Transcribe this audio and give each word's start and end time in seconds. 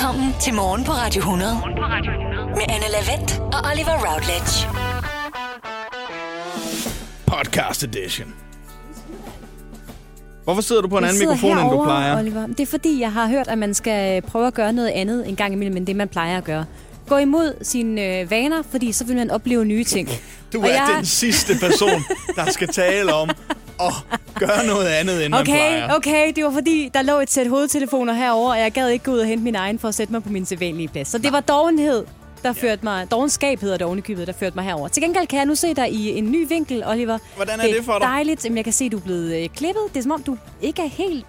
Velkommen 0.00 0.34
til 0.40 0.54
Morgen 0.54 0.84
på 0.84 0.92
Radio 0.92 1.18
100. 1.20 1.52
Med 2.54 2.62
Anne 2.68 2.84
Lavendt 2.92 3.38
og 3.38 3.70
Oliver 3.72 3.96
Routledge. 4.08 4.68
Podcast 7.26 7.82
edition. 7.84 8.34
Hvorfor 10.44 10.62
sidder 10.62 10.82
du 10.82 10.88
på 10.88 10.98
en 10.98 11.04
Jeg 11.04 11.08
anden 11.10 11.28
mikrofon, 11.28 11.50
end 11.50 11.58
du 11.58 11.64
herovre, 11.64 11.86
plejer? 11.86 12.18
Oliver. 12.18 12.46
Det 12.46 12.60
er 12.60 12.66
fordi, 12.66 13.00
jeg 13.00 13.12
har 13.12 13.28
hørt, 13.28 13.48
at 13.48 13.58
man 13.58 13.74
skal 13.74 14.22
prøve 14.22 14.46
at 14.46 14.54
gøre 14.54 14.72
noget 14.72 14.88
andet 14.88 15.28
en 15.28 15.36
gang 15.36 15.52
imellem, 15.52 15.76
end 15.76 15.86
det, 15.86 15.96
man 15.96 16.08
plejer 16.08 16.38
at 16.38 16.44
gøre. 16.44 16.64
Gå 17.08 17.16
imod 17.16 17.54
sine 17.62 18.20
øh, 18.20 18.30
vaner, 18.30 18.62
fordi 18.70 18.92
så 18.92 19.04
vil 19.04 19.16
man 19.16 19.30
opleve 19.30 19.64
nye 19.64 19.84
ting. 19.84 20.08
Du 20.52 20.60
Og 20.60 20.68
er 20.68 20.72
jeg- 20.72 20.92
den 20.96 21.06
sidste 21.06 21.54
person, 21.60 22.02
der 22.36 22.50
skal 22.50 22.68
tale 22.68 23.14
om 23.14 23.30
at 23.86 24.20
gøre 24.34 24.66
noget 24.66 24.86
andet, 24.86 25.24
end 25.24 25.30
man 25.30 25.40
Okay, 25.40 25.52
plejer. 25.52 25.94
okay, 25.96 26.32
det 26.36 26.44
var 26.44 26.50
fordi, 26.50 26.90
der 26.94 27.02
lå 27.02 27.18
et 27.20 27.30
sæt 27.30 27.46
hovedtelefoner 27.48 28.12
herover, 28.12 28.50
og 28.50 28.58
jeg 28.58 28.72
gad 28.72 28.88
ikke 28.88 29.04
gå 29.04 29.10
ud 29.12 29.18
og 29.18 29.26
hente 29.26 29.44
min 29.44 29.54
egen 29.54 29.78
for 29.78 29.88
at 29.88 29.94
sætte 29.94 30.12
mig 30.12 30.22
på 30.22 30.28
min 30.28 30.46
sædvanlige 30.46 30.88
plads. 30.88 31.08
Så 31.08 31.18
det 31.18 31.32
var 31.32 31.40
dovenhed, 31.40 32.04
der 32.42 32.52
førte 32.52 32.84
mig, 32.84 33.10
dovenskab 33.10 33.60
hedder 33.60 33.76
det 33.76 33.86
ovenikøbet, 33.86 34.26
der 34.26 34.32
førte 34.32 34.56
mig 34.56 34.64
herover. 34.64 34.88
Til 34.88 35.02
gengæld 35.02 35.26
kan 35.26 35.38
jeg 35.38 35.46
nu 35.46 35.54
se 35.54 35.74
dig 35.74 35.92
i 35.92 36.18
en 36.18 36.32
ny 36.32 36.48
vinkel, 36.48 36.84
Oliver. 36.86 37.18
Hvordan 37.36 37.60
er 37.60 37.64
det 37.64 37.84
for 37.84 37.92
dig? 37.92 38.00
dejligt. 38.00 38.44
Jamen, 38.44 38.56
jeg 38.56 38.64
kan 38.64 38.72
se, 38.72 38.84
at 38.84 38.92
du 38.92 38.96
er 38.96 39.00
blevet 39.00 39.42
øh, 39.42 39.48
klippet. 39.48 39.82
Det 39.92 39.98
er 39.98 40.02
som 40.02 40.10
om, 40.12 40.22
du 40.22 40.36
ikke 40.62 40.82
er 40.82 40.86
helt... 40.88 41.26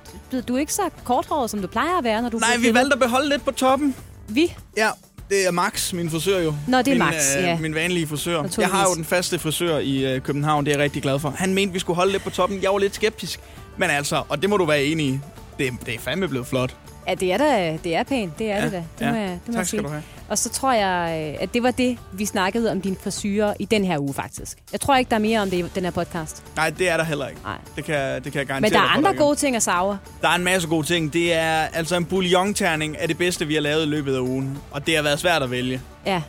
Du, 0.47 0.55
er 0.55 0.59
ikke 0.59 0.73
så 0.73 0.81
korthåret, 1.03 1.49
som 1.49 1.61
du 1.61 1.67
plejer 1.67 1.97
at 1.97 2.03
være, 2.03 2.21
når 2.21 2.29
du 2.29 2.37
Nej, 2.37 2.49
vi 2.55 2.61
klippet. 2.61 2.75
valgte 2.79 2.93
at 2.93 2.99
beholde 2.99 3.29
lidt 3.29 3.45
på 3.45 3.51
toppen. 3.51 3.95
Vi? 4.27 4.55
Ja, 4.77 4.89
det 5.31 5.47
er 5.47 5.51
Max, 5.51 5.93
min 5.93 6.09
frisør 6.09 6.39
jo. 6.39 6.55
Nå, 6.67 6.77
det 6.77 6.87
er 6.87 6.91
min, 6.91 6.99
Max, 6.99 7.35
ja. 7.35 7.57
Min 7.59 7.75
vanlige 7.75 8.07
frisør. 8.07 8.43
Jeg 8.57 8.67
har 8.67 8.83
jo 8.89 8.95
den 8.95 9.05
faste 9.05 9.39
frisør 9.39 9.77
i 9.77 10.13
øh, 10.13 10.21
København, 10.21 10.65
det 10.65 10.71
er 10.71 10.77
jeg 10.77 10.83
rigtig 10.83 11.01
glad 11.01 11.19
for. 11.19 11.29
Han 11.29 11.53
mente, 11.53 11.73
vi 11.73 11.79
skulle 11.79 11.95
holde 11.95 12.11
lidt 12.11 12.23
på 12.23 12.29
toppen. 12.29 12.61
Jeg 12.61 12.71
var 12.71 12.77
lidt 12.77 12.95
skeptisk. 12.95 13.39
Men 13.77 13.89
altså, 13.89 14.23
og 14.29 14.41
det 14.41 14.49
må 14.49 14.57
du 14.57 14.65
være 14.65 14.83
enig 14.83 15.05
i, 15.05 15.19
det, 15.59 15.71
det 15.85 15.95
er 15.95 15.99
fandme 15.99 16.27
blevet 16.27 16.47
flot. 16.47 16.75
Ja, 17.07 17.13
det 17.13 17.33
er 17.33 17.37
da, 17.37 17.77
det 17.83 17.95
er 17.95 18.03
pænt. 18.03 18.39
Det 18.39 18.51
er 18.51 18.55
Ja, 18.57 18.63
det 18.65 18.71
da. 18.71 18.77
Det 18.99 19.05
ja. 19.05 19.11
må 19.11 19.17
jeg, 19.17 19.29
det 19.29 19.39
må 19.47 19.53
Tak 19.53 19.57
jeg 19.57 19.67
skal 19.67 19.79
sige. 19.79 19.81
du 19.83 19.87
have. 19.89 20.03
Og 20.29 20.37
så 20.37 20.49
tror 20.49 20.73
jeg, 20.73 21.29
øh, 21.35 21.43
at 21.43 21.53
det 21.53 21.63
var 21.63 21.71
det, 21.71 21.97
vi 22.13 22.25
snakkede 22.25 22.71
om 22.71 22.81
din 22.81 22.97
frisyrer 23.03 23.53
i 23.59 23.65
den 23.65 23.85
her 23.85 23.99
uge, 23.99 24.13
faktisk. 24.13 24.57
Jeg 24.71 24.81
tror 24.81 24.95
ikke, 24.95 25.09
der 25.09 25.15
er 25.15 25.19
mere 25.19 25.39
om 25.41 25.49
det 25.49 25.57
i 25.57 25.65
den 25.75 25.83
her 25.83 25.91
podcast. 25.91 26.43
Nej, 26.55 26.69
det 26.69 26.89
er 26.89 26.97
der 26.97 27.03
heller 27.03 27.27
ikke. 27.27 27.41
Nej. 27.43 27.57
Det 27.75 27.85
kan, 27.85 28.23
det 28.23 28.31
kan 28.31 28.39
jeg 28.39 28.47
garantere 28.47 28.61
Men 28.61 28.71
der 28.71 28.79
er 28.79 28.89
andre 28.97 29.13
gode 29.15 29.35
ting 29.35 29.55
at 29.55 29.63
savre. 29.63 29.97
Der 30.21 30.29
er 30.29 30.35
en 30.35 30.43
masse 30.43 30.67
gode 30.67 30.87
ting. 30.87 31.13
Det 31.13 31.33
er 31.33 31.51
altså 31.73 31.95
en 31.95 32.05
bouillon-terning 32.05 32.95
er 32.99 33.07
det 33.07 33.17
bedste, 33.17 33.47
vi 33.47 33.53
har 33.53 33.61
lavet 33.61 33.83
i 33.83 33.89
løbet 33.89 34.15
af 34.15 34.19
ugen. 34.19 34.57
Og 34.71 34.87
det 34.87 34.95
har 34.95 35.03
været 35.03 35.19
svært 35.19 35.43
at 35.43 35.51
vælge. 35.51 35.81
Ja. 36.05 36.21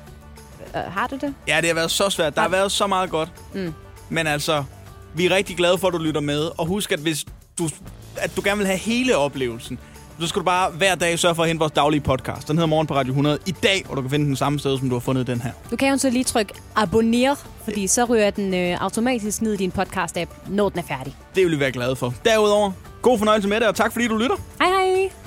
Øh, 0.76 0.82
har 0.82 1.06
du 1.06 1.16
det? 1.16 1.34
Ja, 1.48 1.56
det 1.60 1.66
har 1.68 1.74
været 1.74 1.90
så 1.90 2.10
svært. 2.10 2.34
Der 2.34 2.40
har 2.42 2.48
været 2.48 2.72
så 2.72 2.86
meget 2.86 3.10
godt. 3.10 3.28
Mm. 3.54 3.72
Men 4.08 4.26
altså, 4.26 4.64
vi 5.14 5.26
er 5.26 5.30
rigtig 5.30 5.56
glade 5.56 5.78
for, 5.78 5.88
at 5.88 5.92
du 5.94 5.98
lytter 5.98 6.20
med. 6.20 6.50
Og 6.58 6.66
husk, 6.66 6.92
at 6.92 6.98
hvis 6.98 7.24
du, 7.58 7.68
at 8.16 8.36
du 8.36 8.40
gerne 8.44 8.58
vil 8.58 8.66
have 8.66 8.78
hele 8.78 9.16
oplevelsen, 9.16 9.78
så 10.20 10.26
skal 10.26 10.40
du 10.40 10.44
bare 10.44 10.70
hver 10.70 10.94
dag 10.94 11.18
sørge 11.18 11.34
for 11.34 11.42
at 11.42 11.48
hente 11.48 11.58
vores 11.58 11.72
daglige 11.72 12.00
podcast. 12.00 12.48
Den 12.48 12.56
hedder 12.56 12.66
Morgen 12.66 12.86
på 12.86 12.94
Radio 12.94 13.10
100 13.10 13.38
i 13.46 13.50
dag, 13.50 13.82
hvor 13.86 13.94
du 13.94 14.00
kan 14.00 14.10
finde 14.10 14.26
den 14.26 14.36
samme 14.36 14.58
sted, 14.58 14.78
som 14.78 14.88
du 14.88 14.94
har 14.94 15.00
fundet 15.00 15.26
den 15.26 15.40
her. 15.40 15.50
Du 15.70 15.76
kan 15.76 15.88
jo 15.88 15.98
så 15.98 16.10
lige 16.10 16.24
trykke 16.24 16.54
abonner, 16.76 17.34
fordi 17.64 17.86
så 17.86 18.04
ryger 18.04 18.30
den 18.30 18.54
øh, 18.54 18.76
automatisk 18.84 19.42
ned 19.42 19.52
i 19.52 19.56
din 19.56 19.72
podcast-app, 19.78 20.30
når 20.48 20.68
den 20.68 20.78
er 20.78 20.82
færdig. 20.96 21.16
Det 21.34 21.44
vil 21.44 21.52
vi 21.52 21.60
være 21.60 21.72
glade 21.72 21.96
for. 21.96 22.14
Derudover, 22.24 22.72
god 23.02 23.18
fornøjelse 23.18 23.48
med 23.48 23.60
det, 23.60 23.68
og 23.68 23.74
tak 23.74 23.92
fordi 23.92 24.08
du 24.08 24.16
lytter. 24.16 24.36
Hej 24.60 24.70
hej! 24.70 25.21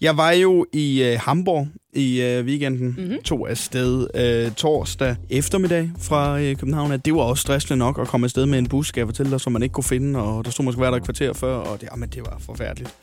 Jeg 0.00 0.16
var 0.16 0.30
jo 0.30 0.66
i 0.72 1.02
øh, 1.02 1.18
Hamburg 1.20 1.68
i 1.92 2.22
øh, 2.22 2.44
weekenden. 2.44 2.88
Mhm. 2.88 3.00
Mm-hmm. 3.00 3.22
Tog 3.22 3.50
afsted 3.50 4.06
øh, 4.14 4.52
torsdag 4.52 5.16
eftermiddag 5.30 5.90
fra 5.98 6.40
øh, 6.40 6.56
København. 6.56 6.98
Det 6.98 7.14
var 7.14 7.20
også 7.20 7.40
stressende 7.40 7.76
nok 7.76 7.98
at 7.98 8.08
komme 8.08 8.24
afsted 8.24 8.46
med 8.46 8.58
en 8.58 8.66
bus, 8.66 8.88
skal 8.88 9.00
jeg 9.00 9.08
fortælle 9.08 9.32
dig, 9.32 9.40
som 9.40 9.52
man 9.52 9.62
ikke 9.62 9.72
kunne 9.72 9.84
finde. 9.84 10.22
Og 10.22 10.44
der 10.44 10.50
stod 10.50 10.64
måske 10.64 10.80
være 10.80 10.90
der 10.90 10.96
et 10.96 11.04
kvarter 11.04 11.32
før, 11.32 11.56
og 11.56 11.80
det, 11.80 11.88
jamen, 11.92 12.08
det 12.08 12.22
var 12.26 12.36
forfærdeligt. 12.40 12.94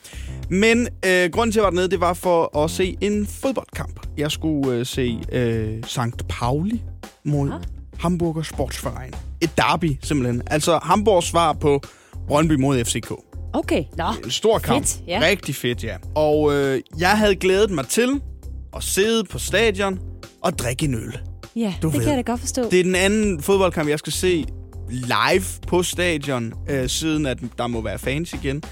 Men 0.48 0.88
øh, 1.06 1.30
grunden 1.30 1.52
til, 1.52 1.60
at 1.60 1.62
jeg 1.62 1.64
var 1.64 1.70
dernede, 1.70 1.90
det 1.90 2.00
var 2.00 2.14
for 2.14 2.58
at 2.58 2.70
se 2.70 2.96
en 3.00 3.26
fodboldkamp. 3.26 4.06
Jeg 4.16 4.30
skulle 4.30 4.78
øh, 4.78 4.86
se 4.86 5.18
øh, 5.32 5.82
St. 5.86 6.28
Pauli 6.28 6.82
mod 7.24 7.48
Aha. 7.48 7.58
Hamburger 7.98 8.42
Sportsverein. 8.42 9.12
Et 9.40 9.50
derby, 9.56 9.96
simpelthen. 10.02 10.42
Altså 10.46 10.78
Hamburgs 10.82 11.26
svar 11.26 11.52
på 11.52 11.80
Brøndby 12.28 12.52
mod 12.52 12.84
FCK. 12.84 13.12
Okay, 13.54 13.84
nå. 13.96 14.04
En 14.24 14.30
stor 14.30 14.58
kamp. 14.58 14.86
Fedt, 14.86 15.00
ja. 15.08 15.20
Rigtig 15.22 15.54
fedt, 15.54 15.84
ja. 15.84 15.96
Og 16.14 16.54
øh, 16.54 16.80
jeg 16.98 17.18
havde 17.18 17.36
glædet 17.36 17.70
mig 17.70 17.86
til 17.86 18.20
at 18.76 18.82
sidde 18.82 19.24
på 19.24 19.38
stadion 19.38 19.98
og 20.42 20.58
drikke 20.58 20.84
en 20.84 20.94
øl. 20.94 21.18
Ja, 21.56 21.74
Du 21.82 21.86
det 21.86 21.94
ved. 21.96 22.00
kan 22.04 22.08
jeg 22.08 22.16
da 22.26 22.30
godt 22.32 22.40
forstå. 22.40 22.70
Det 22.70 22.80
er 22.80 22.84
den 22.84 22.94
anden 22.94 23.42
fodboldkamp, 23.42 23.88
jeg 23.88 23.98
skal 23.98 24.12
se 24.12 24.44
live 24.90 25.44
på 25.68 25.82
stadion, 25.82 26.52
øh, 26.68 26.88
siden 26.88 27.26
at 27.26 27.38
der 27.58 27.66
må 27.66 27.80
være 27.80 27.98
fans 27.98 28.32
igen. 28.32 28.62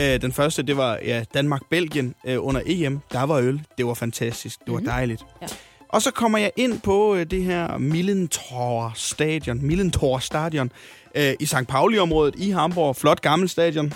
Øh, 0.00 0.20
den 0.22 0.32
første, 0.32 0.62
det 0.62 0.76
var 0.76 0.98
ja, 1.04 1.24
Danmark-Belgien 1.34 2.14
øh, 2.26 2.36
under 2.46 2.60
EM. 2.66 3.00
Der 3.12 3.22
var 3.22 3.36
øl. 3.38 3.60
Det 3.78 3.86
var 3.86 3.94
fantastisk. 3.94 4.58
Det 4.64 4.72
var 4.72 4.78
Mhm. 4.78 4.86
dejligt. 4.88 5.22
Ja. 5.42 5.46
Og 5.88 6.02
så 6.02 6.10
kommer 6.10 6.38
jeg 6.38 6.50
ind 6.56 6.80
på 6.80 7.14
øh, 7.14 7.26
det 7.30 7.44
her 7.44 7.78
Millentor 7.78 8.92
Stadion, 8.94 9.66
Millentor 9.66 10.18
Stadion 10.18 10.70
øh, 11.14 11.32
i 11.40 11.46
St. 11.46 11.66
Pauli-området 11.68 12.34
i 12.38 12.50
Hamburg. 12.50 12.96
Flot 12.96 13.20
gammel 13.20 13.48
stadion. 13.48 13.92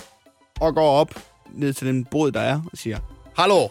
Og 0.59 0.75
går 0.75 0.89
op 0.91 1.13
ned 1.53 1.73
til 1.73 1.87
den 1.87 2.05
bod, 2.05 2.31
der 2.31 2.39
er, 2.39 2.61
og 2.71 2.77
siger, 2.77 2.97
Hallo, 3.37 3.67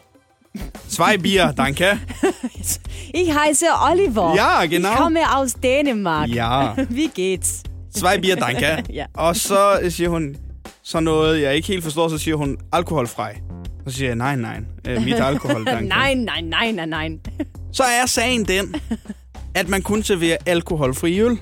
zwei 0.88 1.16
Bier, 1.16 1.52
danke. 1.52 1.84
Ich 3.14 3.32
heiße 3.32 3.66
Oliver. 3.91 4.34
Ja, 4.34 4.66
genau. 4.66 4.91
Ich 4.91 4.97
komme 4.97 5.20
aus 5.36 5.54
Dänemark. 5.54 6.28
Ja. 6.34 6.74
Wie 6.98 7.08
geht's? 7.19 7.62
Zwei 7.98 8.19
Bier, 8.19 8.36
danke. 8.36 8.84
Ja. 8.92 9.06
Og 9.14 9.36
så 9.36 9.78
siger 9.88 10.08
hun 10.08 10.36
så 10.82 11.00
noget, 11.00 11.42
jeg 11.42 11.54
ikke 11.54 11.69
helt 11.69 11.84
forstår, 11.84 12.08
så 12.08 12.19
siger 12.19 12.36
hun, 12.36 12.56
alkoholfri. 12.72 13.22
Så 13.86 13.94
siger 13.94 14.08
jeg, 14.08 14.16
nej, 14.16 14.36
nej, 14.36 14.60
øh, 14.88 15.03
mit 15.04 15.14
alkohol, 15.14 15.66
danke. 15.66 15.88
Nej, 15.88 16.14
nej, 16.14 16.41
nej, 16.41 16.70
nej, 16.70 16.86
nej. 16.86 17.08
Så 17.72 17.82
er 17.82 18.06
sagen 18.06 18.44
den, 18.44 18.74
at 19.54 19.68
man 19.68 19.82
kun 19.82 20.03
serverer 20.03 20.36
alkoholfri 20.47 21.20
øl 21.20 21.38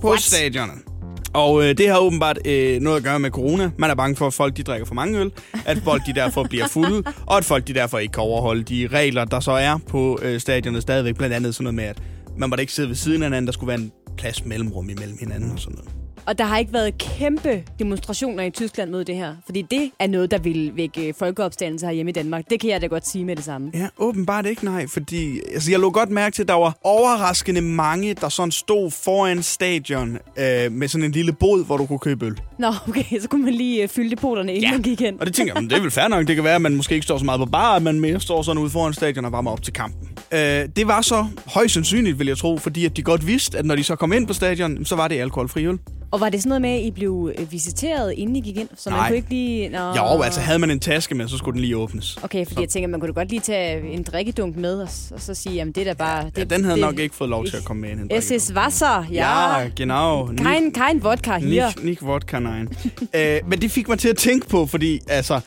på 0.00 0.08
What? 0.08 0.20
stadionet. 0.20 0.87
Og 1.34 1.64
øh, 1.64 1.78
det 1.78 1.88
har 1.88 1.98
åbenbart 1.98 2.38
øh, 2.44 2.80
noget 2.80 2.96
at 2.96 3.02
gøre 3.02 3.20
med 3.20 3.30
corona. 3.30 3.70
Man 3.78 3.90
er 3.90 3.94
bange 3.94 4.16
for, 4.16 4.26
at 4.26 4.34
folk 4.34 4.56
de 4.56 4.62
drikker 4.62 4.86
for 4.86 4.94
mange 4.94 5.20
øl, 5.20 5.32
at 5.66 5.78
folk 5.78 6.02
de 6.06 6.14
derfor 6.14 6.42
bliver 6.42 6.68
fulde, 6.68 7.02
og 7.26 7.36
at 7.36 7.44
folk 7.44 7.66
de 7.66 7.74
derfor 7.74 7.98
ikke 7.98 8.12
kan 8.12 8.22
overholde 8.22 8.62
de 8.62 8.88
regler, 8.92 9.24
der 9.24 9.40
så 9.40 9.52
er 9.52 9.78
på 9.88 10.18
øh, 10.22 10.40
stadionet 10.40 10.82
stadigvæk. 10.82 11.16
Blandt 11.16 11.34
andet 11.34 11.54
sådan 11.54 11.64
noget 11.64 11.74
med, 11.74 11.84
at 11.84 12.02
man 12.36 12.48
måtte 12.48 12.62
ikke 12.62 12.72
sidde 12.72 12.88
ved 12.88 12.96
siden 12.96 13.22
af 13.22 13.26
hinanden, 13.26 13.46
der 13.46 13.52
skulle 13.52 13.68
være 13.68 13.80
en 13.80 13.92
plads 14.18 14.44
mellemrum 14.44 14.90
imellem 14.90 15.16
hinanden 15.20 15.50
og 15.52 15.58
sådan 15.58 15.76
noget. 15.76 15.97
Og 16.28 16.38
der 16.38 16.44
har 16.44 16.58
ikke 16.58 16.72
været 16.72 16.98
kæmpe 16.98 17.62
demonstrationer 17.78 18.42
i 18.42 18.50
Tyskland 18.50 18.90
mod 18.90 19.04
det 19.04 19.14
her. 19.14 19.34
Fordi 19.44 19.62
det 19.62 19.90
er 19.98 20.06
noget, 20.06 20.30
der 20.30 20.38
vil 20.38 20.72
vække 20.76 21.14
folkeopstandelse 21.18 21.86
her 21.86 21.92
hjemme 21.92 22.10
i 22.10 22.12
Danmark. 22.12 22.44
Det 22.50 22.60
kan 22.60 22.70
jeg 22.70 22.80
da 22.80 22.86
godt 22.86 23.08
sige 23.08 23.24
med 23.24 23.36
det 23.36 23.44
samme. 23.44 23.70
Ja, 23.74 23.88
åbenbart 23.98 24.46
ikke, 24.46 24.64
nej. 24.64 24.86
Fordi 24.86 25.40
altså, 25.54 25.70
jeg 25.70 25.80
lå 25.80 25.90
godt 25.90 26.10
mærke 26.10 26.34
til, 26.34 26.42
at 26.42 26.48
der 26.48 26.54
var 26.54 26.78
overraskende 26.84 27.60
mange, 27.60 28.14
der 28.14 28.28
sådan 28.28 28.50
stod 28.50 28.90
foran 28.90 29.42
stadion 29.42 30.18
øh, 30.38 30.72
med 30.72 30.88
sådan 30.88 31.04
en 31.04 31.12
lille 31.12 31.32
bod, 31.32 31.64
hvor 31.66 31.76
du 31.76 31.86
kunne 31.86 31.98
købe 31.98 32.26
øl. 32.26 32.40
Nå, 32.58 32.72
okay, 32.88 33.20
så 33.20 33.28
kunne 33.28 33.44
man 33.44 33.54
lige 33.54 33.82
øh, 33.82 33.88
fylde 33.88 34.10
depoterne, 34.10 34.52
inden 34.54 34.64
Ja. 34.70 34.72
man 34.72 34.82
gik 34.82 35.00
hen. 35.00 35.20
Og 35.20 35.26
det 35.26 35.34
tænker 35.34 35.52
jeg, 35.54 35.62
men 35.62 35.70
det 35.70 35.76
er 35.78 35.82
vel 35.82 35.90
fair 35.90 36.08
nok. 36.08 36.26
Det 36.26 36.34
kan 36.34 36.44
være, 36.44 36.54
at 36.54 36.62
man 36.62 36.76
måske 36.76 36.94
ikke 36.94 37.04
står 37.04 37.18
så 37.18 37.24
meget 37.24 37.38
på 37.40 37.46
bar, 37.46 37.76
at 37.76 37.82
man 37.82 38.00
mere 38.00 38.20
står 38.20 38.42
sådan 38.42 38.62
ude 38.62 38.70
foran 38.70 38.92
stadion 38.92 39.24
og 39.24 39.32
varmer 39.32 39.50
op 39.50 39.62
til 39.62 39.72
kampen. 39.72 40.08
Øh, 40.32 40.38
det 40.76 40.86
var 40.86 41.00
så 41.00 41.26
højst 41.46 41.74
sandsynligt, 41.74 42.18
vil 42.18 42.26
jeg 42.26 42.38
tro, 42.38 42.58
fordi 42.58 42.84
at 42.84 42.96
de 42.96 43.02
godt 43.02 43.26
vidste, 43.26 43.58
at 43.58 43.64
når 43.64 43.76
de 43.76 43.84
så 43.84 43.96
kom 43.96 44.12
ind 44.12 44.26
på 44.26 44.32
stadion, 44.32 44.84
så 44.84 44.96
var 44.96 45.08
det 45.08 45.20
alkoholfri 45.20 45.66
øl. 45.66 45.78
Og 46.10 46.20
var 46.20 46.28
det 46.28 46.40
sådan 46.42 46.48
noget 46.48 46.62
med, 46.62 46.70
at 46.70 46.80
I 46.80 46.90
blev 46.90 47.32
øh, 47.38 47.52
visiteret, 47.52 48.12
inden 48.16 48.36
I 48.36 48.40
gik 48.40 48.56
ind? 48.56 48.68
Så 48.76 48.90
man 48.90 48.98
Nej. 48.98 49.08
kunne 49.08 49.16
ikke 49.16 49.28
lige... 49.28 49.68
Nå. 49.68 49.78
Jo, 49.78 50.22
altså 50.22 50.40
havde 50.40 50.58
man 50.58 50.70
en 50.70 50.80
taske 50.80 51.14
med, 51.14 51.28
så 51.28 51.36
skulle 51.38 51.52
den 51.54 51.60
lige 51.60 51.76
åbnes. 51.76 52.16
Okay, 52.22 52.44
fordi 52.44 52.54
Så- 52.54 52.60
jeg 52.60 52.68
tænker, 52.68 52.88
man 52.88 53.00
kunne 53.00 53.08
da 53.08 53.20
godt 53.20 53.28
lige 53.30 53.40
tage 53.40 53.90
en 53.92 54.02
drikkedunk 54.02 54.56
med, 54.56 54.74
og, 54.80 54.88
og 55.14 55.20
så 55.20 55.34
sige, 55.34 55.54
jamen 55.54 55.72
det 55.72 55.80
er 55.80 55.84
da 55.84 55.92
bare... 55.92 56.24
Ja, 56.24 56.30
det, 56.40 56.50
den 56.50 56.64
havde 56.64 56.76
det, 56.76 56.84
nok 56.84 56.98
ikke 56.98 57.14
fået 57.14 57.30
lov 57.30 57.44
til 57.46 57.56
at 57.56 57.64
komme 57.64 57.80
med 57.80 57.90
ind. 57.90 58.00
en 58.00 58.08
drikkedunk. 58.08 58.56
Wasser, 58.56 59.04
ja. 59.12 59.58
Ja, 59.60 59.68
genau. 59.76 60.26
Kein, 60.26 60.72
kein 60.72 61.02
vodka 61.04 61.38
hier. 61.38 61.64
Nicht, 61.64 61.84
nicht 61.84 62.02
vodka, 62.06 62.38
nein. 62.38 62.68
øh, 63.14 63.40
men 63.50 63.60
det 63.60 63.70
fik 63.70 63.88
mig 63.88 63.98
til 63.98 64.08
at 64.08 64.16
tænke 64.16 64.48
på, 64.48 64.66
fordi 64.66 65.00
altså... 65.08 65.40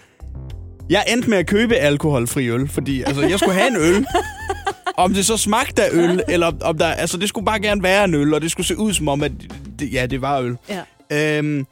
Jeg 0.91 1.05
endte 1.07 1.29
med 1.29 1.37
at 1.37 1.47
købe 1.47 1.75
alkoholfri 1.75 2.49
øl, 2.49 2.67
fordi 2.67 3.01
altså, 3.03 3.21
jeg 3.21 3.39
skulle 3.39 3.53
have 3.53 3.67
en 3.67 3.75
øl. 3.75 4.05
Om 4.97 5.13
det 5.13 5.25
så 5.25 5.37
smagte 5.37 5.83
af 5.83 5.89
øl, 5.91 6.23
eller 6.27 6.51
om 6.61 6.77
der... 6.77 6.87
Altså, 6.87 7.17
det 7.17 7.29
skulle 7.29 7.45
bare 7.45 7.59
gerne 7.59 7.83
være 7.83 8.03
en 8.03 8.13
øl, 8.13 8.33
og 8.33 8.41
det 8.41 8.51
skulle 8.51 8.67
se 8.67 8.77
ud 8.77 8.93
som 8.93 9.07
om, 9.07 9.23
at 9.23 9.31
det, 9.79 9.93
ja, 9.93 10.05
det 10.05 10.21
var 10.21 10.39
øl. 10.39 10.57
Ja. 10.69 11.37
Øhm, 11.37 11.65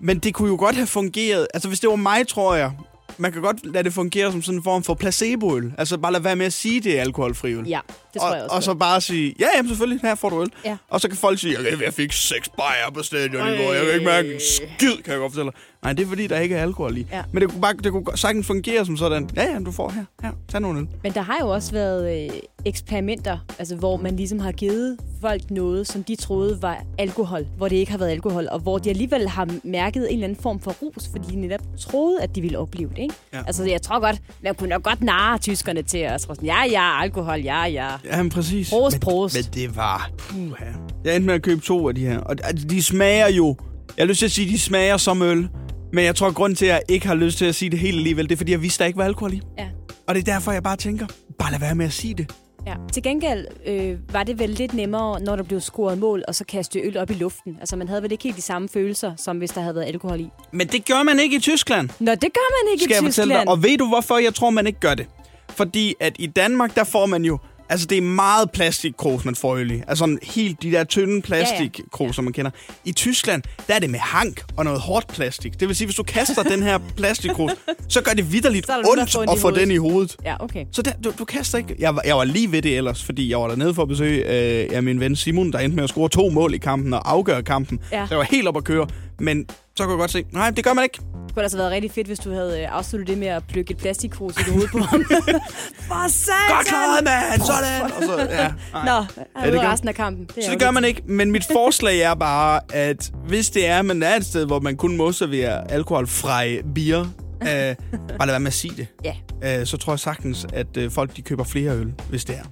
men 0.00 0.18
det 0.18 0.34
kunne 0.34 0.48
jo 0.48 0.56
godt 0.56 0.76
have 0.76 0.86
fungeret... 0.86 1.46
Altså, 1.54 1.68
hvis 1.68 1.80
det 1.80 1.90
var 1.90 1.96
mig, 1.96 2.28
tror 2.28 2.54
jeg... 2.54 2.72
Man 3.18 3.32
kan 3.32 3.42
godt 3.42 3.72
lade 3.72 3.84
det 3.84 3.92
fungere 3.92 4.32
som 4.32 4.42
sådan 4.42 4.58
en 4.58 4.62
form 4.64 4.82
for 4.82 4.94
placeboøl. 4.94 5.72
Altså, 5.78 5.98
bare 5.98 6.12
lade 6.12 6.24
være 6.24 6.36
med 6.36 6.46
at 6.46 6.52
sige, 6.52 6.80
det 6.80 6.98
er 6.98 7.00
alkoholfri 7.00 7.54
øl. 7.54 7.68
ja. 7.68 7.80
Det 8.12 8.20
tror 8.20 8.28
og, 8.28 8.36
jeg 8.36 8.44
også 8.44 8.56
og 8.56 8.62
så 8.62 8.74
bare 8.74 9.00
sige, 9.00 9.34
ja, 9.40 9.46
jamen 9.56 9.68
selvfølgelig, 9.68 10.00
her 10.02 10.14
får 10.14 10.30
du 10.30 10.42
øl. 10.42 10.48
Ja. 10.64 10.76
Og 10.88 11.00
så 11.00 11.08
kan 11.08 11.16
folk 11.16 11.38
sige, 11.38 11.56
jeg, 11.70 11.82
jeg 11.82 11.94
fik 11.94 12.12
seks 12.12 12.48
bajer 12.48 12.90
på 12.94 13.02
stadion 13.02 13.48
i 13.48 13.56
går, 13.56 13.72
jeg 13.72 13.84
kan 13.84 13.94
ikke 13.94 14.06
mærke 14.06 14.34
en 14.34 14.40
skid, 14.40 15.02
kan 15.02 15.12
jeg 15.12 15.20
godt 15.20 15.32
fortælle 15.32 15.50
dig. 15.50 15.60
Nej, 15.82 15.92
det 15.92 16.02
er 16.04 16.08
fordi, 16.08 16.26
der 16.26 16.38
ikke 16.38 16.54
er 16.54 16.62
alkohol 16.62 16.96
i. 16.96 17.06
Ja. 17.12 17.22
Men 17.32 17.42
det 17.42 17.50
kunne, 17.50 17.60
bare, 17.60 17.74
det 17.74 17.92
kunne 17.92 18.04
sagtens 18.14 18.46
fungere 18.46 18.86
som 18.86 18.96
sådan, 18.96 19.30
ja, 19.36 19.42
ja, 19.42 19.58
du 19.58 19.72
får 19.72 19.90
her, 19.90 20.04
her, 20.22 20.30
tag 20.48 20.60
nogle 20.60 20.80
øl. 20.80 20.88
Men 21.02 21.12
der 21.12 21.20
har 21.20 21.38
jo 21.40 21.48
også 21.48 21.72
været 21.72 22.24
øh, 22.24 22.30
eksperimenter, 22.64 23.38
altså, 23.58 23.76
hvor 23.76 23.96
man 23.96 24.16
ligesom 24.16 24.38
har 24.38 24.52
givet 24.52 24.98
folk 25.20 25.50
noget, 25.50 25.86
som 25.86 26.04
de 26.04 26.16
troede 26.16 26.62
var 26.62 26.82
alkohol, 26.98 27.46
hvor 27.56 27.68
det 27.68 27.76
ikke 27.76 27.90
har 27.90 27.98
været 27.98 28.10
alkohol, 28.10 28.48
og 28.50 28.58
hvor 28.60 28.78
de 28.78 28.90
alligevel 28.90 29.28
har 29.28 29.48
mærket 29.64 30.02
en 30.02 30.12
eller 30.12 30.24
anden 30.24 30.42
form 30.42 30.60
for 30.60 30.70
rus, 30.82 31.08
fordi 31.12 31.30
de 31.30 31.36
netop 31.36 31.60
troede, 31.80 32.22
at 32.22 32.34
de 32.34 32.40
ville 32.40 32.58
opleve 32.58 32.90
det. 32.90 32.98
Ikke? 32.98 33.14
Ja. 33.32 33.42
Altså, 33.46 33.64
jeg 33.64 33.82
tror 33.82 34.00
godt, 34.00 34.22
man 34.42 34.54
kunne 34.54 34.68
nok 34.68 34.82
godt 34.82 35.02
narre 35.02 35.38
tyskerne 35.38 35.82
til 35.82 35.98
at 35.98 36.20
tro 36.20 36.34
sådan, 36.34 36.46
ja, 36.46 36.64
ja, 36.70 37.02
alkohol, 37.02 37.40
ja, 37.40 37.64
ja. 37.64 37.88
Ja, 38.04 38.22
men 38.22 38.30
præcis. 38.30 38.70
Prost, 38.70 38.94
men, 38.94 39.00
prost. 39.00 39.34
Men 39.34 39.44
det 39.54 39.76
var... 39.76 40.10
Puha. 40.18 40.64
Jeg 41.04 41.16
endte 41.16 41.26
med 41.26 41.34
at 41.34 41.42
købe 41.42 41.60
to 41.60 41.88
af 41.88 41.94
de 41.94 42.06
her. 42.06 42.18
Og 42.18 42.36
de 42.70 42.82
smager 42.82 43.28
jo... 43.28 43.56
Jeg 43.96 44.02
har 44.04 44.08
lyst 44.08 44.18
til 44.18 44.26
at 44.26 44.32
sige, 44.32 44.46
at 44.46 44.52
de 44.52 44.58
smager 44.58 44.96
som 44.96 45.22
øl. 45.22 45.48
Men 45.92 46.04
jeg 46.04 46.16
tror, 46.16 46.26
at 46.26 46.34
grunden 46.34 46.56
til, 46.56 46.66
at 46.66 46.72
jeg 46.72 46.82
ikke 46.88 47.06
har 47.06 47.14
lyst 47.14 47.38
til 47.38 47.44
at 47.44 47.54
sige 47.54 47.70
det 47.70 47.78
helt 47.78 47.96
alligevel, 47.96 48.28
det 48.28 48.32
er, 48.32 48.36
fordi 48.36 48.52
jeg 48.52 48.62
vidste, 48.62 48.76
at 48.76 48.78
der 48.80 48.86
ikke 48.86 48.98
var 48.98 49.04
alkohol 49.04 49.32
i. 49.32 49.40
ja. 49.58 49.66
Og 50.06 50.14
det 50.14 50.28
er 50.28 50.32
derfor, 50.32 50.52
jeg 50.52 50.62
bare 50.62 50.76
tænker, 50.76 51.06
bare 51.38 51.50
lad 51.50 51.58
være 51.60 51.74
med 51.74 51.86
at 51.86 51.92
sige 51.92 52.14
det. 52.14 52.32
Ja. 52.66 52.74
Til 52.92 53.02
gengæld 53.02 53.46
øh, 53.66 53.96
var 54.12 54.22
det 54.22 54.38
vel 54.38 54.50
lidt 54.50 54.74
nemmere, 54.74 55.20
når 55.20 55.36
der 55.36 55.42
blev 55.42 55.60
scoret 55.60 55.98
mål, 55.98 56.24
og 56.28 56.34
så 56.34 56.44
kaste 56.44 56.80
øl 56.80 56.96
op 56.98 57.10
i 57.10 57.14
luften. 57.14 57.56
Altså, 57.60 57.76
man 57.76 57.88
havde 57.88 58.02
vel 58.02 58.12
ikke 58.12 58.24
helt 58.24 58.36
de 58.36 58.42
samme 58.42 58.68
følelser, 58.68 59.12
som 59.16 59.38
hvis 59.38 59.50
der 59.50 59.60
havde 59.60 59.74
været 59.74 59.86
alkohol 59.86 60.20
i. 60.20 60.28
Men 60.52 60.66
det 60.68 60.84
gør 60.86 61.02
man 61.02 61.18
ikke 61.20 61.36
i 61.36 61.40
Tyskland, 61.40 61.88
Nå, 62.00 62.10
det 62.12 62.20
gør 62.20 62.64
man 62.64 62.72
ikke 62.72 62.84
skal 62.84 62.90
i 62.92 62.94
jeg 62.94 63.02
fortælle 63.04 63.30
Tyskland. 63.34 63.46
dig. 63.46 63.48
Og 63.48 63.62
ved 63.62 63.78
du, 63.78 63.88
hvorfor 63.88 64.18
jeg 64.18 64.34
tror, 64.34 64.50
man 64.50 64.66
ikke 64.66 64.80
gør 64.80 64.94
det? 64.94 65.06
Fordi 65.48 65.94
at 66.00 66.16
i 66.18 66.26
Danmark, 66.26 66.74
der 66.74 66.84
får 66.84 67.06
man 67.06 67.24
jo... 67.24 67.38
Altså, 67.70 67.86
det 67.86 67.98
er 67.98 68.02
meget 68.02 68.50
plastikkrus, 68.50 69.24
man 69.24 69.34
får 69.34 69.56
øl 69.56 69.70
i. 69.70 69.74
Altså, 69.74 69.94
sådan 69.96 70.18
helt 70.22 70.62
de 70.62 70.70
der 70.70 70.84
tynde 70.84 71.22
plastikkrus, 71.22 72.00
ja, 72.00 72.06
ja. 72.06 72.12
som 72.12 72.24
man 72.24 72.32
kender. 72.32 72.50
I 72.84 72.92
Tyskland, 72.92 73.42
der 73.68 73.74
er 73.74 73.78
det 73.78 73.90
med 73.90 73.98
hank 73.98 74.42
og 74.56 74.64
noget 74.64 74.80
hårdt 74.80 75.06
plastik. 75.08 75.60
Det 75.60 75.68
vil 75.68 75.76
sige, 75.76 75.86
hvis 75.86 75.96
du 75.96 76.02
kaster 76.02 76.42
den 76.42 76.62
her 76.62 76.78
plastikkrus, 76.96 77.50
så 77.88 78.02
gør 78.02 78.12
det 78.12 78.32
vidderligt 78.32 78.68
er 78.68 78.76
ondt 78.76 79.12
får 79.12 79.20
den 79.20 79.28
i 79.28 79.32
at 79.32 79.38
få 79.38 79.50
den 79.50 79.70
i 79.70 79.76
hovedet. 79.76 80.16
Ja, 80.24 80.44
okay. 80.44 80.64
Så 80.72 80.82
der, 80.82 80.92
du, 81.04 81.12
du 81.18 81.24
kaster 81.24 81.58
ikke... 81.58 81.76
Jeg 81.78 81.94
var, 81.94 82.02
jeg 82.04 82.16
var 82.16 82.24
lige 82.24 82.52
ved 82.52 82.62
det 82.62 82.76
ellers, 82.76 83.04
fordi 83.04 83.30
jeg 83.30 83.40
var 83.40 83.48
dernede 83.48 83.74
for 83.74 83.82
at 83.82 83.88
besøge 83.88 84.24
øh, 84.24 84.72
ja, 84.72 84.80
min 84.80 85.00
ven 85.00 85.16
Simon, 85.16 85.52
der 85.52 85.58
endte 85.58 85.76
med 85.76 85.84
at 85.84 85.90
score 85.90 86.08
to 86.08 86.28
mål 86.28 86.54
i 86.54 86.58
kampen 86.58 86.94
og 86.94 87.10
afgøre 87.12 87.42
kampen. 87.42 87.80
Ja. 87.92 88.06
Så 88.06 88.14
jeg 88.14 88.18
var 88.18 88.26
helt 88.30 88.48
op 88.48 88.56
at 88.56 88.64
køre. 88.64 88.86
Men 89.20 89.46
så 89.80 89.84
kunne 89.84 89.92
jeg 89.92 89.98
godt 89.98 90.10
se, 90.10 90.24
nej, 90.32 90.50
det 90.50 90.64
gør 90.64 90.72
man 90.72 90.84
ikke. 90.84 90.98
Det 91.26 91.34
kunne 91.34 91.42
altså 91.42 91.58
været 91.58 91.70
rigtig 91.70 91.90
fedt, 91.90 92.06
hvis 92.06 92.18
du 92.18 92.32
havde 92.32 92.60
øh, 92.60 92.76
afsluttet 92.76 93.08
det 93.08 93.18
med 93.18 93.26
at 93.26 93.42
plukke 93.48 93.70
et 93.70 93.76
plastikkrus 93.76 94.34
i 94.40 94.50
hovedet 94.50 94.70
på 94.70 94.78
ham. 94.78 95.04
For 95.88 96.08
satan! 96.08 96.56
Godt 96.56 96.66
klaret, 96.66 97.04
mand! 97.04 97.40
Sådan! 97.40 97.82
Og 97.92 98.02
så, 98.02 98.34
ja, 98.34 98.52
nej. 98.72 98.84
Nå, 98.88 99.22
ja, 99.44 99.50
det 99.50 99.60
resten 99.60 99.88
af 99.88 99.94
kampen. 99.94 100.24
Det 100.24 100.38
er 100.38 100.42
Så 100.42 100.50
det 100.50 100.60
gør 100.60 100.70
man 100.70 100.84
ikke. 100.84 101.02
Men 101.06 101.32
mit 101.32 101.44
forslag 101.52 102.00
er 102.00 102.14
bare, 102.14 102.60
at 102.72 103.12
hvis 103.26 103.50
det 103.50 103.66
er, 103.66 103.78
at 103.78 103.84
man 103.84 104.02
er 104.02 104.16
et 104.16 104.26
sted, 104.26 104.46
hvor 104.46 104.60
man 104.60 104.76
kun 104.76 104.96
må 104.96 105.12
servere 105.12 105.70
alkoholfri 105.70 106.62
bier, 106.74 107.00
øh, 107.00 107.46
bare 107.48 107.76
lad 108.18 108.26
være 108.26 108.40
med 108.40 108.46
at 108.46 108.52
sige 108.54 108.74
det. 108.76 108.86
Ja. 109.04 109.60
Øh, 109.60 109.66
så 109.66 109.76
tror 109.76 109.92
jeg 109.92 110.00
sagtens, 110.00 110.46
at 110.52 110.76
øh, 110.76 110.90
folk 110.90 111.16
de 111.16 111.22
køber 111.22 111.44
flere 111.44 111.76
øl, 111.76 111.92
hvis 112.08 112.24
det 112.24 112.36
er. 112.36 112.44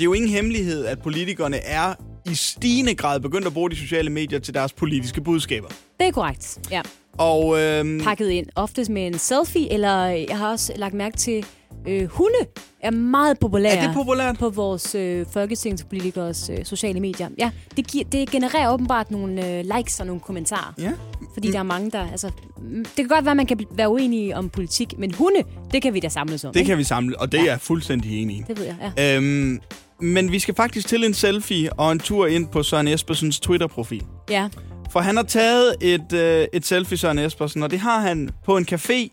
Det 0.00 0.04
er 0.04 0.08
jo 0.08 0.12
ingen 0.12 0.30
hemmelighed, 0.30 0.84
at 0.84 1.02
politikerne 1.02 1.56
er 1.56 1.94
i 2.26 2.34
stigende 2.34 2.94
grad 2.94 3.20
begyndt 3.20 3.46
at 3.46 3.52
bruge 3.52 3.70
de 3.70 3.76
sociale 3.76 4.10
medier 4.10 4.38
til 4.38 4.54
deres 4.54 4.72
politiske 4.72 5.20
budskaber. 5.20 5.68
Det 5.68 6.06
er 6.06 6.10
korrekt, 6.10 6.58
ja. 6.70 6.82
Og 7.18 7.60
øhm, 7.60 8.00
Pakket 8.04 8.30
ind, 8.30 8.46
oftest 8.54 8.90
med 8.90 9.06
en 9.06 9.18
selfie, 9.18 9.72
eller 9.72 10.04
jeg 10.04 10.38
har 10.38 10.50
også 10.50 10.72
lagt 10.76 10.94
mærke 10.94 11.16
til, 11.16 11.46
øh, 11.88 12.04
hunde 12.04 12.38
er 12.80 12.90
meget 12.90 13.38
populære. 13.38 13.72
er 13.72 13.86
det 13.86 13.94
populært? 13.94 14.38
på 14.38 14.48
vores 14.48 14.94
øh, 14.94 15.26
folketingspolitikers 15.32 16.50
øh, 16.50 16.64
sociale 16.64 17.00
medier. 17.00 17.28
Ja, 17.38 17.50
det, 17.76 17.86
giver, 17.86 18.04
det 18.04 18.30
genererer 18.30 18.72
åbenbart 18.72 19.10
nogle 19.10 19.58
øh, 19.58 19.64
likes 19.76 20.00
og 20.00 20.06
nogle 20.06 20.20
kommentarer. 20.20 20.72
Ja. 20.78 20.92
Fordi 21.32 21.48
mm. 21.48 21.52
der 21.52 21.58
er 21.58 21.62
mange, 21.62 21.90
der... 21.90 22.10
Altså, 22.10 22.30
mm, 22.58 22.84
det 22.84 22.96
kan 22.96 23.08
godt 23.08 23.24
være, 23.24 23.30
at 23.30 23.36
man 23.36 23.46
kan 23.46 23.60
være 23.70 23.88
uenige 23.88 24.36
om 24.36 24.48
politik, 24.48 24.98
men 24.98 25.14
hunde, 25.14 25.42
det 25.72 25.82
kan 25.82 25.94
vi 25.94 26.00
da 26.00 26.08
samles 26.08 26.44
om. 26.44 26.52
Det 26.52 26.60
ikke? 26.60 26.68
kan 26.68 26.78
vi 26.78 26.84
samle, 26.84 27.20
og 27.20 27.32
det 27.32 27.40
er 27.40 27.44
jeg 27.44 27.60
fuldstændig 27.60 28.22
enig 28.22 28.36
i. 28.36 28.44
Det 28.48 28.58
ved 28.58 28.64
jeg, 28.64 28.92
ja. 28.96 29.16
Øhm, 29.16 29.60
men 30.02 30.32
vi 30.32 30.38
skal 30.38 30.54
faktisk 30.54 30.88
til 30.88 31.04
en 31.04 31.14
selfie 31.14 31.72
og 31.72 31.92
en 31.92 31.98
tur 31.98 32.26
ind 32.26 32.48
på 32.48 32.62
Søren 32.62 32.88
Espersens 32.88 33.40
Twitter-profil. 33.40 34.02
Ja, 34.30 34.48
For 34.92 35.00
han 35.00 35.16
har 35.16 35.22
taget 35.22 35.76
et, 35.80 36.12
øh, 36.12 36.46
et 36.52 36.66
selfie, 36.66 36.96
Søren 36.98 37.18
Espersen, 37.18 37.62
og 37.62 37.70
det 37.70 37.78
har 37.80 38.00
han 38.00 38.30
på 38.44 38.56
en 38.56 38.66
café 38.72 39.08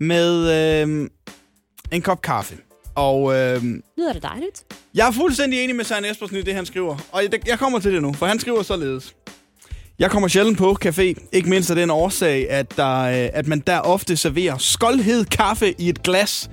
med 0.00 0.50
øh, 0.82 1.08
en 1.92 2.02
kop 2.02 2.22
kaffe. 2.22 2.56
Og 2.94 3.34
øh, 3.34 3.62
lyder 3.98 4.12
det 4.12 4.22
dejligt? 4.22 4.64
jeg 4.94 5.08
er 5.08 5.12
fuldstændig 5.12 5.64
enig 5.64 5.76
med 5.76 5.84
Søren 5.84 6.04
Espersen 6.04 6.36
i 6.36 6.42
det, 6.42 6.54
han 6.54 6.66
skriver. 6.66 6.96
Og 7.12 7.22
jeg, 7.22 7.48
jeg 7.48 7.58
kommer 7.58 7.78
til 7.78 7.92
det 7.92 8.02
nu, 8.02 8.12
for 8.12 8.26
han 8.26 8.38
skriver 8.38 8.62
således. 8.62 9.14
Jeg 9.98 10.10
kommer 10.10 10.28
sjældent 10.28 10.58
på 10.58 10.76
café, 10.84 11.28
ikke 11.32 11.48
mindst 11.48 11.70
af 11.70 11.76
den 11.76 11.90
årsag, 11.90 12.50
at, 12.50 12.76
der, 12.76 13.00
øh, 13.00 13.30
at 13.32 13.46
man 13.46 13.60
der 13.66 13.78
ofte 13.78 14.16
serverer 14.16 14.58
skoldhed 14.58 15.24
kaffe 15.24 15.74
i 15.78 15.88
et 15.88 16.02
glas. 16.02 16.50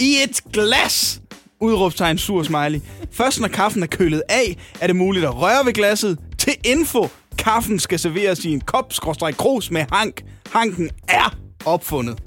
I 0.00 0.16
et 0.24 0.40
glas! 0.52 1.20
Udråbstegn 1.64 2.18
sur 2.18 2.42
smiley. 2.42 2.80
Først 3.12 3.40
når 3.40 3.48
kaffen 3.48 3.82
er 3.82 3.86
kølet 3.86 4.22
af, 4.28 4.56
er 4.80 4.86
det 4.86 4.96
muligt 4.96 5.24
at 5.24 5.36
røre 5.36 5.66
ved 5.66 5.72
glasset. 5.72 6.18
Til 6.38 6.52
info, 6.64 7.08
kaffen 7.38 7.78
skal 7.78 7.98
serveres 7.98 8.44
i 8.44 8.52
en 8.52 8.60
kop 8.60 8.92
krus 9.38 9.70
med 9.70 9.84
hank. 9.92 10.22
Hanken 10.52 10.90
er 11.08 11.36
opfundet. 11.64 12.18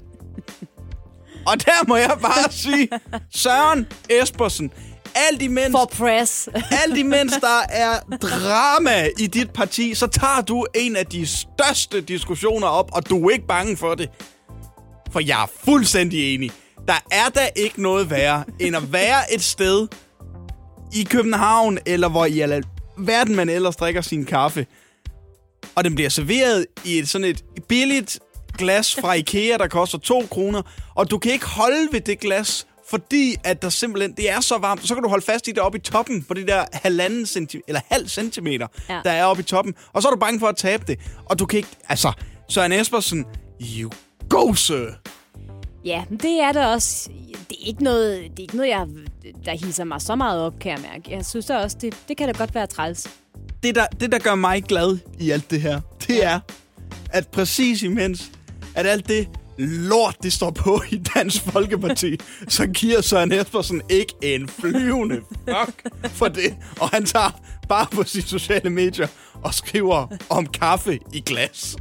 Og 1.46 1.64
der 1.64 1.88
må 1.88 1.96
jeg 1.96 2.18
bare 2.22 2.52
sige, 2.52 2.88
Søren 3.34 3.86
Espersen, 4.10 4.70
alt 5.14 5.42
imens, 5.42 5.70
For 5.72 5.90
press. 5.96 6.48
alt 6.84 6.98
imens 6.98 7.32
der 7.32 7.62
er 7.68 7.98
drama 8.22 9.08
i 9.18 9.26
dit 9.26 9.50
parti, 9.50 9.94
så 9.94 10.06
tager 10.06 10.40
du 10.40 10.66
en 10.74 10.96
af 10.96 11.06
de 11.06 11.26
største 11.26 12.00
diskussioner 12.00 12.66
op, 12.66 12.90
og 12.92 13.08
du 13.08 13.26
er 13.26 13.30
ikke 13.30 13.46
bange 13.46 13.76
for 13.76 13.94
det. 13.94 14.08
For 15.12 15.20
jeg 15.20 15.42
er 15.42 15.50
fuldstændig 15.64 16.34
enig. 16.34 16.50
Der 16.88 16.98
er 17.10 17.28
da 17.28 17.48
ikke 17.56 17.82
noget 17.82 18.10
værre, 18.10 18.44
end 18.60 18.76
at 18.76 18.92
være 18.92 19.34
et 19.34 19.42
sted 19.42 19.88
i 20.94 21.04
København, 21.04 21.78
eller 21.86 22.08
hvor 22.08 22.24
i 22.24 22.40
al 22.40 22.64
verden 22.98 23.36
man 23.36 23.48
ellers 23.48 23.76
drikker 23.76 24.00
sin 24.00 24.24
kaffe, 24.24 24.66
og 25.74 25.84
den 25.84 25.94
bliver 25.94 26.10
serveret 26.10 26.66
i 26.84 26.98
et 26.98 27.08
sådan 27.08 27.24
et 27.24 27.44
billigt 27.68 28.18
glas 28.58 28.94
fra 28.94 29.12
Ikea, 29.12 29.56
der 29.56 29.68
koster 29.68 29.98
2 29.98 30.26
kroner, 30.30 30.62
og 30.94 31.10
du 31.10 31.18
kan 31.18 31.32
ikke 31.32 31.46
holde 31.46 31.88
ved 31.92 32.00
det 32.00 32.20
glas, 32.20 32.66
fordi 32.90 33.36
at 33.44 33.62
der 33.62 33.68
simpelthen, 33.68 34.12
det 34.16 34.30
er 34.30 34.40
så 34.40 34.58
varmt, 34.58 34.88
så 34.88 34.94
kan 34.94 35.02
du 35.02 35.08
holde 35.08 35.24
fast 35.24 35.48
i 35.48 35.50
det 35.50 35.58
oppe 35.58 35.78
i 35.78 35.80
toppen 35.80 36.22
på 36.22 36.34
de 36.34 36.46
der 36.46 36.64
halvanden 36.72 37.26
centi, 37.26 37.60
eller 37.68 37.80
halv 37.90 38.08
centimeter, 38.08 38.66
ja. 38.88 39.00
der 39.04 39.10
er 39.10 39.24
oppe 39.24 39.40
i 39.40 39.44
toppen, 39.44 39.74
og 39.92 40.02
så 40.02 40.08
er 40.08 40.12
du 40.12 40.18
bange 40.18 40.40
for 40.40 40.46
at 40.46 40.56
tabe 40.56 40.84
det, 40.86 40.98
og 41.24 41.38
du 41.38 41.46
kan 41.46 41.56
ikke, 41.56 41.68
altså, 41.88 42.12
Søren 42.48 42.72
Espersen, 42.72 43.24
you 43.60 43.90
go, 44.28 44.54
sir. 44.54 44.86
Ja, 45.84 46.04
det 46.10 46.40
er 46.40 46.52
da 46.52 46.66
også... 46.66 47.10
Det 47.50 47.56
er 47.62 47.66
ikke 47.66 47.82
noget, 47.84 48.22
det 48.22 48.38
er 48.38 48.42
ikke 48.42 48.56
noget 48.56 48.68
jeg, 48.68 48.86
der 49.44 49.52
hisser 49.66 49.84
mig 49.84 50.00
så 50.00 50.14
meget 50.14 50.40
op, 50.40 50.58
kan 50.60 50.72
jeg 50.72 50.80
mærke. 50.92 51.10
Jeg 51.16 51.26
synes 51.26 51.46
da 51.46 51.56
også, 51.58 51.76
det, 51.80 51.96
det 52.08 52.16
kan 52.16 52.26
da 52.28 52.38
godt 52.38 52.54
være 52.54 52.66
træls. 52.66 53.08
det 53.62 53.74
der, 53.74 53.86
det, 53.86 54.12
der 54.12 54.18
gør 54.18 54.34
mig 54.34 54.62
glad 54.62 54.98
i 55.18 55.30
alt 55.30 55.50
det 55.50 55.60
her, 55.60 55.80
det 56.06 56.24
er, 56.24 56.40
at 57.10 57.28
præcis 57.28 57.82
imens, 57.82 58.30
at 58.74 58.86
alt 58.86 59.08
det 59.08 59.28
lort, 59.58 60.16
det 60.22 60.32
står 60.32 60.50
på 60.50 60.82
i 60.90 60.96
Dansk 61.14 61.42
Folkeparti, 61.42 62.16
så 62.48 62.66
giver 62.66 63.00
Søren 63.00 63.32
Espersen 63.32 63.82
ikke 63.90 64.14
en 64.22 64.48
flyvende 64.48 65.20
fuck 65.48 65.82
for 66.04 66.28
det. 66.28 66.56
Og 66.80 66.88
han 66.88 67.04
tager 67.04 67.40
bare 67.68 67.86
på 67.90 68.02
sine 68.04 68.24
sociale 68.24 68.70
medier 68.70 69.06
og 69.42 69.54
skriver 69.54 70.06
om 70.30 70.46
kaffe 70.46 70.98
i 71.12 71.20
glas. 71.20 71.76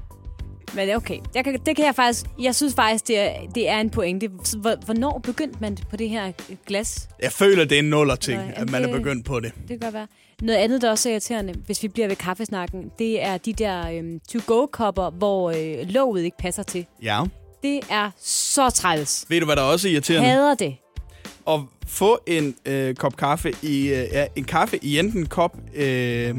Men 0.76 0.96
okay, 0.96 1.18
jeg 1.36 1.44
kan, 1.44 1.60
det 1.66 1.76
kan 1.76 1.86
jeg 1.86 1.96
faktisk... 1.96 2.26
Jeg 2.40 2.56
synes 2.56 2.74
faktisk, 2.76 3.08
det 3.08 3.20
er, 3.20 3.32
det 3.56 3.70
er 3.70 3.80
en 3.80 3.90
pointe. 3.90 4.28
Hvor- 4.28 4.86
Hvornår 4.86 5.20
begyndte 5.24 5.58
man 5.62 5.78
på 5.90 5.98
det 5.98 6.10
her 6.10 6.32
glas? 6.68 7.10
Jeg 7.22 7.32
føler, 7.32 7.66
det 7.66 7.76
er 7.76 7.80
en 7.80 7.90
nuller 7.90 8.16
ting, 8.16 8.42
Nej, 8.42 8.54
at 8.56 8.70
man 8.70 8.84
er 8.84 8.92
begyndt 8.98 9.26
på 9.26 9.40
det. 9.40 9.52
Det 9.58 9.68
kan 9.68 9.80
godt 9.80 9.94
være. 9.94 10.08
Noget 10.42 10.60
andet, 10.60 10.82
der 10.82 10.90
også 10.90 11.10
er 11.10 11.14
irriterende, 11.14 11.54
hvis 11.66 11.84
vi 11.84 11.88
bliver 11.88 12.08
ved 12.08 12.16
kaffesnakken, 12.16 12.92
det 13.00 13.24
er 13.24 13.38
de 13.38 13.54
der 13.54 13.92
øhm, 13.92 14.20
to-go-kopper, 14.32 15.10
hvor 15.10 15.50
øh, 15.52 15.88
låget 15.90 16.24
ikke 16.24 16.38
passer 16.38 16.64
til. 16.64 16.86
Ja. 17.04 17.24
Det 17.64 17.80
er 17.90 18.12
så 18.22 18.70
træls. 18.70 19.26
Ved 19.30 19.40
du, 19.40 19.46
hvad 19.46 19.56
der 19.56 19.62
også 19.62 19.88
er 19.88 19.92
irriterende? 19.92 20.30
Hader 20.30 20.56
det. 20.56 20.76
at 21.48 21.60
få 21.88 22.20
en 22.28 22.56
øh, 22.66 22.96
kop 22.96 23.18
kaffe 23.18 23.54
i 23.64 23.82
øh, 23.88 24.08
ja, 24.12 24.26
en 24.36 24.44
kaffe 24.44 24.80
i 24.82 25.00
enten 25.00 25.26
kop 25.26 25.58
øh, 25.76 26.36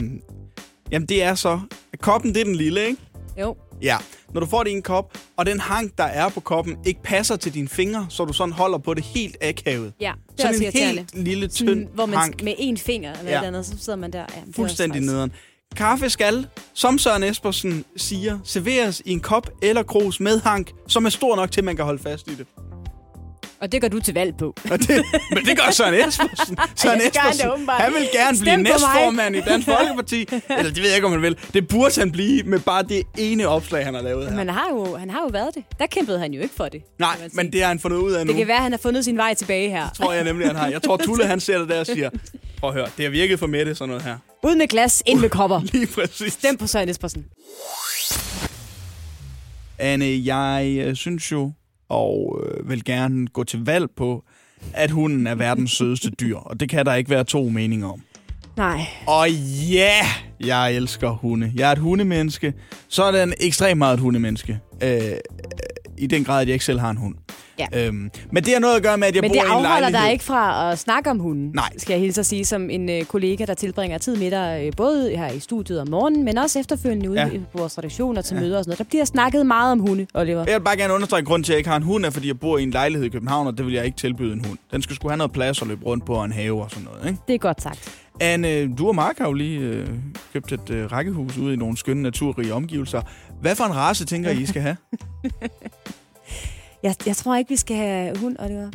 jamen 0.91 1.09
det 1.09 1.23
er 1.23 1.35
så 1.35 1.61
koppen 2.01 2.35
det 2.35 2.41
er 2.41 2.45
den 2.45 2.55
lille, 2.57 2.87
ikke? 2.87 3.03
Jo. 3.41 3.57
Ja. 3.83 3.97
Når 4.35 4.41
du 4.41 4.47
får 4.47 4.63
det 4.63 4.71
i 4.71 4.75
en 4.75 4.83
kop, 4.83 5.19
og 5.37 5.47
den 5.47 5.61
hank 5.61 5.99
der 5.99 6.05
er 6.05 6.29
på 6.29 6.41
koppen 6.41 6.77
ikke 6.87 7.03
passer 7.03 7.37
til 7.37 7.55
dine 7.55 7.69
fingre, 7.69 8.07
så 8.11 8.25
du 8.25 8.33
sådan 8.33 8.53
holder 8.53 8.79
på 8.79 8.95
det 8.95 9.05
helt 9.05 9.37
akavet. 9.41 9.93
Ja, 10.01 10.13
det 10.33 10.45
er 10.45 10.53
Sådan 10.53 10.67
også 10.67 10.79
en 10.79 10.95
helt 10.95 11.15
lille 11.27 11.49
tynd 11.49 11.69
Sådan, 11.69 11.89
hvor 11.95 12.07
man 12.07 12.19
hank. 12.19 12.43
med 12.43 12.55
en 12.59 12.77
finger 12.79 13.13
eller 13.19 13.33
Ja. 13.33 13.45
andet, 13.47 13.67
så 13.67 13.75
sidder 13.81 13.99
man 13.99 14.13
der. 14.13 14.19
Ja, 14.19 14.25
Fuldstændig 14.57 15.01
nederen. 15.01 15.33
Kaffe 15.77 16.11
skal, 16.11 16.47
som 16.75 16.99
Søren 16.99 17.23
Espersen 17.23 17.85
siger, 17.97 18.39
serveres 18.45 19.03
i 19.05 19.13
en 19.13 19.21
kop 19.21 19.51
eller 19.63 19.83
krus 19.83 20.21
med 20.21 20.41
hank, 20.41 20.73
som 20.89 21.05
er 21.07 21.11
stor 21.11 21.37
nok 21.37 21.51
til, 21.51 21.61
at 21.61 21.65
man 21.65 21.77
kan 21.77 21.85
holde 21.85 22.03
fast 22.03 22.29
i 22.29 22.35
det. 22.35 22.47
Og 23.61 23.73
det 23.73 23.81
gør 23.81 23.89
du 23.89 24.01
til 24.01 24.15
valg 24.15 24.37
på. 24.37 24.47
Og 24.73 24.79
det, 24.79 25.05
men 25.31 25.45
det 25.45 25.57
gør 25.57 25.71
Søren 25.71 25.95
Espersen. 25.95 26.57
Søren 26.77 26.99
det 27.01 27.07
Espersen, 27.07 27.69
han 27.69 27.93
vil 27.93 28.09
gerne 28.13 28.39
blive 28.39 28.53
Stem 28.53 28.61
mig. 28.61 28.71
næstformand 28.73 29.37
i 29.37 29.41
Dansk 29.41 29.67
Folkeparti. 29.69 30.21
Eller 30.59 30.63
det 30.63 30.77
ved 30.77 30.87
jeg 30.87 30.95
ikke, 30.95 31.07
om 31.07 31.13
han 31.13 31.23
vil. 31.23 31.37
Det 31.55 31.69
burde 31.69 32.01
han 32.01 32.13
blive 32.13 32.43
med 32.43 32.59
bare 32.59 32.83
det 32.83 33.03
ene 33.19 33.49
opslag, 33.49 33.85
han 33.85 33.95
har 33.95 34.03
lavet 34.03 34.25
her. 34.25 34.37
Men 34.37 34.39
han 34.39 34.49
har, 34.49 34.69
jo, 34.71 34.97
han 34.97 35.11
har 35.11 35.21
jo 35.21 35.27
været 35.33 35.55
det. 35.55 35.65
Der 35.79 35.87
kæmpede 35.87 36.19
han 36.19 36.33
jo 36.33 36.41
ikke 36.43 36.55
for 36.55 36.69
det. 36.69 36.83
Nej, 36.99 37.17
men 37.33 37.53
det 37.53 37.61
har 37.61 37.69
han 37.69 37.81
fundet 37.81 37.99
ud 37.99 38.13
af 38.13 38.27
nu. 38.27 38.31
Det 38.33 38.39
kan 38.39 38.47
være, 38.49 38.57
at 38.57 38.63
han 38.63 38.73
har 38.73 38.79
fundet 38.79 39.05
sin 39.05 39.17
vej 39.17 39.35
tilbage 39.35 39.71
her. 39.71 39.89
tror 39.97 40.13
jeg 40.13 40.25
nemlig, 40.25 40.47
han 40.47 40.57
har. 40.57 40.69
Jeg 40.69 40.83
tror, 40.83 40.97
Tulle 40.97 41.27
han 41.27 41.41
ser 41.41 41.59
det 41.59 41.69
der 41.69 41.81
og 41.81 41.87
siger, 41.87 42.11
prøv 42.61 42.71
at 42.71 42.75
høre, 42.77 42.87
det 42.97 43.05
har 43.05 43.11
virket 43.11 43.39
for 43.39 43.47
Mette, 43.47 43.75
sådan 43.75 43.89
noget 43.89 44.03
her. 44.05 44.17
Ud 44.43 44.57
med 44.57 44.69
glas, 44.69 45.03
ind 45.07 45.21
med 45.21 45.29
kopper. 45.29 45.61
Lige 45.73 45.87
præcis. 45.87 46.33
Stem 46.33 46.57
på 46.57 46.67
Søren 46.67 46.89
Espersen. 46.89 47.25
Anne, 49.79 50.21
jeg 50.25 50.77
øh, 50.81 50.95
synes 50.97 51.33
jo, 51.33 51.53
og 51.89 52.45
øh, 52.45 52.69
vil 52.69 52.85
gerne 52.85 53.27
gå 53.27 53.45
til 53.45 53.65
valg 53.65 53.91
på, 53.97 54.25
at 54.73 54.91
hunden 54.91 55.27
er 55.27 55.35
verdens 55.35 55.71
sødeste 55.71 56.11
dyr. 56.11 56.37
Og 56.37 56.61
det 56.61 56.69
kan 56.69 56.87
der 56.87 56.95
ikke 56.95 57.11
være 57.11 57.25
to 57.25 57.49
meninger 57.49 57.89
om. 57.89 58.03
Nej. 58.57 58.81
Og 59.07 59.31
ja, 59.71 60.07
jeg 60.41 60.73
elsker 60.77 61.11
hunde. 61.11 61.53
Jeg 61.55 61.69
er 61.69 61.73
et 61.73 61.79
hundemenneske. 61.79 62.55
Så 62.89 63.05
er 63.05 63.13
den 63.13 63.35
ekstremt 63.41 63.79
meget 63.79 63.95
et 63.95 64.01
hundemenneske. 64.01 64.61
Øh, 64.83 65.01
I 65.99 66.07
den 66.07 66.25
grad, 66.25 66.41
at 66.43 66.49
jeg 66.49 66.53
ikke 66.53 66.65
selv 66.65 66.81
har 66.81 66.91
en 66.91 66.97
hund. 66.97 67.15
Ja. 67.59 67.87
Øhm, 67.87 68.11
men 68.33 68.45
det 68.45 68.53
har 68.53 68.61
noget 68.61 68.77
at 68.77 68.83
gøre 68.83 68.99
med, 68.99 69.09
at 69.09 69.15
jeg 69.15 69.21
Men 69.21 69.31
bor 69.31 69.35
det 69.35 69.41
i 69.41 69.45
en 69.47 69.51
afholder 69.53 69.69
lejlighed. 69.81 70.05
dig 70.05 70.13
ikke 70.13 70.25
fra 70.25 70.73
at 70.73 70.79
snakke 70.79 71.11
om 71.11 71.19
hunden, 71.19 71.51
Nej. 71.55 71.69
skal 71.79 71.93
jeg 71.93 72.01
hilse 72.01 72.21
at 72.21 72.27
sige, 72.27 72.45
som 72.45 72.71
en 72.71 72.89
øh, 72.91 73.05
kollega, 73.05 73.45
der 73.45 73.55
tilbringer 73.55 73.99
tid 73.99 74.17
med 74.17 74.31
dig, 74.31 74.63
øh, 74.67 74.73
både 74.77 75.11
her 75.17 75.29
i 75.31 75.41
studiet 75.41 75.81
om 75.81 75.89
morgenen, 75.91 76.25
men 76.25 76.39
også 76.39 76.59
efterfølgende 76.59 77.11
ude 77.11 77.21
Ja. 77.23 77.29
på 77.53 77.59
vores 77.59 77.79
redaktioner 77.79 78.23
til 78.23 78.35
ja. 78.35 78.41
møder 78.41 78.59
og 78.59 78.65
sådan 78.65 78.71
noget. 78.71 78.79
Der 78.79 78.85
bliver 78.85 79.05
snakket 79.05 79.47
meget 79.47 79.73
om 79.73 79.81
hunde, 79.81 80.07
Oliver. 80.15 80.45
Jeg 80.49 80.55
vil 80.55 80.65
bare 80.65 80.77
gerne 80.77 80.95
understrege, 80.95 81.19
at 81.21 81.27
grunden 81.27 81.45
til, 81.45 81.53
at 81.53 81.55
jeg 81.55 81.59
ikke 81.59 81.71
har 81.71 81.77
en 81.77 81.83
hund, 81.83 82.05
er, 82.07 82.11
fordi 82.11 82.29
jeg 82.29 82.41
bor 82.41 82.59
i 82.59 82.63
en 82.63 82.71
lejlighed 82.71 83.07
i 83.07 83.11
København, 83.11 83.47
og 83.47 83.59
det 83.59 83.67
vil 83.67 83.75
jeg 83.75 83.85
ikke 83.85 83.97
tilbyde 83.97 84.33
en 84.33 84.45
hund. 84.45 84.59
Den 84.73 84.83
skal 84.83 84.97
sgu 84.97 85.09
have 85.09 85.19
noget 85.19 85.33
plads 85.33 85.63
og 85.63 85.69
løbe 85.69 85.85
rundt 85.87 86.05
på 86.07 86.15
og 86.15 86.25
en 86.25 86.33
have 86.33 86.63
og 86.63 86.71
sådan 86.71 86.85
noget, 86.93 87.07
ikke? 87.11 87.19
Det 87.29 87.35
er 87.35 87.39
godt 87.39 87.63
sagt. 87.63 88.01
Anne, 88.21 88.75
du 88.77 88.89
og 88.89 88.95
Mark 88.95 89.19
har 89.19 89.27
jo 89.27 89.33
lige 89.33 89.59
øh, 89.61 89.89
købt 90.33 90.53
et 90.53 90.71
øh, 90.71 90.93
rækkehus 90.93 91.37
ude 91.37 91.55
i 91.55 91.57
nogle 91.57 91.77
skønne 91.77 92.03
naturrige 92.03 92.55
omgivelser. 92.55 93.03
Hvad 93.41 93.57
for 93.57 93.65
en 93.65 93.75
race 93.77 94.05
tænker 94.05 94.31
I, 94.31 94.41
I 94.43 94.47
skal 94.47 94.63
have? 94.63 94.77
Jeg, 96.83 96.95
jeg 97.07 97.17
tror 97.17 97.37
ikke, 97.37 97.49
vi 97.49 97.57
skal 97.57 97.77
have 97.77 98.19
hund, 98.19 98.37
Oliver. 98.39 98.71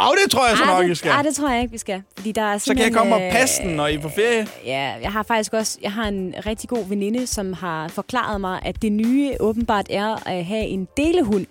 Åh, 0.00 0.16
det 0.24 0.30
tror 0.30 0.48
jeg 0.48 0.56
så 0.58 0.64
nok, 0.64 0.84
I 0.84 0.88
det, 0.88 0.98
skal. 0.98 1.10
ej, 1.10 1.22
det 1.22 1.34
tror 1.34 1.50
jeg 1.50 1.62
ikke, 1.62 1.72
vi 1.72 1.78
skal. 1.78 2.02
Fordi 2.16 2.32
der 2.32 2.42
er 2.42 2.58
Så 2.58 2.74
kan 2.74 2.84
jeg 2.84 2.92
komme 2.92 3.14
og 3.14 3.20
passe 3.32 3.62
den, 3.62 3.70
når 3.76 3.86
I 3.86 3.94
er 3.94 4.00
på 4.00 4.08
ferie. 4.08 4.46
Ja, 4.64 4.94
jeg 5.02 5.12
har 5.12 5.22
faktisk 5.22 5.52
også 5.52 5.78
jeg 5.82 5.92
har 5.92 6.04
en 6.08 6.34
rigtig 6.46 6.68
god 6.68 6.88
veninde, 6.88 7.26
som 7.26 7.52
har 7.52 7.88
forklaret 7.88 8.40
mig, 8.40 8.60
at 8.64 8.82
det 8.82 8.92
nye 8.92 9.32
åbenbart 9.40 9.86
er 9.90 10.28
at 10.28 10.44
have 10.44 10.64
en 10.66 10.88
delehund, 10.96 11.46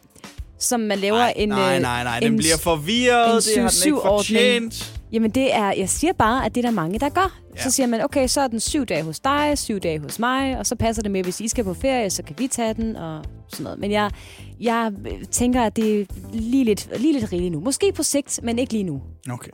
som 0.60 0.79
man 0.79 0.98
laver 1.00 1.17
Nej, 1.17 1.34
en... 1.36 1.50
nej, 1.50 1.75
øh, 1.75 1.81
nej, 1.81 2.03
nej. 2.03 2.17
en 2.17 2.24
Den 2.24 2.38
bliver 2.38 2.57
forvirret. 2.57 3.43
Det 3.46 3.62
har 3.62 3.69
den 3.69 3.86
ikke 3.86 3.98
7-7-ordning. 3.98 4.07
fortjent. 4.07 4.97
Jamen 5.12 5.32
det 5.32 5.56
er, 5.56 5.72
jeg 5.72 5.90
siger 5.90 6.14
bare, 6.14 6.46
at 6.46 6.56
det 6.56 6.66
er 6.66 6.70
der 6.70 6.76
mange, 6.76 7.00
der 7.00 7.10
gør. 7.10 7.40
Ja. 7.58 7.64
Så 7.64 7.72
siger 7.72 7.88
man, 7.88 8.02
okay, 8.04 8.28
så 8.28 8.42
er 8.42 8.48
den 8.48 8.60
syv 8.60 8.86
dage 8.86 9.04
hos 9.04 9.20
dig, 9.20 9.52
syv 9.56 9.80
dage 9.80 10.00
hos 10.00 10.20
mig, 10.20 10.58
og 10.60 10.66
så 10.66 10.76
passer 10.76 11.04
det 11.04 11.12
med, 11.12 11.24
hvis 11.24 11.40
I 11.42 11.48
skal 11.48 11.64
på 11.64 11.74
ferie, 11.74 12.10
så 12.10 12.24
kan 12.24 12.36
vi 12.40 12.48
tage 12.48 12.74
den, 12.74 12.96
og 12.96 13.26
sådan 13.50 13.64
noget. 13.64 13.80
Men 13.80 13.92
jeg, 13.92 14.12
jeg 14.60 14.92
tænker, 15.32 15.62
at 15.64 15.76
det 15.76 16.02
er 16.02 16.06
lige 16.34 16.64
lidt, 16.64 16.88
lige 17.00 17.14
lidt 17.20 17.32
rigeligt 17.32 17.52
nu. 17.52 17.60
Måske 17.60 17.92
på 17.96 18.04
sigt, 18.04 18.40
men 18.44 18.60
ikke 18.60 18.74
lige 18.74 18.84
nu. 18.84 19.02
Okay. 19.32 19.52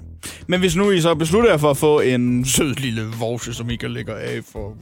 Men 0.48 0.60
hvis 0.60 0.76
nu 0.76 0.92
I 0.92 1.02
så 1.02 1.16
beslutter 1.16 1.50
jer 1.50 1.58
for 1.58 1.70
at 1.70 1.78
få 1.78 2.00
en 2.00 2.46
sød 2.46 2.76
lille 2.76 3.02
vorse, 3.20 3.54
som 3.54 3.70
I 3.70 3.76
kan 3.76 3.92
lægge 3.92 4.14
af 4.14 4.44
for... 4.52 4.74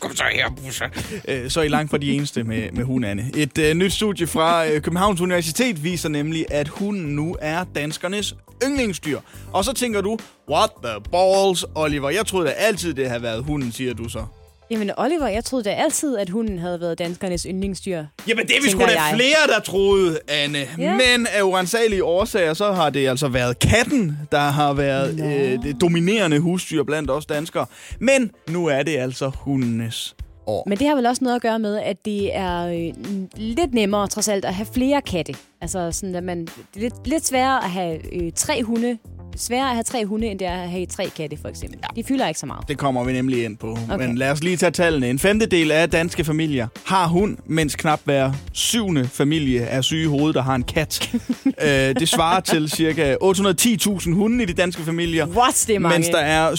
Kom 0.00 0.16
så 0.16 0.24
her, 0.32 0.50
Busse. 0.64 0.84
Øh, 1.28 1.50
Så 1.50 1.60
er 1.60 1.64
I 1.64 1.68
langt 1.68 1.90
fra 1.90 1.98
de 1.98 2.12
eneste 2.12 2.44
med, 2.44 2.70
med 2.72 2.84
hund, 2.84 3.04
Anne. 3.04 3.30
Et 3.36 3.58
øh, 3.58 3.74
nyt 3.74 3.92
studie 3.92 4.26
fra 4.26 4.66
øh, 4.66 4.80
Københavns 4.80 5.20
Universitet 5.20 5.84
viser 5.84 6.08
nemlig, 6.08 6.46
at 6.50 6.68
hunden 6.68 7.06
nu 7.16 7.36
er 7.40 7.64
danskernes 7.74 8.34
yndlingsdyr. 8.64 9.18
Og 9.52 9.64
så 9.64 9.72
tænker 9.72 10.00
du, 10.00 10.18
what 10.50 10.70
the 10.84 10.94
balls, 11.12 11.64
Oliver? 11.74 12.10
Jeg 12.10 12.26
troede 12.26 12.41
da 12.44 12.50
altid, 12.50 12.94
det 12.94 13.08
havde 13.08 13.22
været 13.22 13.44
hunden, 13.44 13.72
siger 13.72 13.94
du 13.94 14.08
så. 14.08 14.24
Jamen 14.70 14.90
Oliver, 14.96 15.28
jeg 15.28 15.44
troede 15.44 15.64
da 15.64 15.70
altid, 15.70 16.16
at 16.16 16.28
hunden 16.30 16.58
havde 16.58 16.80
været 16.80 16.98
danskernes 16.98 17.42
yndlingsdyr. 17.42 18.04
Jamen, 18.28 18.46
det 18.46 18.56
er 18.56 18.62
vi 18.62 18.70
sgu 18.70 18.80
da 18.80 18.86
jeg. 18.86 19.12
flere, 19.14 19.54
der 19.56 19.60
troede, 19.60 20.18
Anne. 20.28 20.58
Ja. 20.78 20.92
Men 20.92 21.26
af 21.36 21.42
urensagelige 21.42 22.04
årsager, 22.04 22.54
så 22.54 22.72
har 22.72 22.90
det 22.90 23.08
altså 23.08 23.28
været 23.28 23.58
katten, 23.58 24.18
der 24.32 24.38
har 24.38 24.72
været 24.72 25.16
Nå. 25.16 25.24
øh, 25.24 25.62
det 25.62 25.80
dominerende 25.80 26.38
husdyr 26.38 26.82
blandt 26.82 27.10
os 27.10 27.26
danskere. 27.26 27.66
Men 27.98 28.30
nu 28.48 28.66
er 28.66 28.82
det 28.82 28.96
altså 28.96 29.30
hundenes 29.34 30.14
år. 30.46 30.64
Men 30.66 30.78
det 30.78 30.86
har 30.86 30.94
vel 30.94 31.06
også 31.06 31.24
noget 31.24 31.36
at 31.36 31.42
gøre 31.42 31.58
med, 31.58 31.76
at 31.78 32.04
det 32.04 32.36
er 32.36 32.66
øh, 32.66 32.94
lidt 33.36 33.74
nemmere 33.74 34.06
trods 34.08 34.28
alt 34.28 34.44
at 34.44 34.54
have 34.54 34.66
flere 34.74 35.02
katte. 35.02 35.34
Altså 35.60 35.90
sådan, 35.92 36.14
at 36.14 36.24
man, 36.24 36.40
det 36.40 36.76
er 36.76 36.80
lidt, 36.80 37.06
lidt 37.06 37.26
sværere 37.26 37.64
at 37.64 37.70
have 37.70 38.14
øh, 38.14 38.32
tre 38.36 38.62
hunde, 38.62 38.98
sværere 39.36 39.68
at 39.68 39.74
have 39.74 39.82
tre 39.82 40.06
hunde, 40.06 40.26
end 40.26 40.38
det 40.38 40.46
er 40.48 40.62
at 40.62 40.70
have 40.70 40.86
tre 40.86 41.10
katte, 41.16 41.36
for 41.40 41.48
eksempel. 41.48 41.78
Ja. 41.82 42.00
De 42.02 42.04
fylder 42.08 42.28
ikke 42.28 42.40
så 42.40 42.46
meget. 42.46 42.68
Det 42.68 42.78
kommer 42.78 43.04
vi 43.04 43.12
nemlig 43.12 43.44
ind 43.44 43.56
på. 43.56 43.78
Okay. 43.90 44.06
Men 44.06 44.18
lad 44.18 44.30
os 44.30 44.42
lige 44.42 44.56
tage 44.56 44.70
tallene. 44.70 45.10
En 45.10 45.18
femtedel 45.18 45.70
af 45.72 45.90
danske 45.90 46.24
familier 46.24 46.66
har 46.86 47.06
hund, 47.06 47.36
mens 47.46 47.76
knap 47.76 48.00
hver 48.04 48.32
syvende 48.52 49.04
familie 49.08 49.60
er 49.60 49.80
syge 49.80 50.02
i 50.02 50.06
hovedet, 50.06 50.34
der 50.34 50.42
har 50.42 50.54
en 50.54 50.62
kat. 50.62 51.14
øh, 51.46 51.68
det 51.68 52.08
svarer 52.08 52.40
til 52.40 52.70
ca. 52.70 53.16
810.000 53.24 54.12
hunde 54.14 54.42
i 54.42 54.46
de 54.46 54.52
danske 54.52 54.82
familier, 54.82 55.26
What, 55.26 55.64
det 55.66 55.74
er 55.74 55.78
mange. 55.78 55.98
mens 55.98 56.08
der 56.08 56.18
er 56.18 56.50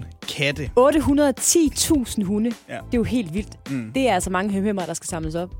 730.000 0.00 0.26
katte. 0.36 0.70
810.000 0.78 2.24
hunde. 2.24 2.50
Ja. 2.68 2.74
Det 2.74 2.80
er 2.80 2.98
jo 2.98 3.02
helt 3.02 3.34
vildt. 3.34 3.70
Mm. 3.70 3.90
Det 3.94 4.08
er 4.08 4.14
altså 4.14 4.30
mange 4.30 4.52
hømhæmmer, 4.52 4.86
der 4.86 4.94
skal 4.94 5.08
samles 5.08 5.34
op. 5.34 5.50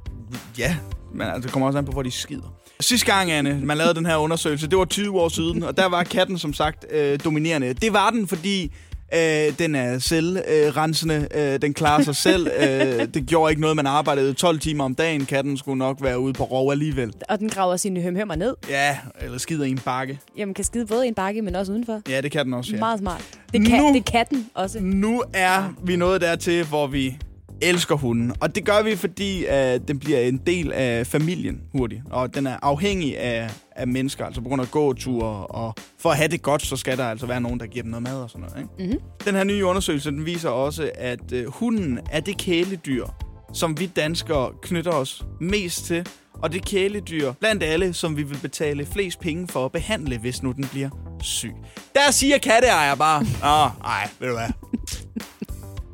Ja, 0.59 0.77
men 1.15 1.27
altså, 1.27 1.41
det 1.43 1.53
kommer 1.53 1.67
også 1.67 1.79
an 1.79 1.85
på, 1.85 1.93
hvor 1.93 2.03
de 2.03 2.11
skider. 2.11 2.55
Sidste 2.81 3.07
gang, 3.07 3.31
Anne, 3.31 3.61
man 3.63 3.77
lavede 3.77 3.95
den 3.95 4.07
her 4.07 4.17
undersøgelse, 4.17 4.67
det 4.67 4.79
var 4.79 4.85
20 4.85 5.21
år 5.21 5.29
siden, 5.29 5.63
og 5.63 5.77
der 5.77 5.87
var 5.87 6.03
katten 6.03 6.39
som 6.39 6.53
sagt 6.53 6.87
øh, 6.91 7.19
dominerende. 7.25 7.73
Det 7.75 7.93
var 7.93 8.11
den, 8.11 8.29
fordi 8.29 8.73
øh, 9.15 9.59
den 9.59 9.75
er 9.75 9.99
selvrensende, 9.99 11.29
øh, 11.35 11.63
den 11.63 11.75
klarer 11.75 12.03
sig 12.03 12.17
selv. 12.17 12.47
Øh, 12.61 12.69
det 13.15 13.27
gjorde 13.27 13.51
ikke 13.53 13.61
noget, 13.61 13.77
man 13.77 13.87
arbejdede 13.87 14.33
12 14.33 14.59
timer 14.59 14.85
om 14.85 14.95
dagen. 14.95 15.27
Katten 15.27 15.57
skulle 15.57 15.79
nok 15.79 15.99
være 16.03 16.19
ude 16.21 16.33
på 16.33 16.45
rov 16.45 16.71
alligevel. 16.73 17.13
Og 17.29 17.39
den 17.39 17.49
graver 17.49 17.77
sine 17.77 18.01
hømhæmmer 18.01 18.35
ned. 18.35 18.55
Ja, 18.69 18.99
eller 19.21 19.39
skider 19.39 19.65
i 19.65 19.71
en 19.71 19.79
bakke. 19.79 20.19
Jamen, 20.39 20.55
kan 20.55 20.65
skide 20.65 20.87
både 20.87 21.05
i 21.05 21.09
en 21.09 21.15
bakke, 21.15 21.43
men 21.43 21.57
også 21.57 21.73
udenfor. 21.73 22.01
Ja, 22.09 22.21
det 22.21 22.31
kan 22.33 22.45
den 22.45 22.55
også, 22.55 22.71
Ja. 22.71 22.77
ja. 22.77 22.81
Meget 22.81 22.99
smart. 22.99 23.25
Det 23.53 23.67
kan, 23.67 23.81
Nu- 23.83 23.95
det 23.95 24.05
kan 24.05 24.25
den 24.31 24.47
også. 24.55 24.79
Nu 24.81 25.23
er 25.35 25.75
vi 25.85 25.97
nået 25.97 26.21
dertil, 26.21 26.65
hvor 26.65 26.87
vi 26.87 27.17
elsker 27.63 27.95
hunden. 27.95 28.33
Og 28.41 28.55
det 28.55 28.65
gør 28.65 28.83
vi, 28.83 28.97
fordi 28.97 29.45
at 29.45 29.89
den 29.89 29.99
bliver 29.99 30.21
en 30.21 30.41
del 30.47 30.73
af 30.73 31.07
familien 31.07 31.61
hurtigt. 31.73 32.03
Og 32.11 32.35
den 32.35 32.47
er 32.47 32.57
afhængig 32.63 33.19
af, 33.19 33.51
af 33.77 33.89
mennesker, 33.89 34.27
altså 34.27 34.41
på 34.41 34.49
grund 34.49 34.63
af 34.63 34.71
gåture. 34.71 35.47
Og 35.47 35.75
for 35.99 36.11
at 36.11 36.17
have 36.17 36.29
det 36.29 36.43
godt, 36.43 36.63
så 36.63 36.77
skal 36.77 36.99
der 36.99 37.05
altså 37.05 37.27
være 37.27 37.41
nogen, 37.41 37.61
der 37.61 37.67
giver 37.67 37.83
dem 37.83 37.91
noget 37.91 38.03
mad 38.03 38.17
og 38.17 38.31
sådan 38.31 38.47
noget. 38.49 38.59
Ikke? 38.59 38.91
Mm-hmm. 38.91 39.25
Den 39.25 39.35
her 39.35 39.45
nye 39.45 39.65
undersøgelse, 39.65 40.11
den 40.11 40.27
viser 40.27 40.49
også, 40.49 40.91
at 40.95 41.33
øh, 41.33 41.47
hunden 41.47 41.99
er 42.11 42.21
det 42.21 42.39
kæledyr, 42.39 43.07
som 43.53 43.81
vi 43.81 43.87
danskere 43.87 44.53
knytter 44.63 44.93
os 44.93 45.25
mest 45.41 45.85
til. 45.85 46.07
Og 46.43 46.53
det 46.53 46.65
kæledyr 46.65 47.33
blandt 47.33 47.63
alle, 47.63 47.93
som 47.95 48.17
vi 48.17 48.23
vil 48.23 48.39
betale 48.43 48.87
flest 48.87 49.21
penge 49.21 49.49
for 49.49 49.65
at 49.65 49.73
behandle, 49.73 50.19
hvis 50.19 50.43
nu 50.43 50.53
den 50.53 50.65
bliver 50.65 50.91
syg. 51.23 51.53
Der 51.95 52.11
siger 52.11 52.39
katteejer 52.39 52.95
bare, 52.95 53.21
åh, 53.21 53.85
ej, 53.85 54.09
ved 54.21 54.29
du 54.29 54.35
hvad, 54.35 54.49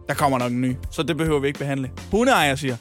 der 0.09 0.15
kommer 0.15 0.39
nok 0.39 0.53
en 0.53 0.61
ny, 0.61 0.77
så 0.91 1.03
det 1.03 1.17
behøver 1.17 1.39
vi 1.41 1.47
ikke 1.47 1.59
behandle. 1.59 1.91
Hundeejer 2.11 2.55
siger, 2.55 2.77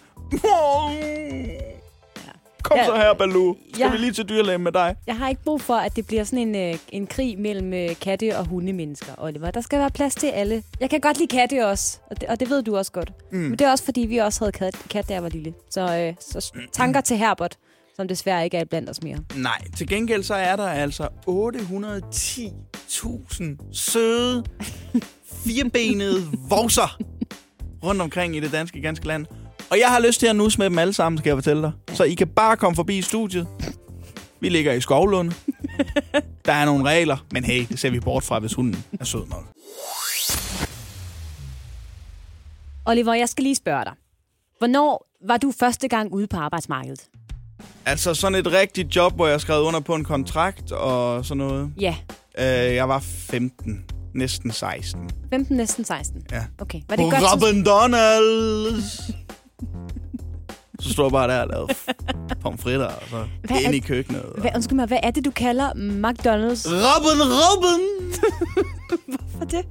kom 2.63 2.77
Ja. 2.77 2.85
så 2.85 2.95
her, 2.95 3.13
Baloo. 3.13 3.55
Skal 3.73 3.83
Ja. 3.85 3.91
vi 3.91 3.97
lige 3.97 4.11
til 4.11 4.29
dyrlægen 4.29 4.61
med 4.63 4.71
dig? 4.71 4.95
Jeg 5.07 5.15
har 5.15 5.29
ikke 5.29 5.43
brug 5.43 5.61
for, 5.61 5.73
at 5.73 5.95
det 5.95 6.07
bliver 6.07 6.23
sådan 6.23 6.55
en, 6.55 6.73
øh, 6.73 6.79
en 6.89 7.07
krig 7.07 7.39
mellem 7.39 7.73
øh, 7.73 7.89
katte 8.01 8.37
og 8.37 8.45
hundemennesker, 8.45 9.11
Oliver. 9.17 9.51
Der 9.51 9.61
skal 9.61 9.79
være 9.79 9.89
plads 9.91 10.15
til 10.15 10.27
alle. 10.27 10.63
Jeg 10.79 10.89
kan 10.89 10.99
godt 11.01 11.17
lide 11.17 11.27
katte 11.27 11.67
også, 11.67 11.99
og 12.09 12.21
det, 12.21 12.29
og 12.29 12.39
det 12.39 12.49
ved 12.49 12.63
du 12.63 12.77
også 12.77 12.91
godt. 12.91 13.11
Mm. 13.31 13.37
Men 13.37 13.51
det 13.51 13.61
er 13.61 13.71
også, 13.71 13.83
fordi 13.85 14.01
vi 14.01 14.17
også 14.17 14.39
havde 14.39 14.51
kat, 14.51 14.75
kat 14.89 15.09
da 15.09 15.13
jeg 15.13 15.23
var 15.23 15.29
lille. 15.29 15.53
Så, 15.69 15.81
øh, 15.97 16.13
så 16.19 16.51
tanker 16.73 17.01
til 17.01 17.17
Herbert, 17.17 17.57
som 18.01 18.07
desværre 18.07 18.43
ikke 18.43 18.57
er 18.57 18.65
blandt 18.65 18.89
os 18.89 19.03
mere. 19.03 19.17
Nej, 19.35 19.61
til 19.77 19.87
gengæld 19.87 20.23
så 20.23 20.33
er 20.33 20.55
der 20.55 20.67
altså 20.67 21.07
810.000 21.29 23.73
søde, 23.73 24.43
firebenede 25.45 26.27
vorser 26.49 26.97
rundt 27.83 28.01
omkring 28.01 28.35
i 28.35 28.39
det 28.39 28.51
danske 28.51 28.81
ganske 28.81 29.07
land. 29.07 29.25
Og 29.71 29.79
jeg 29.79 29.87
har 29.87 29.99
lyst 29.99 30.19
til 30.19 30.27
at 30.27 30.35
nusse 30.35 30.59
med 30.59 30.69
dem 30.69 30.79
alle 30.79 30.93
sammen, 30.93 31.19
skal 31.19 31.29
jeg 31.29 31.37
fortælle 31.37 31.61
dig. 31.61 31.71
Så 31.93 32.03
I 32.03 32.13
kan 32.13 32.27
bare 32.27 32.57
komme 32.57 32.75
forbi 32.75 32.97
i 32.97 33.01
studiet. 33.01 33.47
Vi 34.39 34.49
ligger 34.49 34.73
i 34.73 34.81
Skovlund. 34.81 35.31
Der 36.45 36.53
er 36.53 36.65
nogle 36.65 36.89
regler, 36.89 37.25
men 37.33 37.43
hey, 37.43 37.65
det 37.69 37.79
ser 37.79 37.89
vi 37.89 37.99
bort 37.99 38.23
fra, 38.23 38.39
hvis 38.39 38.53
hunden 38.53 38.85
er 38.99 39.05
sød 39.05 39.27
nok. 39.27 39.45
Oliver, 42.85 43.13
jeg 43.13 43.29
skal 43.29 43.43
lige 43.43 43.55
spørge 43.55 43.85
dig. 43.85 43.93
Hvornår 44.57 45.07
var 45.27 45.37
du 45.37 45.51
første 45.59 45.87
gang 45.87 46.13
ude 46.13 46.27
på 46.27 46.37
arbejdsmarkedet? 46.37 47.07
Altså 47.85 48.13
sådan 48.13 48.35
et 48.39 48.51
rigtigt 48.51 48.95
job, 48.95 49.15
hvor 49.15 49.27
jeg 49.27 49.41
skrev 49.41 49.61
under 49.63 49.79
på 49.79 49.95
en 49.95 50.03
kontrakt 50.03 50.71
og 50.71 51.25
sådan 51.25 51.37
noget. 51.37 51.71
Ja, 51.79 51.95
Øh, 52.39 52.45
jeg 52.75 52.89
var 52.89 52.99
15, 52.99 53.85
næsten 54.15 54.51
16. 54.51 55.09
15, 55.33 55.57
næsten 55.57 55.85
16. 55.85 56.21
Ja. 56.31 56.43
Okay, 56.61 56.81
var 56.89 56.95
det 56.95 57.11
godt? 57.11 57.23
Robin 57.43 57.65
Donalds. 57.65 59.01
Så 60.79 60.93
står 60.93 61.03
jeg 61.05 61.11
bare 61.11 61.27
der 61.27 61.41
og 61.41 61.47
laver 61.47 61.67
pomfritter, 62.41 62.85
og 62.85 63.01
så 63.09 63.25
Hvad 63.43 63.57
er 63.57 63.59
ind 63.61 63.75
i 63.75 63.79
det- 63.79 63.87
køkkenet. 63.87 64.21
Og... 64.21 64.41
Hvad, 64.41 64.51
undskyld 64.55 64.75
mig, 64.75 64.85
hvad 64.87 64.97
er 65.03 65.11
det, 65.11 65.25
du 65.25 65.31
kalder 65.31 65.69
McDonald's? 65.73 66.67
Robben, 66.69 67.21
Robben! 67.21 67.81
Hvorfor 69.17 69.45
det? 69.45 69.65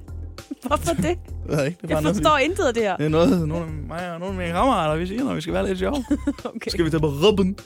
Hvorfor 0.67 0.95
det? 0.95 1.19
Jeg 1.51 1.59
ved 1.59 1.67
ikke, 1.67 1.79
det 1.83 1.85
er 1.85 1.89
bare 1.89 1.97
Jeg 1.97 2.03
noget, 2.03 2.17
forstår 2.17 2.39
intet 2.39 2.65
af 2.65 2.75
det 2.75 2.83
her. 2.83 2.97
det 2.97 3.05
er 3.05 3.09
noget, 3.09 3.49
nogle 3.49 3.65
af 3.65 3.71
mig 3.89 4.13
og 4.13 4.21
nogle 4.21 4.35
af 4.35 4.39
mine 4.41 4.53
kammerater, 4.53 4.97
vi 4.97 5.07
siger, 5.07 5.25
når 5.25 5.35
vi 5.35 5.41
skal 5.41 5.55
være 5.55 5.67
lidt 5.67 5.79
sjove. 5.79 6.05
Okay. 6.45 6.71
Skal 6.71 6.85
vi 6.85 6.91
tage 6.91 7.01
på 7.01 7.07
Robben? 7.07 7.57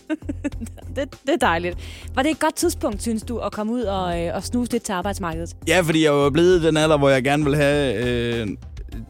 Det, 0.96 1.10
det 1.26 1.32
er 1.32 1.36
dejligt. 1.40 1.78
Var 2.14 2.22
det 2.22 2.30
et 2.30 2.38
godt 2.38 2.54
tidspunkt, 2.54 3.02
synes 3.02 3.22
du, 3.22 3.38
at 3.38 3.52
komme 3.52 3.72
ud 3.72 3.82
og, 3.82 4.22
øh, 4.22 4.34
og 4.34 4.42
snuse 4.44 4.72
lidt 4.72 4.82
til 4.82 4.92
arbejdsmarkedet? 4.92 5.56
Ja, 5.68 5.80
fordi 5.80 6.04
jeg 6.04 6.12
var 6.12 6.30
blevet 6.30 6.62
den 6.62 6.76
alder, 6.76 6.96
hvor 6.98 7.08
jeg 7.08 7.24
gerne 7.24 7.44
vil 7.44 7.56
have 7.56 8.06
øh, 8.06 8.48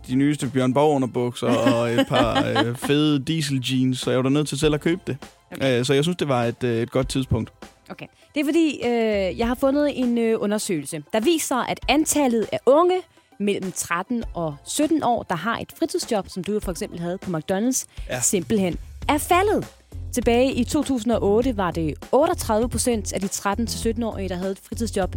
de 0.09 0.15
nyeste 0.15 0.47
Bjørn 0.51 0.75
Borg 0.75 0.95
underbukser 0.95 1.47
og 1.75 1.91
et 1.91 2.07
par 2.09 2.45
øh, 2.47 2.77
fede 2.77 3.19
diesel 3.25 3.65
jeans, 3.71 3.99
så 3.99 4.11
jeg 4.11 4.17
var 4.17 4.23
da 4.23 4.29
nødt 4.29 4.49
til 4.49 4.59
selv 4.59 4.75
at 4.75 4.81
købe 4.81 5.01
det. 5.07 5.17
Okay. 5.53 5.79
Øh, 5.79 5.85
så 5.85 5.95
jeg 5.95 6.05
synes, 6.05 6.17
det 6.17 6.29
var 6.29 6.45
et, 6.45 6.65
øh, 6.65 6.83
et 6.83 6.91
godt 6.91 7.09
tidspunkt. 7.09 7.53
Okay. 7.91 8.07
Det 8.35 8.41
er 8.41 8.45
fordi, 8.45 8.81
øh, 8.87 9.39
jeg 9.39 9.47
har 9.49 9.55
fundet 9.61 9.99
en 10.01 10.19
øh, 10.19 10.37
undersøgelse, 10.41 11.03
der 11.13 11.21
viser, 11.21 11.57
at 11.57 11.81
antallet 11.89 12.47
af 12.53 12.59
unge 12.67 12.95
mellem 13.41 13.73
13 13.73 14.25
og 14.35 14.57
17 14.65 15.03
år, 15.03 15.23
der 15.23 15.35
har 15.37 15.59
et 15.59 15.73
fritidsjob, 15.79 16.29
som 16.29 16.45
du 16.45 16.61
for 16.61 16.71
eksempel 16.71 17.01
havde 17.01 17.19
på 17.19 17.31
McDonald's, 17.37 17.85
Ja. 18.11 18.21
simpelthen 18.21 18.77
er 19.09 19.19
faldet. 19.19 19.67
Tilbage 20.13 20.53
i 20.53 20.65
2008 20.65 21.57
var 21.57 21.71
det 21.71 21.95
38 22.13 22.69
procent 22.69 23.13
af 23.13 23.21
de 23.21 23.27
13-17-årige, 23.27 24.29
der 24.29 24.37
havde 24.37 24.53
et 24.53 24.61
fritidsjob. 24.69 25.17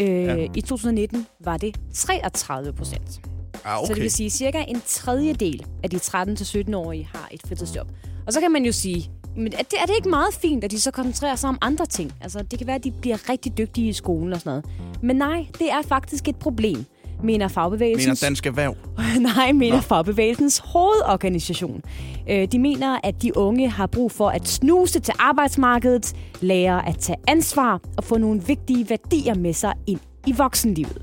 Øh, 0.00 0.08
Ja. 0.08 0.46
I 0.54 0.60
2019 0.60 1.26
var 1.44 1.56
det 1.56 1.76
33 1.94 2.72
procent. 2.72 3.20
Ah, 3.64 3.86
Så 3.86 3.94
det 3.94 4.02
vil 4.02 4.10
sige, 4.10 4.26
at 4.26 4.32
cirka 4.32 4.64
en 4.68 4.82
tredjedel 4.86 5.66
af 5.82 5.90
de 5.90 5.96
13-17-årige 5.96 7.08
har 7.14 7.28
et 7.30 7.40
fritidsjob. 7.48 7.88
Og 8.26 8.32
så 8.32 8.40
kan 8.40 8.50
man 8.52 8.64
jo 8.64 8.72
sige, 8.72 9.10
men 9.36 9.46
er 9.52 9.56
det, 9.62 9.74
er 9.82 9.86
det 9.86 9.94
ikke 9.96 10.08
meget 10.08 10.34
fint, 10.34 10.64
at 10.64 10.70
de 10.70 10.80
så 10.80 10.90
koncentrerer 10.90 11.36
sig 11.36 11.48
om 11.48 11.58
andre 11.60 11.86
ting? 11.86 12.12
Altså, 12.20 12.42
det 12.42 12.58
kan 12.58 12.66
være, 12.66 12.76
at 12.76 12.84
de 12.84 12.90
bliver 12.90 13.28
rigtig 13.30 13.58
dygtige 13.58 13.88
i 13.88 13.92
skolen 13.92 14.32
og 14.32 14.40
sådan 14.40 14.50
noget. 14.50 14.64
Men 15.02 15.16
nej, 15.16 15.46
det 15.58 15.70
er 15.70 15.82
faktisk 15.82 16.28
et 16.28 16.36
problem, 16.36 16.84
mener 17.22 17.48
fagbevægelsen. 17.48 18.08
mener 18.08 18.20
Dansk 18.22 18.46
Erhverv. 18.46 18.76
Nej, 19.36 19.52
mener 19.52 19.80
fagbevægelsens 19.80 20.58
hovedorganisation. 20.64 21.82
Øh, 22.30 22.48
De 22.52 22.58
mener, 22.58 22.98
at 23.04 23.22
de 23.22 23.36
unge 23.36 23.68
har 23.70 23.86
brug 23.86 24.12
for 24.12 24.28
at 24.28 24.48
snuse 24.48 25.00
til 25.00 25.14
arbejdsmarkedet, 25.18 26.16
lære 26.40 26.88
at 26.88 26.98
tage 26.98 27.18
ansvar 27.28 27.80
og 27.96 28.04
få 28.04 28.18
nogle 28.18 28.42
vigtige 28.46 28.90
værdier 28.90 29.34
med 29.34 29.52
sig 29.52 29.72
ind 29.86 30.00
i 30.26 30.32
voksenlivet. 30.32 31.02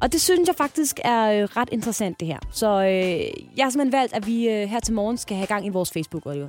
Og 0.00 0.12
det 0.12 0.20
synes 0.20 0.46
jeg 0.46 0.54
faktisk 0.56 1.00
er 1.04 1.42
øh, 1.42 1.42
ret 1.56 1.68
interessant, 1.72 2.20
det 2.20 2.28
her. 2.28 2.38
Så 2.50 2.66
øh, 2.82 2.88
jeg 3.56 3.64
har 3.64 3.70
simpelthen 3.70 3.92
valgt, 3.92 4.14
at 4.14 4.26
vi 4.26 4.48
øh, 4.48 4.68
her 4.68 4.80
til 4.80 4.94
morgen 4.94 5.16
skal 5.16 5.36
have 5.36 5.46
gang 5.46 5.66
i 5.66 5.68
vores 5.68 5.90
Facebook, 5.92 6.26
Oliver. 6.26 6.48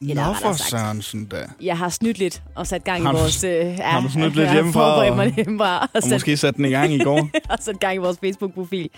Eller 0.00 0.26
Nå 0.26 0.34
for. 0.34 0.52
Sørensen 0.52 1.24
da. 1.24 1.36
Jeg 1.62 1.78
har 1.78 1.88
snydt 1.88 2.18
lidt 2.18 2.42
og 2.54 2.66
sat 2.66 2.84
gang 2.84 3.02
Har 3.02 3.10
i 3.12 3.14
du- 3.14 3.18
vores... 3.20 3.44
Øh, 3.44 3.50
ja, 3.50 3.82
har 3.82 4.00
du 4.00 4.08
snydt 4.10 4.36
lidt 4.36 4.52
hjemmefra, 4.52 5.08
og- 5.10 5.16
mig 5.16 5.34
hjemmefra 5.36 5.78
og, 5.82 5.88
Og 5.94 6.02
sat 6.02 6.12
måske 6.12 6.36
satte 6.36 6.56
den 6.56 6.64
i 6.64 6.68
gang 6.70 6.92
i 6.92 6.98
går. 6.98 7.28
og 7.50 7.58
sat 7.60 7.80
gang 7.80 7.94
i 7.94 7.98
vores 7.98 8.18
Facebook-profil 8.24 8.88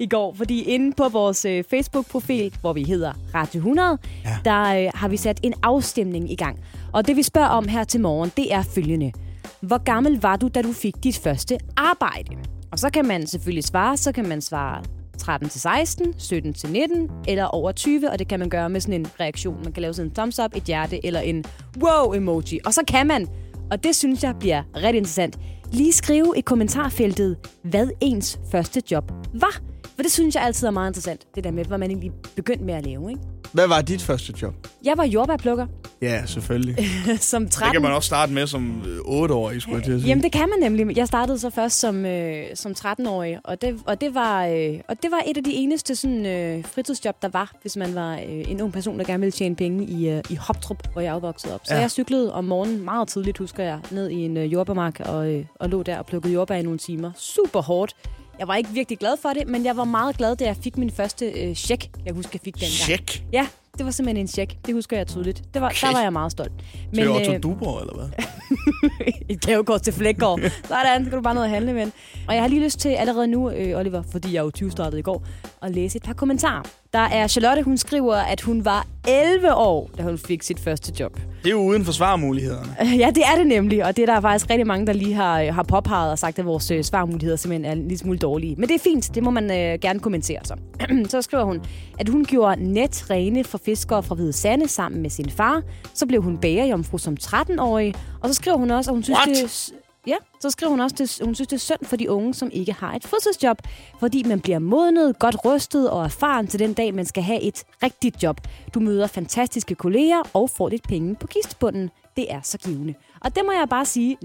i 0.00 0.06
går. 0.06 0.34
Fordi 0.34 0.62
inde 0.62 0.92
på 0.96 1.08
vores 1.08 1.44
øh, 1.44 1.64
Facebook-profil, 1.70 2.52
hvor 2.60 2.72
vi 2.72 2.82
hedder 2.84 3.12
Radio 3.34 3.58
100, 3.58 3.98
Ja. 4.24 4.30
ja. 4.30 4.36
der 4.44 4.84
øh, 4.86 4.90
har 4.94 5.08
vi 5.08 5.16
sat 5.16 5.40
en 5.42 5.54
afstemning 5.62 6.32
i 6.32 6.36
gang. 6.36 6.58
Og 6.92 7.06
det 7.06 7.16
vi 7.16 7.22
spørger 7.22 7.48
om 7.48 7.68
her 7.68 7.84
til 7.84 8.00
morgen, 8.00 8.32
det 8.36 8.54
er 8.54 8.62
følgende. 8.74 9.12
Hvor 9.60 9.78
gammel 9.84 10.20
var 10.22 10.36
du, 10.36 10.48
da 10.48 10.62
du 10.62 10.72
fik 10.72 10.94
dit 11.04 11.18
første 11.18 11.58
arbejde? 11.76 12.36
Og 12.72 12.78
så 12.78 12.90
kan 12.90 13.06
man 13.06 13.26
selvfølgelig 13.26 13.64
svare, 13.64 13.96
så 13.96 14.12
kan 14.12 14.28
man 14.28 14.40
svare 14.42 14.82
13 15.18 15.48
til 15.48 15.60
16, 15.60 16.14
17 16.18 16.54
til 16.54 16.70
19 16.70 17.10
eller 17.28 17.44
over 17.44 17.72
20, 17.72 18.10
og 18.10 18.18
det 18.18 18.28
kan 18.28 18.38
man 18.38 18.48
gøre 18.48 18.70
med 18.70 18.80
sådan 18.80 19.00
en 19.00 19.06
reaktion. 19.20 19.56
Man 19.64 19.72
kan 19.72 19.80
lave 19.80 19.94
sådan 19.94 20.10
en 20.10 20.14
thumbs 20.14 20.38
up, 20.38 20.56
et 20.56 20.62
hjerte 20.62 21.06
eller 21.06 21.20
en 21.20 21.44
wow-emoji. 21.82 22.58
Og 22.66 22.74
så 22.74 22.82
kan 22.88 23.06
man, 23.06 23.28
og 23.70 23.84
det 23.84 23.96
synes 23.96 24.22
jeg 24.22 24.34
bliver 24.40 24.62
ret 24.76 24.94
interessant, 24.94 25.38
lige 25.72 25.92
skrive 25.92 26.34
i 26.36 26.40
kommentarfeltet, 26.40 27.36
hvad 27.62 27.88
ens 28.00 28.40
første 28.50 28.82
job 28.90 29.12
var. 29.34 29.75
For 29.94 30.02
det 30.02 30.12
synes 30.12 30.34
jeg 30.34 30.42
altid 30.42 30.66
er 30.66 30.70
meget 30.70 30.90
interessant, 30.90 31.20
det 31.34 31.44
der 31.44 31.50
med, 31.50 31.64
hvad 31.64 31.78
man 31.78 31.90
egentlig 31.90 32.12
begyndte 32.36 32.64
med 32.64 32.74
at 32.74 32.86
lave. 32.86 33.10
Ikke? 33.10 33.22
Hvad 33.52 33.68
var 33.68 33.80
dit 33.82 34.02
første 34.02 34.34
job? 34.42 34.54
Jeg 34.84 34.94
var 34.96 35.04
jordbærplukker 35.04 35.66
Ja, 36.02 36.26
selvfølgelig. 36.26 36.76
som 37.20 37.48
13. 37.48 37.64
Det 37.66 37.72
kan 37.72 37.82
man 37.82 37.92
også 37.92 38.06
starte 38.06 38.32
med 38.32 38.46
som 38.46 38.82
8-årig, 39.06 39.62
skulle 39.62 39.76
jeg 39.76 39.84
til 39.84 39.92
at 39.92 40.00
sige. 40.00 40.08
Jamen, 40.08 40.24
det 40.24 40.32
kan 40.32 40.48
man 40.48 40.70
nemlig. 40.70 40.96
Jeg 40.96 41.06
startede 41.06 41.38
så 41.38 41.50
først 41.50 41.80
som, 41.80 42.06
øh, 42.06 42.44
som 42.54 42.72
13-årig, 42.78 43.38
og 43.44 43.62
det, 43.62 43.80
og, 43.86 44.00
det 44.00 44.14
var, 44.14 44.46
øh, 44.46 44.80
og 44.88 45.02
det 45.02 45.10
var 45.10 45.22
et 45.26 45.36
af 45.36 45.44
de 45.44 45.52
eneste 45.52 45.96
sådan, 45.96 46.26
øh, 46.26 46.64
fritidsjob, 46.64 47.22
der 47.22 47.28
var, 47.28 47.52
hvis 47.62 47.76
man 47.76 47.94
var 47.94 48.14
øh, 48.14 48.50
en 48.50 48.60
ung 48.60 48.72
person, 48.72 48.98
der 48.98 49.04
gerne 49.04 49.20
ville 49.20 49.32
tjene 49.32 49.56
penge 49.56 49.84
i, 49.86 50.08
øh, 50.10 50.22
i 50.30 50.34
Hoptrup, 50.34 50.92
hvor 50.92 51.00
jeg 51.00 51.14
er 51.14 51.18
vokset 51.20 51.52
op. 51.54 51.60
Så 51.64 51.74
Ja. 51.74 51.80
jeg 51.80 51.90
cyklede 51.90 52.32
om 52.34 52.44
morgenen 52.44 52.84
meget 52.84 53.08
tidligt, 53.08 53.38
husker 53.38 53.62
jeg, 53.64 53.78
ned 53.90 54.10
i 54.10 54.14
en 54.24 54.36
øh, 54.36 54.52
jordbærmark 54.52 55.00
og, 55.00 55.32
øh, 55.32 55.44
og 55.60 55.68
lå 55.68 55.82
der 55.82 55.98
og 55.98 56.06
plukkede 56.06 56.32
jordbær 56.34 56.54
i 56.56 56.62
nogle 56.62 56.78
timer. 56.78 57.10
Super 57.16 57.62
hårdt. 57.62 57.96
Jeg 58.38 58.48
var 58.48 58.56
ikke 58.56 58.70
virkelig 58.70 58.98
glad 58.98 59.16
for 59.22 59.28
det, 59.28 59.48
men 59.48 59.64
jeg 59.64 59.76
var 59.76 59.84
meget 59.84 60.16
glad, 60.16 60.36
da 60.36 60.44
jeg 60.44 60.56
fik 60.56 60.76
min 60.78 60.90
første 60.90 61.26
øh, 61.26 61.54
check. 61.54 61.90
Jeg 62.06 62.14
husker, 62.14 62.30
jeg 62.34 62.40
fik 62.44 62.54
den 62.54 62.60
gang. 62.60 62.70
Check. 62.70 63.22
Ja, 63.32 63.46
det 63.78 63.84
var 63.86 63.90
simpelthen 63.92 64.24
en 64.24 64.28
check. 64.28 64.66
Det 64.66 64.74
husker 64.74 64.96
jeg 64.96 65.06
tydeligt. 65.06 65.42
Det 65.54 65.62
var, 65.62 65.68
Okay. 65.68 65.86
Der 65.86 65.92
var 65.92 66.02
jeg 66.02 66.12
meget 66.12 66.32
stolt. 66.32 66.52
Men, 66.92 66.94
til 67.00 67.08
Otto 67.08 67.32
øh, 67.32 67.42
Duborg, 67.42 67.80
eller 67.80 67.94
hvad? 67.94 68.24
et 69.28 69.40
gavekort 69.40 69.82
til 69.82 69.92
Flækgaard. 69.92 70.40
Sådan, 70.64 71.04
så 71.04 71.10
kan 71.10 71.16
du 71.18 71.20
bare 71.22 71.34
ned 71.34 71.42
og 71.42 71.50
handle 71.50 71.72
med. 71.72 71.90
Og 72.28 72.34
jeg 72.34 72.42
har 72.42 72.48
lige 72.48 72.64
lyst 72.64 72.78
til 72.78 72.88
allerede 72.88 73.26
nu, 73.26 73.50
øh, 73.50 73.78
Oliver, 73.78 74.02
fordi 74.02 74.32
jeg 74.34 74.42
jo 74.44 74.50
20 74.50 74.70
startede 74.70 74.98
i 74.98 75.02
går, 75.02 75.22
at 75.62 75.70
læse 75.74 75.96
et 75.96 76.02
par 76.02 76.12
kommentarer. 76.12 76.62
Der 76.92 76.98
er 76.98 77.26
Charlotte, 77.26 77.62
hun 77.62 77.78
skriver, 77.78 78.14
at 78.14 78.40
hun 78.40 78.64
var 78.64 78.86
11 79.08 79.54
år, 79.54 79.90
da 79.98 80.02
hun 80.02 80.18
fik 80.18 80.42
sit 80.42 80.60
første 80.60 80.92
job. 81.00 81.16
Det 81.42 81.46
er 81.46 81.50
jo 81.50 81.58
uden 81.60 81.84
for 81.84 81.92
svarmulighederne. 81.92 82.76
Øh, 82.82 82.98
Ja, 82.98 83.10
det 83.14 83.22
er 83.32 83.36
det 83.38 83.46
nemlig, 83.46 83.84
og 83.84 83.96
det 83.96 84.02
er 84.08 84.14
der 84.14 84.20
faktisk 84.20 84.50
rigtig 84.50 84.66
mange, 84.66 84.86
der 84.86 84.92
lige 84.92 85.14
har, 85.14 85.40
øh, 85.40 85.54
har 85.54 85.62
påpeget 85.62 86.10
og 86.10 86.18
sagt, 86.18 86.38
at 86.38 86.44
vores 86.44 86.70
øh, 86.70 86.84
svarmuligheder 86.84 87.36
simpelthen 87.36 87.64
er 87.64 87.72
en 87.72 87.82
lille 87.82 87.98
smule 87.98 88.18
dårlige. 88.18 88.54
Men 88.58 88.68
det 88.68 88.74
er 88.74 88.78
fint, 88.78 89.14
det 89.14 89.22
må 89.22 89.30
man 89.30 89.44
øh, 89.50 89.78
gerne 89.80 90.00
kommentere 90.00 90.38
så. 90.44 90.54
så 91.08 91.22
skriver 91.22 91.44
hun, 91.44 91.60
at 91.98 92.08
hun 92.08 92.24
gjorde 92.24 92.64
net 92.72 93.10
rene 93.10 93.44
for 93.44 93.58
fiskere 93.64 94.02
fra 94.02 94.14
Hvide 94.14 94.32
Sande 94.32 94.68
sammen 94.68 95.02
med 95.02 95.10
sin 95.10 95.30
far. 95.30 95.62
Så 95.94 96.06
blev 96.06 96.22
hun 96.22 96.38
bagerjomfru 96.38 96.98
som 96.98 97.16
13-årig, 97.22 97.94
og 98.20 98.28
så 98.28 98.34
skriver 98.34 98.56
hun 98.56 98.70
også, 98.70 98.90
at 98.90 98.94
hun 98.94 99.02
synes, 99.02 99.18
What? 99.18 99.28
det 99.28 99.72
Ja, 100.06 100.16
så 100.40 100.50
skriver 100.50 100.70
hun 100.70 100.80
også, 100.80 100.96
at 101.00 101.24
hun 101.26 101.34
synes, 101.34 101.48
det 101.48 101.56
er 101.56 101.60
synd 101.60 101.84
for 101.84 101.96
de 101.96 102.10
unge, 102.10 102.34
som 102.34 102.50
ikke 102.52 102.72
har 102.72 102.94
et 102.94 103.04
fritidsjob, 103.04 103.58
fordi 104.00 104.22
man 104.22 104.40
bliver 104.40 104.58
modnet, 104.58 105.18
godt 105.18 105.36
rystet 105.44 105.90
og 105.90 106.04
erfaren 106.04 106.46
til 106.46 106.58
den 106.60 106.74
dag, 106.74 106.94
man 106.94 107.06
skal 107.06 107.22
have 107.22 107.40
et 107.40 107.64
rigtigt 107.82 108.22
job. 108.22 108.40
Du 108.74 108.80
møder 108.80 109.06
fantastiske 109.06 109.74
kolleger 109.74 110.22
og 110.32 110.50
får 110.50 110.68
lidt 110.68 110.88
penge 110.88 111.14
på 111.14 111.26
kistebunden. 111.26 111.90
Det 112.16 112.32
er 112.32 112.40
så 112.42 112.58
givende. 112.58 112.94
Og 113.20 113.36
det 113.36 113.42
må 113.46 113.52
jeg 113.52 113.66
bare 113.70 113.84
sige, 113.86 114.16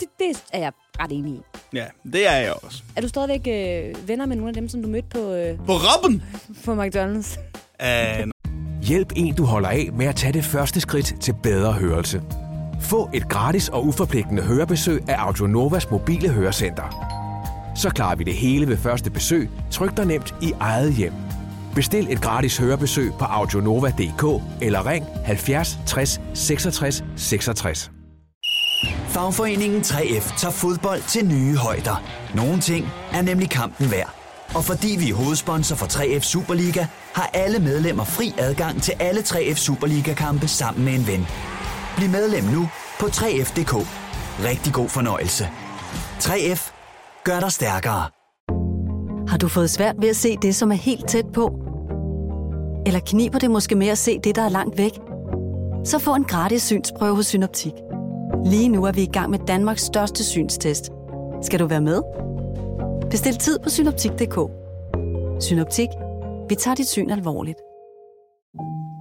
det, 0.00 0.08
det 0.18 0.44
er 0.52 0.58
jeg 0.58 0.72
ret 1.00 1.12
enig 1.12 1.32
i. 1.32 1.40
Ja, 1.72 1.84
det 2.12 2.28
er 2.28 2.36
jeg 2.36 2.54
også. 2.62 2.82
Er 2.96 3.00
du 3.00 3.08
stadigvæk 3.08 3.46
øh, 3.46 4.08
venner 4.08 4.26
med 4.26 4.36
nogle 4.36 4.48
af 4.48 4.54
dem, 4.54 4.68
som 4.68 4.82
du 4.82 4.88
mødte 4.88 5.08
på, 5.08 5.18
øh, 5.32 5.56
På 5.56 5.72
Robben! 5.72 6.22
på 6.64 6.82
McDonald's? 6.82 7.38
Uh, 7.82 8.30
Hjælp 8.82 9.12
en, 9.16 9.34
du 9.34 9.44
holder 9.44 9.68
af 9.68 9.88
med 9.92 10.06
at 10.06 10.16
tage 10.16 10.32
det 10.32 10.44
første 10.44 10.80
skridt 10.80 11.14
til 11.20 11.34
bedre 11.42 11.72
hørelse. 11.72 12.22
Få 12.80 13.10
et 13.14 13.28
gratis 13.28 13.68
og 13.68 13.86
uforpligtende 13.86 14.42
hørebesøg 14.42 15.08
af 15.08 15.14
Audionovas 15.18 15.90
mobile 15.90 16.28
hørecenter. 16.28 17.16
Så 17.76 17.90
klarer 17.90 18.16
vi 18.16 18.24
det 18.24 18.34
hele 18.34 18.68
ved 18.68 18.76
første 18.76 19.10
besøg, 19.10 19.50
tryk 19.70 19.96
dig 19.96 20.06
nemt 20.06 20.34
i 20.42 20.52
eget 20.60 20.94
hjem. 20.94 21.12
Bestil 21.74 22.12
et 22.12 22.20
gratis 22.20 22.58
hørebesøg 22.58 23.12
på 23.18 23.24
audionova.dk 23.24 24.42
eller 24.62 24.86
ring 24.86 25.06
70 25.24 25.78
60 25.86 26.20
66 26.34 27.04
66. 27.16 27.90
Fagforeningen 29.08 29.80
3F 29.80 30.38
tager 30.38 30.52
fodbold 30.52 31.02
til 31.08 31.26
nye 31.26 31.56
højder. 31.56 32.02
Nogle 32.34 32.60
ting 32.60 32.86
er 33.12 33.22
nemlig 33.22 33.50
kampen 33.50 33.90
værd. 33.90 34.14
Og 34.54 34.64
fordi 34.64 34.96
vi 34.98 35.10
er 35.10 35.14
hovedsponsor 35.14 35.76
for 35.76 35.86
3F 35.86 36.20
Superliga, 36.20 36.86
har 37.14 37.30
alle 37.34 37.58
medlemmer 37.58 38.04
fri 38.04 38.34
adgang 38.38 38.82
til 38.82 38.94
alle 39.00 39.20
3F 39.20 39.54
Superliga-kampe 39.54 40.48
sammen 40.48 40.84
med 40.84 40.94
en 40.94 41.06
ven. 41.06 41.26
Bliv 41.96 42.10
medlem 42.10 42.44
nu 42.44 42.68
på 43.00 43.06
3F.dk. 43.06 43.74
Rigtig 44.44 44.72
god 44.72 44.88
fornøjelse. 44.88 45.44
3F 46.20 46.72
gør 47.24 47.40
dig 47.40 47.52
stærkere. 47.52 48.04
Har 49.28 49.38
du 49.38 49.48
fået 49.48 49.70
svært 49.70 49.94
ved 49.98 50.08
at 50.08 50.16
se 50.16 50.36
det, 50.42 50.54
som 50.54 50.70
er 50.72 50.76
helt 50.76 51.08
tæt 51.08 51.24
på? 51.34 51.44
Eller 52.86 53.00
kniber 53.06 53.38
det 53.38 53.50
måske 53.50 53.74
med 53.74 53.86
at 53.88 53.98
se 53.98 54.18
det, 54.24 54.36
der 54.36 54.42
er 54.42 54.48
langt 54.48 54.78
væk? 54.78 54.92
Så 55.84 55.98
få 55.98 56.14
en 56.14 56.24
gratis 56.24 56.62
synsprøve 56.62 57.16
hos 57.16 57.26
Synoptik. 57.26 57.72
Lige 58.44 58.68
nu 58.68 58.84
er 58.84 58.92
vi 58.92 59.02
i 59.02 59.10
gang 59.12 59.30
med 59.30 59.38
Danmarks 59.38 59.82
største 59.82 60.24
synstest. 60.24 60.90
Skal 61.42 61.58
du 61.60 61.66
være 61.66 61.80
med? 61.80 62.02
Bestil 63.10 63.36
tid 63.36 63.58
på 63.58 63.70
synoptik.dk. 63.70 64.38
Synoptik. 65.44 65.88
Vi 66.48 66.54
tager 66.54 66.74
dit 66.74 66.88
syn 66.88 67.10
alvorligt. 67.10 67.58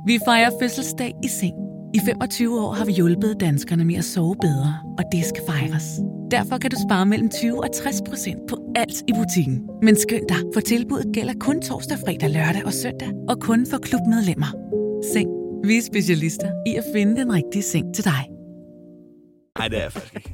Vi 0.05 0.19
fejrer 0.25 0.51
fødselsdag 0.61 1.13
i 1.23 1.27
seng. 1.27 1.64
I 1.95 1.99
25 1.99 2.59
år 2.59 2.73
har 2.73 2.85
vi 2.85 2.91
hjulpet 2.91 3.39
danskerne 3.39 3.85
med 3.85 3.95
at 3.95 4.05
sove 4.05 4.35
bedre, 4.41 4.73
og 4.97 5.03
det 5.11 5.25
skal 5.25 5.43
fejres. 5.47 5.83
Derfor 6.31 6.57
kan 6.57 6.71
du 6.71 6.77
spare 6.87 7.05
mellem 7.05 7.29
20 7.29 7.63
og 7.63 7.69
60 7.75 8.01
procent 8.07 8.39
på 8.49 8.55
alt 8.75 8.97
i 9.07 9.11
butikken. 9.19 9.69
Men 9.81 9.95
skynd 9.99 10.27
dig, 10.29 10.37
for 10.53 10.61
tilbuddet 10.61 11.13
gælder 11.13 11.33
kun 11.39 11.61
torsdag, 11.61 11.97
fredag, 12.05 12.29
lørdag 12.29 12.65
og 12.65 12.73
søndag, 12.73 13.11
og 13.29 13.39
kun 13.41 13.67
for 13.71 13.77
klubmedlemmer. 13.77 14.51
Seng 15.13 15.29
Vi 15.67 15.77
er 15.77 15.81
specialister 15.81 16.49
i 16.67 16.75
at 16.75 16.83
finde 16.95 17.21
den 17.21 17.33
rigtige 17.33 17.63
seng 17.63 17.95
til 17.95 18.03
dig. 18.05 18.21
Nej, 19.59 19.67
det 19.67 19.77
er 19.77 19.83
jeg 19.83 19.91
faktisk 19.91 20.15
ikke. 20.15 20.31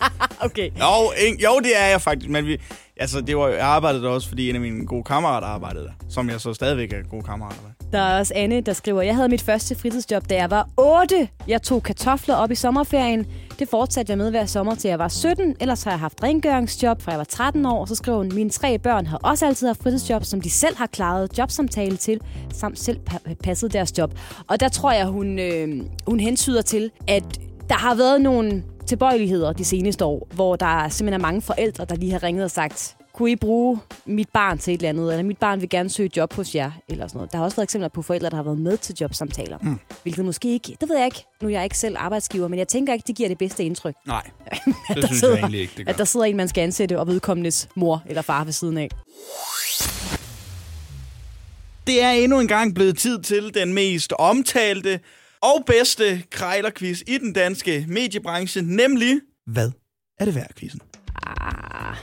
Okay. 0.46 0.68
Jo, 0.84 1.12
ikke, 1.26 1.44
jo, 1.44 1.58
det 1.58 1.72
er 1.76 1.86
jeg 1.86 2.00
faktisk, 2.00 2.30
men 2.30 2.46
vi, 2.46 2.60
altså, 2.96 3.20
det 3.20 3.36
var, 3.36 3.48
jeg 3.48 3.66
arbejdede 3.66 4.02
der 4.02 4.08
også, 4.08 4.28
fordi 4.28 4.48
en 4.48 4.54
af 4.54 4.60
mine 4.60 4.86
gode 4.86 5.04
kammerater 5.04 5.46
arbejdede 5.46 5.84
der, 5.84 5.92
som 6.08 6.30
jeg 6.30 6.40
så 6.40 6.54
stadigvæk 6.54 6.92
er 6.92 7.02
gode 7.02 7.22
kammerater 7.22 7.62
med. 7.62 7.69
Der 7.92 7.98
er 7.98 8.18
også 8.18 8.32
Anne, 8.36 8.60
der 8.60 8.72
skriver, 8.72 9.02
jeg 9.02 9.14
havde 9.16 9.28
mit 9.28 9.42
første 9.42 9.74
fritidsjob, 9.74 10.30
da 10.30 10.34
jeg 10.34 10.50
var 10.50 10.68
8. 10.76 11.28
Jeg 11.48 11.62
tog 11.62 11.82
kartofler 11.82 12.34
op 12.34 12.50
i 12.50 12.54
sommerferien. 12.54 13.26
Det 13.58 13.68
fortsatte 13.68 14.10
jeg 14.10 14.18
med 14.18 14.30
hver 14.30 14.46
sommer, 14.46 14.74
til 14.74 14.88
jeg 14.88 14.98
var 14.98 15.08
17. 15.08 15.56
Ellers 15.60 15.82
har 15.84 15.90
jeg 15.90 16.00
haft 16.00 16.22
rengøringsjob, 16.22 17.02
fra 17.02 17.10
jeg 17.10 17.18
var 17.18 17.24
13 17.24 17.66
år. 17.66 17.84
Så 17.84 17.94
skriver 17.94 18.18
hun, 18.18 18.30
mine 18.34 18.50
tre 18.50 18.78
børn 18.78 19.06
har 19.06 19.16
også 19.22 19.46
altid 19.46 19.66
haft 19.66 19.82
fritidsjob, 19.82 20.24
som 20.24 20.40
de 20.40 20.50
selv 20.50 20.76
har 20.76 20.86
klaret 20.86 21.38
jobsamtale 21.38 21.96
til, 21.96 22.20
samt 22.52 22.78
selv 22.78 22.98
pa- 23.10 23.34
passet 23.34 23.72
deres 23.72 23.98
job. 23.98 24.14
Og 24.48 24.60
der 24.60 24.68
tror 24.68 24.92
jeg, 24.92 25.06
hun, 25.06 25.38
øh, 25.38 25.68
hun 26.06 26.20
hensyder 26.20 26.62
til, 26.62 26.90
at 27.08 27.24
der 27.68 27.74
har 27.74 27.94
været 27.94 28.20
nogle 28.20 28.62
tilbøjeligheder 28.86 29.52
de 29.52 29.64
seneste 29.64 30.04
år, 30.04 30.28
hvor 30.34 30.56
der 30.56 30.88
simpelthen 30.88 31.20
er 31.20 31.26
mange 31.26 31.42
forældre, 31.42 31.84
der 31.84 31.94
lige 31.94 32.12
har 32.12 32.22
ringet 32.22 32.44
og 32.44 32.50
sagt, 32.50 32.96
kunne 33.12 33.30
I 33.30 33.36
bruge 33.36 33.78
mit 34.04 34.28
barn 34.28 34.58
til 34.58 34.74
et 34.74 34.78
eller 34.78 34.88
andet, 34.88 35.12
eller 35.12 35.22
mit 35.22 35.38
barn 35.38 35.60
vil 35.60 35.68
gerne 35.68 35.90
søge 35.90 36.10
job 36.16 36.32
hos 36.32 36.54
jer, 36.54 36.70
eller 36.88 37.06
sådan 37.06 37.16
noget. 37.18 37.32
Der 37.32 37.38
har 37.38 37.44
også 37.44 37.56
været 37.56 37.64
eksempler 37.66 37.88
på 37.88 38.02
forældre, 38.02 38.30
der 38.30 38.36
har 38.36 38.42
været 38.42 38.58
med 38.58 38.76
til 38.76 38.96
jobsamtaler. 39.00 39.58
Mm. 39.62 39.78
Hvilket 40.02 40.24
måske 40.24 40.52
ikke, 40.52 40.76
det 40.80 40.88
ved 40.88 40.96
jeg 40.96 41.04
ikke, 41.06 41.24
nu 41.42 41.48
er 41.48 41.52
jeg 41.52 41.64
ikke 41.64 41.78
selv 41.78 41.96
arbejdsgiver, 41.98 42.48
men 42.48 42.58
jeg 42.58 42.68
tænker 42.68 42.92
ikke, 42.92 43.04
det 43.06 43.16
giver 43.16 43.28
det 43.28 43.38
bedste 43.38 43.64
indtryk. 43.64 43.94
Nej, 44.06 44.30
at 44.50 44.62
det 44.88 44.96
der 44.96 45.06
synes 45.06 45.20
sidder- 45.20 45.34
jeg 45.34 45.40
egentlig 45.40 45.60
ikke, 45.60 45.72
det 45.76 45.86
gør. 45.86 45.92
At 45.92 45.98
der 45.98 46.04
sidder 46.04 46.26
en, 46.26 46.36
man 46.36 46.48
skal 46.48 46.62
ansætte, 46.62 46.98
og 46.98 47.06
vedkommendes 47.06 47.68
mor 47.74 48.02
eller 48.06 48.22
far 48.22 48.44
ved 48.44 48.52
siden 48.52 48.76
af. 48.78 48.88
Det 51.86 52.02
er 52.02 52.10
endnu 52.10 52.40
en 52.40 52.48
gang 52.48 52.74
blevet 52.74 52.98
tid 52.98 53.22
til 53.22 53.54
den 53.54 53.72
mest 53.74 54.12
omtalte 54.18 55.00
og 55.42 55.64
bedste 55.66 56.22
krejlerquiz 56.30 57.00
i 57.06 57.18
den 57.18 57.32
danske 57.32 57.84
mediebranche, 57.88 58.62
nemlig 58.62 59.20
Hvad 59.46 59.70
er 60.20 60.24
det 60.24 60.34
værd, 60.34 60.50
quizzen? 60.58 60.80
Ah, 61.26 61.96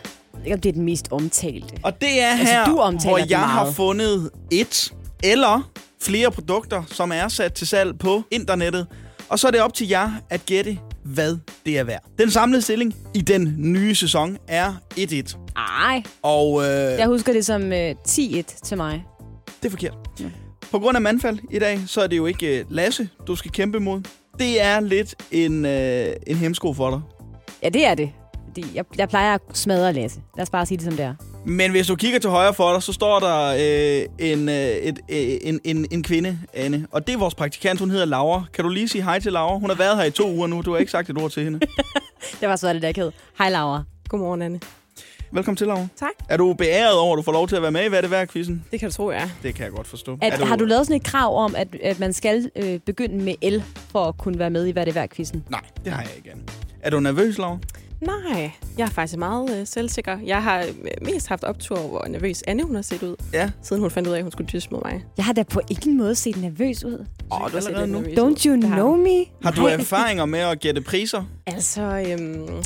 ikke, 0.46 0.54
om 0.56 0.62
det 0.62 0.70
er 0.70 0.74
den 0.74 0.84
mest 0.86 1.08
omtalte. 1.12 1.76
Og 1.84 2.02
det 2.02 2.22
er 2.22 2.28
Altså, 2.28 2.46
her, 2.46 2.66
du 2.66 2.78
omtaler 2.78 3.18
hvor 3.18 3.26
jeg 3.30 3.40
har 3.40 3.62
meget. 3.64 3.76
fundet 3.76 4.30
et 4.52 4.94
eller 5.24 5.70
flere 6.02 6.32
produkter, 6.32 6.84
som 6.88 7.12
er 7.12 7.28
sat 7.28 7.54
til 7.54 7.68
salg 7.68 8.00
på 8.00 8.24
internettet. 8.32 8.88
Og 9.30 9.40
så 9.40 9.48
er 9.48 9.52
det 9.52 9.62
op 9.62 9.74
til 9.74 9.88
jer 9.88 10.12
at 10.30 10.46
gætte, 10.46 10.78
hvad 11.04 11.38
det 11.66 11.78
er 11.78 11.84
værd. 11.84 12.04
Den 12.20 12.32
samlede 12.32 12.62
stilling 12.62 12.96
i 13.14 13.22
den 13.22 13.56
nye 13.58 13.96
sæson 13.96 14.38
er 14.48 14.74
1-1. 15.00 15.38
Ej, 15.86 16.04
Og 16.24 16.62
øh, 16.64 16.70
jeg 16.70 17.08
husker 17.08 17.34
det 17.34 17.46
som 17.46 17.74
øh, 17.74 17.96
10-1 18.08 18.42
til 18.64 18.78
mig. 18.78 19.04
det 19.62 19.66
er 19.66 19.70
forkert. 19.70 19.94
På 20.72 20.80
grund 20.80 20.96
af 20.98 21.02
mandfald 21.02 21.40
i 21.52 21.60
dag, 21.60 21.80
så 21.88 22.02
er 22.02 22.08
det 22.08 22.18
jo 22.18 22.26
ikke 22.26 22.60
øh, 22.60 22.66
Lasse, 22.70 23.10
du 23.28 23.36
skal 23.36 23.52
kæmpe 23.52 23.80
mod. 23.80 24.02
Det 24.40 24.62
er 24.62 24.80
lidt 24.80 25.16
en, 25.32 25.66
øh, 25.66 26.08
en 26.28 26.36
hemsko 26.36 26.74
for 26.74 26.90
dig. 26.90 27.02
Ja, 27.64 27.70
det 27.70 27.86
er 27.86 27.96
det. 27.96 28.10
Fordi 28.58 28.76
jeg, 28.76 28.86
jeg 28.98 29.10
plejer 29.10 29.34
at 29.34 29.42
smadre 29.54 29.94
Lasse. 29.94 30.20
Lad 30.38 30.44
os 30.44 30.50
bare 30.50 30.66
sige 30.66 30.78
det 30.78 30.86
som 30.86 30.94
det 30.94 31.06
er. 31.06 31.16
Men 31.46 31.72
hvis 31.72 31.88
du 31.88 31.96
kigger 31.96 32.20
til 32.20 32.30
højre 32.30 32.54
for 32.54 32.74
dig, 32.74 32.84
så 32.84 32.94
står 32.94 33.20
der 33.20 33.48
øh, 33.48 34.30
en, 34.32 34.50
øh, 34.50 34.56
et, 34.56 35.00
øh, 35.10 35.38
en, 35.42 35.60
en, 35.64 35.88
en 35.92 36.04
kvinde, 36.04 36.40
Anne. 36.54 36.88
Og 36.92 37.08
det 37.08 37.14
er 37.14 37.18
vores 37.18 37.36
praktikant, 37.36 37.80
hun 37.80 37.90
hedder 37.90 38.06
Laura. 38.06 38.44
Kan 38.54 38.64
du 38.64 38.70
lige 38.70 38.88
sige 38.88 39.04
hej 39.04 39.20
til 39.20 39.34
Laura? 39.34 39.58
Hun 39.58 39.70
har 39.70 39.78
været 39.78 39.98
her 39.98 40.04
i 40.04 40.12
to 40.12 40.32
uger 40.32 40.48
nu, 40.48 40.62
du 40.62 40.72
har 40.72 40.78
ikke 40.78 40.92
sagt 40.92 41.10
et 41.10 41.22
ord 41.22 41.32
til 41.32 41.44
hende. 41.44 41.60
Det 42.42 42.50
var 42.50 42.56
så 42.56 42.74
det, 42.74 42.82
der 42.82 42.88
ikke 42.88 43.02
hed. 43.02 43.12
Hej, 43.38 43.50
Laura. 43.50 43.84
Godmorgen, 44.10 44.42
Anne. 44.42 44.60
Velkommen 45.32 45.58
til, 45.58 45.68
Laura. 45.68 45.88
Tak. 46.00 46.10
Er 46.30 46.38
du 46.38 46.54
beæret 46.54 46.98
over, 47.00 47.14
at 47.14 47.18
du 47.18 47.22
får 47.22 47.32
lov 47.32 47.48
til 47.48 47.56
at 47.56 47.62
være 47.62 47.72
med 47.72 47.86
i 47.86 47.88
Hvad 47.88 48.00
er 48.00 48.02
det 48.02 48.12
værd, 48.12 48.28
quizzen? 48.28 48.66
Det 48.72 48.80
kan 48.80 48.90
du 48.90 48.96
tro, 48.96 49.12
jeg 49.12 49.22
er. 49.22 49.30
Det 49.44 49.56
kan 49.56 49.66
jeg 49.66 49.72
godt 49.72 49.88
forstå. 49.88 50.18
At, 50.22 50.42
er 50.42 50.46
Har 50.46 50.56
du 50.56 50.66
lavet 50.66 50.86
sådan 50.86 51.02
et 51.02 51.04
krav 51.04 51.44
om, 51.44 51.56
at, 51.56 51.68
at 51.84 52.00
man 52.00 52.14
skal 52.14 52.50
øh, 52.56 52.80
begynde 52.80 53.24
med 53.24 53.52
L, 53.52 53.64
for 53.92 54.06
at 54.06 54.18
kunne 54.18 54.40
være 54.40 54.50
med 54.50 54.66
i 54.66 54.72
Hvad 54.72 54.84
er 54.84 54.86
det 54.86 54.96
værd 54.96 55.10
quizzen? 55.10 55.44
Nej, 55.50 55.62
det 55.84 55.92
har 55.94 56.02
jeg 56.02 56.12
ikke, 56.18 56.32
Anne. 56.32 56.44
Er 56.82 56.90
du 56.90 57.00
nervøs, 57.00 57.38
Laura? 57.38 57.58
Nej, 58.02 58.52
jeg 58.78 58.84
er 58.86 58.90
faktisk 58.90 59.18
meget 59.18 59.60
øh, 59.60 59.68
selvsikker. 59.68 60.18
Jeg 60.26 60.44
har 60.44 60.60
øh, 60.60 60.74
mest 61.02 61.28
haft 61.28 61.44
optur 61.44 61.78
over, 61.80 61.90
hvor 61.90 62.06
nervøs 62.10 62.44
Anne 62.48 62.64
hun 62.64 62.76
har 62.76 62.82
set 62.82 63.04
ud, 63.04 63.16
Ja. 63.34 63.50
siden 63.62 63.82
hun 63.82 63.92
fandt 63.92 64.08
ud 64.08 64.14
af, 64.14 64.18
at 64.18 64.24
hun 64.24 64.32
skulle 64.32 64.48
dyste 64.54 64.70
mod 64.72 64.82
mig. 64.86 65.04
Jeg 65.18 65.26
har 65.26 65.34
da 65.34 65.44
på 65.44 65.62
ingen 65.70 65.98
måde 65.98 66.16
set 66.16 66.42
nervøs 66.42 66.84
ud. 66.84 67.06
Åh, 67.32 67.40
du 67.40 67.54
har 67.54 67.60
set 67.60 67.68
allerede 67.68 68.04
lidt 68.04 68.18
nu? 68.18 68.30
Don't 68.30 68.46
you 68.48 68.56
know 68.62 68.96
me? 68.96 69.26
Har 69.44 69.52
du 69.52 69.62
Nej. 69.62 69.72
erfaringer 69.74 70.26
med 70.26 70.40
at 70.40 70.60
gætte 70.60 70.82
priser? 70.82 71.24
Altså, 71.48 71.82
øhm, 71.82 72.64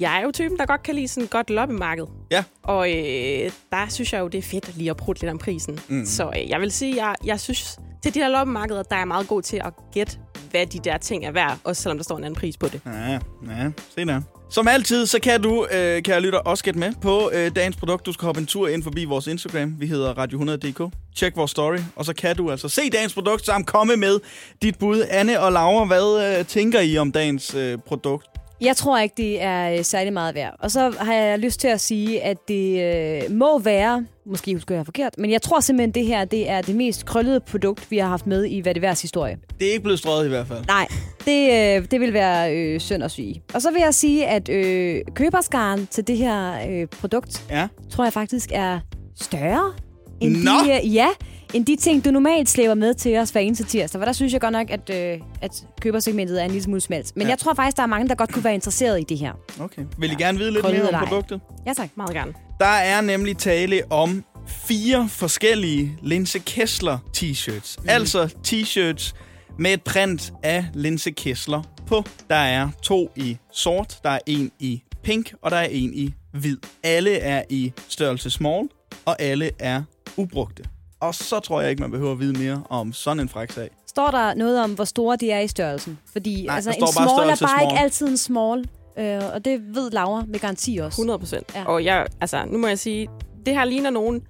jeg 0.00 0.18
er 0.18 0.22
jo 0.24 0.30
typen, 0.30 0.58
der 0.58 0.66
godt 0.66 0.82
kan 0.82 0.94
lide 0.94 1.08
sådan 1.08 1.24
et 1.24 1.30
godt 1.30 1.50
loppemarked. 1.50 2.04
Ja. 2.30 2.44
Og 2.62 2.88
øh, 2.90 3.50
der 3.72 3.86
synes 3.88 4.12
jeg 4.12 4.20
jo, 4.20 4.28
det 4.28 4.38
er 4.38 4.42
fedt 4.42 4.76
lige 4.76 4.90
at 4.90 4.96
prutte 4.96 5.22
lidt 5.22 5.30
om 5.32 5.38
prisen. 5.38 5.78
Mm. 5.88 6.06
Så 6.06 6.30
øh, 6.36 6.50
jeg 6.50 6.60
vil 6.60 6.72
sige, 6.72 7.04
jeg, 7.06 7.14
jeg 7.24 7.40
synes, 7.40 7.78
til 8.02 8.14
de 8.14 8.20
der 8.20 8.28
loppemarkeder, 8.28 8.82
der 8.82 8.94
er 8.96 9.00
jeg 9.00 9.08
meget 9.08 9.28
god 9.28 9.42
til 9.42 9.60
at 9.64 9.72
gætte, 9.92 10.18
hvad 10.50 10.66
de 10.66 10.78
der 10.78 10.98
ting 10.98 11.24
er 11.24 11.32
værd, 11.32 11.58
også 11.64 11.82
selvom 11.82 11.98
der 11.98 12.04
står 12.04 12.18
en 12.18 12.24
anden 12.24 12.40
pris 12.40 12.56
på 12.56 12.66
det. 12.68 12.80
Ja, 12.86 13.18
ja, 13.48 13.70
se 13.94 14.04
der. 14.04 14.20
Som 14.54 14.68
altid, 14.68 15.06
så 15.06 15.20
kan 15.20 15.42
du, 15.42 15.66
øh, 15.70 16.02
kære 16.02 16.20
lytter, 16.20 16.38
også 16.38 16.64
gætte 16.64 16.80
med 16.80 16.92
på 17.02 17.30
øh, 17.34 17.56
dagens 17.56 17.76
produkt. 17.76 18.06
Du 18.06 18.12
skal 18.12 18.26
hoppe 18.26 18.40
en 18.40 18.46
tur 18.46 18.68
ind 18.68 18.82
forbi 18.82 19.04
vores 19.04 19.26
Instagram. 19.26 19.74
Vi 19.78 19.86
hedder 19.86 20.14
Radio100.dk. 20.14 20.94
Tjek 21.16 21.36
vores 21.36 21.50
story, 21.50 21.78
og 21.96 22.04
så 22.04 22.14
kan 22.14 22.36
du 22.36 22.50
altså 22.50 22.68
se 22.68 22.90
dagens 22.90 23.14
produkt, 23.14 23.46
samt 23.46 23.66
komme 23.66 23.96
med 23.96 24.20
dit 24.62 24.78
bud. 24.78 25.04
Anne 25.10 25.40
og 25.40 25.52
Laura, 25.52 25.84
hvad 25.84 26.38
øh, 26.38 26.46
tænker 26.46 26.80
I 26.80 26.98
om 26.98 27.12
dagens 27.12 27.54
øh, 27.54 27.78
produkt? 27.78 28.33
Jeg 28.60 28.76
tror 28.76 28.98
ikke, 28.98 29.14
det 29.16 29.42
er 29.42 29.70
øh, 29.78 29.84
særlig 29.84 30.12
meget 30.12 30.34
værd. 30.34 30.56
Og 30.58 30.70
så 30.70 30.94
har 31.00 31.14
jeg 31.14 31.38
lyst 31.38 31.60
til 31.60 31.68
at 31.68 31.80
sige, 31.80 32.22
at 32.22 32.36
det 32.48 32.82
øh, 33.28 33.36
må 33.36 33.58
være, 33.58 34.06
måske 34.26 34.54
husker 34.54 34.74
jeg 34.74 34.84
forkert, 34.84 35.14
men 35.18 35.30
jeg 35.30 35.42
tror 35.42 35.60
simpelthen, 35.60 35.90
det 35.94 36.06
her 36.06 36.24
det 36.24 36.50
er 36.50 36.60
det 36.62 36.76
mest 36.76 37.06
krøllede 37.06 37.40
produkt, 37.40 37.90
vi 37.90 37.98
har 37.98 38.08
haft 38.08 38.26
med 38.26 38.44
i 38.44 38.60
Hvad 38.60 38.74
det 38.74 38.82
værds 38.82 39.02
historie. 39.02 39.36
Det 39.60 39.68
er 39.68 39.72
ikke 39.72 39.82
blevet 39.82 39.98
strøget 39.98 40.26
i 40.26 40.28
hvert 40.28 40.46
fald. 40.46 40.64
Nej, 40.66 40.86
det, 41.24 41.50
øh, 41.78 41.86
det 41.90 42.00
vil 42.00 42.12
være 42.12 42.56
øh, 42.56 42.80
synd 42.80 43.04
at 43.04 43.10
sige. 43.10 43.42
Og 43.54 43.62
så 43.62 43.70
vil 43.70 43.80
jeg 43.80 43.94
sige, 43.94 44.26
at 44.26 44.48
øh, 44.48 45.00
køberskaren 45.14 45.86
til 45.90 46.06
det 46.06 46.16
her 46.16 46.54
øh, 46.70 46.86
produkt, 46.86 47.44
Ja. 47.50 47.68
tror 47.90 48.04
jeg 48.04 48.12
faktisk 48.12 48.50
er 48.52 48.78
større 49.20 49.72
end 50.20 50.36
Nå! 50.36 50.50
de, 50.50 50.72
øh, 50.86 50.94
ja, 50.94 51.06
end 51.54 51.66
de 51.66 51.76
ting, 51.76 52.04
du 52.04 52.10
normalt 52.10 52.48
slæber 52.48 52.74
med 52.74 52.94
til 52.94 53.16
os 53.18 53.30
hver 53.30 53.40
eneste 53.40 53.64
tirsdag. 53.64 54.00
For 54.00 54.04
der 54.04 54.12
synes 54.12 54.32
jeg 54.32 54.40
godt 54.40 54.52
nok, 54.52 54.70
at, 54.70 54.90
øh, 54.90 55.20
at 55.42 55.50
købersegmentet 55.80 56.40
er 56.40 56.44
en 56.44 56.50
lille 56.50 56.62
smule 56.64 56.80
smalt. 56.80 57.12
Men 57.16 57.22
Ja. 57.22 57.26
ja. 57.26 57.30
jeg 57.30 57.38
tror 57.38 57.54
faktisk, 57.54 57.76
der 57.76 57.82
er 57.82 57.86
mange, 57.86 58.08
der 58.08 58.14
godt 58.14 58.32
kunne 58.32 58.44
være 58.44 58.54
interesseret 58.54 59.00
i 59.00 59.04
det 59.08 59.18
her. 59.18 59.32
Okay. 59.60 59.82
Vil 59.98 60.12
I 60.12 60.14
gerne 60.14 60.38
vide 60.38 60.50
lidt 60.50 60.64
Krøllet 60.64 60.82
mere 60.82 60.92
om 61.00 61.08
produktet? 61.08 61.40
Ja, 61.66 61.72
tak. 61.72 61.88
Meget 61.96 62.14
gerne. 62.14 62.32
Der 62.60 62.66
er 62.66 63.00
nemlig 63.00 63.36
tale 63.36 63.82
om 63.90 64.24
fire 64.46 65.08
forskellige 65.08 65.98
Linse 66.02 66.38
Kessler 66.38 66.98
t-shirts. 67.16 67.76
Mm. 67.82 67.88
Altså 67.88 68.34
t-shirts 68.46 69.12
med 69.58 69.72
et 69.72 69.82
print 69.82 70.32
af 70.42 70.66
Linse 70.74 71.10
Kessler 71.10 71.62
på. 71.86 72.04
Der 72.30 72.36
er 72.36 72.68
to 72.82 73.10
i 73.16 73.36
sort, 73.52 73.98
der 74.04 74.10
er 74.10 74.18
en 74.26 74.50
i 74.58 74.82
pink, 75.02 75.32
og 75.42 75.50
der 75.50 75.56
er 75.56 75.68
en 75.70 75.94
i 75.94 76.14
hvid. 76.32 76.56
Alle 76.82 77.18
er 77.18 77.42
i 77.50 77.72
størrelse 77.88 78.30
small, 78.30 78.68
og 79.04 79.22
alle 79.22 79.50
er 79.58 79.82
ubrugte. 80.16 80.62
Og 81.04 81.14
så 81.14 81.40
tror 81.40 81.60
jeg 81.60 81.70
ikke, 81.70 81.82
man 81.82 81.90
behøver 81.90 82.12
at 82.12 82.20
vide 82.20 82.38
mere 82.38 82.62
om 82.70 82.92
sådan 82.92 83.20
en 83.20 83.28
fræk 83.28 83.50
sag. 83.50 83.70
Står 83.86 84.10
der 84.10 84.34
noget 84.34 84.60
om, 84.60 84.74
hvor 84.74 84.84
store 84.84 85.16
de 85.16 85.30
er 85.30 85.40
i 85.40 85.48
størrelsen? 85.48 85.98
Fordi 86.12 86.46
Nej, 86.46 86.56
altså, 86.56 86.70
en 86.70 86.74
står 86.74 86.86
bare 86.86 87.08
small 87.08 87.22
er 87.22 87.26
bare 87.26 87.36
small. 87.36 87.62
ikke 87.62 87.78
altid 87.82 88.08
en 88.08 88.16
small. 88.16 88.68
Øh, 88.98 89.20
og 89.34 89.44
det 89.44 89.74
ved 89.74 89.90
Laura 89.90 90.24
med 90.28 90.38
garanti 90.40 90.76
også. 90.78 90.96
100 90.96 91.18
procent. 91.18 91.52
Ja. 91.54 91.64
Og 91.64 91.84
jeg, 91.84 92.06
altså, 92.20 92.44
nu 92.46 92.58
må 92.58 92.66
jeg 92.66 92.78
sige, 92.78 93.08
det 93.46 93.54
her 93.54 93.64
ligner 93.64 93.90
nogen, 93.90 94.22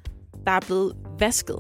der 0.47 0.53
er 0.53 0.61
blevet 0.61 0.93
vasket 1.19 1.57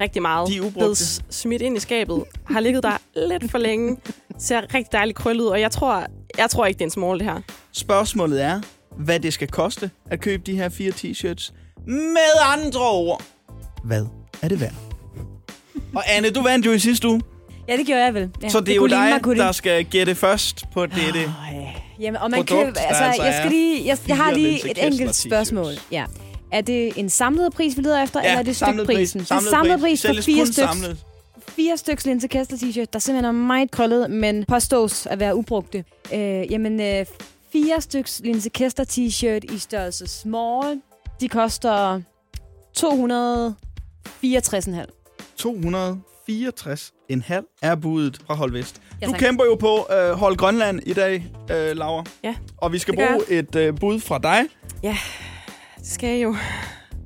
rigtig 0.00 0.22
meget. 0.22 0.48
De 0.48 0.56
er 0.56 0.60
ubrugte. 0.60 0.78
Blevet 0.78 1.24
smidt 1.30 1.62
ind 1.62 1.76
i 1.76 1.80
skabet. 1.80 2.24
Har 2.44 2.60
ligget 2.60 2.82
der 2.82 2.98
lidt 3.16 3.50
for 3.50 3.58
længe. 3.58 3.96
Ser 4.38 4.74
rigtig 4.74 4.92
dejligt 4.92 5.18
krøllet 5.18 5.44
ud. 5.44 5.48
Og 5.48 5.60
jeg 5.60 5.70
tror, 5.70 6.06
jeg 6.38 6.50
tror 6.50 6.66
ikke, 6.66 6.78
det 6.78 6.84
er 6.84 6.86
en 6.86 6.90
small, 6.90 7.18
det 7.18 7.26
her. 7.26 7.40
Spørgsmålet 7.72 8.42
er, 8.42 8.60
hvad 8.98 9.20
det 9.20 9.32
skal 9.32 9.48
koste 9.48 9.90
at 10.10 10.20
købe 10.20 10.42
de 10.46 10.56
her 10.56 10.68
fire 10.68 10.92
t-shirts. 10.92 11.52
Med 11.86 12.32
andre 12.56 12.80
ord, 12.90 13.22
hvad 13.84 14.06
er 14.42 14.48
det 14.48 14.60
værd? 14.60 14.72
Og 15.94 16.02
Anne, 16.06 16.30
du 16.30 16.42
vandt 16.42 16.66
jo 16.66 16.72
i 16.72 16.78
sidste 16.78 17.08
uge, 17.08 17.20
Ja, 17.68 17.76
det 17.76 17.86
gjorde 17.86 18.04
jeg 18.04 18.14
vel. 18.14 18.30
Ja, 18.42 18.48
så 18.48 18.60
det 18.60 18.68
er 18.72 18.76
jo 18.76 18.86
dig, 18.86 18.98
mig, 18.98 19.24
det 19.24 19.36
der 19.36 19.52
skal 19.52 19.84
gætte 19.84 20.14
først 20.14 20.64
på 20.72 20.86
dette. 20.86 21.20
Øj. 21.20 21.66
Jamen, 22.00 22.20
og 22.20 22.30
man 22.30 22.38
produkt, 22.38 22.76
kan, 22.76 22.86
altså, 22.88 23.04
altså 23.04 23.22
jeg, 23.22 23.34
skal 23.34 23.50
lige, 23.50 23.86
jeg, 23.86 23.98
jeg 24.08 24.16
har 24.16 24.32
lige 24.32 24.70
et 24.70 24.86
enkelt 24.86 25.14
spørgsmål. 25.14 25.72
Ja. 25.92 26.04
Er 26.52 26.60
det 26.60 26.92
en 26.96 27.10
samlet 27.10 27.52
pris, 27.52 27.76
vi 27.76 27.82
leder 27.82 28.02
efter, 28.02 28.20
Ja, 28.20 28.26
eller 28.26 28.38
er 28.38 28.42
det 28.42 28.56
samlet 28.56 28.86
pris. 28.86 29.08
stykprisen? 29.10 29.20
det 29.38 29.46
er 29.46 29.50
samlet 29.50 29.80
pris 29.80 30.02
for 30.02 30.06
Sælges 30.08 30.24
fire 30.24 30.46
stykker. 30.46 30.72
samlet. 30.72 30.98
Fire 31.48 31.76
stykker 31.76 32.02
Linse 32.06 32.28
Kessler 32.28 32.58
t-shirt, 32.58 32.86
der 32.92 32.98
simpelthen 32.98 33.24
er 33.24 33.32
meget 33.32 33.70
krøllet, 33.70 34.10
men 34.10 34.44
påstås 34.48 35.06
at 35.06 35.20
være 35.20 35.36
ubrugte. 35.36 35.84
Øh, 36.14 36.52
jamen, 36.52 36.80
øh, 36.80 37.06
fire 37.52 37.80
stykker 37.80 38.20
Linse 38.24 38.48
Kessler 38.48 38.84
t-shirt 38.84 39.54
i 39.54 39.58
størrelse 39.58 40.06
small, 40.06 40.80
de 41.20 41.28
koster 41.28 42.00
264,5. 44.06 44.86
264,5 46.30 47.58
er 47.62 47.74
budet 47.74 48.18
fra 48.26 48.34
Hold 48.34 48.52
Vest. 48.52 48.80
Ja, 49.02 49.06
Du 49.06 49.10
tak. 49.12 49.20
kæmper 49.20 49.44
jo 49.44 49.54
på 49.54 49.86
øh, 49.94 50.10
Hold 50.10 50.36
Grønland 50.36 50.80
i 50.86 50.92
dag, 50.92 51.26
øh, 51.50 51.76
Laura. 51.76 52.04
Ja, 52.24 52.34
Og 52.56 52.72
vi 52.72 52.78
skal 52.78 52.92
det 52.96 52.98
gør 53.00 53.08
bruge 53.12 53.30
et 53.30 53.56
øh, 53.56 53.76
bud 53.80 54.00
fra 54.00 54.18
dig. 54.18 54.44
Det 54.82 54.96
skal 55.92 56.08
jeg 56.08 56.22
jo. 56.22 56.36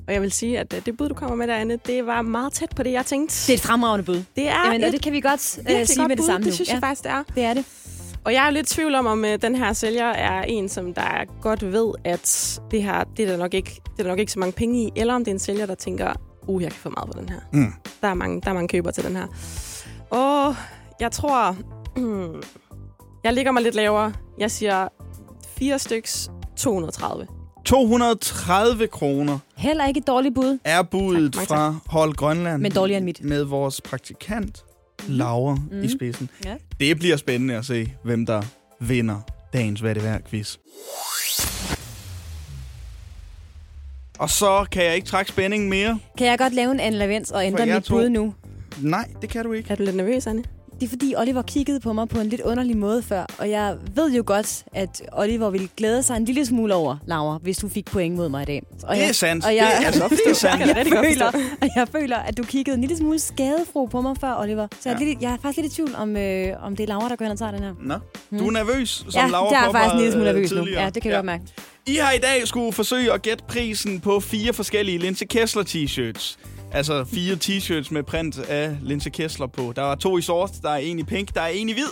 Og 0.08 0.14
jeg 0.14 0.22
vil 0.22 0.32
sige, 0.32 0.58
at 0.58 0.74
øh, 0.76 0.86
det 0.86 0.96
bud, 0.96 1.08
du 1.08 1.14
kommer 1.14 1.36
med 1.36 1.46
der, 1.46 1.54
Anne, 1.56 1.78
det 1.86 2.06
var 2.06 2.22
meget 2.22 2.52
tæt 2.52 2.68
på 2.76 2.82
det, 2.82 2.92
jeg 2.92 3.06
tænkte. 3.06 3.34
Det 3.46 3.50
er 3.50 3.54
et 3.54 3.60
fremragende 3.60 4.04
bud. 4.04 4.22
Det 4.36 4.48
er 4.48 4.64
Jamen, 4.66 4.82
og 4.82 4.86
et 4.88 4.92
det 4.92 5.02
kan 5.02 5.12
vi 5.12 5.20
godt 5.20 5.58
virkelig 5.66 5.88
sige 5.88 5.98
godt 5.98 6.08
med 6.08 6.16
det 6.16 6.22
bud. 6.22 6.26
samme 6.26 6.44
Det 6.44 6.50
nu. 6.50 6.54
synes 6.54 6.72
jeg 6.72 6.80
faktisk, 6.80 7.02
det 7.02 7.10
er. 7.10 7.22
Det 7.34 7.42
er 7.44 7.54
det. 7.54 7.64
Og 8.24 8.32
jeg 8.32 8.46
er 8.46 8.50
lidt 8.50 8.72
i 8.72 8.74
tvivl 8.74 8.94
om, 8.94 9.06
om 9.06 9.24
øh, 9.24 9.42
den 9.42 9.54
her 9.56 9.72
sælger 9.72 10.04
er 10.06 10.42
en, 10.42 10.68
som 10.68 10.94
der 10.94 11.40
godt 11.42 11.72
ved, 11.72 11.92
at 12.04 12.60
det 12.70 12.82
her, 12.82 13.04
det 13.16 13.22
er, 13.24 13.30
der 13.30 13.36
nok 13.36 13.54
ikke, 13.54 13.70
det 13.84 13.98
er 13.98 14.02
der 14.02 14.10
nok 14.10 14.18
ikke 14.18 14.32
så 14.32 14.38
mange 14.38 14.52
penge 14.52 14.82
i, 14.86 14.90
eller 14.96 15.14
om 15.14 15.24
det 15.24 15.30
er 15.30 15.34
en 15.34 15.38
sælger, 15.38 15.66
der 15.66 15.74
tænker, 15.74 16.12
uh, 16.46 16.62
jeg 16.62 16.70
kan 16.70 16.80
få 16.80 16.90
meget 16.90 17.10
på 17.14 17.20
den 17.20 17.28
her. 17.28 17.40
Mm. 17.52 17.72
Der, 18.02 18.08
er 18.08 18.14
mange, 18.14 18.40
der 18.40 18.50
er 18.50 18.54
mange 18.54 18.68
køber 18.68 18.90
til 18.90 19.04
den 19.04 19.16
her. 19.16 19.26
Og 20.10 20.56
jeg 21.00 21.12
tror, 21.12 21.56
hmm, 21.96 22.42
jeg 23.24 23.32
ligger 23.32 23.52
mig 23.52 23.62
lidt 23.62 23.74
lavere. 23.74 24.12
Jeg 24.38 24.50
siger 24.50 24.88
fire 25.58 25.78
styks 25.78 26.30
230. 26.56 27.26
230 27.64 28.86
kroner 28.86 29.38
Heller 29.56 29.86
ikke 29.86 29.98
et 30.00 30.06
dårligt 30.06 30.34
bud, 30.34 30.58
er 30.64 30.82
budet 30.82 31.32
Tak, 31.32 31.46
fra 31.48 31.74
Hold 31.86 32.14
Grønland. 32.14 32.62
men 32.62 32.72
dårligere 32.72 32.96
end 32.98 33.04
mit. 33.04 33.24
Med 33.24 33.44
vores 33.44 33.80
praktikant, 33.80 34.64
Laura, 35.08 35.54
mm. 35.54 35.60
i 35.72 35.74
Mhm. 35.76 35.88
spidsen. 35.88 36.30
Ja. 36.44 36.56
Det 36.80 36.98
bliver 36.98 37.16
spændende 37.16 37.56
at 37.56 37.64
se, 37.64 37.92
hvem 38.04 38.26
der 38.26 38.42
vinder 38.80 39.20
dagens 39.52 39.80
Hvad 39.80 39.90
er 39.90 39.94
det 39.94 40.02
værd 40.04 40.22
quiz. 40.30 40.56
Og 44.20 44.30
så 44.30 44.66
kan 44.72 44.84
jeg 44.84 44.94
ikke 44.94 45.06
trække 45.06 45.30
spændingen 45.30 45.70
mere. 45.70 45.98
Kan 46.18 46.26
jeg 46.26 46.38
godt 46.38 46.54
lave 46.54 46.70
en 46.70 46.80
Anne 46.80 46.98
Lavens 46.98 47.30
og 47.30 47.46
ændre 47.46 47.66
mit 47.66 47.84
to. 47.84 47.94
bud 47.94 48.08
nu? 48.08 48.34
Nej, 48.82 49.08
det 49.20 49.30
kan 49.30 49.44
du 49.44 49.52
ikke. 49.52 49.70
Er 49.72 49.74
du 49.74 49.82
lidt 49.82 49.96
nervøs, 49.96 50.26
Anne? 50.26 50.44
Det 50.80 50.86
er 50.86 50.90
fordi 50.90 51.14
Oliver 51.16 51.42
kiggede 51.42 51.80
på 51.80 51.92
mig 51.92 52.08
på 52.08 52.20
en 52.20 52.26
lidt 52.28 52.40
underlig 52.40 52.76
måde 52.76 53.02
før, 53.02 53.26
og 53.38 53.50
jeg 53.50 53.76
ved 53.94 54.12
jo 54.12 54.22
godt, 54.26 54.64
at 54.72 55.02
Oliver 55.12 55.50
ville 55.50 55.68
glæde 55.76 56.02
sig 56.02 56.16
en 56.16 56.24
lille 56.24 56.46
smule 56.46 56.74
over, 56.74 56.96
Laura, 57.06 57.38
hvis 57.42 57.58
du 57.58 57.68
fik 57.68 57.84
point 57.86 58.14
mod 58.16 58.28
mig 58.28 58.42
i 58.42 58.44
dag. 58.44 58.62
Og 58.82 58.94
Det 58.96 59.02
er 59.02 59.06
jeg, 59.06 59.14
sandt. 59.14 59.44
Og 59.44 59.54
jeg, 59.56 59.72
Det 59.78 59.82
er 59.82 59.86
altså- 59.86 60.08
det 60.08 60.30
er 60.30 60.34
sandt. 60.34 60.60
jeg, 60.60 60.76
jeg 60.76 60.86
føler, 60.86 61.30
jeg 61.76 61.88
føler, 61.92 62.16
at 62.16 62.36
du 62.38 62.42
kiggede 62.42 62.74
en 62.74 62.80
lille 62.80 62.96
smule 62.96 63.18
skadefro 63.18 63.84
på 63.86 64.00
mig 64.00 64.16
før, 64.20 64.34
Oliver. 64.40 64.66
Så 64.80 64.88
jeg, 64.88 64.94
er 64.94 64.98
Ja. 65.00 65.06
lidt, 65.06 65.22
jeg 65.22 65.32
er 65.32 65.36
faktisk 65.42 65.62
lidt 65.62 65.72
i 65.72 65.76
tvivl, 65.76 65.94
om, 65.94 66.16
øh, 66.16 66.64
om 66.64 66.76
det 66.76 66.82
er 66.84 66.88
Laura, 66.88 67.08
der 67.08 67.16
går 67.16 67.24
hen 67.24 67.32
og 67.32 67.38
tager 67.38 67.52
den 67.52 67.62
her. 67.62 67.72
Nå, 67.82 67.94
du 68.38 68.46
er 68.46 68.50
nervøs, 68.50 68.88
som 68.90 69.04
Hmm. 69.06 69.14
ja, 69.14 69.26
Laura 69.26 69.48
det 69.50 69.56
er 69.56 69.62
jeg 69.64 69.72
faktisk 69.72 69.92
en 69.94 69.98
lille 70.00 70.12
smule 70.12 70.24
påpegede, 70.26 70.34
nervøs 70.40 70.52
øh, 70.52 70.58
nu. 70.58 70.64
tidligere. 70.64 70.84
Ja, 70.84 70.90
det 70.90 71.02
kan 71.02 71.10
jeg 71.10 71.16
godt 71.18 71.26
mærke. 71.26 71.44
I 71.86 71.94
har 71.96 72.12
i 72.12 72.18
dag 72.18 72.48
skulle 72.48 72.72
forsøge 72.72 73.12
at 73.12 73.22
gætte 73.22 73.44
prisen 73.48 74.00
på 74.00 74.20
fire 74.20 74.52
forskellige 74.52 74.98
Linse 74.98 75.24
Kessler 75.24 75.62
t-shirts. 75.62 76.36
Altså 76.72 77.04
fire 77.04 77.34
t-shirts 77.44 77.88
med 77.94 78.02
print 78.02 78.38
af 78.38 78.76
Linse 78.82 79.10
Kessler 79.10 79.46
på. 79.46 79.72
Der 79.76 79.82
er 79.82 79.94
to 79.94 80.18
i 80.18 80.22
sort, 80.22 80.50
der 80.62 80.70
er 80.70 80.76
en 80.76 80.98
i 80.98 81.02
pink, 81.02 81.34
der 81.34 81.40
er 81.40 81.48
en 81.48 81.68
i 81.68 81.72
hvid. 81.72 81.86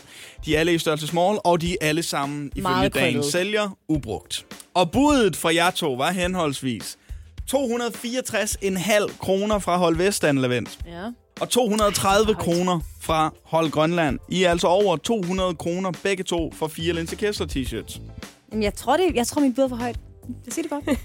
De 0.45 0.57
er 0.57 0.61
alle 0.61 0.75
i 0.75 0.79
størrelse 0.79 1.07
small, 1.07 1.39
og 1.45 1.61
de 1.61 1.73
er 1.73 1.77
alle 1.81 2.03
sammen 2.03 2.53
ifølge 2.57 2.89
dagens 2.89 3.27
sælger 3.27 3.77
ubrugt. 3.89 4.47
Og 4.75 4.91
budet 4.91 5.37
fra 5.37 5.55
jer 5.55 5.71
to 5.71 5.93
var 5.93 6.11
henholdsvis 6.13 6.99
264,5 7.51 9.19
kroner 9.19 9.59
fra 9.59 9.77
Hold 9.77 9.97
Vestan 9.97 10.39
Levent 10.39 10.79
Ja. 10.87 11.05
og 11.41 11.49
230 11.49 12.35
kroner 12.35 12.81
fra 13.01 13.33
Hold 13.45 13.71
Grønland. 13.71 14.19
I 14.29 14.43
er 14.43 14.51
altså 14.51 14.67
over 14.67 14.97
200 14.97 15.55
kroner 15.55 15.93
begge 16.03 16.25
to 16.25 16.53
for 16.57 16.69
fire 16.69 16.93
Linse 16.93 17.17
Kessler 17.17 17.47
t-shirts. 17.47 18.01
Jeg 18.61 18.75
tror, 18.75 18.97
det, 18.97 19.15
jeg 19.15 19.27
tror, 19.27 19.41
min 19.43 19.55
bud 19.55 19.65
er 19.65 19.69
for 19.69 19.77
højt. 19.77 19.99
Det 20.45 20.55
siger 20.55 20.63
det 20.63 20.71
godt. 20.87 20.99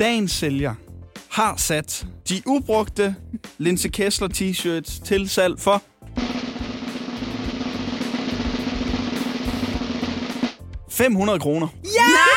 Dagens 0.00 0.30
sælger 0.32 0.74
har 1.28 1.56
sat 1.56 2.06
de 2.28 2.42
ubrugte 2.46 3.14
Linse 3.58 3.88
Kessler 3.88 4.28
t-shirts 4.28 5.00
til 5.00 5.28
salg 5.28 5.60
for... 5.60 5.82
...500 10.90 11.38
kroner. 11.38 11.68
Ja! 11.84 11.88
Yeah! 11.88 12.10
Ja! 12.10 12.33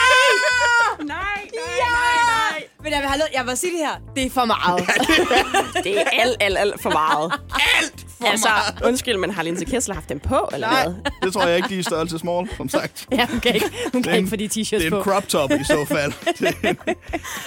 Men 2.83 2.93
jeg 2.93 3.01
vil, 3.01 3.09
have, 3.09 3.21
jeg 3.33 3.45
vil 3.45 3.57
sige 3.57 3.71
det 3.71 3.79
her. 3.79 3.91
Det 4.15 4.25
er 4.25 4.29
for 4.29 4.45
meget. 4.45 4.89
Det 5.83 5.97
er 6.01 6.03
alt, 6.11 6.37
alt, 6.39 6.57
alt 6.57 6.81
for 6.81 6.89
meget. 6.89 7.33
Alt 7.81 8.05
for 8.21 8.27
altså, 8.27 8.47
meget. 8.49 8.81
undskyld, 8.83 9.17
men 9.17 9.31
har 9.31 9.43
Linse 9.43 9.65
Kessler 9.65 9.95
haft 9.95 10.09
dem 10.09 10.19
på, 10.19 10.49
eller 10.53 10.67
Nej, 10.69 10.83
hvad? 10.83 10.95
det 11.23 11.33
tror 11.33 11.45
jeg 11.47 11.57
ikke, 11.57 11.69
de 11.69 11.75
er 11.75 11.79
i 11.79 11.83
størrelse 11.83 12.19
small, 12.19 12.49
som 12.57 12.69
sagt. 12.69 13.07
ja, 13.11 13.25
hun 13.27 13.39
kan 13.39 13.53
ikke, 13.55 13.65
hun 13.93 14.01
Det 14.01 14.03
kan 14.03 14.11
er 14.11 14.15
ikke 14.15 14.25
en- 14.25 14.29
få 14.29 14.35
de 14.35 14.47
Det 14.47 14.57
t-shirts 14.67 14.85
er 14.85 14.89
på. 14.89 14.97
en 14.97 15.03
crop 15.03 15.27
top 15.27 15.51
i 15.51 15.63
så 15.63 15.85
fald. 15.85 16.13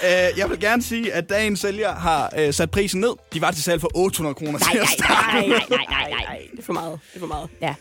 uh, 0.03 0.39
jeg 0.39 0.51
vil 0.51 0.61
gerne 0.61 0.83
sige, 0.83 1.13
at 1.13 1.29
dagens 1.29 1.61
sælger 1.61 1.95
har 1.95 2.33
uh, 2.49 2.55
sat 2.55 2.71
prisen 2.71 3.01
ned. 3.01 3.13
De 3.35 3.41
var 3.41 3.51
til 3.51 3.63
salg 3.63 3.81
for 3.81 3.91
800 3.95 4.35
kroner 4.35 4.53
Nej, 4.59 4.71
til 4.73 4.79
at 4.79 4.85
nej, 4.85 4.93
starte. 4.99 5.33
nej, 5.33 5.47
nej, 5.49 5.67
nej, 5.71 5.87
nej, 5.91 6.11
nej. 6.11 6.25
Nej, 6.29 6.39
det 6.53 6.59
er 6.59 6.63
for 6.65 6.73
meget. 6.73 7.01
Det 7.11 7.17
er 7.17 7.21
for 7.21 7.27
meget. 7.27 7.49
Ja. 7.61 7.75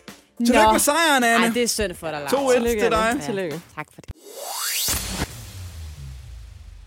Tillykke 0.45 0.71
med 0.71 0.79
sejren, 0.79 1.23
Anne. 1.23 1.45
Ej, 1.45 1.51
det 1.53 1.63
er 1.63 1.67
synd 1.67 1.95
for 1.95 2.07
dig, 2.07 2.19
Lars. 2.19 2.33
2-1 2.33 2.53
Tillykke, 2.53 2.81
til 2.81 2.91
dig. 2.91 3.09
Anne. 3.09 3.21
Tillykke. 3.25 3.61
Tak 3.75 3.87
for 3.95 4.01
det. 4.01 5.08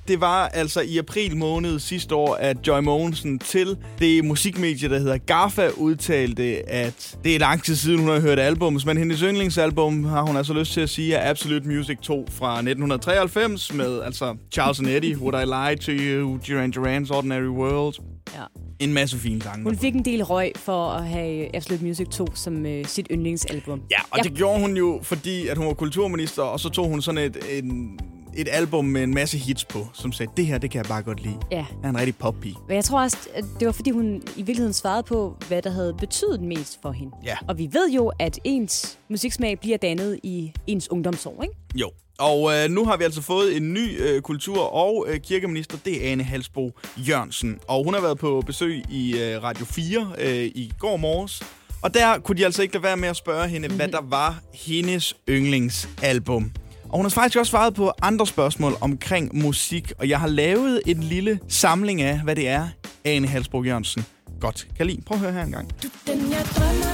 Det 0.09 0.21
var 0.21 0.49
altså 0.49 0.81
i 0.81 0.99
april 0.99 1.37
måned 1.37 1.79
sidste 1.79 2.15
år, 2.15 2.35
at 2.35 2.57
Joy 2.67 2.81
Mogensen 2.81 3.39
til 3.39 3.77
det 3.99 4.25
musikmedie, 4.25 4.89
der 4.89 4.99
hedder 4.99 5.19
GAFA, 5.19 5.69
udtalte, 5.77 6.71
at 6.71 7.17
det 7.25 7.35
er 7.35 7.39
lang 7.39 7.65
tid 7.65 7.77
siden, 7.77 7.99
hun 8.01 8.09
har 8.09 8.21
hørt 8.21 8.39
albums, 8.39 8.87
men 8.87 8.97
hendes 8.97 9.21
yndlingsalbum 9.21 10.05
har 10.05 10.23
hun 10.23 10.37
altså 10.37 10.53
lyst 10.55 10.73
til 10.73 10.81
at 10.81 10.89
sige 10.91 11.15
er 11.15 11.31
Absolute 11.31 11.69
Music 11.69 11.99
2 12.03 12.27
fra 12.31 12.53
1993 12.55 13.75
med 13.75 14.03
altså 14.03 14.37
Charles 14.53 14.79
and 14.79 14.89
Eddie, 14.89 15.19
Would 15.19 15.43
I 15.43 15.45
Lie 15.47 15.77
to 15.77 15.93
You, 16.05 16.39
Duran 16.49 16.73
Duran's 16.77 17.17
Ordinary 17.17 17.49
World. 17.49 17.95
Ja. 18.35 18.43
En 18.79 18.93
masse 18.93 19.19
fine 19.19 19.43
sange. 19.43 19.65
Hun 19.65 19.79
fik 19.79 19.95
en 19.95 20.05
del 20.05 20.23
røg 20.25 20.53
for 20.57 20.89
at 20.91 21.05
have 21.09 21.57
Absolute 21.57 21.85
Music 21.85 22.07
2 22.09 22.27
som 22.35 22.67
øh, 22.67 22.85
sit 22.87 23.07
yndlingsalbum. 23.11 23.81
Ja, 23.91 23.97
og 24.11 24.19
Ja. 24.19 24.23
det 24.23 24.35
gjorde 24.35 24.61
hun 24.61 24.77
jo, 24.77 25.01
fordi 25.03 25.47
at 25.49 25.57
hun 25.59 25.67
var 25.67 25.75
kulturminister, 25.75 26.43
og 26.43 26.61
så 26.61 26.69
tog 26.69 26.89
hun 26.89 27.03
sådan 27.03 27.19
et, 27.25 27.37
en, 27.59 27.99
et 28.37 28.49
album 28.51 28.85
med 28.85 29.03
en 29.03 29.15
masse 29.15 29.39
hits 29.39 29.65
på, 29.65 29.87
som 29.93 30.13
sagde, 30.13 30.33
det 30.37 30.47
her, 30.47 30.59
det 30.59 30.71
kan 30.71 30.79
jeg 30.79 30.89
bare 30.89 31.03
godt 31.03 31.23
lide. 31.23 31.39
Ja. 31.51 31.67
Er 31.85 31.89
en 31.89 31.99
rigtig 31.99 32.17
poppige. 32.17 32.57
Men 32.69 32.77
jeg 32.77 32.85
tror 32.85 33.03
også, 33.03 33.17
at 33.35 33.45
det 33.61 33.67
var 33.67 33.73
fordi 33.73 33.91
hun 33.91 34.15
i 34.15 34.43
virkeligheden 34.43 34.73
svarede 34.73 35.03
på, 35.03 35.37
hvad 35.49 35.63
der 35.63 35.71
havde 35.71 35.95
betydet 35.99 36.41
mest 36.41 36.79
for 36.83 36.93
hende. 36.93 37.13
Ja. 37.25 37.37
Og 37.49 37.59
vi 37.59 37.69
ved 37.73 37.91
jo, 37.91 38.13
at 38.19 38.39
ens 38.45 38.99
musiksmag 39.09 39.61
bliver 39.61 39.77
dannet 39.77 40.21
i 40.23 40.53
ens 40.67 40.91
ungdomsår, 40.91 41.43
ikke? 41.43 41.55
Jo. 41.75 41.91
Og 42.19 42.53
øh, 42.55 42.71
nu 42.71 42.85
har 42.85 42.97
vi 42.97 43.05
altså 43.05 43.23
fået 43.23 43.57
en 43.57 43.73
ny 43.75 44.03
øh, 44.03 44.21
kultur- 44.21 44.73
og 44.75 45.07
øh, 45.09 45.21
kirkeminister. 45.21 45.79
Det 45.85 46.07
er 46.07 46.13
Ane 46.13 46.23
Halsbo 46.23 46.73
Jørgensen. 46.97 47.59
Og 47.69 47.85
hun 47.85 47.95
har 47.95 48.01
været 48.01 48.19
på 48.19 48.43
besøg 48.47 48.83
i 48.91 49.19
øh, 49.21 49.43
Radio 49.43 49.65
4 49.65 50.13
øh, 50.19 50.45
i 50.45 50.73
går 50.79 50.97
morges. 50.97 51.43
Og 51.83 51.95
der 51.95 52.19
kunne 52.19 52.39
de 52.39 52.45
altså 52.45 52.63
ikke 52.63 52.75
lade 52.75 52.83
være 52.85 52.97
med 52.97 53.09
at 53.09 53.17
spørge 53.17 53.49
hende, 53.49 53.69
hvad 53.69 53.89
der 53.89 54.01
var 54.03 54.43
hendes 54.55 55.17
yndlingsalbum. 55.29 56.53
Og 56.93 56.99
hun 56.99 57.05
har 57.05 57.11
faktisk 57.11 57.39
også 57.39 57.51
svaret 57.51 57.75
på 57.75 57.93
andre 58.03 58.27
spørgsmål 58.27 58.73
omkring 58.81 59.43
musik. 59.43 59.93
Og 59.99 60.09
jeg 60.09 60.21
har 60.21 60.29
lavet 60.29 60.81
en 60.87 61.03
lille 61.03 61.41
samling 61.49 62.03
af, 62.03 62.21
hvad 62.21 62.37
det 62.37 62.49
er, 62.49 62.69
Ane 63.05 63.27
Halsbo 63.27 63.65
Jørgensen 63.65 64.05
godt 64.41 64.69
kan 64.77 64.87
lide. 64.87 65.03
Prøv 65.07 65.17
at 65.17 65.21
høre 65.21 65.33
her 65.33 65.43
en 65.43 65.53
gang. 65.53 65.71
Den 66.07 66.31
jeg 66.31 66.45
drømmer 66.57 66.93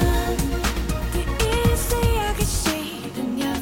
se 2.46 2.76
Den 3.16 3.38
jeg 3.38 3.56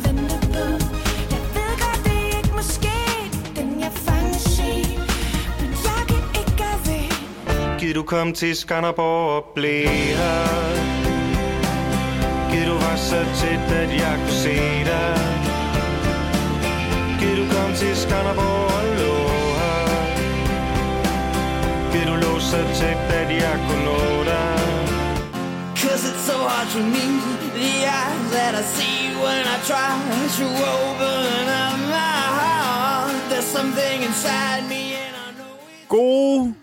ved 6.85 7.79
Giv 7.79 7.95
du 7.95 8.03
kom 8.03 8.33
til 8.33 8.57
Skanderborg 8.57 9.31
og 9.31 9.45
blev 9.55 9.89
her 9.89 10.47
Giv 12.51 12.67
du 12.67 12.75
var 12.75 12.97
så 12.97 13.25
tæt, 13.41 13.77
at 13.77 13.91
jeg 14.01 14.19
kunne 14.25 14.33
se 14.33 14.55
dig 14.85 15.27
du 15.31 15.36
til 17.81 17.97
Skanderborg 17.97 18.65
og 18.79 18.85
lå 19.01 19.15
her 19.59 19.87
Giv 21.93 22.05
du 22.11 22.17
lå 22.25 22.33
så 22.41 22.59
tæt, 22.79 23.01
at 23.21 23.29
jeg 23.45 23.57
kunne 23.69 23.85
nå 23.85 24.25
dig 24.25 24.59
Cause 25.83 26.03
it's 26.11 26.25
so 26.31 26.37
hard 26.49 26.69
to 26.75 26.81
meet 26.95 27.23
the 27.61 27.73
eyes 27.99 28.25
that 28.37 28.53
I 28.63 28.65
see 28.77 28.99
when 29.25 29.43
I 29.55 29.59
try 29.71 29.91
to 30.39 30.47
open 30.79 31.45
up 31.63 31.77
my 31.97 32.19
heart. 32.41 33.13
There's 33.31 33.51
something 33.59 33.97
inside 34.09 34.63
me 34.73 34.83
and 35.05 35.15
I 35.25 35.29
know 35.39 35.55
it. 35.83 35.89
Gode 35.89 36.55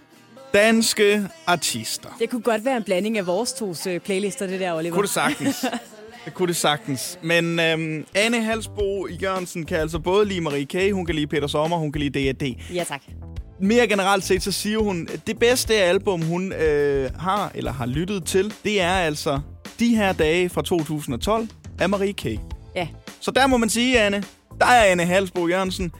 danske 0.53 1.27
artister. 1.47 2.09
Det 2.19 2.29
kunne 2.29 2.41
godt 2.41 2.65
være 2.65 2.77
en 2.77 2.83
blanding 2.83 3.17
af 3.17 3.27
vores 3.27 3.53
tos 3.53 3.87
øh, 3.87 3.99
playlister, 3.99 4.47
det 4.47 4.59
der, 4.59 4.73
Oliver. 4.73 4.93
kunne 4.93 5.03
det 5.03 5.09
sagtens. 5.13 5.65
Det 6.25 6.33
kunne 6.33 6.47
det 6.47 6.55
sagtens. 6.55 7.19
Men 7.21 7.59
øhm, 7.59 8.05
Anne 8.15 8.41
Halsbo 8.43 9.07
Jørgensen 9.21 9.65
kan 9.65 9.77
altså 9.77 9.99
både 9.99 10.25
lide 10.25 10.41
Marie 10.41 10.65
K., 10.65 10.93
hun 10.93 11.05
kan 11.05 11.15
lide 11.15 11.27
Peter 11.27 11.47
Sommer, 11.47 11.77
hun 11.77 11.91
kan 11.91 12.01
lide 12.01 12.31
D.A.D. 12.31 12.55
Ja, 12.73 12.83
tak. 12.83 13.01
Mere 13.61 13.87
generelt 13.87 14.23
set, 14.23 14.43
så 14.43 14.51
siger 14.51 14.79
hun, 14.79 15.07
at 15.13 15.27
det 15.27 15.39
bedste 15.39 15.75
album, 15.75 16.21
hun 16.21 16.53
øh, 16.53 17.11
har 17.19 17.51
eller 17.55 17.71
har 17.71 17.85
lyttet 17.85 18.25
til, 18.25 18.53
det 18.63 18.81
er 18.81 18.93
altså 18.93 19.39
De 19.79 19.95
her 19.95 20.13
dage 20.13 20.49
fra 20.49 20.61
2012 20.61 21.47
af 21.79 21.89
Marie 21.89 22.13
K. 22.13 22.25
Ja. 22.75 22.87
Så 23.19 23.31
der 23.31 23.47
må 23.47 23.57
man 23.57 23.69
sige, 23.69 23.99
Anne, 23.99 24.23
der 24.59 24.65
er 24.65 24.83
Anne 24.83 25.05
Halsbo 25.05 25.47
Jørgensen. 25.47 25.91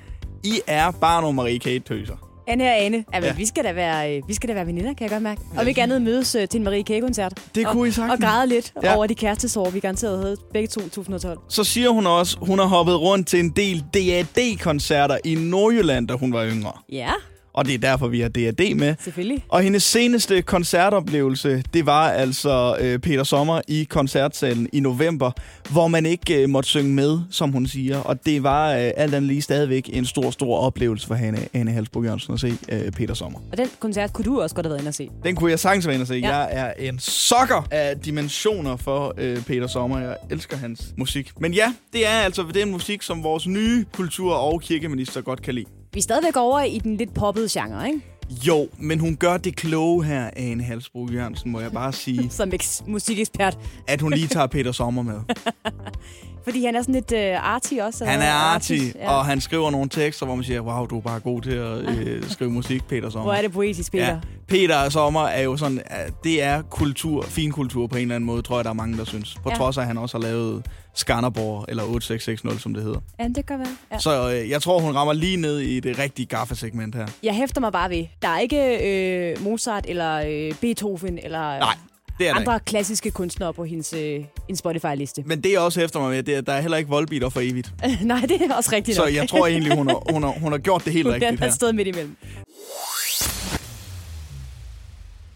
I 0.44 0.62
er 0.68 0.92
bare 0.92 1.22
nogle 1.22 1.36
Marie 1.36 1.60
K-tøser. 1.60 2.33
Anne 2.48 2.64
og 2.64 2.82
Anne. 2.82 2.98
Ja, 3.14 3.20
men 3.20 3.24
Ja. 3.30 3.34
vi 3.34 3.46
skal 3.46 3.64
da 3.64 3.72
være, 3.72 4.18
øh, 4.18 4.28
vi 4.28 4.34
skal 4.34 4.50
da 4.50 4.54
være 4.54 4.68
veninder, 4.68 4.94
kan 4.94 5.02
jeg 5.02 5.10
godt 5.10 5.24
mærke. 5.24 5.42
Og 5.58 5.66
vi 5.66 5.74
andet 5.78 6.02
mødes 6.02 6.36
øh, 6.36 6.48
til 6.48 6.58
en 6.58 6.64
Marie 6.64 6.84
K-koncert. 6.84 7.34
Det 7.56 7.66
og, 7.68 7.72
kunne 7.74 7.88
I 7.88 7.92
sagtens. 7.92 8.14
Og 8.14 8.20
græde 8.30 8.48
lidt 8.48 8.74
Ja. 8.84 8.90
ja. 8.90 8.96
over 8.96 9.08
de 9.08 9.16
kærestesår, 9.16 9.70
vi 9.70 9.80
garanteret 9.80 10.18
havde 10.24 10.38
begge 10.54 10.68
to 10.68 10.82
2012. 10.82 11.40
Så 11.50 11.64
siger 11.64 11.90
hun 11.90 12.08
også, 12.08 12.38
hun 12.42 12.60
har 12.60 12.66
hoppet 12.66 13.00
rundt 13.02 13.28
til 13.28 13.40
en 13.40 13.50
del 13.50 13.84
DAD-koncerter 13.94 15.18
i 15.26 15.36
Nordjylland, 15.36 16.08
da 16.08 16.14
hun 16.14 16.34
var 16.34 16.46
yngre. 16.46 16.72
Ja. 16.92 17.10
Og 17.54 17.66
det 17.66 17.74
er 17.74 17.78
derfor, 17.78 18.08
vi 18.08 18.20
har 18.20 18.30
D&D 18.30 18.76
med. 18.76 18.96
Selvfølgelig. 19.00 19.46
Og 19.50 19.62
hendes 19.62 19.84
seneste 19.84 20.42
koncertoplevelse, 20.42 21.64
det 21.74 21.86
var 21.86 22.10
altså 22.10 22.78
øh, 22.80 23.00
Peter 23.00 23.24
Sommer 23.24 23.62
i 23.68 23.84
koncertsalen 23.84 24.70
i 24.74 24.80
november, 24.80 25.32
hvor 25.72 25.88
man 25.88 26.06
ikke 26.06 26.42
øh, 26.42 26.50
måtte 26.50 26.70
synge 26.70 26.94
med, 26.94 27.20
som 27.30 27.52
hun 27.52 27.68
siger. 27.68 27.98
Og 28.00 28.26
det 28.26 28.44
var 28.44 28.72
øh, 28.72 28.92
alt 28.98 29.16
andet 29.16 29.24
lige 29.24 29.42
stadigvæk 29.42 29.90
en 29.94 30.06
stor, 30.06 30.32
stor 30.32 30.58
oplevelse 30.58 31.08
for 31.08 31.16
Hanne, 31.16 31.40
Anne 31.54 31.72
Halsbro 31.72 32.04
Jørgensen 32.04 32.34
at 32.34 32.40
se 32.40 32.54
øh, 32.70 32.92
Peter 32.92 33.14
Sommer. 33.14 33.40
Og 33.52 33.58
den 33.58 33.68
koncert 33.80 34.14
kunne 34.14 34.26
du 34.26 34.42
også 34.42 34.56
godt 34.56 34.66
have 34.66 34.70
været 34.72 34.82
inde 34.82 34.90
og 34.90 34.94
se. 34.94 35.10
Den 35.24 35.36
kunne 35.36 35.52
jeg 35.52 35.60
sagtens 35.60 35.88
være 35.88 35.96
inde 35.96 36.04
og 36.04 36.08
se. 36.08 36.16
Ja. 36.16 36.38
Jeg 36.38 36.50
er 36.52 36.90
en 36.90 37.00
sokker 37.00 37.68
af 37.72 37.98
dimensioner 38.06 38.76
for 38.76 39.14
øh, 39.18 39.46
Peter 39.46 39.68
Sommer. 39.68 40.00
Jeg 40.00 40.16
elsker 40.32 40.58
hans 40.58 40.94
musik. 40.98 41.32
Men 41.40 41.54
ja, 41.54 41.74
det 41.94 42.08
er 42.08 42.20
altså 42.20 42.46
den 42.54 42.72
musik, 42.72 43.02
som 43.02 43.24
vores 43.24 43.48
nye 43.48 43.86
kultur- 43.94 44.36
og 44.36 44.62
kirkeminister 44.62 45.22
godt 45.22 45.42
kan 45.42 45.56
lide. 45.56 45.83
Vi 45.94 46.00
er 46.00 46.02
stadigvæk 46.02 46.36
over 46.38 46.62
i 46.62 46.80
den 46.80 46.98
lidt 46.98 47.14
poppede 47.14 47.48
genre, 47.52 47.88
ikke? 47.88 48.02
Jo, 48.48 48.68
men 48.78 49.00
hun 49.00 49.16
gør 49.16 49.38
det 49.38 49.56
kloge 49.56 50.04
her, 50.06 50.30
Ane 50.36 50.64
Halsbro 50.64 51.08
Jørgensen, 51.14 51.52
må 51.52 51.60
jeg 51.60 51.72
bare 51.72 51.94
sige, 51.94 52.30
Som 52.40 52.50
eks- 52.50 52.84
musikekspert. 52.92 53.58
at 53.88 54.02
hun 54.02 54.14
lige 54.14 54.28
tager 54.28 54.48
Peter 54.48 54.72
Sommer 54.72 55.02
med. 55.02 55.20
Fordi 56.44 56.66
han 56.66 56.76
er 56.76 56.82
sådan 56.82 56.96
lidt 56.96 57.12
øh, 57.12 57.54
arty 57.54 57.74
også. 57.74 58.06
Han 58.06 58.22
er 58.22 58.32
arty, 58.32 58.78
ja. 58.96 59.12
og 59.12 59.26
han 59.26 59.42
skriver 59.42 59.72
nogle 59.72 59.90
tekster, 59.90 60.26
hvor 60.26 60.36
man 60.36 60.44
siger, 60.44 60.62
wow, 60.62 60.86
du 60.86 60.98
er 60.98 61.02
bare 61.02 61.20
god 61.20 61.42
til 61.42 61.52
at 61.52 61.78
øh, 61.78 62.24
skrive 62.30 62.52
musik, 62.52 62.84
Peter 62.88 63.10
Sommer. 63.10 63.24
Hvor 63.24 63.34
er 63.34 63.42
det 63.42 63.52
poetisk, 63.52 63.92
Peter. 63.92 64.08
Ja, 64.08 64.18
Peter 64.48 64.90
Sommer 64.90 65.22
er 65.22 65.42
jo 65.42 65.58
sådan, 65.58 65.82
at 65.86 66.14
det 66.24 66.44
er 66.44 66.62
kultur, 66.62 67.22
fin 67.24 67.52
kultur 67.52 67.88
på 67.88 67.96
en 67.96 68.02
eller 68.02 68.16
anden 68.16 68.26
måde, 68.28 68.42
tror 68.42 68.58
jeg, 68.58 68.64
der 68.64 68.70
er 68.70 68.74
mange, 68.74 68.98
der 68.98 69.06
synes. 69.06 69.36
På 69.44 69.50
ja. 69.50 69.56
trods 69.56 69.78
af, 69.78 69.82
at 69.82 69.88
han 69.88 69.98
også 69.98 70.18
har 70.18 70.24
lavet 70.24 70.66
Skanderborg, 70.96 71.66
eller 71.70 71.84
8660, 71.84 72.62
som 72.62 72.74
det 72.74 72.84
hedder. 72.84 73.00
Ja, 73.20 73.28
det 73.28 73.46
kan 73.46 73.60
være. 73.60 73.76
Ja. 73.92 74.00
Så 74.00 74.32
øh, 74.32 74.50
jeg 74.50 74.62
tror, 74.62 74.80
hun 74.80 74.96
rammer 74.96 75.14
lige 75.14 75.38
ned 75.38 75.60
i 75.60 75.80
det 75.80 76.00
rigtige 76.00 76.26
gaffesegment 76.26 76.96
her. 76.96 77.08
Jeg 77.24 77.36
hæfter 77.36 77.62
mig 77.62 77.72
bare 77.72 77.90
ved, 77.90 78.06
der 78.22 78.28
er 78.28 78.40
ikke 78.40 78.88
øh, 78.88 79.44
Mozart 79.44 79.86
eller 79.88 80.16
øh, 80.16 80.54
Beethoven 80.62 81.20
eller 81.24 81.60
Nej, 81.60 81.76
det 82.20 82.30
er 82.30 82.34
andre 82.36 82.60
klassiske 82.60 83.12
kunstnere 83.12 83.54
på 83.54 83.66
hendes 83.66 83.94
øh, 83.94 84.24
en 84.50 84.56
Spotify-liste. 84.56 85.24
Men 85.26 85.44
det 85.44 85.52
jeg 85.52 85.60
også 85.60 85.80
hæfter 85.80 86.00
mig 86.00 86.10
med, 86.10 86.24
det 86.24 86.34
er, 86.34 86.38
at 86.38 86.46
der 86.48 86.54
er 86.54 86.62
heller 86.62 86.78
ikke 86.78 86.90
voldbeater 86.90 87.30
for 87.30 87.40
evigt. 87.40 87.74
Nej, 88.02 88.20
det 88.22 88.42
er 88.42 88.56
også 88.56 88.70
rigtigt 88.74 88.96
Så 88.98 89.04
nok. 89.06 89.14
jeg 89.16 89.30
tror 89.30 89.48
egentlig, 89.48 89.76
hun 89.78 89.88
har, 89.88 90.02
hun 90.14 90.24
har, 90.24 90.32
hun 90.40 90.52
har 90.52 90.60
gjort 90.60 90.86
det 90.86 90.94
helt 90.94 91.06
Hun 91.06 91.14
rigtigt 91.14 91.32
er 91.32 91.38
her. 91.40 91.48
et 91.48 91.54
sted 91.54 91.74
midt 91.74 91.88
imellem. 91.88 92.16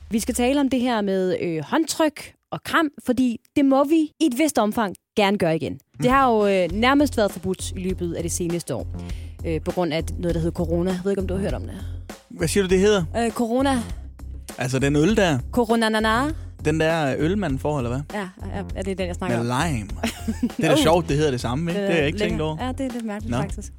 Vi 0.10 0.20
skal 0.20 0.36
tale 0.36 0.60
om 0.60 0.70
det 0.70 0.80
her 0.82 1.02
med 1.02 1.38
øh, 1.42 1.64
håndtryk 1.64 2.34
og 2.52 2.64
kram, 2.64 2.90
fordi 3.06 3.38
det 3.56 3.66
må 3.66 3.84
vi 3.84 3.96
i 4.20 4.26
et 4.26 4.38
vist 4.38 4.58
omfang 4.58 4.96
gerne 5.18 5.38
gøre 5.38 5.56
igen. 5.56 5.80
Det 6.04 6.12
har 6.12 6.32
jo 6.32 6.48
øh, 6.48 6.72
nærmest 6.72 7.18
været 7.18 7.32
forbudt 7.32 7.72
i 7.72 7.80
løbet 7.80 8.14
af 8.14 8.24
det 8.24 8.32
seneste 8.32 8.76
år, 8.76 8.88
øh, 9.46 9.62
på 9.62 9.72
grund 9.72 9.94
af 9.94 10.04
noget, 10.18 10.36
der 10.36 10.42
hedder 10.42 10.56
corona. 10.56 10.92
Jeg 10.92 11.00
ved 11.04 11.12
ikke, 11.12 11.22
om 11.22 11.28
du 11.28 11.34
har 11.34 11.42
hørt 11.42 11.54
om 11.54 11.62
det. 11.62 11.72
Hvad 12.30 12.48
siger 12.48 12.64
du, 12.64 12.70
det 12.70 12.80
hedder? 12.80 13.04
Øh, 13.18 13.32
corona. 13.32 13.84
Altså 14.58 14.80
den 14.80 14.96
øl 14.96 15.16
der, 15.18 15.40
Corona 15.52 15.90
nana. 15.90 16.22
den 16.66 16.80
der 16.80 17.16
øl, 17.18 17.38
man 17.38 17.60
får, 17.60 17.78
eller 17.78 17.90
hvad? 17.90 18.02
Ja, 18.14 18.28
ja, 18.56 18.64
er 18.76 18.82
det 18.84 18.98
den, 18.98 19.08
jeg 19.08 19.16
snakker 19.16 19.44
Med 19.44 19.52
om? 19.52 19.62
lime. 19.72 19.90
Det 20.58 20.66
er 20.66 20.70
da 20.76 20.82
sjovt, 20.82 21.08
det 21.10 21.16
hedder 21.18 21.32
det 21.32 21.42
samme, 21.42 21.72
ikke? 21.72 21.82
Det 21.82 21.90
har 21.90 21.98
jeg 21.98 22.08
ikke 22.08 22.20
tænkt 22.20 22.42
over. 22.42 22.58
Ja, 22.66 22.72
det 22.72 22.86
er 22.86 22.90
lidt 22.94 23.06
mærkeligt 23.06 23.32
Nå. 23.32 23.38
faktisk. 23.42 23.74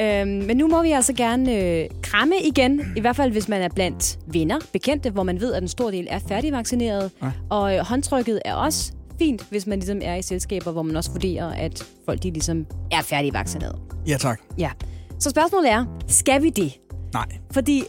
Øhm, 0.00 0.28
men 0.28 0.56
nu 0.56 0.66
må 0.68 0.82
vi 0.82 0.90
altså 0.92 1.12
gerne 1.12 1.54
øh, 1.56 1.86
kramme 2.02 2.34
igen, 2.44 2.80
i 2.96 3.00
hvert 3.00 3.16
fald 3.16 3.32
hvis 3.32 3.48
man 3.48 3.62
er 3.62 3.68
blandt 3.74 4.18
venner, 4.26 4.58
bekendte, 4.72 5.10
hvor 5.10 5.22
man 5.22 5.40
ved, 5.40 5.52
at 5.54 5.62
en 5.62 5.68
stor 5.68 5.90
del 5.90 6.06
er 6.10 6.18
færdigvaccineret. 6.28 7.10
Ja. 7.22 7.30
Og 7.50 7.74
øh, 7.76 7.80
håndtrykket 7.86 8.40
er 8.44 8.54
også 8.54 8.92
fint, 9.18 9.46
hvis 9.50 9.66
man 9.66 9.78
ligesom 9.78 10.00
er 10.02 10.14
i 10.14 10.22
selskaber, 10.22 10.72
hvor 10.72 10.82
man 10.82 10.96
også 10.96 11.10
vurderer, 11.10 11.46
at 11.52 11.86
folk 12.04 12.22
de 12.22 12.30
ligesom 12.30 12.66
er 12.92 13.02
færdigvaccineret. 13.02 13.78
Ja, 14.06 14.16
tak. 14.16 14.40
Ja. 14.58 14.70
Så 15.18 15.30
spørgsmålet 15.30 15.70
er, 15.70 15.84
skal 16.08 16.42
vi 16.42 16.50
det? 16.50 16.72
Nej. 17.12 17.26
Fordi, 17.50 17.84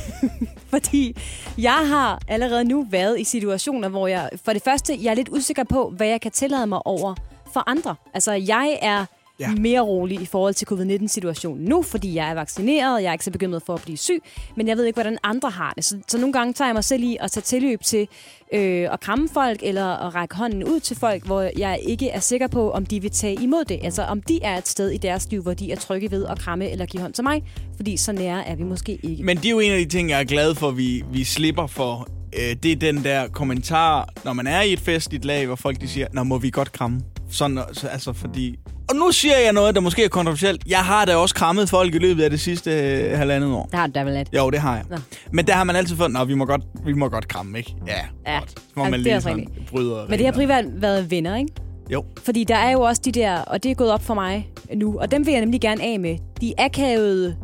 fordi 0.74 1.16
jeg 1.58 1.88
har 1.88 2.20
allerede 2.28 2.64
nu 2.64 2.86
været 2.90 3.20
i 3.20 3.24
situationer, 3.24 3.88
hvor 3.88 4.06
jeg 4.06 4.30
for 4.44 4.52
det 4.52 4.62
første, 4.62 4.98
jeg 5.02 5.10
er 5.10 5.14
lidt 5.14 5.28
usikker 5.28 5.64
på, 5.64 5.92
hvad 5.96 6.06
jeg 6.06 6.20
kan 6.20 6.30
tillade 6.30 6.66
mig 6.66 6.86
over 6.86 7.14
for 7.52 7.70
andre. 7.70 7.94
Altså, 8.14 8.32
jeg 8.32 8.78
er 8.82 9.04
ja. 9.40 9.54
Mere 9.54 9.80
rolig 9.80 10.20
i 10.20 10.26
forhold 10.26 10.54
til 10.54 10.66
covid-19-situationen 10.66 11.64
nu, 11.64 11.82
fordi 11.82 12.14
jeg 12.14 12.30
er 12.30 12.34
vaccineret, 12.34 13.02
jeg 13.02 13.08
er 13.08 13.12
ikke 13.12 13.24
så 13.24 13.30
bekymret 13.30 13.62
for 13.66 13.74
at 13.74 13.82
blive 13.82 13.96
syg, 13.96 14.22
men 14.56 14.68
jeg 14.68 14.76
ved 14.76 14.84
ikke, 14.84 14.96
hvordan 14.96 15.18
andre 15.22 15.50
har 15.50 15.72
det. 15.76 15.84
Så, 15.84 15.98
så 16.08 16.18
nogle 16.18 16.32
gange 16.32 16.52
tager 16.52 16.68
jeg 16.68 16.74
mig 16.74 16.84
selv 16.84 17.02
i 17.02 17.16
at 17.20 17.30
tage 17.30 17.42
tilløb 17.42 17.82
til 17.82 18.08
øh, 18.52 18.92
at 18.92 19.00
kramme 19.00 19.28
folk, 19.28 19.60
eller 19.62 20.06
at 20.06 20.14
række 20.14 20.36
hånden 20.36 20.64
ud 20.64 20.80
til 20.80 20.96
folk, 20.96 21.26
hvor 21.26 21.50
jeg 21.58 21.80
ikke 21.82 22.08
er 22.08 22.20
sikker 22.20 22.46
på, 22.46 22.70
om 22.70 22.86
de 22.86 23.02
vil 23.02 23.10
tage 23.10 23.42
imod 23.42 23.64
det. 23.64 23.78
Altså, 23.82 24.02
om 24.02 24.22
de 24.22 24.42
er 24.42 24.58
et 24.58 24.68
sted 24.68 24.90
i 24.90 24.96
deres 24.96 25.30
liv, 25.30 25.42
hvor 25.42 25.54
de 25.54 25.72
er 25.72 25.76
trygge 25.76 26.10
ved 26.10 26.26
at 26.26 26.38
kramme 26.38 26.70
eller 26.70 26.86
give 26.86 27.00
hånd 27.00 27.12
til 27.12 27.24
mig, 27.24 27.42
fordi 27.76 27.96
så 27.96 28.12
nære 28.12 28.48
er 28.48 28.56
vi 28.56 28.62
måske 28.62 28.98
ikke. 29.02 29.24
Men 29.24 29.36
det 29.36 29.46
er 29.46 29.50
jo 29.50 29.60
en 29.60 29.72
af 29.72 29.78
de 29.78 29.88
ting, 29.88 30.10
jeg 30.10 30.20
er 30.20 30.24
glad 30.24 30.54
for, 30.54 30.70
vi, 30.70 31.04
vi 31.12 31.24
slipper 31.24 31.66
for. 31.66 32.08
Øh, 32.38 32.56
det 32.62 32.72
er 32.72 32.76
den 32.76 33.04
der 33.04 33.28
kommentar, 33.28 34.08
når 34.24 34.32
man 34.32 34.46
er 34.46 34.60
i 34.62 34.72
et 34.72 34.80
festligt 34.80 35.24
lag, 35.24 35.46
hvor 35.46 35.56
folk 35.56 35.80
de 35.80 35.88
siger, 35.88 36.06
Nå, 36.12 36.22
må 36.22 36.38
vi 36.38 36.50
godt 36.50 36.72
kramme? 36.72 37.00
Sådan, 37.30 37.60
så, 37.72 37.88
altså 37.88 38.12
fordi... 38.12 38.56
Og 38.90 38.96
nu 38.96 39.12
siger 39.12 39.38
jeg 39.38 39.52
noget, 39.52 39.74
der 39.74 39.80
måske 39.80 40.04
er 40.04 40.08
kontroversielt. 40.08 40.62
Jeg 40.66 40.78
har 40.78 41.04
da 41.04 41.16
også 41.16 41.34
krammet 41.34 41.68
folk 41.70 41.94
i 41.94 41.98
løbet 41.98 42.22
af 42.22 42.30
det 42.30 42.40
sidste 42.40 42.70
øh, 42.70 43.18
halvandet 43.18 43.52
år. 43.52 43.68
Der 43.72 43.78
har 43.78 43.86
du 43.86 43.92
da 43.94 44.02
vel 44.02 44.12
lidt. 44.12 44.28
Jo, 44.36 44.50
det 44.50 44.60
har 44.60 44.74
jeg. 44.76 44.84
Nå. 44.90 44.96
Men 45.32 45.46
der 45.46 45.52
har 45.52 45.64
man 45.64 45.76
altid 45.76 45.96
fået, 45.96 46.10
nå, 46.10 46.24
vi 46.24 46.34
må 46.34 46.44
godt, 46.44 46.62
vi 46.86 46.92
må 46.92 47.08
godt 47.08 47.28
kramme, 47.28 47.58
ikke? 47.58 47.74
Ja, 47.86 47.92
Ja, 48.26 48.38
godt. 48.38 48.50
Så 48.50 48.56
må 48.76 48.84
ja, 48.84 48.90
man 48.90 48.98
det 49.00 49.04
lige 49.06 49.20
sådan 49.20 49.38
rigtigt. 49.38 49.66
bryde 49.70 50.06
Men 50.08 50.18
det 50.18 50.26
har 50.26 50.32
primært 50.32 50.64
været 50.82 51.10
venner, 51.10 51.36
ikke? 51.36 51.52
Jo. 51.90 52.04
Fordi 52.24 52.44
der 52.44 52.56
er 52.56 52.70
jo 52.70 52.80
også 52.80 53.02
de 53.04 53.12
der, 53.12 53.38
og 53.38 53.62
det 53.62 53.70
er 53.70 53.74
gået 53.74 53.90
op 53.92 54.02
for 54.02 54.14
mig 54.14 54.48
nu, 54.74 54.98
og 55.00 55.10
dem 55.10 55.26
vil 55.26 55.32
jeg 55.32 55.40
nemlig 55.40 55.60
gerne 55.60 55.82
af 55.82 56.00
med. 56.00 56.16
De 56.40 56.52
akavede, 56.58 57.36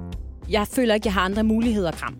jeg 0.50 0.66
føler 0.72 0.94
ikke, 0.94 1.06
jeg 1.06 1.14
har 1.14 1.20
andre 1.20 1.44
muligheder 1.44 1.88
at 1.88 1.94
kramme. 1.94 2.18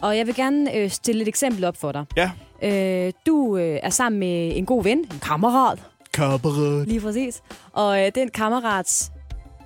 Og 0.00 0.16
jeg 0.16 0.26
vil 0.26 0.34
gerne 0.34 0.74
øh, 0.76 0.90
stille 0.90 1.22
et 1.22 1.28
eksempel 1.28 1.64
op 1.64 1.76
for 1.76 1.92
dig. 1.92 2.04
Ja. 2.16 2.30
Øh, 2.62 3.12
du 3.26 3.56
øh, 3.56 3.78
er 3.82 3.90
sammen 3.90 4.18
med 4.18 4.56
en 4.56 4.66
god 4.66 4.82
ven, 4.82 4.98
en 4.98 5.20
kammerat, 5.22 5.78
Kammerat. 6.12 6.88
lige 6.88 7.00
præcis. 7.00 7.42
Og 7.72 8.04
øh, 8.06 8.12
den 8.14 8.28
kammerats 8.28 9.10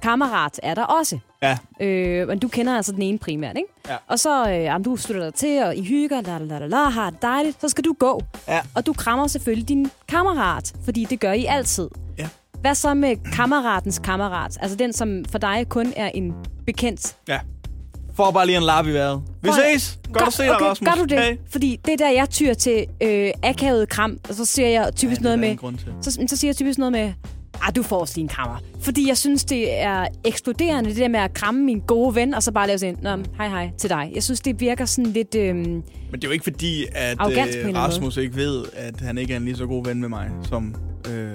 kammerat 0.02 0.60
er 0.62 0.74
der 0.74 0.84
også. 0.84 1.18
Ja. 1.42 1.58
Øh, 1.80 2.28
men 2.28 2.38
du 2.38 2.48
kender 2.48 2.76
altså 2.76 2.92
den 2.92 3.02
ene 3.02 3.18
primært, 3.18 3.56
ikke? 3.56 3.68
Ja. 3.88 3.96
Og 4.08 4.18
så, 4.18 4.48
øh, 4.50 4.54
jamen, 4.62 4.82
du 4.84 4.96
slutter 4.96 5.24
dig 5.24 5.34
til, 5.34 5.62
og 5.64 5.76
I 5.76 5.84
hygger, 5.84 6.20
la, 6.20 6.38
la, 6.38 6.58
la, 6.58 6.66
la, 6.66 6.76
har 6.88 7.10
det 7.10 7.22
dejligt. 7.22 7.60
Så 7.60 7.68
skal 7.68 7.84
du 7.84 7.94
gå. 7.98 8.20
Ja. 8.48 8.60
Og 8.74 8.86
du 8.86 8.92
krammer 8.92 9.26
selvfølgelig 9.26 9.68
din 9.68 9.90
kammerat, 10.08 10.72
fordi 10.84 11.04
det 11.04 11.20
gør 11.20 11.32
I 11.32 11.44
altid. 11.44 11.88
Ja. 12.18 12.28
Hvad 12.60 12.74
så 12.74 12.94
med 12.94 13.16
kammeratens 13.32 13.98
kammerat? 13.98 14.58
Altså 14.60 14.76
den, 14.76 14.92
som 14.92 15.24
for 15.30 15.38
dig 15.38 15.66
kun 15.68 15.92
er 15.96 16.08
en 16.14 16.34
bekendt. 16.66 17.16
Ja. 17.28 17.40
Får 18.16 18.30
bare 18.30 18.46
lige 18.46 18.56
en 18.58 18.62
lap 18.62 18.86
i 18.86 18.92
vejret. 18.92 19.22
Vi 19.42 19.48
ses. 19.74 19.98
Godt 20.12 20.26
at 20.26 20.32
se 20.32 20.42
dig, 20.42 20.54
okay, 20.54 20.64
Rasmus. 20.64 20.88
gør 20.88 20.94
du 21.02 21.04
det? 21.04 21.18
Hey. 21.18 21.36
Fordi 21.50 21.80
det 21.84 21.92
er 21.92 21.96
der, 21.96 22.10
jeg 22.10 22.30
tyr 22.30 22.54
til 22.54 22.86
øh, 23.02 23.30
akavet 23.42 23.88
kram, 23.88 24.18
og 24.28 24.34
så 24.34 24.44
siger 24.44 24.68
jeg 24.68 24.90
typisk 24.96 25.20
Ja, 25.20 25.22
noget 25.22 25.38
med... 25.38 25.56
Så, 26.02 26.26
så 26.28 26.36
siger 26.36 26.48
jeg 26.48 26.56
typisk 26.56 26.78
noget 26.78 26.92
med, 26.92 27.12
ah, 27.62 27.76
du 27.76 27.82
får 27.82 28.00
også 28.00 28.14
lige 28.16 28.22
en 28.22 28.28
krammer. 28.28 28.56
Fordi 28.80 29.08
jeg 29.08 29.18
synes, 29.18 29.44
det 29.44 29.80
er 29.80 30.06
ekskluderende, 30.24 30.90
det 30.90 30.98
der 30.98 31.08
med 31.08 31.20
at 31.20 31.34
kramme 31.34 31.62
min 31.64 31.80
gode 31.86 32.14
ven, 32.14 32.34
og 32.34 32.42
så 32.42 32.52
bare 32.52 32.66
lave 32.66 32.78
sådan, 32.78 32.98
Nå, 33.02 33.16
men, 33.16 33.26
hej 33.36 33.48
hej 33.48 33.70
til 33.78 33.90
dig. 33.90 34.10
Jeg 34.14 34.22
synes, 34.22 34.40
det 34.40 34.60
virker 34.60 34.84
sådan 34.84 35.12
lidt... 35.12 35.34
Øhm, 35.34 35.58
Men 35.58 35.82
det 36.12 36.24
er 36.24 36.28
jo 36.28 36.30
ikke 36.30 36.42
fordi, 36.42 36.84
at 36.92 37.18
en 37.20 37.68
øh, 37.68 37.76
Rasmus 37.76 38.16
ikke 38.16 38.36
ved, 38.36 38.64
at 38.72 39.00
han 39.00 39.18
ikke 39.18 39.32
er 39.32 39.36
en 39.36 39.44
lige 39.44 39.56
så 39.56 39.66
god 39.66 39.84
ven 39.84 40.00
med 40.00 40.08
mig, 40.08 40.30
som... 40.48 40.74
Øh, 41.10 41.32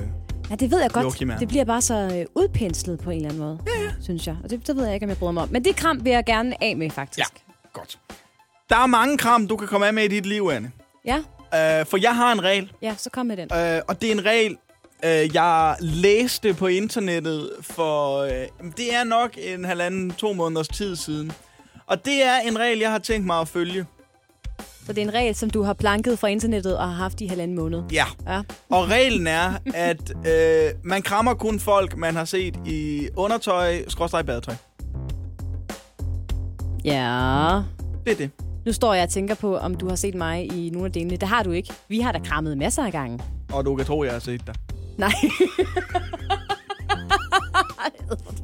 ja, 0.49 0.55
det 0.55 0.71
ved 0.71 0.81
jeg 0.81 0.89
godt. 0.89 1.03
Joachim 1.03 1.29
er. 1.29 1.37
Det 1.37 1.47
bliver 1.47 1.65
bare 1.65 1.81
så 1.81 1.93
øh, 2.19 2.25
udpenslet 2.35 2.99
på 2.99 3.09
en 3.09 3.15
eller 3.15 3.29
anden 3.29 3.43
måde, 3.43 3.59
ja, 3.67 3.83
ja. 3.83 3.91
synes 4.01 4.27
jeg. 4.27 4.35
Og 4.43 4.49
det, 4.49 4.67
det 4.67 4.75
ved 4.75 4.85
jeg 4.85 4.93
ikke, 4.93 5.03
om 5.05 5.09
jeg 5.09 5.17
bryder 5.17 5.31
mig 5.31 5.43
om. 5.43 5.49
Men 5.51 5.63
det 5.65 5.75
kram 5.75 6.05
vil 6.05 6.11
jeg 6.11 6.25
gerne 6.25 6.63
af 6.63 6.77
med, 6.77 6.89
faktisk. 6.89 7.19
Ja. 7.19 7.23
godt. 7.73 7.99
Der 8.69 8.75
er 8.77 8.85
mange 8.85 9.17
kram, 9.17 9.47
du 9.47 9.57
kan 9.57 9.67
komme 9.67 9.87
af 9.87 9.93
med 9.93 10.03
i 10.03 10.07
dit 10.07 10.25
liv, 10.25 10.49
Anne. 10.53 10.71
Ja, 11.05 11.21
Uh, 11.47 11.85
for 11.87 11.97
jeg 11.97 12.15
har 12.15 12.31
en 12.31 12.43
regel, 12.43 12.71
ja 12.81 12.95
så 12.97 13.09
kom 13.09 13.25
med 13.25 13.37
den. 13.37 13.49
uh, 13.51 13.81
og 13.87 14.01
det 14.01 14.07
er 14.07 14.11
en 14.11 14.25
regel, 14.25 14.57
uh, 15.03 15.35
jeg 15.35 15.75
læste 15.79 16.53
på 16.53 16.67
internettet 16.67 17.51
for... 17.61 18.23
Uh, 18.23 18.29
det 18.77 18.95
er 18.95 19.03
nok 19.03 19.31
en 19.37 19.65
halvanden, 19.65 20.11
to 20.11 20.33
måneders 20.33 20.67
tid 20.67 20.95
siden. 20.95 21.31
Og 21.85 22.05
det 22.05 22.23
er 22.23 22.37
en 22.39 22.59
regel, 22.59 22.79
jeg 22.79 22.91
har 22.91 22.99
tænkt 22.99 23.25
mig 23.25 23.39
at 23.39 23.47
følge. 23.47 23.85
Så 24.87 24.93
det 24.93 25.01
er 25.01 25.07
en 25.07 25.13
regel, 25.13 25.35
som 25.35 25.49
du 25.49 25.63
har 25.63 25.73
planket 25.73 26.19
fra 26.19 26.27
internettet 26.27 26.77
og 26.77 26.87
har 26.87 26.95
haft 26.95 27.21
i 27.21 27.25
halvanden 27.25 27.57
måned. 27.57 27.83
Ja. 27.91 28.05
Ja. 28.27 28.41
Og 28.69 28.89
reglen 28.89 29.27
er, 29.27 29.53
at 29.73 30.13
øh, 30.27 30.71
man 30.83 31.01
krammer 31.01 31.33
kun 31.33 31.59
folk, 31.59 31.97
man 31.97 32.15
har 32.15 32.25
set 32.25 32.59
i 32.65 33.07
undertøj, 33.15 33.83
skråstrej 33.87 34.21
badetøj. 34.21 34.55
Ja. 36.85 37.61
Det 38.05 38.11
er 38.11 38.15
det. 38.17 38.29
Nu 38.65 38.73
står 38.73 38.93
jeg 38.93 39.03
og 39.03 39.09
tænker 39.09 39.35
på, 39.35 39.57
om 39.57 39.75
du 39.75 39.89
har 39.89 39.95
set 39.95 40.15
mig 40.15 40.53
i 40.53 40.69
nogle 40.69 40.85
af 40.85 40.91
delene. 40.91 41.17
Det 41.17 41.27
har 41.27 41.43
du 41.43 41.51
ikke. 41.51 41.73
Vi 41.87 41.99
har 41.99 42.11
da 42.11 42.19
krammet 42.19 42.57
masser 42.57 42.85
af 42.85 42.91
gange. 42.91 43.19
Og 43.53 43.65
du 43.65 43.75
kan 43.75 43.85
tro, 43.85 44.03
jeg 44.03 44.11
har 44.11 44.19
set 44.19 44.47
dig. 44.47 44.55
Nej. 44.97 45.13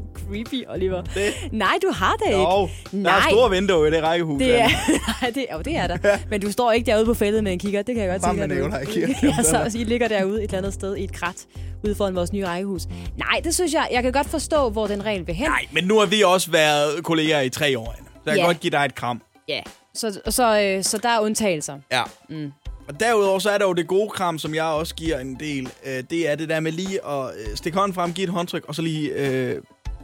Creepy, 0.34 0.64
Oliver. 0.70 1.02
Det. 1.02 1.34
Nej, 1.52 1.78
du 1.82 1.92
har 1.96 2.14
det 2.16 2.26
ikke. 2.26 2.40
Jo, 2.40 2.70
der 3.04 3.12
er 3.12 3.22
store 3.30 3.50
vinduer 3.50 3.86
i 3.88 3.92
det 3.92 4.04
rækkehus. 4.04 4.40
Det 4.40 4.62
er, 4.62 4.70
nej, 5.22 5.30
det, 5.36 5.46
jo, 5.54 5.62
det 5.62 5.76
er 5.78 5.88
der. 5.88 5.98
Men 6.30 6.42
du 6.42 6.52
står 6.52 6.72
ikke 6.72 6.86
derude 6.92 7.06
på 7.06 7.14
fældet 7.14 7.44
med 7.44 7.52
en 7.54 7.60
kigger. 7.60 7.82
Det 7.82 7.96
kan 7.96 8.04
jeg 8.04 8.12
godt 8.12 8.22
Sammen 8.22 8.40
sige. 8.40 8.48
med 8.48 8.70
nu. 8.70 8.78
Nikolaj 8.78 8.86
Kirk. 8.86 9.24
ja, 9.38 9.44
så 9.44 9.78
I 9.80 9.84
ligger 9.84 10.08
derude 10.08 10.38
et 10.38 10.44
eller 10.44 10.58
andet 10.58 10.74
sted 10.74 10.96
i 10.96 11.04
et 11.04 11.14
krat 11.14 11.36
ude 11.84 11.96
foran 11.96 12.16
vores 12.16 12.34
nye 12.34 12.46
rækkehus. 12.48 12.82
Nej, 13.18 13.42
det 13.44 13.56
synes 13.56 13.74
jeg, 13.74 13.88
jeg 13.92 14.04
kan 14.04 14.12
godt 14.12 14.30
forstå, 14.30 14.70
hvor 14.70 14.88
den 14.88 15.06
regel 15.06 15.28
vil 15.28 15.36
hen. 15.36 15.50
Nej, 15.50 15.66
men 15.72 15.84
nu 15.84 16.00
har 16.00 16.06
vi 16.06 16.22
også 16.22 16.52
været 16.52 17.04
kolleger 17.04 17.42
i 17.42 17.50
tre 17.50 17.80
år. 17.80 17.96
Så 17.98 18.02
jeg 18.26 18.34
kan 18.34 18.42
Ja. 18.42 18.46
godt 18.46 18.60
give 18.60 18.72
dig 18.72 18.86
et 18.86 18.96
kram. 18.96 19.22
Ja, 19.48 19.62
så, 19.94 20.20
så, 20.30 20.62
øh, 20.62 20.84
så 20.84 20.98
der 20.98 21.10
er 21.10 21.20
undtagelser. 21.20 21.76
Ja. 21.92 22.02
Mm. 22.30 22.52
Og 22.88 23.00
derudover 23.00 23.40
så 23.40 23.50
er 23.50 23.58
der 23.58 23.66
jo 23.66 23.74
det 23.74 23.88
gode 23.88 24.10
kram, 24.10 24.40
som 24.40 24.56
jeg 24.56 24.64
også 24.64 24.96
giver 24.96 25.20
en 25.20 25.36
del. 25.40 25.70
Øh, 25.86 26.04
det 26.10 26.30
er 26.32 26.36
det 26.36 26.50
der 26.50 26.60
med 26.60 26.72
lige 26.72 27.06
at 27.08 27.26
øh, 27.26 27.56
stikke 27.58 27.78
hånden 27.78 27.96
frem, 27.96 28.14
give 28.14 28.24
et 28.24 28.30
håndtryk, 28.30 28.66
og 28.68 28.76
så 28.76 28.82
lige 28.82 29.10
øh, 29.10 29.56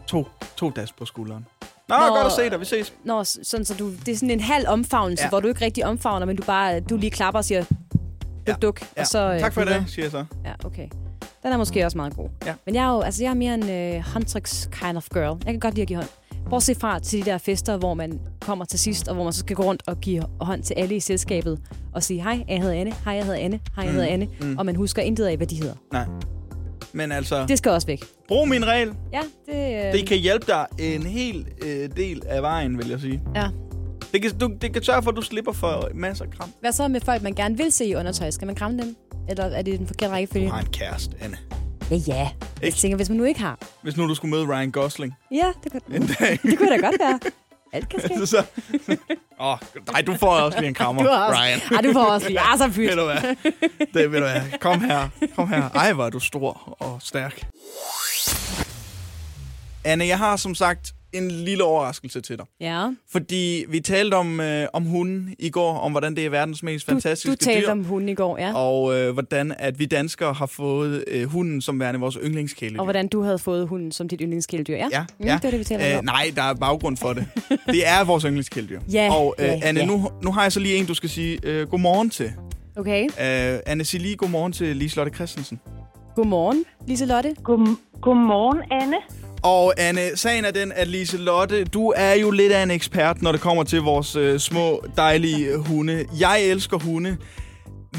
to, 0.10 0.28
to 0.58 0.70
das 0.70 0.92
på 0.92 1.06
skulderen. 1.06 1.46
Nå, 1.90 1.96
Nå, 1.96 2.16
godt 2.16 2.26
at 2.26 2.32
se 2.32 2.50
dig. 2.50 2.60
Vi 2.60 2.66
ses. 2.66 2.94
Nå, 3.04 3.24
sådan, 3.24 3.66
så 3.66 3.74
du, 3.80 3.92
det 4.06 4.08
er 4.12 4.16
sådan 4.16 4.32
en 4.32 4.40
halv 4.40 4.66
omfavnelse, 4.68 5.24
Ja. 5.24 5.30
hvor 5.30 5.40
du 5.40 5.48
ikke 5.48 5.66
rigtig 5.66 5.86
omfavner, 5.86 6.26
men 6.26 6.36
du 6.36 6.44
bare 6.44 6.80
du 6.80 6.98
lige 6.98 7.10
klapper 7.12 7.38
og 7.38 7.46
siger 7.46 7.64
duk, 8.48 8.62
duk. 8.62 8.82
Ja. 8.82 9.02
Og 9.02 9.08
så, 9.08 9.34
øh, 9.34 9.40
tak 9.40 9.54
for 9.54 9.62
videre. 9.62 9.80
det, 9.80 9.90
siger 9.90 10.06
jeg 10.06 10.12
så. 10.12 10.26
Ja, 10.46 10.52
okay. 10.66 10.88
Den 11.44 11.54
er 11.54 11.58
måske 11.58 11.86
også 11.86 11.98
meget 11.98 12.16
god. 12.16 12.30
Ja. 12.46 12.54
Men 12.66 12.76
jeg 12.76 12.86
er 12.86 12.90
jo 12.92 13.02
altså, 13.02 13.24
jeg 13.24 13.30
er 13.30 13.34
mere 13.34 13.54
en 13.54 13.70
øh, 13.70 14.04
håndtryks 14.14 14.70
kind 14.72 14.98
of 14.98 15.08
girl. 15.14 15.38
Jeg 15.46 15.54
kan 15.54 15.60
godt 15.60 15.74
lide 15.74 15.82
at 15.82 15.88
give 15.88 15.98
hånd. 15.98 16.10
Bortset 16.50 16.78
fra 16.78 17.00
til 17.00 17.26
de 17.26 17.32
der 17.32 17.38
fester, 17.38 17.78
hvor 17.78 17.94
man 17.94 18.20
kommer 18.42 18.66
til 18.66 18.80
sidst, 18.80 19.08
og 19.08 19.16
hvor 19.16 19.24
man 19.24 19.34
så 19.34 19.40
skal 19.40 19.56
gå 19.56 19.64
rundt 19.64 19.84
og 19.88 19.98
give 19.98 20.24
hånd 20.42 20.64
til 20.64 20.74
alle 20.78 20.96
i 20.96 21.00
selskabet, 21.00 21.60
og 21.94 22.04
sige, 22.04 22.22
hej, 22.24 22.44
jeg 22.48 22.62
hedder 22.62 22.76
Anne, 22.76 22.94
hej, 23.06 23.14
jeg 23.14 23.24
hedder 23.26 23.40
Anne, 23.40 23.60
hej, 23.76 23.84
jeg 23.86 23.94
Mm, 23.94 23.96
hedder 24.00 24.08
Anne, 24.14 24.28
mm. 24.42 24.58
og 24.58 24.66
man 24.66 24.76
husker 24.76 25.02
intet 25.02 25.26
af, 25.26 25.38
hvad 25.38 25.48
de 25.48 25.56
hedder. 25.56 25.74
Nej. 25.94 26.06
Men 26.94 27.12
altså, 27.12 27.46
Det 27.48 27.58
skal 27.58 27.72
også 27.72 27.88
væk. 27.88 28.04
brug 28.28 28.48
min 28.48 28.68
regel. 28.68 28.94
Ja, 29.14 29.22
det... 29.46 29.86
Øh, 29.88 29.94
Det 29.94 30.08
kan 30.08 30.18
hjælpe 30.18 30.46
dig 30.48 30.66
en 30.80 31.04
hel 31.04 31.48
øh, 31.66 31.90
del 31.98 32.22
af 32.26 32.42
vejen, 32.42 32.78
vil 32.78 32.90
jeg 32.90 33.00
sige. 33.00 33.22
Ja. 33.36 33.48
Det 34.14 34.22
kan, 34.22 34.38
du, 34.38 34.52
det 34.62 34.74
kan 34.74 34.84
sørge 34.84 35.04
for, 35.04 35.10
at 35.12 35.16
du 35.18 35.22
slipper 35.22 35.52
for 35.52 35.90
masser 35.94 36.26
af 36.26 36.32
kram. 36.32 36.50
Hvad 36.60 36.72
så 36.72 36.88
med 36.88 37.02
folk, 37.02 37.22
man 37.24 37.34
gerne 37.34 37.58
vil 37.58 37.72
se 37.72 37.86
i 37.86 37.96
undertøj? 37.96 38.32
Skal 38.32 38.46
man 38.46 38.56
kramme 38.56 38.82
dem? 38.82 38.96
Eller 39.30 39.44
er 39.44 39.62
det 39.62 39.80
den 39.80 39.88
forkerte 39.88 40.14
rækkefølge? 40.14 40.46
Du 40.48 40.52
har 40.52 40.60
en 40.62 40.68
kæreste, 40.68 41.16
Anne. 41.22 41.38
Ja, 41.92 41.96
ja. 42.08 42.30
Jeg 42.62 42.74
tænker, 42.74 42.96
hvis 42.96 43.10
man 43.10 43.18
nu 43.18 43.24
ikke 43.24 43.40
har. 43.40 43.60
Hvis 43.84 43.98
nu 43.98 44.08
du 44.08 44.16
skulle 44.16 44.32
møde 44.32 44.46
Ryan 44.48 44.72
Gosling 44.72 45.14
Ja, 45.32 45.46
det 45.64 45.72
kunne, 45.72 45.82
en 45.96 46.10
dag. 46.20 46.40
det 46.44 46.58
kunne 46.58 46.70
da 46.70 46.76
godt 46.78 46.96
være. 47.00 47.20
Alt 47.74 47.90
kan 47.90 48.00
ske. 48.00 48.28
så, 48.36 48.44
åh, 49.40 49.58
nej, 49.92 50.02
du 50.02 50.16
får 50.20 50.30
også 50.30 50.60
lige 50.60 50.68
en 50.68 50.74
krammer, 50.74 51.04
Du 51.04 51.10
også, 51.10 51.42
Ryan. 51.42 51.60
Ej, 51.76 51.82
du 51.82 51.94
får 51.94 52.04
også 52.06 52.28
lige. 52.28 52.40
Ah, 52.40 52.58
så 52.58 52.68
pyt. 52.76 52.90
Ved 52.90 52.96
du 52.96 53.04
hvad? 53.06 53.36
Det 53.94 54.12
ved 54.12 54.20
du 54.20 54.26
hvad. 54.26 54.60
Kom 54.60 54.82
her. 54.82 55.10
Kom 55.36 55.50
her. 55.50 55.70
Ej, 55.70 55.94
hvor 55.94 56.06
er 56.06 56.10
du 56.10 56.20
stor 56.20 56.76
og 56.80 57.00
stærk. 57.02 57.46
Anne, 59.84 60.08
jeg 60.08 60.18
har 60.18 60.36
som 60.36 60.56
sagt 60.56 60.94
en 61.14 61.32
lille 61.32 61.64
overraskelse 61.64 62.22
til 62.22 62.38
dig. 62.38 62.46
Ja. 62.62 62.88
Fordi 63.12 63.66
vi 63.70 63.80
talte 63.80 64.16
om, 64.16 64.40
øh, 64.40 64.68
om 64.74 64.84
hunden 64.84 65.36
i 65.40 65.50
går, 65.50 65.78
om 65.78 65.92
hvordan 65.92 66.16
det 66.16 66.26
er 66.26 66.30
verdens 66.30 66.64
mest 66.64 66.88
Du, 66.88 66.92
fantastiske 66.92 67.32
du 67.32 67.36
talte 67.36 67.62
dyr. 67.68 67.72
om 67.72 67.84
hunden 67.84 68.10
i 68.10 68.14
går, 68.16 68.38
ja. 68.38 68.54
Og, 68.56 68.96
øh, 69.00 69.14
hvordan 69.14 69.56
at 69.60 69.80
vi 69.80 69.86
danskere 69.86 70.34
har 70.34 70.46
fået 70.46 71.04
øh, 71.08 71.24
hunden 71.30 71.62
som 71.62 71.80
værende 71.80 72.00
vores 72.00 72.18
yndlingskæledyr. 72.24 72.80
og 72.80 72.86
hvordan 72.86 73.08
du 73.08 73.22
havde 73.22 73.40
fået 73.40 73.68
hunden 73.68 73.92
som 73.92 74.08
dit 74.10 74.20
yndlingskæledyr. 74.24 74.76
Ja, 74.76 74.88
Ja, 74.92 75.06
Mm, 75.20 75.26
ja. 75.26 75.34
det 75.42 75.46
er 75.46 75.50
det, 75.50 75.60
vi 75.60 75.64
taler 75.64 75.92
Øh, 75.94 75.98
om. 76.00 76.06
nej, 76.06 76.32
der 76.36 76.44
er 76.44 76.54
baggrund 76.54 76.98
for 76.98 77.14
det. 77.14 77.26
Det 77.74 77.88
er 77.88 78.04
vores 78.04 78.24
yndlingskæledyr. 78.24 78.80
Ja, 78.94 79.14
Og 79.14 79.36
øh, 79.40 79.46
ja, 79.46 79.60
Anne, 79.64 79.80
ja. 79.80 79.86
nu, 79.86 80.10
nu 80.24 80.32
har 80.32 80.42
jeg 80.42 80.52
så 80.52 80.60
lige 80.60 80.76
en, 80.76 80.86
du 80.86 80.94
skal 80.94 81.10
sige 81.10 81.40
øh, 81.44 81.68
godmorgen 81.70 82.10
til. 82.10 82.32
Okay. 82.78 83.04
Øh, 83.04 83.60
Anne, 83.66 83.86
sig 83.86 84.00
lige 84.00 84.16
godmorgen 84.16 84.54
til 84.54 84.76
Liselotte 84.76 85.12
Christensen. 85.16 85.60
Godmorgen, 86.16 86.64
Liselotte. 86.88 87.36
God, 87.44 87.76
godmorgen, 88.02 88.60
Anne. 88.72 88.96
Og 89.44 89.74
Anne, 89.78 90.02
sagen 90.16 90.46
er 90.46 90.52
den, 90.52 90.72
at 90.76 90.88
Liselotte, 90.88 91.66
du 91.66 91.94
er 91.96 92.14
jo 92.14 92.32
lidt 92.32 92.52
af 92.52 92.64
en 92.64 92.72
ekspert, 92.72 93.22
når 93.22 93.32
det 93.32 93.42
kommer 93.42 93.64
til 93.64 93.82
vores 93.82 94.16
øh, 94.16 94.40
små, 94.40 94.82
dejlige 94.98 95.58
hunde. 95.58 96.06
Jeg 96.20 96.42
elsker 96.44 96.78
hunde. 96.78 97.18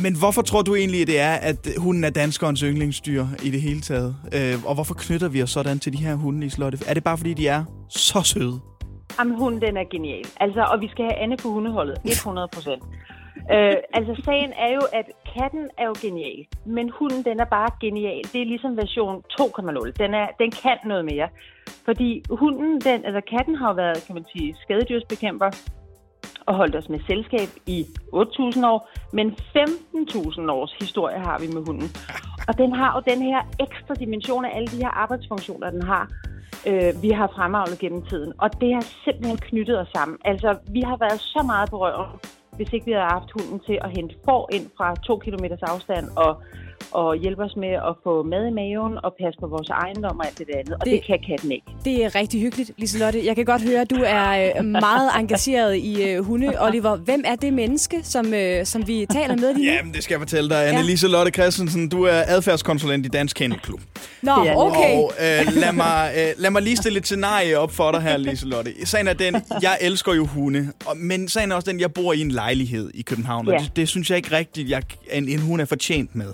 Men 0.02 0.18
hvorfor 0.18 0.42
tror 0.42 0.62
du 0.62 0.74
egentlig, 0.74 1.06
det 1.06 1.20
er, 1.20 1.32
at 1.32 1.68
hunden 1.78 2.04
er 2.04 2.10
danskerens 2.10 2.60
yndlingsdyr 2.60 3.26
i 3.42 3.50
det 3.50 3.60
hele 3.62 3.80
taget? 3.80 4.16
Øh, 4.34 4.64
og 4.64 4.74
hvorfor 4.74 4.94
knytter 4.94 5.28
vi 5.28 5.42
os 5.42 5.50
sådan 5.50 5.78
til 5.78 5.92
de 5.92 5.98
her 5.98 6.14
hunde, 6.14 6.40
Liselotte? 6.40 6.78
Er 6.86 6.94
det 6.94 7.04
bare, 7.04 7.18
fordi 7.18 7.34
de 7.34 7.48
er 7.48 7.64
så 7.88 8.22
søde? 8.22 8.60
Jamen, 9.18 9.34
hunden, 9.38 9.60
den 9.62 9.76
er 9.76 9.84
genial. 9.90 10.24
Altså, 10.40 10.60
og 10.72 10.80
vi 10.80 10.88
skal 10.88 11.04
have 11.04 11.18
Anne 11.22 11.36
på 11.36 11.48
hundeholdet. 11.48 11.96
100 12.04 12.48
procent. 12.52 12.82
øh, 13.54 13.74
altså, 13.94 14.22
sagen 14.24 14.52
er 14.64 14.70
jo, 14.74 14.80
at 14.92 15.06
katten 15.38 15.68
er 15.78 15.86
jo 15.86 15.94
genial. 16.02 16.46
Men 16.64 16.90
hunden, 16.98 17.24
den 17.24 17.40
er 17.40 17.44
bare 17.44 17.70
genial. 17.80 18.24
Det 18.32 18.40
er 18.42 18.44
ligesom 18.52 18.76
version 18.76 19.22
2.0. 19.40 19.90
Den, 20.02 20.14
er, 20.14 20.26
den 20.38 20.50
kan 20.50 20.78
noget 20.84 21.04
mere. 21.04 21.28
Fordi 21.84 22.22
hunden, 22.30 22.80
den, 22.80 23.04
altså 23.04 23.20
katten 23.34 23.54
har 23.54 23.68
jo 23.68 23.74
været, 23.74 24.04
kan 24.06 24.14
man 24.14 24.24
sige, 24.32 24.56
skadedyrsbekæmper 24.62 25.50
og 26.46 26.54
holdt 26.54 26.76
os 26.76 26.88
med 26.88 27.00
selskab 27.06 27.48
i 27.66 27.86
8.000 28.14 28.66
år, 28.66 28.88
men 29.12 29.26
15.000 29.30 30.50
års 30.50 30.74
historie 30.80 31.18
har 31.18 31.38
vi 31.38 31.46
med 31.46 31.62
hunden. 31.66 31.88
Og 32.48 32.58
den 32.58 32.72
har 32.72 32.90
jo 32.96 33.12
den 33.12 33.22
her 33.22 33.40
ekstra 33.60 33.94
dimension 33.94 34.44
af 34.44 34.56
alle 34.56 34.66
de 34.66 34.76
her 34.76 34.88
arbejdsfunktioner, 34.88 35.70
den 35.70 35.82
har, 35.82 36.10
øh, 36.66 37.02
vi 37.02 37.10
har 37.10 37.28
fremavlet 37.36 37.78
gennem 37.78 38.02
tiden. 38.02 38.32
Og 38.38 38.60
det 38.60 38.74
har 38.74 38.84
simpelthen 39.04 39.36
knyttet 39.36 39.80
os 39.80 39.88
sammen. 39.96 40.18
Altså, 40.24 40.58
vi 40.68 40.80
har 40.80 40.96
været 40.96 41.20
så 41.20 41.42
meget 41.46 41.70
på 41.70 41.76
røven, 41.84 42.08
hvis 42.60 42.72
ikke 42.72 42.86
vi 42.86 42.92
havde 42.92 43.14
haft 43.18 43.30
hunden 43.36 43.58
til 43.66 43.78
at 43.86 43.90
hente 43.96 44.14
får 44.24 44.42
ind 44.56 44.66
fra 44.76 44.88
to 45.06 45.14
kilometers 45.18 45.62
afstand 45.62 46.04
og, 46.24 46.32
og 46.90 47.16
hjælpe 47.16 47.42
os 47.42 47.56
med 47.56 47.68
at 47.68 47.94
få 48.04 48.22
mad 48.22 48.46
i 48.46 48.50
maven 48.60 48.98
og 49.04 49.14
passe 49.22 49.40
på 49.40 49.46
vores 49.46 49.68
ejendom 49.68 50.18
og 50.20 50.26
alt 50.26 50.38
det 50.38 50.46
der 50.52 50.58
andet. 50.58 50.74
Og 50.74 50.84
det, 50.84 50.92
Det- 50.92 51.04
kan 51.06 51.18
katten 51.30 51.52
ikke. 51.52 51.66
Det 51.84 52.04
er 52.04 52.14
rigtig 52.14 52.40
hyggeligt, 52.40 52.70
Liselotte. 52.78 53.26
Jeg 53.26 53.36
kan 53.36 53.44
godt 53.44 53.62
høre, 53.62 53.80
at 53.80 53.90
du 53.90 53.96
er 54.06 54.52
øh, 54.58 54.64
meget 54.64 55.10
engageret 55.18 55.76
i 55.76 56.02
øh, 56.08 56.24
hunde. 56.24 56.52
Oliver, 56.66 56.96
hvem 56.96 57.22
er 57.26 57.34
det 57.36 57.52
menneske, 57.52 58.00
som, 58.02 58.34
øh, 58.34 58.66
som 58.66 58.86
vi 58.86 59.06
taler 59.12 59.36
med 59.36 59.54
lige 59.54 59.66
nu? 59.70 59.72
Jamen, 59.76 59.94
det 59.94 60.04
skal 60.04 60.14
jeg 60.14 60.20
fortælle 60.20 60.50
dig. 60.50 60.66
Anne 60.68 60.78
Ja. 60.80 60.84
Liselotte 60.86 61.32
Christensen, 61.32 61.88
du 61.88 62.02
er 62.04 62.22
adfærdskonsulent 62.26 63.06
i 63.06 63.08
Dansk 63.08 63.36
Kennelklub. 63.36 63.80
Nå, 64.22 64.32
Det 64.42 64.50
er 64.50 64.54
okay. 64.56 64.96
Og 64.96 65.12
øh, 65.20 65.54
lad, 65.54 65.72
mig, 65.72 66.12
øh, 66.18 66.28
lad 66.36 66.50
mig 66.50 66.62
lige 66.62 66.76
stille 66.76 66.98
et 66.98 67.06
scenarie 67.06 67.58
op 67.58 67.72
for 67.72 67.92
dig 67.92 68.00
her, 68.02 68.16
Liselotte. 68.16 68.86
Sagen 68.86 69.08
er 69.08 69.12
den, 69.12 69.36
jeg 69.62 69.78
elsker 69.80 70.14
jo 70.14 70.26
hunde, 70.26 70.68
og, 70.86 70.96
men 70.96 71.28
sagen 71.28 71.52
er 71.52 71.56
også 71.56 71.70
den, 71.70 71.80
jeg 71.80 71.92
bor 71.92 72.12
i 72.12 72.20
en 72.20 72.30
lejlighed 72.30 72.90
i 72.94 73.02
København, 73.02 73.48
og 73.48 73.54
Ja. 73.54 73.58
det, 73.60 73.76
det 73.76 73.88
synes 73.88 74.10
jeg 74.10 74.16
ikke 74.16 74.36
rigtigt, 74.36 74.70
jeg, 74.70 74.82
en, 75.12 75.28
en 75.28 75.38
hund 75.40 75.60
er 75.60 75.64
fortjent 75.64 76.14
med. 76.14 76.32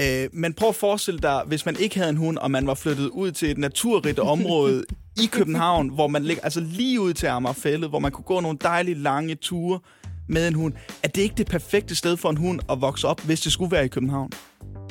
Øh, 0.00 0.28
men 0.32 0.54
prøv 0.54 0.68
at 0.68 0.74
forestille 0.74 1.20
dig, 1.20 1.42
hvis 1.46 1.66
man 1.66 1.76
ikke 1.80 1.96
havde 1.96 2.10
en 2.10 2.16
hund, 2.16 2.38
og 2.38 2.50
man 2.50 2.66
var 2.66 2.74
flyttet 2.74 3.08
ud 3.08 3.30
til 3.30 3.50
et 3.50 3.58
naturrigt 3.58 4.18
område 4.18 4.84
i 5.24 5.26
København, 5.32 5.88
hvor 5.88 6.06
man 6.06 6.22
ligger 6.22 6.42
altså 6.42 6.60
lige 6.60 7.00
ud 7.00 7.12
til 7.12 7.26
Amagerfællet, 7.26 7.88
hvor 7.88 7.98
man 7.98 8.12
kunne 8.12 8.24
gå 8.24 8.40
nogle 8.40 8.58
dejlige 8.62 8.94
lange 8.94 9.34
ture 9.34 9.80
med 10.28 10.48
en 10.48 10.54
hund. 10.54 10.74
Er 11.02 11.08
det 11.08 11.22
ikke 11.22 11.34
det 11.34 11.46
perfekte 11.46 11.94
sted 11.94 12.16
for 12.16 12.30
en 12.30 12.36
hund 12.36 12.60
at 12.70 12.80
vokse 12.80 13.08
op, 13.08 13.20
hvis 13.20 13.40
det 13.40 13.52
skulle 13.52 13.70
være 13.70 13.84
i 13.84 13.88
København? 13.88 14.30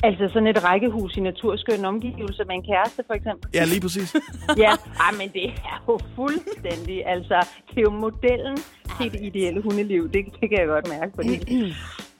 Altså 0.02 0.28
sådan 0.32 0.48
et 0.48 0.64
rækkehus 0.64 1.16
i 1.16 1.20
naturskønne 1.20 1.88
omgivelser 1.88 2.44
med 2.44 2.54
en 2.54 2.62
kæreste, 2.62 3.02
for 3.06 3.14
eksempel. 3.14 3.50
Ja, 3.54 3.64
lige 3.64 3.80
præcis. 3.80 4.14
Ja, 4.64 4.72
ej, 5.00 5.12
men 5.18 5.28
det 5.32 5.44
er 5.44 5.84
jo 5.88 5.98
fuldstændig, 6.16 7.06
altså, 7.06 7.46
det 7.70 7.78
er 7.78 7.82
jo 7.82 7.90
modellen 7.90 8.56
til 9.00 9.12
det 9.12 9.20
ideelle 9.22 9.62
hundeliv. 9.62 10.02
Det, 10.12 10.24
det 10.40 10.48
kan 10.50 10.58
jeg 10.58 10.66
godt 10.66 10.88
mærke, 10.88 11.12
fordi... 11.14 11.36
Det 11.36 11.76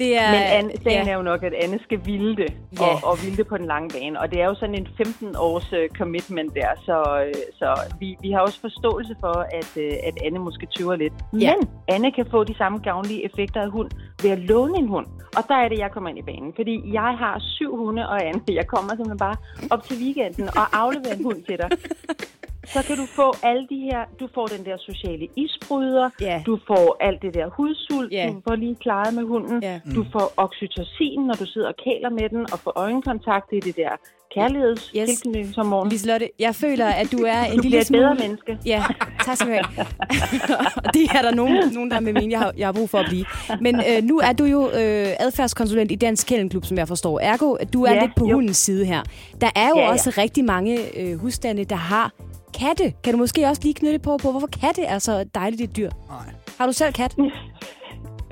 er, 0.00 0.30
Men 0.30 0.42
Anne, 0.42 0.70
sagen 0.82 1.06
ja. 1.06 1.12
er 1.12 1.16
jo 1.16 1.22
nok, 1.22 1.42
at 1.42 1.54
Anne 1.54 1.78
skal 1.82 2.00
vilde 2.04 2.36
det, 2.36 2.52
Ja. 2.80 2.86
og, 2.86 3.10
og 3.10 3.18
vilde 3.22 3.36
det 3.36 3.46
på 3.46 3.56
den 3.58 3.66
lange 3.66 3.88
bane. 3.88 4.20
Og 4.20 4.30
det 4.30 4.40
er 4.40 4.44
jo 4.44 4.54
sådan 4.54 4.74
en 4.74 4.88
15-års 5.00 5.72
uh, 5.72 5.78
commitment 5.98 6.54
der, 6.54 6.68
så, 6.84 7.24
øh, 7.26 7.34
så 7.58 7.80
vi, 8.00 8.16
vi 8.22 8.30
har 8.30 8.40
også 8.40 8.60
forståelse 8.60 9.14
for, 9.20 9.36
at, 9.58 9.70
uh, 9.76 10.08
at 10.08 10.14
Anne 10.24 10.38
måske 10.38 10.66
tøver 10.76 10.96
lidt. 10.96 11.12
Ja. 11.40 11.52
Men 11.58 11.68
Anne 11.88 12.12
kan 12.12 12.26
få 12.30 12.44
de 12.44 12.56
samme 12.56 12.78
gavnlige 12.78 13.24
effekter 13.24 13.60
af 13.60 13.70
hund 13.70 13.90
ved 14.22 14.30
at 14.30 14.38
låne 14.38 14.78
en 14.78 14.88
hund. 14.88 15.06
Og 15.36 15.42
der 15.48 15.54
er 15.54 15.68
det, 15.68 15.78
jeg 15.78 15.90
kommer 15.90 16.10
ind 16.10 16.18
i 16.18 16.22
banen. 16.22 16.52
Fordi 16.56 16.92
jeg 16.92 17.16
har 17.18 17.38
syv 17.40 17.76
hunde, 17.76 18.08
og 18.08 18.24
Anne, 18.26 18.40
jeg 18.48 18.66
kommer 18.66 18.90
simpelthen 18.90 19.18
bare 19.18 19.36
op 19.70 19.82
til 19.82 19.96
weekenden 20.02 20.48
og 20.48 20.64
afleverer 20.82 21.14
en 21.14 21.24
hund 21.24 21.42
til 21.42 21.58
dig. 21.58 21.68
Så 22.74 22.82
kan 22.86 22.96
du 22.96 23.06
få 23.06 23.32
alle 23.42 23.66
de 23.70 23.78
her, 23.90 24.00
du 24.20 24.28
får 24.34 24.46
den 24.46 24.64
der 24.64 24.76
sociale 24.78 25.26
isbryder, 25.36 26.10
Ja. 26.20 26.42
du 26.46 26.58
får 26.66 26.96
alt 27.00 27.22
det 27.22 27.34
der 27.34 27.46
hudsult, 27.56 28.12
Ja. 28.12 28.26
du 28.32 28.40
får 28.48 28.54
lige 28.56 28.76
klaret 28.80 29.14
med 29.14 29.22
hunden, 29.22 29.62
Ja. 29.62 29.80
du 29.94 30.04
får 30.12 30.32
oxytocin, 30.36 31.20
når 31.26 31.34
du 31.34 31.46
sidder 31.46 31.68
og 31.68 31.74
kæler 31.84 32.10
med 32.10 32.28
den, 32.28 32.52
og 32.52 32.58
får 32.58 32.72
øjenkontakt, 32.76 33.50
det 33.50 33.56
er 33.56 33.60
det 33.62 33.76
der 33.76 33.90
kærlighedstilknytningshormon. 34.34 35.88
Liselotte, 35.88 36.28
jeg 36.38 36.54
føler, 36.54 36.86
at 36.86 37.12
du 37.12 37.16
er 37.18 37.42
en 37.44 37.56
Du 37.56 37.62
lille 37.62 37.84
smule... 37.84 38.02
bedre 38.02 38.14
menneske. 38.14 38.58
Ja, 38.66 38.84
tak 39.24 39.36
skal 39.36 39.48
du 39.48 39.52
have. 39.52 39.86
Det 40.94 41.02
er 41.14 41.22
der 41.22 41.34
nogen, 41.34 41.56
nogen 41.72 41.90
der 41.90 42.00
med 42.00 42.12
mene, 42.12 42.32
jeg 42.32 42.38
har, 42.38 42.52
jeg 42.58 42.66
har 42.66 42.72
brug 42.72 42.90
for 42.90 42.98
at 42.98 43.06
blive. 43.08 43.24
Men 43.60 43.74
øh, 43.76 44.02
nu 44.02 44.18
er 44.18 44.32
du 44.32 44.44
jo 44.44 44.66
øh, 44.66 45.06
adfærdskonsulent 45.20 45.90
i 45.92 45.94
Dansk 45.94 46.26
Kennelklub, 46.26 46.64
som 46.64 46.78
jeg 46.78 46.88
forstår. 46.88 47.20
Ergo, 47.20 47.56
du 47.72 47.82
er 47.84 47.92
Ja, 47.92 48.00
lidt 48.00 48.14
på 48.16 48.26
jo. 48.28 48.34
hundens 48.34 48.56
side 48.56 48.84
her. 48.84 49.02
Der 49.40 49.50
er 49.56 49.68
jo 49.68 49.76
Ja, 49.76 49.82
ja. 49.84 49.90
også 49.92 50.12
rigtig 50.18 50.44
mange 50.44 50.78
øh, 51.00 51.18
husstande, 51.20 51.64
der 51.64 51.76
har 51.76 52.12
katte. 52.60 52.92
Kan 53.04 53.12
du 53.12 53.18
måske 53.18 53.46
også 53.46 53.62
lige 53.62 53.74
knytte 53.74 53.98
på, 53.98 54.16
på 54.22 54.30
hvorfor 54.30 54.46
katte 54.60 54.82
er 54.82 54.98
så 54.98 55.24
dejligt 55.34 55.62
et 55.62 55.76
dyr? 55.76 55.90
Nej. 56.08 56.18
Har 56.58 56.66
du 56.66 56.72
selv 56.72 56.92
kat? 56.92 57.14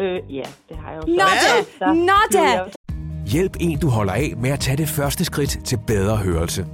Øh, 0.00 0.34
ja, 0.36 0.42
det 0.68 0.76
har 0.84 0.90
jeg 0.92 1.02
jo. 1.08 1.12
Nå 1.14 1.22
så. 1.40 1.66
da! 1.80 1.86
Nå 1.92 2.12
blev 2.30 2.42
da! 2.42 2.48
jeg- 2.48 2.66
Hjælp 3.26 3.56
en, 3.60 3.78
du 3.78 3.88
holder 3.88 4.12
af 4.12 4.32
med 4.36 4.50
at 4.50 4.60
tage 4.60 4.76
det 4.76 4.88
første 4.88 5.24
skridt 5.24 5.58
til 5.64 5.78
bedre 5.86 6.16
hørelse. 6.16 6.66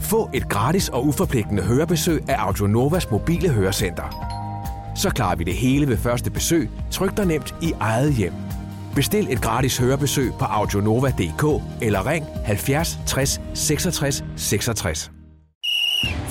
Få 0.00 0.30
et 0.34 0.48
gratis 0.48 0.88
og 0.88 1.06
uforpligtende 1.06 1.62
hørebesøg 1.62 2.22
af 2.28 2.34
Audionovas 2.38 3.10
mobile 3.10 3.48
hørecenter. 3.48 4.02
Så 4.96 5.10
klarer 5.10 5.36
vi 5.36 5.44
det 5.44 5.54
hele 5.54 5.88
ved 5.88 5.96
første 5.96 6.30
besøg, 6.30 6.70
tryk 6.90 7.16
dig 7.16 7.26
nemt 7.26 7.54
i 7.62 7.72
eget 7.80 8.14
hjem. 8.14 8.32
Bestil 8.94 9.26
et 9.32 9.40
gratis 9.42 9.78
hørebesøg 9.78 10.32
på 10.38 10.44
audionova.dk 10.44 11.62
eller 11.82 12.06
ring 12.06 12.26
70 12.44 12.98
60 13.06 13.40
66 13.54 14.24
66. 14.36 15.10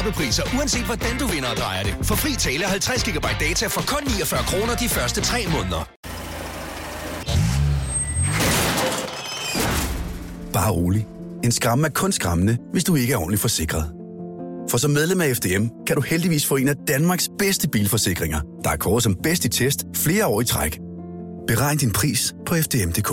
Skrabe 0.00 0.16
priser, 0.16 0.42
uanset 0.56 0.84
hvordan 0.84 1.18
du 1.18 1.26
vinder 1.26 1.48
og 1.48 1.56
drejer 1.56 1.82
det. 1.82 1.96
For 2.02 2.14
fri 2.14 2.32
tale 2.34 2.64
50 2.64 3.04
GB 3.04 3.26
data 3.40 3.66
for 3.66 3.82
kun 3.86 4.02
49 4.06 4.42
kroner 4.42 4.74
de 4.74 4.88
første 4.88 5.20
3 5.20 5.38
måneder. 5.52 5.88
Bare 10.52 10.72
rolig. 10.72 11.06
En 11.44 11.52
skræmme 11.52 11.86
er 11.86 11.90
kun 11.90 12.12
skræmmende, 12.12 12.58
hvis 12.72 12.84
du 12.84 12.94
ikke 12.94 13.12
er 13.12 13.16
ordentligt 13.16 13.40
forsikret. 13.40 13.92
For 14.70 14.78
som 14.78 14.90
medlem 14.90 15.20
af 15.20 15.36
FDM 15.36 15.66
kan 15.86 15.96
du 15.96 16.02
heldigvis 16.02 16.46
få 16.46 16.56
en 16.56 16.68
af 16.68 16.74
Danmarks 16.88 17.28
bedste 17.38 17.68
bilforsikringer, 17.68 18.40
der 18.64 18.70
er 18.70 18.76
kåret 18.76 19.02
som 19.02 19.16
bedst 19.22 19.44
i 19.44 19.48
test 19.48 19.84
flere 19.96 20.26
år 20.26 20.40
i 20.40 20.44
træk. 20.44 20.80
Beregn 21.46 21.78
din 21.78 21.90
pris 21.90 22.34
på 22.46 22.54
FDM.dk. 22.54 23.10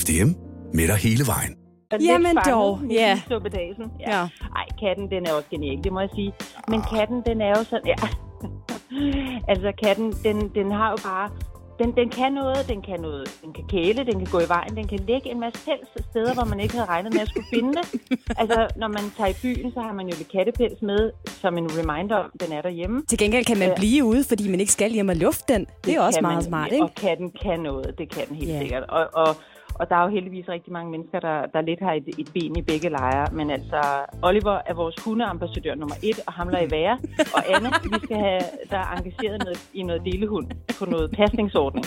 FDM 0.00 0.30
med 0.74 0.86
dig 0.88 0.96
hele 0.96 1.26
vejen 1.26 1.65
er 1.90 1.98
lidt 1.98 2.10
Jamen 2.10 2.26
fanget 2.26 2.46
dog, 2.46 2.80
ja. 2.90 3.20
suppedasen. 3.28 3.92
Ja. 4.00 4.10
Ja. 4.10 4.28
Ej, 4.56 4.66
katten, 4.80 5.10
den 5.10 5.26
er 5.26 5.32
også 5.32 5.48
genial, 5.50 5.84
det 5.84 5.92
må 5.92 6.00
jeg 6.00 6.10
sige. 6.14 6.32
Men 6.68 6.80
katten, 6.94 7.22
den 7.26 7.40
er 7.40 7.48
jo 7.48 7.64
sådan... 7.64 7.86
Ja. 7.86 7.96
altså, 9.52 9.72
katten, 9.82 10.12
den, 10.24 10.48
den 10.54 10.72
har 10.72 10.90
jo 10.90 10.96
bare... 11.04 11.30
Den, 11.78 11.96
den 11.96 12.08
kan 12.08 12.32
noget, 12.32 12.68
den 12.68 12.82
kan 12.82 13.00
noget. 13.00 13.38
Den 13.44 13.52
kan 13.52 13.64
kæle, 13.68 14.04
den 14.04 14.18
kan 14.18 14.28
gå 14.32 14.40
i 14.40 14.48
vejen, 14.48 14.76
den 14.76 14.86
kan 14.88 14.98
lægge 14.98 15.30
en 15.30 15.40
masse 15.40 15.64
pels 15.64 16.04
steder, 16.10 16.34
hvor 16.34 16.44
man 16.44 16.60
ikke 16.60 16.74
havde 16.74 16.88
regnet 16.88 17.12
med 17.12 17.20
at 17.20 17.28
skulle 17.28 17.46
finde 17.54 17.72
det. 17.74 17.86
Altså, 18.40 18.68
når 18.76 18.88
man 18.88 19.04
tager 19.16 19.30
i 19.30 19.34
byen, 19.42 19.72
så 19.72 19.80
har 19.80 19.92
man 19.92 20.08
jo 20.08 20.14
lidt 20.18 20.32
kattepels 20.32 20.82
med, 20.82 21.10
som 21.26 21.58
en 21.58 21.68
reminder 21.78 22.16
om, 22.16 22.30
den 22.40 22.52
er 22.52 22.62
derhjemme. 22.62 23.02
Til 23.08 23.18
gengæld 23.18 23.44
kan 23.44 23.58
man 23.58 23.72
blive 23.76 24.04
ude, 24.04 24.24
fordi 24.24 24.48
man 24.48 24.60
ikke 24.60 24.72
skal 24.72 24.90
hjem 24.90 25.08
og 25.08 25.16
lufte 25.16 25.54
den. 25.54 25.66
Det 25.84 25.94
er 25.94 26.00
også 26.00 26.20
meget 26.20 26.36
man, 26.36 26.44
smart, 26.44 26.72
ikke? 26.72 26.84
Og 26.84 26.94
katten 26.94 27.30
kan 27.42 27.60
noget, 27.60 27.98
det 27.98 28.08
kan 28.10 28.28
den 28.28 28.36
helt 28.36 28.50
yeah. 28.50 28.60
sikkert. 28.60 28.82
Og, 28.82 29.08
og, 29.12 29.36
og 29.80 29.90
der 29.90 29.96
er 29.96 30.02
jo 30.02 30.08
heldigvis 30.08 30.48
rigtig 30.48 30.72
mange 30.72 30.90
mennesker, 30.90 31.20
der, 31.20 31.46
der 31.46 31.60
lidt 31.60 31.80
har 31.80 31.92
et, 31.92 32.08
et 32.18 32.30
ben 32.34 32.56
i 32.56 32.62
begge 32.62 32.88
lejre. 32.88 33.26
Men 33.32 33.50
altså, 33.50 33.80
Oliver 34.22 34.58
er 34.66 34.74
vores 34.74 34.96
hundeambassadør 35.04 35.74
nummer 35.74 35.96
et, 36.02 36.18
og 36.26 36.32
hamler 36.32 36.60
i 36.60 36.70
være. 36.70 36.98
Og 37.36 37.42
Anne, 37.54 37.68
vi 37.84 37.98
skal 38.04 38.16
have 38.16 38.40
der 38.70 38.78
er 38.78 38.90
engageret 38.96 39.38
noget, 39.44 39.70
i 39.74 39.82
noget 39.82 40.02
delehund 40.04 40.46
på 40.78 40.84
noget 40.84 41.10
pasningsordning. 41.10 41.86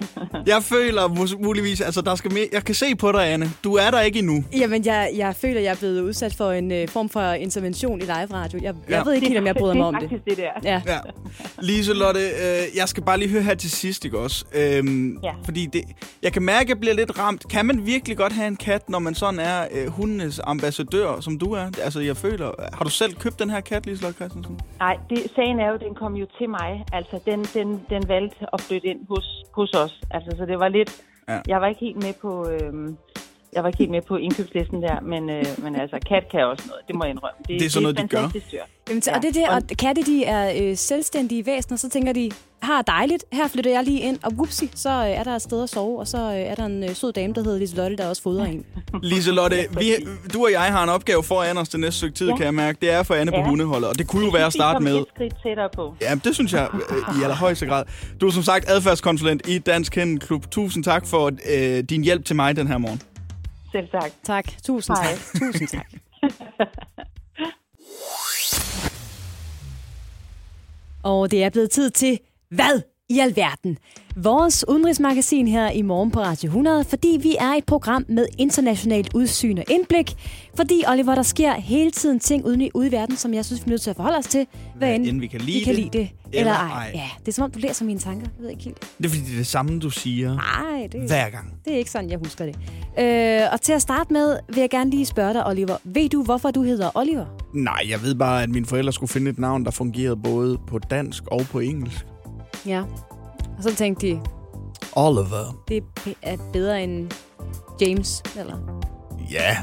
Jeg 0.46 0.62
føler 0.62 1.36
muligvis, 1.42 1.80
altså 1.80 2.00
der 2.00 2.14
skal 2.14 2.32
mere, 2.32 2.48
jeg 2.52 2.64
kan 2.64 2.74
se 2.74 2.94
på 2.96 3.12
dig, 3.12 3.32
Anne. 3.32 3.50
Du 3.64 3.74
er 3.74 3.90
der 3.90 4.00
ikke 4.00 4.18
endnu. 4.18 4.44
Jamen, 4.56 4.84
jeg, 4.86 5.10
jeg 5.16 5.36
føler, 5.36 5.60
jeg 5.60 5.70
er 5.70 5.76
blevet 5.76 6.00
udsat 6.00 6.34
for 6.34 6.50
en 6.52 6.72
øh, 6.72 6.88
form 6.88 7.08
for 7.08 7.20
intervention 7.32 7.98
i 7.98 8.02
live-radio. 8.02 8.58
Jeg, 8.62 8.74
jeg 8.88 8.96
Ja. 8.98 9.02
ved 9.04 9.12
ikke 9.12 9.26
helt, 9.26 9.38
om 9.38 9.46
jeg 9.46 9.54
bryder 9.56 9.74
mig 9.74 9.86
om 9.86 9.94
det. 9.94 10.00
det. 10.10 10.16
er 10.16 10.18
faktisk 10.18 10.38
det 10.38 10.44
der. 10.64 10.70
Ja. 10.70 10.82
Ja. 10.86 10.98
Liselotte, 11.62 12.20
øh, 12.20 12.76
jeg 12.76 12.88
skal 12.88 13.02
bare 13.02 13.18
lige 13.18 13.28
høre 13.28 13.42
her 13.42 13.54
til 13.54 13.70
sidst, 13.70 14.04
ikke 14.04 14.18
også? 14.18 14.44
Øhm, 14.54 15.18
Ja. 15.24 15.32
Fordi 15.44 15.66
det, 15.66 15.82
jeg 16.22 16.32
kan 16.32 16.42
mærke, 16.42 16.62
at 16.62 16.68
jeg 16.68 16.80
bliver 16.80 16.94
lidt 16.94 17.18
ramt. 17.18 17.48
Kan 17.48 17.66
man 17.66 17.86
virkelig 17.86 18.16
godt 18.16 18.32
have 18.32 18.46
en 18.48 18.56
kat, 18.56 18.88
når 18.90 18.98
man 18.98 19.14
sådan 19.14 19.40
er 19.40 19.66
øh, 19.72 19.86
hundenes 19.86 20.40
ambassadør, 20.44 21.20
som 21.20 21.38
du 21.38 21.52
er? 21.52 21.66
Altså, 21.82 22.00
jeg 22.00 22.16
føler... 22.16 22.50
Har 22.72 22.84
du 22.84 22.90
selv 22.90 23.14
købt 23.14 23.38
den 23.38 23.50
her 23.50 23.60
kat, 23.60 23.86
Liselotte 23.86 24.16
Christensen? 24.16 24.60
Nej, 24.78 24.96
det, 25.10 25.18
sagen 25.36 25.60
er 25.60 25.68
jo, 25.72 25.76
den 25.86 25.94
kom 25.94 26.14
jo 26.14 26.26
til 26.38 26.48
mig. 26.50 26.84
Altså, 26.92 27.18
den, 27.26 27.44
den, 27.54 27.80
den 27.90 28.08
valgte 28.08 28.36
at 28.52 28.60
flytte 28.60 28.86
ind 28.88 28.98
hos, 29.08 29.26
hos 29.54 29.70
os. 29.74 29.89
Altså, 30.10 30.36
så 30.38 30.46
det 30.46 30.58
var 30.58 30.68
lidt... 30.68 31.02
Ja. 31.28 31.40
Jeg 31.48 31.60
var 31.60 31.66
ikke 31.66 31.80
helt 31.80 31.96
med 31.96 32.14
på... 32.20 32.48
Øhm, 32.48 32.96
jeg 33.52 33.62
var 33.62 33.68
ikke 33.68 33.78
helt 33.78 33.90
med 33.90 34.02
på 34.08 34.16
indkøbslisten 34.16 34.82
der, 34.82 35.00
men, 35.00 35.30
øh, 35.30 35.44
men 35.58 35.76
altså, 35.76 35.98
kat 36.08 36.24
kan 36.30 36.44
også 36.46 36.64
noget, 36.66 36.82
det 36.88 36.94
må 36.96 37.04
jeg 37.04 37.10
indrømme. 37.10 37.38
Det 37.48 37.66
er 37.66 37.70
sådan 37.70 37.82
noget, 37.82 37.98
de 37.98 38.08
gør. 38.08 38.28
dyr. 38.34 38.40
Jamen, 38.88 39.02
ja. 39.06 39.16
Og 39.16 39.22
det 39.22 39.28
er 39.28 39.32
det, 39.32 39.48
og 39.48 39.76
katte, 39.78 40.02
de 40.02 40.24
er 40.24 40.52
øh, 40.62 40.76
selvstændige 40.76 41.46
væsener, 41.46 41.76
så 41.76 41.88
tænker 41.90 42.12
de, 42.12 42.30
har 42.62 42.82
dejligt, 42.82 43.24
her 43.32 43.48
flytter 43.48 43.70
jeg 43.70 43.84
lige 43.84 44.00
ind, 44.00 44.18
og 44.22 44.32
whoopsie, 44.32 44.68
så 44.74 44.88
øh, 44.90 45.10
er 45.10 45.22
der 45.24 45.36
et 45.36 45.42
sted 45.42 45.62
at 45.62 45.70
sove, 45.70 46.00
og 46.00 46.08
så 46.08 46.18
øh, 46.18 46.36
er 46.36 46.54
der 46.54 46.64
en 46.64 46.84
øh, 46.84 46.94
sød 46.94 47.12
dame, 47.12 47.34
der 47.34 47.42
hedder 47.42 47.58
Liselotte, 47.58 47.96
der 47.96 48.08
også 48.08 48.22
fodrer 48.22 48.44
en. 48.44 48.64
Liselotte, 49.02 49.56
vi, 49.78 49.84
du 50.34 50.44
og 50.44 50.52
jeg 50.52 50.60
har 50.60 50.82
en 50.82 50.88
opgave 50.88 51.22
foran 51.22 51.58
os 51.58 51.68
det 51.68 51.80
næste 51.80 51.98
stykke 51.98 52.14
tid, 52.14 52.28
ja. 52.28 52.36
Kan 52.36 52.44
jeg 52.44 52.54
mærke. 52.54 52.78
Det 52.80 52.90
er 52.90 53.02
for 53.02 53.14
Anne 53.14 53.30
på 53.32 53.36
Ja. 53.36 53.48
hundeholdet, 53.48 53.88
og 53.88 53.98
det 53.98 54.06
kunne 54.08 54.24
jo 54.24 54.30
være 54.30 54.46
at 54.46 54.52
starte 54.52 54.84
med... 54.84 54.96
et 54.96 55.04
skridt 55.14 55.34
tættere 55.42 55.68
på. 55.74 55.94
Ja, 56.00 56.14
det 56.24 56.34
synes 56.34 56.52
jeg 56.52 56.68
øh, 56.74 57.20
i 57.20 57.22
allerhøjeste 57.22 57.66
grad. 57.66 57.84
Du 58.20 58.26
er 58.26 58.30
som 58.30 58.42
sagt 58.42 58.70
adfærdskonsulent 58.70 59.48
i 59.48 59.58
Dansk 59.58 59.92
Kennelklub. 59.92 60.50
Tusind 60.50 60.84
tak 60.84 61.06
for 61.06 61.30
øh, 61.50 61.78
din 61.84 62.04
hjælp 62.04 62.24
til 62.24 62.36
mig 62.36 62.56
den 62.56 62.66
her 62.66 62.78
morgen. 62.78 63.00
Selv 63.72 63.88
tak. 63.88 64.12
Tak, 64.22 64.44
tusind 64.62 64.96
Hej. 64.96 65.06
tak, 65.14 65.18
tusind 65.40 65.68
tak. 65.68 65.92
Og 71.02 71.30
det 71.30 71.44
er 71.44 71.50
blevet 71.50 71.70
tid 71.70 71.90
til, 71.90 72.18
hvad 72.48 72.82
i 73.10 73.18
alverden? 73.18 73.78
Vores 74.16 74.64
udenrigsmagasin 74.68 75.48
her 75.48 75.70
i 75.70 75.82
morgen 75.82 76.10
på 76.10 76.20
Radio 76.20 76.46
100, 76.48 76.84
fordi 76.84 77.18
vi 77.22 77.36
er 77.40 77.52
et 77.58 77.64
program 77.64 78.04
med 78.08 78.26
internationalt 78.38 79.14
udsyn 79.14 79.58
og 79.58 79.64
indblik. 79.70 80.12
Fordi, 80.56 80.82
Oliver, 80.88 81.14
der 81.14 81.22
sker 81.22 81.52
hele 81.54 81.90
tiden 81.90 82.20
ting 82.20 82.44
ude 82.46 82.64
i, 82.64 82.70
ude 82.74 82.88
i 82.88 82.92
verden, 82.92 83.16
som 83.16 83.34
jeg 83.34 83.44
synes, 83.44 83.60
vi 83.60 83.68
er 83.68 83.70
nødt 83.70 83.80
til 83.82 83.90
at 83.90 83.96
forholde 83.96 84.18
os 84.18 84.26
til. 84.26 84.46
Hvad 84.76 84.94
end 84.94 85.20
vi 85.20 85.26
kan 85.26 85.40
lide 85.40 85.58
vi 85.58 85.64
kan 85.64 85.74
det, 85.74 85.84
lide 85.84 85.98
det. 85.98 86.08
eller 86.32 86.38
Eller, 86.40 86.52
ej. 86.52 86.68
ej. 86.84 86.90
Ja, 86.94 87.08
det 87.20 87.28
er 87.28 87.32
som 87.32 87.44
om, 87.44 87.50
du 87.50 87.58
læser 87.58 87.84
mine 87.84 87.98
tanker. 88.00 88.26
Jeg 88.36 88.42
ved 88.42 88.50
ikke 88.50 88.64
helt. 88.64 88.80
Det 88.98 89.04
er 89.06 89.08
fordi, 89.08 89.22
det 89.24 89.32
er 89.32 89.36
det 89.36 89.46
samme, 89.46 89.78
du 89.80 89.90
siger. 89.90 90.34
Nej, 90.34 90.86
det, 90.92 91.00
Hver 91.06 91.30
gang. 91.30 91.54
det 91.64 91.72
er 91.74 91.78
ikke 91.78 91.90
sådan, 91.90 92.10
jeg 92.10 92.18
husker 92.18 92.44
det. 92.46 92.56
Øh, 92.98 93.48
og 93.52 93.60
til 93.60 93.72
at 93.72 93.82
starte 93.82 94.12
med, 94.12 94.36
vil 94.48 94.60
jeg 94.60 94.70
gerne 94.70 94.90
lige 94.90 95.06
spørge 95.06 95.34
dig, 95.34 95.46
Oliver. 95.46 95.76
Ved 95.84 96.08
du, 96.08 96.22
hvorfor 96.22 96.50
du 96.50 96.62
hedder 96.62 96.90
Oliver? 96.94 97.26
Nej, 97.54 97.86
jeg 97.90 98.02
ved 98.02 98.14
bare, 98.14 98.42
at 98.42 98.50
mine 98.50 98.66
forældre 98.66 98.92
skulle 98.92 99.10
finde 99.10 99.30
et 99.30 99.38
navn, 99.38 99.64
der 99.64 99.70
fungerede 99.70 100.16
både 100.16 100.58
på 100.66 100.78
dansk 100.78 101.22
og 101.26 101.40
på 101.50 101.58
engelsk. 101.58 102.06
Ja. 102.66 102.82
Og 103.56 103.62
så 103.62 103.74
tænkte 103.76 104.06
de, 104.06 104.20
Oliver. 104.92 105.62
det 105.68 105.84
er 106.22 106.36
bedre 106.52 106.82
end 106.84 107.10
James, 107.80 108.22
eller? 108.38 108.82
Ja, 109.30 109.56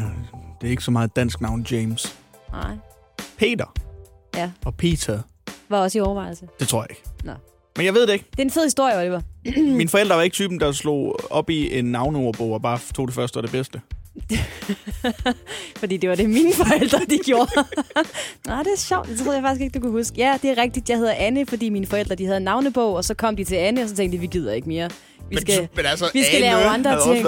det 0.62 0.68
er 0.68 0.72
ikke 0.72 0.84
så 0.84 0.92
meget 0.92 1.08
et 1.08 1.16
dansk 1.16 1.42
navn, 1.42 1.66
James. 1.72 2.18
Nej. 2.52 2.76
Peter 3.38 3.66
Ja, 4.36 4.52
og 4.66 4.76
Peter. 4.76 5.20
var 5.70 5.80
også 5.82 5.98
i 5.98 6.02
overvejelse. 6.02 6.48
Det 6.60 6.68
tror 6.68 6.82
jeg 6.82 6.88
ikke. 6.90 7.04
Nå. 7.24 7.32
Men 7.78 7.86
jeg 7.86 7.94
ved 7.94 8.08
det 8.08 8.14
ikke. 8.14 8.26
Det 8.32 8.40
er 8.40 8.44
en 8.44 8.52
fed 8.52 8.64
historie, 8.64 8.98
Oliver. 8.98 9.22
Mine 9.78 9.90
forældre 9.90 10.16
var 10.16 10.22
ikke 10.22 10.34
typen, 10.34 10.60
der 10.60 10.72
slog 10.72 11.16
op 11.30 11.50
i 11.50 11.80
en 11.80 11.86
navneordbog 11.86 12.52
og 12.54 12.62
bare 12.62 12.80
tog 12.94 13.08
det 13.08 13.16
første 13.16 13.38
og 13.38 13.44
det 13.44 13.52
bedste. 13.52 13.82
Fordi 15.78 15.98
det 15.98 16.10
var 16.10 16.16
det, 16.16 16.30
mine 16.30 16.54
forældre 16.54 17.00
de 17.10 17.18
gjorde. 17.26 17.52
Nej, 18.48 18.64
det 18.64 18.72
er 18.74 18.78
sjovt. 18.78 19.08
Det 19.10 19.18
troede 19.20 19.36
jeg 19.36 19.44
faktisk 19.44 19.62
ikke, 19.62 19.80
du 19.80 19.84
kunne 19.84 19.92
huske. 19.92 20.14
Ja, 20.18 20.38
det 20.42 20.50
er 20.50 20.58
rigtigt. 20.62 20.90
Jeg 20.90 20.98
hedder 20.98 21.14
Anne, 21.18 21.46
fordi 21.46 21.70
mine 21.70 21.86
forældre 21.88 22.16
de 22.16 22.26
havde 22.26 22.38
en 22.38 22.44
navnebog, 22.44 22.94
og 22.96 23.04
så 23.04 23.14
kom 23.14 23.36
de 23.36 23.44
til 23.44 23.56
Anne, 23.56 23.84
og 23.84 23.90
så 23.90 23.96
tænkte 23.96 24.18
de, 24.18 24.22
vi 24.22 24.28
gider 24.28 24.54
ikke 24.54 24.68
mere. 24.68 24.90
Vi 24.90 25.36
Men 25.36 25.42
skal, 25.42 25.54
så- 25.56 25.68
men 25.76 25.86
altså, 25.86 26.06
vi 26.14 26.24
skal 26.24 26.44
Anne 26.44 26.46
lave 26.58 26.70
andre 26.70 27.04
ting. 27.14 27.28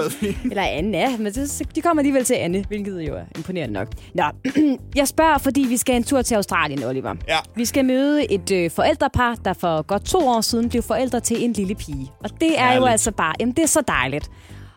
Eller 0.50 0.62
Anne, 0.62 0.98
ja, 0.98 1.16
men 1.16 1.32
det, 1.32 1.62
de 1.74 1.80
kommer 1.80 2.00
alligevel 2.00 2.24
til 2.24 2.34
Anne, 2.34 2.64
hvilket 2.68 3.00
jo 3.08 3.14
er 3.14 3.22
imponerende 3.36 3.74
nok. 3.74 3.88
Nå, 4.14 4.24
jeg 4.96 5.08
spørger, 5.08 5.38
fordi 5.38 5.60
vi 5.60 5.76
skal 5.76 5.94
en 5.96 6.04
tur 6.04 6.22
til 6.22 6.34
Australien, 6.34 6.84
Oliver. 6.84 7.14
Ja. 7.28 7.38
Vi 7.56 7.64
skal 7.64 7.84
møde 7.84 8.32
et 8.32 8.50
øh, 8.50 8.70
forældrepar, 8.70 9.34
der 9.44 9.52
for 9.52 9.82
godt 9.82 10.04
to 10.04 10.18
år 10.18 10.40
siden 10.40 10.68
blev 10.68 10.82
forældre 10.82 11.20
til 11.20 11.44
en 11.44 11.52
lille 11.52 11.74
pige. 11.74 12.10
Og 12.24 12.30
det 12.40 12.58
er 12.60 12.66
jo 12.66 12.72
Herligt. 12.72 12.90
altså 12.92 13.10
bare, 13.10 13.34
jamen 13.40 13.54
det 13.54 13.62
er 13.62 13.66
så 13.68 13.80
dejligt. 13.88 14.30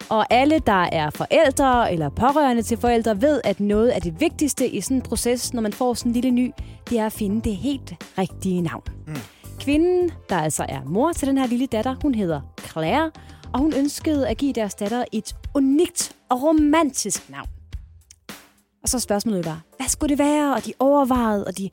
Og 0.09 0.33
alle, 0.33 0.59
der 0.59 0.83
er 0.91 1.09
forældre 1.09 1.93
eller 1.93 2.09
pårørende 2.09 2.61
til 2.61 2.77
forældre, 2.77 3.21
ved, 3.21 3.41
at 3.43 3.59
noget 3.59 3.89
af 3.89 4.01
det 4.01 4.19
vigtigste 4.19 4.67
i 4.69 4.81
sådan 4.81 4.97
en 4.97 5.01
proces, 5.01 5.53
når 5.53 5.61
man 5.61 5.73
får 5.73 5.93
sådan 5.93 6.09
en 6.09 6.13
lille 6.13 6.31
ny, 6.31 6.51
det 6.89 6.99
er 6.99 7.05
at 7.05 7.13
finde 7.13 7.41
det 7.41 7.55
helt 7.55 7.93
rigtige 8.17 8.61
navn. 8.61 8.83
Mm. 9.07 9.15
Kvinden, 9.59 10.11
der 10.29 10.37
altså 10.37 10.65
er 10.69 10.79
mor 10.85 11.11
til 11.11 11.27
den 11.27 11.37
her 11.37 11.47
lille 11.47 11.65
datter, 11.65 11.95
hun 12.01 12.15
hedder 12.15 12.41
Claire, 12.71 13.11
og 13.53 13.59
hun 13.59 13.73
ønskede 13.73 14.27
at 14.27 14.37
give 14.37 14.53
deres 14.53 14.75
datter 14.75 15.03
et 15.11 15.35
unikt 15.53 16.15
og 16.29 16.43
romantisk 16.43 17.29
navn. 17.29 17.47
Og 18.83 18.89
så 18.89 18.99
spørgsmålet 18.99 19.45
bare, 19.45 19.61
hvad 19.77 19.87
skulle 19.87 20.09
det 20.09 20.19
være? 20.19 20.55
Og 20.55 20.65
de 20.65 20.73
overvejede, 20.79 21.47
og 21.47 21.57
de, 21.57 21.69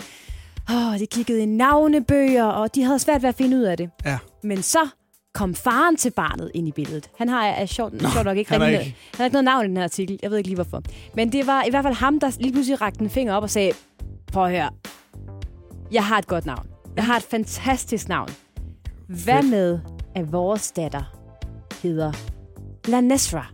åh, 0.71 0.99
de 0.99 1.07
kiggede 1.07 1.43
i 1.43 1.47
navnebøger, 1.47 2.45
og 2.45 2.75
de 2.75 2.83
havde 2.83 2.99
svært 2.99 3.23
ved 3.23 3.29
at 3.29 3.35
finde 3.35 3.57
ud 3.57 3.63
af 3.63 3.77
det. 3.77 3.91
Ja. 4.05 4.19
Men 4.43 4.63
så 4.63 4.89
kom 5.35 5.55
faren 5.55 5.97
til 5.97 6.11
barnet 6.11 6.51
ind 6.55 6.69
i 6.69 6.73
billedet. 6.73 7.11
Han 7.19 7.29
har 7.29 7.45
er 7.47 7.67
sjovt, 7.67 8.03
Nå, 8.03 8.09
sjovt 8.09 8.25
nok 8.25 8.37
ikke 8.37 8.51
han 8.51 8.61
rigtig 8.63 8.81
ikke- 8.81 8.97
han 9.11 9.17
har 9.17 9.25
ikke 9.25 9.33
noget 9.35 9.45
navn 9.45 9.65
i 9.65 9.69
den 9.69 9.77
her 9.77 9.85
artikel. 9.85 10.19
Jeg 10.23 10.31
ved 10.31 10.39
ikke 10.39 10.49
lige 10.49 10.55
hvorfor. 10.55 10.83
Men 11.15 11.33
det 11.33 11.47
var 11.47 11.65
i 11.65 11.71
hvert 11.71 11.85
fald 11.85 11.95
ham, 11.95 12.21
der 12.21 12.37
lige 12.41 12.53
pludselig 12.53 12.81
rakte 12.81 13.01
en 13.01 13.11
finger 13.11 13.35
op 13.35 13.43
og 13.43 13.51
sagde, 13.51 13.73
prøv 14.33 14.45
at 14.45 14.51
høre, 14.51 14.71
jeg 15.93 16.05
har 16.07 16.19
et 16.19 16.27
godt 16.27 16.47
navn. 16.47 16.67
Jeg 16.97 17.05
har 17.07 17.17
et 17.17 17.23
fantastisk 17.23 18.09
navn. 18.09 18.29
Hvad 19.25 19.43
med, 19.43 19.79
at 20.15 20.33
vores 20.33 20.73
datter 20.73 21.03
hedder 21.83 22.13
Lanesra? 22.89 23.47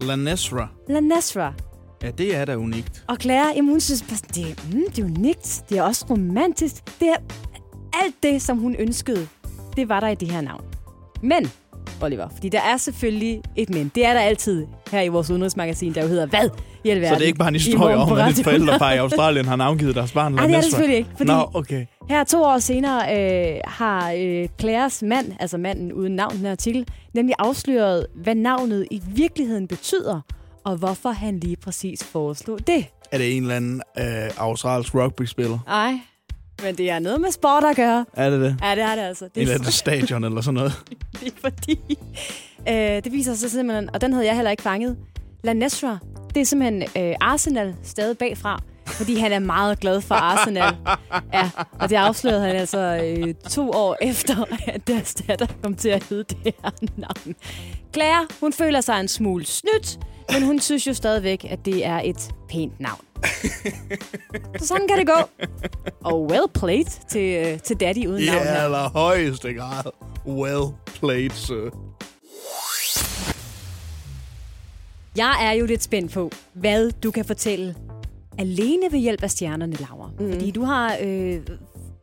Lanesra. 0.00 0.68
Lanesra. 0.88 1.52
Ja, 2.02 2.10
det 2.10 2.36
er 2.36 2.44
da 2.44 2.56
unikt. 2.56 3.04
Og 3.08 3.16
Claire, 3.20 3.52
jamen, 3.56 3.70
hun 3.70 3.80
synes 3.80 4.02
bare, 4.02 4.18
det, 4.34 4.50
er, 4.50 4.54
mm, 4.72 4.82
det 4.90 4.98
er 4.98 5.04
unikt. 5.04 5.64
Det 5.68 5.78
er 5.78 5.82
også 5.82 6.06
romantisk. 6.10 6.74
Det 7.00 7.08
er 7.08 7.16
alt 8.02 8.14
det, 8.22 8.42
som 8.42 8.58
hun 8.58 8.76
ønskede, 8.78 9.28
det 9.76 9.88
var 9.88 10.00
der 10.00 10.08
i 10.08 10.14
det 10.14 10.30
her 10.30 10.40
navn. 10.40 10.64
Men, 11.22 11.50
Oliver, 12.02 12.28
fordi 12.34 12.48
der 12.48 12.60
er 12.60 12.76
selvfølgelig 12.76 13.42
et 13.56 13.70
men. 13.70 13.92
Det 13.94 14.04
er 14.06 14.12
der 14.12 14.20
altid 14.20 14.66
her 14.90 15.00
i 15.02 15.08
vores 15.08 15.30
udenrigsmagasin, 15.30 15.94
der 15.94 16.02
jo 16.02 16.08
hedder 16.08 16.26
Hvad 16.26 16.48
i 16.84 16.88
alverden? 16.90 17.14
Så 17.14 17.18
det 17.18 17.22
er 17.22 17.26
ikke 17.26 17.38
bare 17.38 17.48
en 17.48 17.54
historie 17.54 17.96
om, 17.96 18.12
at 18.12 18.18
Radio 18.18 18.44
forældrepar 18.44 18.92
i 18.92 18.96
Australien 19.04 19.44
har 19.46 19.56
navngivet 19.56 19.94
deres 19.94 20.12
barn? 20.12 20.32
Nej, 20.32 20.46
det 20.46 20.54
er 20.54 20.60
det 20.60 20.64
selvfølgelig 20.70 20.98
ikke, 20.98 21.10
fordi- 21.16 21.30
Nå, 21.30 21.50
okay. 21.54 21.86
Her 22.08 22.24
to 22.24 22.42
år 22.42 22.58
senere 22.58 23.00
øh, 23.54 23.60
har 23.64 24.12
øh, 24.18 24.48
Claires 24.60 25.02
mand, 25.02 25.32
altså 25.40 25.58
manden 25.58 25.92
uden 25.92 26.16
navn 26.16 26.34
i 26.34 26.38
den 26.38 26.46
artikel, 26.46 26.86
nemlig 27.14 27.34
afsløret, 27.38 28.06
hvad 28.14 28.34
navnet 28.34 28.86
i 28.90 29.02
virkeligheden 29.06 29.68
betyder, 29.68 30.20
og 30.64 30.76
hvorfor 30.76 31.10
han 31.10 31.38
lige 31.40 31.56
præcis 31.56 32.04
foreslog 32.04 32.66
det. 32.66 32.86
Er 33.12 33.18
det 33.18 33.36
en 33.36 33.42
eller 33.42 33.56
anden 33.56 33.82
øh, 33.98 34.04
australsk 34.36 34.94
rugby-spiller? 34.94 35.58
Nej, 35.66 35.92
men 36.62 36.74
det 36.74 36.90
er 36.90 36.98
noget 36.98 37.20
med 37.20 37.30
sport 37.30 37.64
at 37.64 37.76
gøre. 37.76 38.06
Er 38.12 38.30
det 38.30 38.40
det? 38.40 38.56
Ja, 38.62 38.70
det 38.74 38.82
er 38.82 38.94
det 38.94 39.02
altså. 39.02 39.24
Det 39.24 39.40
eller 39.40 39.54
er, 39.54 39.58
anden 39.58 39.72
stadion 39.72 40.24
eller 40.24 40.40
sådan 40.40 40.54
noget? 40.54 40.72
det 41.20 41.28
er 41.28 41.40
fordi... 41.40 41.98
Øh, 42.68 43.04
det 43.04 43.12
viser 43.12 43.34
sig 43.34 43.50
simpelthen, 43.50 43.90
og 43.94 44.00
den 44.00 44.12
havde 44.12 44.26
jeg 44.26 44.34
heller 44.34 44.50
ikke 44.50 44.62
fanget. 44.62 44.96
Lanestra, 45.44 45.98
det 46.34 46.40
er 46.40 46.44
simpelthen 46.44 46.82
øh, 46.82 47.14
Arsenal 47.20 47.74
stadig 47.82 48.18
bagfra, 48.18 48.62
fordi 48.92 49.16
han 49.16 49.32
er 49.32 49.38
meget 49.38 49.80
glad 49.80 50.00
for 50.00 50.14
Arsenal. 50.14 50.74
Ja, 51.32 51.50
og 51.80 51.88
det 51.90 51.96
afslørede 51.96 52.40
han 52.46 52.56
altså 52.56 52.78
øh, 53.04 53.34
to 53.50 53.70
år 53.70 53.96
efter, 54.02 54.44
at 54.66 54.86
deres 54.86 55.14
datter 55.14 55.46
kom 55.62 55.74
til 55.74 55.88
at 55.88 56.02
hedde 56.04 56.24
det 56.24 56.54
her 56.62 56.70
navn. 56.96 57.34
Claire, 57.94 58.26
hun 58.40 58.52
føler 58.52 58.80
sig 58.80 59.00
en 59.00 59.08
smule 59.08 59.46
snydt, 59.46 59.98
men 60.32 60.42
hun 60.42 60.60
synes 60.60 60.86
jo 60.86 60.94
stadigvæk, 60.94 61.46
at 61.50 61.64
det 61.64 61.86
er 61.86 62.00
et 62.04 62.30
pænt 62.48 62.80
navn. 62.80 63.00
Så 64.58 64.66
sådan 64.66 64.88
kan 64.88 64.98
det 64.98 65.06
gå. 65.06 65.46
Og 66.04 66.26
well 66.26 66.44
played 66.54 67.08
til, 67.10 67.46
øh, 67.46 67.58
til 67.60 67.76
daddy 67.80 68.06
uden 68.06 68.22
I 68.22 68.26
navn 68.26 68.38
her. 68.42 68.54
allerhøjeste 68.54 69.54
grad. 69.54 69.84
Well 70.26 70.64
played, 71.00 71.30
sir. 71.30 71.70
Jeg 75.16 75.36
er 75.42 75.52
jo 75.52 75.66
lidt 75.66 75.82
spændt 75.82 76.12
på, 76.12 76.30
hvad 76.52 76.90
du 77.02 77.10
kan 77.10 77.24
fortælle 77.24 77.74
alene 78.38 78.82
ved 78.90 78.98
hjælp 78.98 79.22
af 79.22 79.30
stjernerne, 79.30 79.72
Laura. 79.76 80.10
Mm. 80.20 80.32
Fordi 80.32 80.50
du 80.50 80.62
har 80.64 80.96
øh, 81.00 81.00
på 81.00 81.10
en 81.10 81.40
eller 81.40 81.46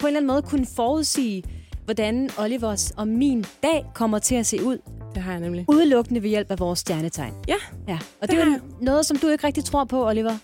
anden 0.07 0.27
måde 0.27 0.41
kunnet 0.41 0.67
forudsige, 0.75 1.43
hvordan 1.85 2.29
Olivers 2.39 2.91
og 2.91 3.07
min 3.07 3.45
dag 3.63 3.85
kommer 3.93 4.19
til 4.19 4.35
at 4.35 4.45
se 4.45 4.63
ud. 4.63 4.77
Det 5.15 5.23
har 5.23 5.31
jeg 5.31 5.41
nemlig. 5.41 5.65
Udelukkende 5.67 6.23
ved 6.23 6.29
hjælp 6.29 6.51
af 6.51 6.59
vores 6.59 6.79
stjernetegn. 6.79 7.33
Ja. 7.47 7.55
ja. 7.87 7.99
Og 8.21 8.27
Det 8.27 8.29
det, 8.37 8.39
er 8.41 8.45
jo 8.45 8.59
noget, 8.81 9.05
som 9.05 9.17
du 9.17 9.27
ikke 9.27 9.47
rigtig 9.47 9.63
tror 9.65 9.83
på, 9.83 10.07
Oliver. 10.07 10.37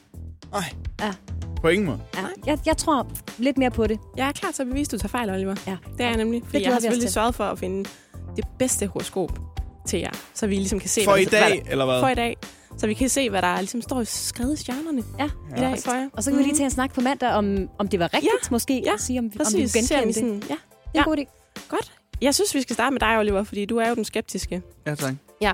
Nej. 0.51 0.63
Ja. 1.01 1.13
På 1.61 1.67
ingen 1.67 1.85
måde. 1.87 1.99
ja. 2.15 2.21
Jeg, 2.45 2.59
jeg 2.65 2.77
tror 2.77 3.07
lidt 3.37 3.57
mere 3.57 3.71
på 3.71 3.87
det. 3.87 3.99
Jeg 4.17 4.27
er 4.27 4.31
klar 4.31 4.51
til 4.51 4.61
at 4.63 4.67
bevise, 4.67 4.87
at 4.89 4.91
du 4.91 4.97
tager 4.97 5.09
fejl, 5.09 5.29
Oliver. 5.29 5.55
Ja. 5.67 5.77
Det 5.97 6.03
er 6.03 6.07
jeg 6.07 6.17
nemlig. 6.17 6.41
Fordi 6.45 6.57
Det 6.57 6.63
jeg 6.63 6.73
har 6.73 6.79
selvfølgelig 6.79 7.09
sørget 7.11 7.35
for 7.35 7.43
at 7.43 7.59
finde 7.59 7.89
det 8.35 8.45
bedste 8.59 8.87
horoskop 8.87 9.39
til 9.87 9.99
jer, 9.99 10.11
så 10.33 10.47
vi 10.47 10.55
ligesom 10.55 10.79
kan 10.79 10.89
se... 10.89 11.01
For 11.03 11.11
hvad, 11.11 11.21
i 11.21 11.25
dag, 11.25 11.61
hvad, 11.61 11.71
eller 11.71 11.85
hvad? 11.85 11.99
For 11.99 12.07
i 12.09 12.15
dag. 12.15 12.37
Så 12.77 12.87
vi 12.87 12.93
kan 12.93 13.09
se, 13.09 13.29
hvad 13.29 13.41
der 13.41 13.57
ligesom 13.59 13.81
står 13.81 14.03
skrevet 14.03 14.53
i 14.59 14.61
stjernerne 14.63 15.03
Ja. 15.19 15.25
i 15.57 15.59
dag 15.59 15.79
for 15.85 15.91
jer. 15.93 16.09
Og 16.13 16.23
så 16.23 16.31
kan 16.31 16.37
vi 16.39 16.43
lige 16.43 16.55
tage 16.55 16.65
en 16.65 16.71
snak 16.71 16.93
på 16.93 17.01
mandag, 17.01 17.29
om, 17.29 17.69
om 17.79 17.87
det 17.87 17.99
var 17.99 18.13
rigtigt 18.13 18.33
Ja. 18.43 18.47
måske. 18.51 18.81
Ja, 18.85 18.93
og 18.93 18.99
sige, 18.99 19.19
om, 19.19 19.25
vi- 19.25 19.39
om 19.39 19.45
vi 19.53 19.59
kunne 19.61 19.67
Ser 19.69 19.79
genkende 19.79 20.01
vi 20.03 20.07
det. 20.07 20.15
sådan, 20.15 20.43
ja. 20.49 20.55
Det 20.93 20.99
er 20.99 20.99
en 20.99 21.03
god 21.05 21.17
idé. 21.17 21.61
Godt. 21.69 21.91
Jeg 22.21 22.35
synes, 22.35 22.55
vi 22.55 22.61
skal 22.61 22.73
starte 22.73 22.91
med 22.93 22.99
dig, 22.99 23.17
Oliver, 23.19 23.43
fordi 23.43 23.65
du 23.65 23.77
er 23.77 23.89
jo 23.89 23.95
den 23.95 24.05
skeptiske. 24.05 24.61
Ja, 24.87 24.95
tak. 24.95 25.13
Ja. 25.41 25.53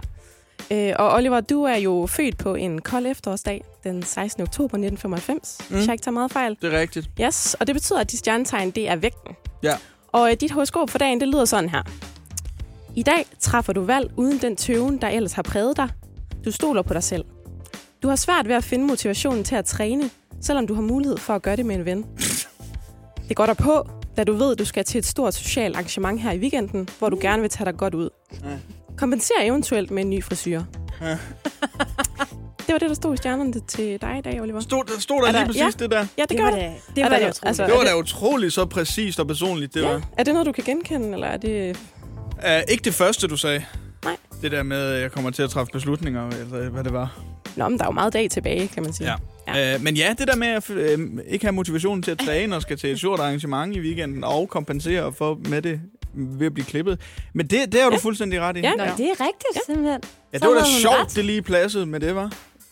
Øh, 0.72 0.94
og 1.00 1.14
Oliver, 1.14 1.40
du 1.42 1.64
er 1.64 1.76
jo 1.78 2.06
født 2.10 2.38
på 2.38 2.56
en 2.56 2.82
kold 2.82 3.06
efterårsdag 3.06 3.64
den 3.84 4.04
16. 4.04 4.42
oktober 4.44 4.78
1995, 4.78 5.58
mm. 5.70 5.76
hvis 5.76 5.86
jeg 5.88 5.94
ikke 5.94 6.04
tager 6.04 6.14
meget 6.14 6.32
fejl. 6.32 6.58
Det 6.62 6.74
er 6.74 6.80
rigtigt. 6.80 7.10
Yes, 7.22 7.54
og 7.60 7.68
det 7.68 7.76
betyder, 7.76 8.00
at 8.00 8.12
dit 8.12 8.20
stjernetegn, 8.20 8.72
det 8.72 8.90
er 8.90 8.96
vægten. 8.96 9.36
Ja. 9.64 9.76
Og 10.08 10.32
øh, 10.32 10.38
dit 10.42 10.52
horoskop 10.52 10.90
for 10.90 10.98
dagen, 10.98 11.20
det 11.20 11.28
lyder 11.28 11.46
sådan 11.46 11.70
her. 11.70 11.82
I 12.96 13.04
dag 13.04 13.26
træffer 13.40 13.74
du 13.74 13.82
valg 13.84 14.12
uden 14.18 14.38
den 14.38 14.56
tøven, 14.56 15.02
der 15.02 15.08
ellers 15.08 15.34
har 15.34 15.42
præget 15.44 15.78
dig. 15.78 15.90
Du 16.46 16.52
stoler 16.52 16.82
på 16.82 16.94
dig 16.94 17.04
selv. 17.04 17.26
Du 18.04 18.08
har 18.08 18.16
svært 18.16 18.48
ved 18.48 18.56
at 18.56 18.64
finde 18.64 18.86
motivationen 18.86 19.44
til 19.44 19.56
at 19.56 19.66
træne, 19.66 20.10
selvom 20.42 20.68
du 20.68 20.74
har 20.74 20.82
mulighed 20.82 21.18
for 21.18 21.34
at 21.36 21.42
gøre 21.42 21.56
det 21.56 21.66
med 21.66 21.76
en 21.76 21.86
ven. 21.86 22.06
Det 23.30 23.36
går 23.38 23.46
dig 23.46 23.58
på, 23.58 23.88
da 24.18 24.24
du 24.24 24.34
ved, 24.34 24.52
at 24.52 24.60
du 24.60 24.66
skal 24.66 24.84
til 24.86 24.98
et 25.00 25.06
stort 25.06 25.34
socialt 25.34 25.76
arrangement 25.76 26.22
her 26.22 26.32
i 26.32 26.38
weekenden, 26.40 26.90
hvor 27.00 27.10
du 27.10 27.18
gerne 27.22 27.42
vil 27.42 27.50
tage 27.50 27.66
dig 27.66 27.78
godt 27.78 27.94
ud. 27.96 28.10
Kompenser 28.98 29.34
eventuelt 29.42 29.92
med 29.92 30.04
en 30.04 30.10
ny 30.10 30.24
frisyr. 30.24 30.62
Ja. 31.02 31.18
Det 32.68 32.74
var 32.74 32.78
det, 32.80 32.90
der 32.90 32.96
stod 32.96 33.14
i 33.14 33.18
stjernerne 33.18 33.54
til 33.68 34.02
dig 34.02 34.18
i 34.18 34.22
dag, 34.22 34.42
Oliver. 34.42 34.60
Stod, 34.60 34.84
der 34.84 35.00
stod 35.00 35.22
der 35.22 35.28
Er 35.28 35.32
lige 35.32 35.40
der- 35.40 35.46
præcis 35.46 35.60
ja. 35.62 35.70
det 35.84 35.92
der? 35.92 35.98
Ja, 35.98 36.22
det, 36.22 36.30
Det 36.30 36.38
gør 36.38 36.44
var 36.44 36.52
det. 36.52 36.60
da- 36.60 36.74
det 36.96 37.02
Er 37.02 37.04
var 37.04 37.10
der- 37.10 37.18
da 37.20 37.30
utroligt. 37.30 37.40
altså, 37.48 37.64
Det 37.66 37.74
var 37.74 37.80
er 37.80 37.84
da 37.86 37.98
utroligt 37.98 38.54
så 38.54 38.66
præcist 38.66 39.20
og 39.20 39.28
personligt, 39.28 39.74
det 39.74 39.82
Ja. 39.82 39.88
var. 39.92 40.02
Er 40.18 40.24
det 40.24 40.34
noget, 40.34 40.46
du 40.48 40.52
kan 40.52 40.64
genkende, 40.64 41.14
eller 41.14 41.28
er 41.28 41.38
det... 41.38 41.80
Uh, 42.46 42.62
ikke 42.68 42.84
det 42.84 42.94
første, 42.94 43.28
du 43.28 43.38
sagde. 43.38 43.66
Nej. 44.04 44.18
Det 44.42 44.52
der 44.52 44.64
med, 44.64 44.94
at 44.94 45.02
jeg 45.02 45.12
kommer 45.12 45.32
til 45.32 45.44
at 45.44 45.50
træffe 45.50 45.72
beslutninger, 45.74 46.30
eller 46.30 46.70
hvad 46.70 46.84
det 46.84 46.94
var. 46.94 47.20
Nå, 47.56 47.70
men 47.70 47.78
der 47.78 47.84
er 47.84 47.88
jo 47.88 47.92
meget 47.92 48.14
dag 48.14 48.30
tilbage, 48.30 48.68
kan 48.68 48.84
man 48.84 48.94
sige. 48.94 49.10
Ja. 49.10 49.16
Ja. 49.56 49.76
Uh, 49.76 49.84
men 49.84 49.96
ja, 49.96 50.16
det 50.18 50.28
der 50.28 50.36
med 50.36 50.48
at 50.48 50.70
uh, 50.70 51.20
ikke 51.28 51.46
have 51.46 51.54
motivationen 51.54 52.04
til 52.04 52.12
at 52.12 52.20
træne 52.20 52.56
og 52.56 52.62
skal 52.62 52.78
til 52.78 52.92
et 52.92 52.98
stort 52.98 53.20
arrangement 53.20 53.76
i 53.76 53.80
weekenden 53.80 54.24
og 54.24 54.50
kompensere 54.50 55.14
for 55.14 55.40
med 55.50 55.62
det 55.62 55.82
ved 56.14 56.46
at 56.46 56.54
blive 56.54 56.66
klippet. 56.66 57.00
Men 57.34 57.48
det, 57.48 57.72
det 57.72 57.82
har 57.82 57.90
du 57.90 57.98
fuldstændig 57.98 58.42
ret 58.42 58.58
i. 58.58 58.60
Ja. 58.60 58.72
Nå, 58.72 58.84
det 58.84 59.06
er 59.06 59.12
rigtigt, 59.12 59.56
ja. 59.56 59.60
simpelthen. 59.66 60.02
Ja, 60.34 60.38
det 60.38 60.48
var 60.48 60.54
da 60.54 60.64
sjovt, 60.82 60.96
ret. 60.96 61.16
det 61.16 61.26
lige 61.26 61.42
pladsede 61.42 61.86
med 61.86 62.00
det, 62.00 62.16
var. 62.16 62.32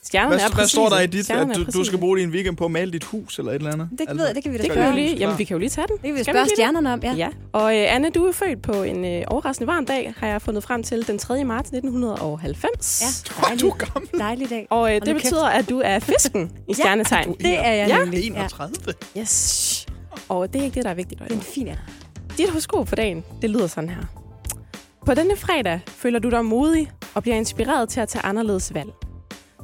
Stjernerne 0.10 0.36
Hvad, 0.36 0.45
er 0.49 0.55
hvad 0.55 0.68
står 0.68 0.89
der 0.89 0.99
i 0.99 1.07
dit, 1.07 1.30
at 1.32 1.47
du, 1.55 1.64
du 1.74 1.84
skal 1.84 1.99
bruge 1.99 2.18
din 2.18 2.30
weekend 2.30 2.57
på 2.57 2.66
at 2.66 2.72
male 2.72 2.91
dit 2.91 3.03
hus 3.03 3.39
eller 3.39 3.51
et 3.51 3.55
eller 3.55 3.74
andet? 3.74 3.89
Det, 3.99 4.07
ved, 4.18 4.26
jeg, 4.26 4.36
det 4.36 4.43
kan 4.43 4.51
vi 4.53 4.57
da 4.57 4.64
Det 4.64 4.72
kan 4.72 4.93
vi 4.95 4.99
lige. 4.99 5.16
Jamen, 5.18 5.38
vi 5.38 5.43
kan 5.43 5.55
jo 5.55 5.60
lige 5.60 5.70
tage 5.70 5.88
den. 5.88 5.95
Det 5.95 6.03
kan 6.03 6.14
vi 6.16 6.24
Skal 6.24 6.34
spørge 6.34 6.47
stjernerne 6.55 6.93
om, 6.93 6.99
ja. 7.03 7.14
Ja. 7.14 7.28
Og 7.53 7.78
øh, 7.78 7.95
Anne, 7.95 8.10
du 8.10 8.26
er 8.26 8.32
født 8.32 8.62
på 8.62 8.84
en 8.84 9.05
øh, 9.05 9.22
overraskende 9.28 9.68
varm 9.68 9.86
dag, 9.86 10.14
har 10.18 10.28
jeg 10.28 10.41
fundet 10.41 10.64
frem 10.64 10.84
til 10.84 11.07
den 11.07 11.18
3. 11.20 11.43
marts 11.43 11.70
1990. 11.70 13.01
Ja, 13.01 13.41
dejlig, 13.47 13.62
du 13.62 13.70
er 13.70 13.76
gammel. 13.76 14.10
dejlig 14.20 14.49
dag. 14.49 14.68
Og 14.70 14.95
øh, 14.95 15.01
det 15.05 15.16
betyder, 15.16 15.45
at 15.45 15.70
du 15.70 15.82
er 15.86 15.99
fisken 15.99 16.51
i 16.70 16.74
stjernetegn. 16.74 17.34
Det 17.39 17.57
er 17.66 17.72
jeg 17.72 17.88
Ja. 17.88 17.97
nemlig. 17.99 18.20
Ja. 18.20 18.26
31. 18.28 18.74
Yes. 19.18 19.86
Og 20.30 20.53
det 20.53 20.60
er 20.60 20.64
ikke 20.64 20.76
det, 20.76 20.84
der 20.84 20.89
er 20.89 20.93
vigtigt. 20.93 21.22
Det 21.24 21.32
er 21.32 21.36
en 21.36 21.41
fin 21.41 21.68
ja. 21.68 21.76
Dit 22.38 22.49
horoskop 22.49 22.88
for 22.88 22.95
dagen, 22.95 23.24
det 23.41 23.49
lyder 23.49 23.68
sådan 23.68 23.89
her. 23.89 24.01
På 25.05 25.14
denne 25.14 25.38
fredag 25.38 25.80
føler 25.88 26.20
du 26.20 26.30
dig 26.30 26.45
modig 26.45 26.91
og 27.14 27.22
bliver 27.24 27.36
inspireret 27.36 27.89
til 27.89 27.99
at 27.99 28.07
tage 28.10 28.26
anderledes 28.26 28.74
valg. 28.74 28.89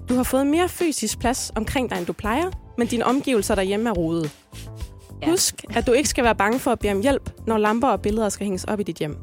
Du 0.10 0.16
har 0.16 0.24
fået 0.24 0.48
mere 0.48 0.70
fysisk 0.70 1.20
plads 1.20 1.52
omkring 1.56 1.90
dig, 1.90 1.98
end 1.98 2.06
du 2.06 2.14
plejer, 2.14 2.52
men 2.78 2.88
dine 2.88 3.06
omgivelser 3.06 3.56
derhjemme 3.56 3.90
er 3.90 3.94
rodet. 3.94 4.32
Ja. 5.22 5.30
Husk, 5.30 5.66
at 5.76 5.88
du 5.88 5.92
ikke 5.92 6.10
skal 6.10 6.24
være 6.24 6.36
bange 6.36 6.60
for 6.60 6.72
at 6.72 6.80
bede 6.80 6.92
om 6.92 7.02
hjælp, 7.02 7.30
når 7.48 7.58
lamper 7.58 7.88
og 7.88 8.02
billeder 8.02 8.30
skal 8.30 8.46
hænges 8.46 8.64
op 8.64 8.80
i 8.80 8.84
dit 8.84 8.96
hjem. 8.98 9.18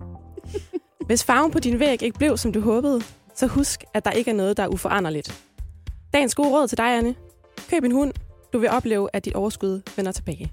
Hvis 1.06 1.24
farven 1.24 1.50
på 1.50 1.58
din 1.58 1.80
væg 1.80 2.02
ikke 2.02 2.18
blev, 2.18 2.36
som 2.36 2.52
du 2.52 2.60
håbede, 2.60 3.02
så 3.36 3.46
husk, 3.46 3.84
at 3.94 4.04
der 4.04 4.10
ikke 4.10 4.30
er 4.30 4.34
noget, 4.34 4.56
der 4.56 4.62
er 4.62 4.68
uforanderligt. 4.68 5.42
Dagens 6.14 6.34
gode 6.34 6.48
råd 6.48 6.68
til 6.68 6.78
dig, 6.78 6.96
Anne. 6.98 7.14
Køb 7.70 7.84
en 7.84 7.92
hund. 7.92 8.12
Du 8.52 8.58
vil 8.58 8.70
opleve, 8.70 9.08
at 9.12 9.24
dit 9.24 9.34
overskud 9.34 9.82
vender 9.96 10.12
tilbage. 10.12 10.52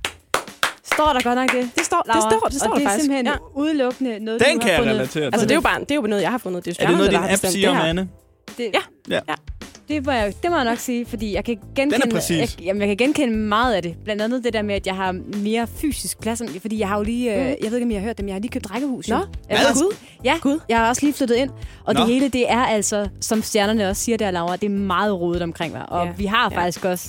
Står 0.84 1.14
der 1.14 1.22
godt 1.24 1.36
nok 1.36 1.52
det? 1.52 1.70
Det 1.76 1.86
står, 1.86 1.98
det 2.02 2.08
Laura? 2.08 2.22
står, 2.30 2.48
det 2.48 2.60
står 2.60 2.70
og 2.70 2.74
der 2.76 2.80
det 2.80 2.86
er 2.86 2.90
faktisk. 2.90 3.04
simpelthen 3.06 3.26
Ja. 3.26 3.62
udelukkende 3.62 4.20
noget, 4.20 4.40
Den 4.42 4.54
du 4.54 4.60
kan 4.60 4.62
har 4.62 4.70
jeg 4.70 4.78
fundet. 4.80 4.94
relatere 4.96 5.08
til. 5.12 5.20
Altså, 5.22 5.42
det 5.46 5.52
er 5.52 5.56
jo 5.56 5.62
bare 5.62 5.80
det 5.80 5.92
er 5.92 5.96
jo 5.96 6.02
noget, 6.02 6.22
jeg 6.22 6.32
har 6.32 6.38
fundet. 6.38 6.66
Det 6.66 6.72
er, 6.80 6.84
jo 6.84 6.86
Er 6.86 6.90
det 6.90 6.98
noget, 6.98 7.12
din 7.12 7.34
app 7.34 7.46
siger 7.54 7.70
det 7.72 7.80
om. 7.80 7.86
Anne? 7.86 8.10
Det, 8.58 8.72
Ja. 9.10 9.20
Ja. 9.30 9.36
Det, 9.90 10.06
var 10.06 10.14
jeg, 10.14 10.34
det 10.44 10.50
må 10.52 10.56
jeg 10.56 10.66
nok 10.66 10.78
sige, 10.80 11.06
fordi 11.06 11.34
jeg 11.34 11.46
kan 11.46 11.58
genkende, 11.76 12.10
præcis. 12.12 12.40
jeg, 12.58 12.66
jamen, 12.66 12.80
jeg 12.82 12.88
kan 12.88 12.98
genkende 12.98 13.38
meget 13.38 13.74
af 13.74 13.82
det. 13.82 13.96
Blandt 14.04 14.22
andet 14.22 14.44
det 14.44 14.54
der 14.54 14.62
med, 14.62 14.76
at 14.76 14.88
jeg 14.88 14.96
har 14.96 15.12
mere 15.44 15.68
fysisk 15.68 16.20
plads. 16.22 16.42
Fordi 16.62 16.80
jeg 16.80 16.88
har 16.88 16.98
jo 16.98 17.04
lige, 17.04 17.30
mm. 17.32 17.38
jeg 17.38 17.56
ved 17.72 17.74
ikke, 17.74 17.84
om 17.86 17.92
I 17.92 17.94
har 17.94 18.02
hørt 18.02 18.18
det, 18.18 18.24
men 18.24 18.30
jeg 18.30 18.36
har 18.36 18.40
lige 18.40 18.52
købt 18.52 18.72
rækkehus. 18.72 19.10
jo. 19.10 19.16
Nå, 19.16 19.20
Jeg 19.20 19.28
hvad? 19.48 19.58
har 19.58 19.70
også- 19.70 19.84
Gud. 19.84 19.94
Ja, 20.26 20.36
Gud. 20.42 20.60
jeg 20.70 20.78
har 20.78 20.90
også 20.90 21.06
lige 21.06 21.14
flyttet 21.14 21.36
ind. 21.36 21.50
Og 21.86 21.94
Nå. 21.94 22.00
det 22.00 22.08
hele, 22.10 22.30
det 22.30 22.52
er 22.52 22.60
altså, 22.66 23.08
som 23.22 23.42
stjernerne 23.42 23.90
også 23.90 24.04
siger 24.04 24.18
der, 24.18 24.32
Laura, 24.32 24.56
det 24.56 24.66
er 24.66 24.70
meget 24.70 25.20
rodet 25.20 25.42
omkring 25.42 25.74
mig. 25.74 25.90
Og 25.90 26.06
Ja. 26.06 26.12
vi 26.18 26.26
har 26.26 26.50
Ja. 26.52 26.58
faktisk 26.58 26.86
også, 26.86 27.08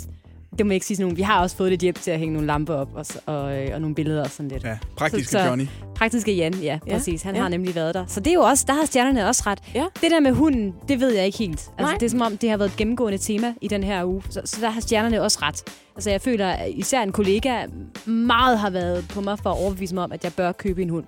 det 0.58 0.66
må 0.66 0.70
jeg 0.70 0.74
ikke 0.74 0.86
sige 0.86 0.96
sådan 0.96 1.04
nogen, 1.04 1.16
vi 1.16 1.22
har 1.22 1.40
også 1.42 1.56
fået 1.56 1.70
lidt 1.70 1.80
hjælp 1.80 2.00
til 2.00 2.10
at 2.10 2.18
hænge 2.18 2.32
nogle 2.32 2.46
lamper 2.46 2.74
op 2.74 2.88
og, 2.94 3.06
og, 3.26 3.56
øh, 3.58 3.68
og 3.74 3.80
nogle 3.80 3.94
billeder 3.94 4.24
og 4.24 4.30
sådan 4.30 4.48
lidt. 4.50 4.64
Ja, 4.64 4.78
praktiske 4.96 5.24
Så- 5.32 5.38
så- 5.38 5.44
Johnny. 5.44 5.66
Praktiske 5.94 6.32
Jan, 6.36 6.54
ja, 6.54 6.78
Ja, 6.86 6.92
præcis. 6.92 7.22
Han 7.22 7.34
ja. 7.34 7.40
har 7.40 7.48
nemlig 7.48 7.74
været 7.74 7.94
der. 7.94 8.04
Så 8.06 8.20
det 8.20 8.30
er 8.30 8.34
jo 8.34 8.40
også, 8.40 8.64
der 8.66 8.72
har 8.72 8.84
stjernerne 8.84 9.26
også 9.26 9.42
ret. 9.46 9.58
Ja. 9.74 9.84
Det 10.02 10.10
der 10.10 10.20
med 10.20 10.32
hunden, 10.32 10.74
det 10.88 11.00
ved 11.00 11.14
jeg 11.14 11.26
ikke 11.26 11.38
helt. 11.38 11.50
Altså, 11.50 11.70
Nej. 11.78 11.94
det 11.94 12.06
er 12.06 12.10
som 12.10 12.20
om, 12.20 12.36
det 12.36 12.50
har 12.50 12.56
været 12.56 12.70
et 12.70 12.76
gennemgående 12.76 13.18
tema 13.18 13.54
i 13.60 13.68
den 13.68 13.82
her 13.82 14.04
uge. 14.04 14.22
Så, 14.30 14.40
så 14.44 14.56
der 14.60 14.70
har 14.70 14.80
stjernerne 14.80 15.22
også 15.22 15.38
ret. 15.42 15.62
Altså, 15.96 16.10
jeg 16.10 16.20
føler, 16.20 16.48
at 16.48 16.70
især 16.74 17.02
en 17.02 17.12
kollega 17.12 17.66
meget 18.06 18.58
har 18.58 18.70
været 18.70 19.04
på 19.14 19.20
mig 19.20 19.38
for 19.38 19.50
at 19.50 19.58
overbevise 19.62 19.94
mig 19.94 20.04
om, 20.04 20.12
at 20.12 20.24
jeg 20.24 20.32
bør 20.32 20.52
købe 20.52 20.82
en 20.82 20.88
hund. 20.88 21.04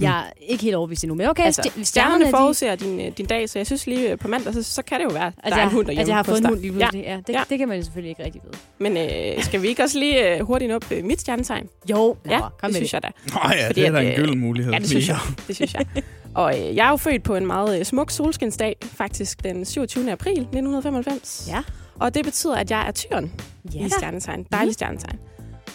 Jeg 0.00 0.18
er 0.20 0.24
ikke 0.40 0.62
helt 0.64 0.76
overbevist 0.76 1.04
endnu, 1.04 1.14
men 1.14 1.26
okay, 1.26 1.44
Altså, 1.44 1.62
stj- 1.76 1.84
stjernerne 1.84 2.24
de- 2.24 2.30
forudser 2.30 2.74
din, 2.74 3.00
øh, 3.00 3.06
din 3.18 3.26
dag, 3.26 3.48
så 3.48 3.58
jeg 3.58 3.66
synes 3.66 3.86
lige 3.86 4.10
øh, 4.12 4.18
på 4.18 4.28
mandag, 4.28 4.54
så, 4.54 4.62
så 4.62 4.82
kan 4.82 4.98
det 5.00 5.04
jo 5.04 5.10
være, 5.10 5.26
at 5.26 5.32
at 5.38 5.50
der 5.50 5.56
er 5.56 5.56
jeg, 5.60 5.64
en 5.66 5.72
hund 5.72 5.86
derhjemme 5.86 6.02
at 6.02 6.08
jeg 6.08 6.16
har 6.16 6.22
fået 6.22 6.38
en 6.40 6.46
hund 6.46 6.60
lige 6.60 6.72
pludselig. 6.72 7.02
Ja. 7.02 7.10
Ja, 7.12 7.16
det, 7.16 7.32
Ja. 7.32 7.42
det 7.50 7.58
kan 7.58 7.68
man 7.68 7.76
jo 7.78 7.82
selvfølgelig 7.84 8.08
ikke 8.10 8.24
rigtig 8.24 8.40
vide. 8.44 8.58
Men 8.78 8.96
øh, 9.36 9.42
skal 9.44 9.62
vi 9.62 9.68
ikke 9.68 9.82
også 9.82 9.98
lige 9.98 10.34
øh, 10.36 10.40
hurtigt 10.46 10.72
op 10.72 10.84
øh, 10.92 11.04
mit 11.04 11.20
stjernetegn? 11.20 11.68
Jo, 11.90 12.16
Ja, 12.26 12.30
Laura, 12.30 12.48
kom 12.48 12.52
det 12.60 12.62
med 12.68 12.74
synes 12.74 12.92
jeg 12.92 13.02
da. 13.02 13.08
Nå 13.34 13.40
ja, 13.52 13.66
Fordi 13.68 13.80
det 13.80 13.88
er 13.88 13.92
da 13.92 14.00
en 14.00 14.06
øh, 14.08 14.14
gylden 14.16 14.38
mulighed. 14.40 14.72
Ja, 14.72 14.78
det 14.78 14.88
synes 14.88 15.08
jeg. 15.14 15.18
Det 15.48 15.56
synes 15.56 15.74
jeg. 15.74 15.86
Og 16.34 16.58
øh, 16.60 16.76
jeg 16.76 16.86
er 16.86 16.90
jo 16.90 16.96
født 16.96 17.22
på 17.22 17.36
en 17.36 17.46
meget 17.46 17.78
øh, 17.78 17.84
smuk 17.84 18.10
solskinsdag, 18.10 18.76
faktisk 18.82 19.44
den 19.44 19.64
27. 19.64 20.12
april 20.12 20.32
1995. 20.32 21.44
Ja. 21.48 21.58
Og 21.98 22.14
det 22.14 22.24
betyder, 22.24 22.54
at 22.56 22.70
jeg 22.70 22.86
er 22.88 22.92
tyren 22.92 23.32
Ja 23.74 23.84
i 23.86 23.88
stjernetegn. 23.88 24.46
Dejlig 24.52 24.74
stjernetegn. 24.74 25.18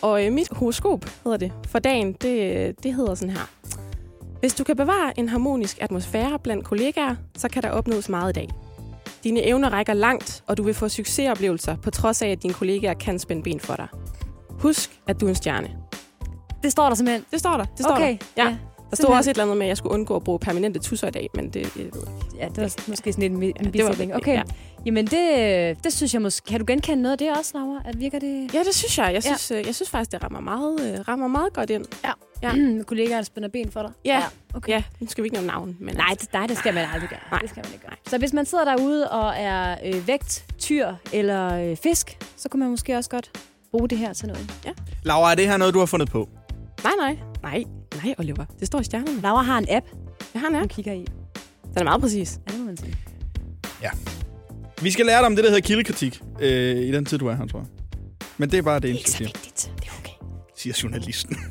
Og 0.02 0.26
øh, 0.26 0.32
mit 0.34 0.48
horoskop 0.52 1.06
hedder 1.24 1.38
det 1.38 1.52
for 1.68 1.80
dagen, 1.80 2.14
det, 2.14 2.76
det 2.84 2.94
hedder 2.94 3.16
sådan 3.16 3.30
her. 3.36 3.50
Hvis 4.46 4.54
du 4.54 4.64
kan 4.64 4.76
bevare 4.76 5.20
en 5.20 5.30
harmonisk 5.30 5.78
atmosfære 5.82 6.40
blandt 6.40 6.66
kollegaer, 6.66 7.16
så 7.38 7.50
kan 7.50 7.64
der 7.64 7.70
opnås 7.70 8.10
meget 8.10 8.30
i 8.30 8.34
dag. 8.34 8.50
Dine 9.24 9.44
evner 9.48 9.70
rækker 9.70 9.94
langt, 9.94 10.44
og 10.48 10.58
du 10.58 10.64
vil 10.64 10.74
få 10.74 10.90
succesoplevelser, 10.90 11.76
på 11.76 11.92
trods 11.92 12.22
af, 12.22 12.28
at 12.28 12.44
dine 12.44 12.54
kollegaer 12.54 12.94
kan 12.94 13.20
spænde 13.20 13.44
ben 13.44 13.60
for 13.60 13.76
dig. 13.76 13.88
Husk, 14.50 15.00
at 15.08 15.22
du 15.22 15.26
er 15.26 15.30
en 15.30 15.36
stjerne. 15.36 15.76
Det 16.64 16.72
står 16.72 16.88
der 16.88 16.96
simpelthen? 16.96 17.26
Det 17.32 17.40
står 17.40 17.58
der. 17.58 17.66
Det 17.66 17.80
står 17.80 17.96
Okay, 17.96 18.18
der. 18.38 18.44
Ja. 18.44 18.50
ja. 18.50 18.58
Der 18.90 18.96
stod 18.96 19.10
også 19.16 19.30
et 19.30 19.34
eller 19.34 19.44
andet 19.44 19.58
med, 19.58 19.66
at 19.66 19.70
jeg 19.70 19.78
skulle 19.78 19.94
undgå 19.94 20.16
at 20.16 20.24
bruge 20.24 20.40
permanente 20.40 20.80
tusser 20.80 21.08
i 21.08 21.12
dag, 21.12 21.30
men 21.36 21.50
det 21.50 21.62
jeg 21.76 21.86
ikke. 21.86 21.98
Ja, 22.40 22.46
det 22.48 22.58
var 22.58 22.74
måske 22.88 23.14
sådan 23.14 23.32
en, 23.32 23.44
en 23.44 23.54
det 23.74 23.84
var- 23.84 23.90
bisætning. 23.90 24.16
Okay. 24.16 24.34
ja. 24.34 24.42
Jamen, 24.86 25.08
det, 25.08 25.84
det 25.84 25.94
synes 25.94 26.14
jeg 26.14 26.22
måske... 26.22 26.46
Kan 26.46 26.60
du 26.60 26.66
genkende 26.68 27.02
noget 27.02 27.12
af 27.12 27.18
det 27.18 27.38
også, 27.38 27.52
Laura? 27.58 27.82
At 27.86 28.00
virker 28.00 28.20
det... 28.20 28.54
Ja, 28.54 28.60
det 28.64 28.76
synes 28.76 28.98
jeg. 28.98 29.06
Jeg 29.06 29.14
Ja. 29.14 29.20
synes, 29.22 29.52
ja. 29.52 29.62
jeg 29.66 29.76
synes 29.76 29.90
faktisk, 29.90 30.12
det 30.12 30.24
rammer 30.24 30.40
meget, 30.40 30.94
øh, 30.94 31.00
rammer 31.08 31.28
meget 31.28 31.54
godt 31.54 31.70
ind. 31.70 31.86
Ja. 32.04 32.12
ja. 32.44 32.52
Kollegaer, 32.88 33.16
der 33.18 33.24
spænder 33.24 33.50
ben 33.50 33.72
for 33.72 33.82
dig? 33.82 33.92
Ja, 34.06 34.24
okay. 34.54 34.72
ja. 34.72 34.84
Nu 35.00 35.08
skal 35.10 35.24
vi 35.24 35.26
ikke 35.26 35.34
nævne 35.36 35.48
navn. 35.48 35.78
Men 35.80 35.96
Nej, 35.96 36.16
det, 36.22 36.34
nej, 36.34 36.48
det 36.48 36.58
skal 36.58 36.74
man 36.74 36.86
aldrig 36.94 37.10
gøre. 37.10 37.20
Nej. 37.32 37.40
Det 37.40 37.50
skal 37.50 37.64
man 37.66 37.74
ikke 37.74 37.86
gøre. 37.86 37.96
Så 38.08 38.18
hvis 38.18 38.34
man 38.34 38.46
sidder 38.46 38.66
derude 38.66 39.10
og 39.12 39.34
er 39.38 39.76
øh, 39.86 40.08
vægt, 40.08 40.46
tyr 40.60 40.94
eller 41.14 41.54
øh, 41.72 41.78
fisk, 41.78 42.18
så 42.38 42.50
kunne 42.50 42.60
man 42.60 42.70
måske 42.70 42.98
også 42.98 43.10
godt 43.10 43.32
bruge 43.72 43.90
det 43.90 43.98
her 43.98 44.14
til 44.14 44.28
noget. 44.28 44.52
Ja. 44.66 44.72
Laura, 45.04 45.32
er 45.32 45.36
det 45.36 45.48
her 45.48 45.58
noget, 45.58 45.74
du 45.74 45.80
har 45.80 45.86
fundet 45.86 46.12
på? 46.12 46.30
Nej, 46.84 46.94
nej. 47.00 47.18
Nej, 47.44 47.64
nej, 48.04 48.16
Oliver. 48.20 48.46
Det 48.60 48.68
står 48.68 48.80
i 48.80 48.84
stjernerne. 48.84 49.22
Laura 49.22 49.42
har 49.44 49.58
en 49.58 49.66
app, 49.70 49.86
Jeg 50.34 50.42
har 50.42 50.48
en 50.48 50.56
app. 50.56 50.62
hun 50.62 50.68
kigger 50.70 50.94
i. 50.94 51.06
Den 51.64 51.78
er 51.78 51.84
meget 51.84 52.02
præcis. 52.02 52.40
Ja, 52.48 52.52
det 52.52 52.60
må 52.60 52.66
man 52.66 52.78
sige. 52.78 52.96
Vi 54.82 54.92
skal 54.92 55.06
lære 55.06 55.18
dig 55.20 55.26
om 55.26 55.36
det, 55.36 55.44
der 55.44 55.50
hedder 55.50 55.62
kildekritik 55.68 56.22
øh, 56.40 56.78
i 56.78 56.92
den 56.92 57.06
tid, 57.06 57.18
du 57.18 57.28
er 57.28 57.36
her, 57.36 57.46
tror 57.48 57.60
jeg. 57.60 57.68
Men 58.38 58.52
det 58.52 58.58
er 58.58 58.62
bare 58.62 58.80
det 58.80 58.90
eneste, 58.90 59.08
jeg 59.12 59.18
siger. 59.18 59.28
vigtigt. 59.28 59.72
Det 59.80 59.88
er 59.88 59.92
okay. 60.00 60.14
Siger 60.56 60.80
journalisten. 60.84 61.38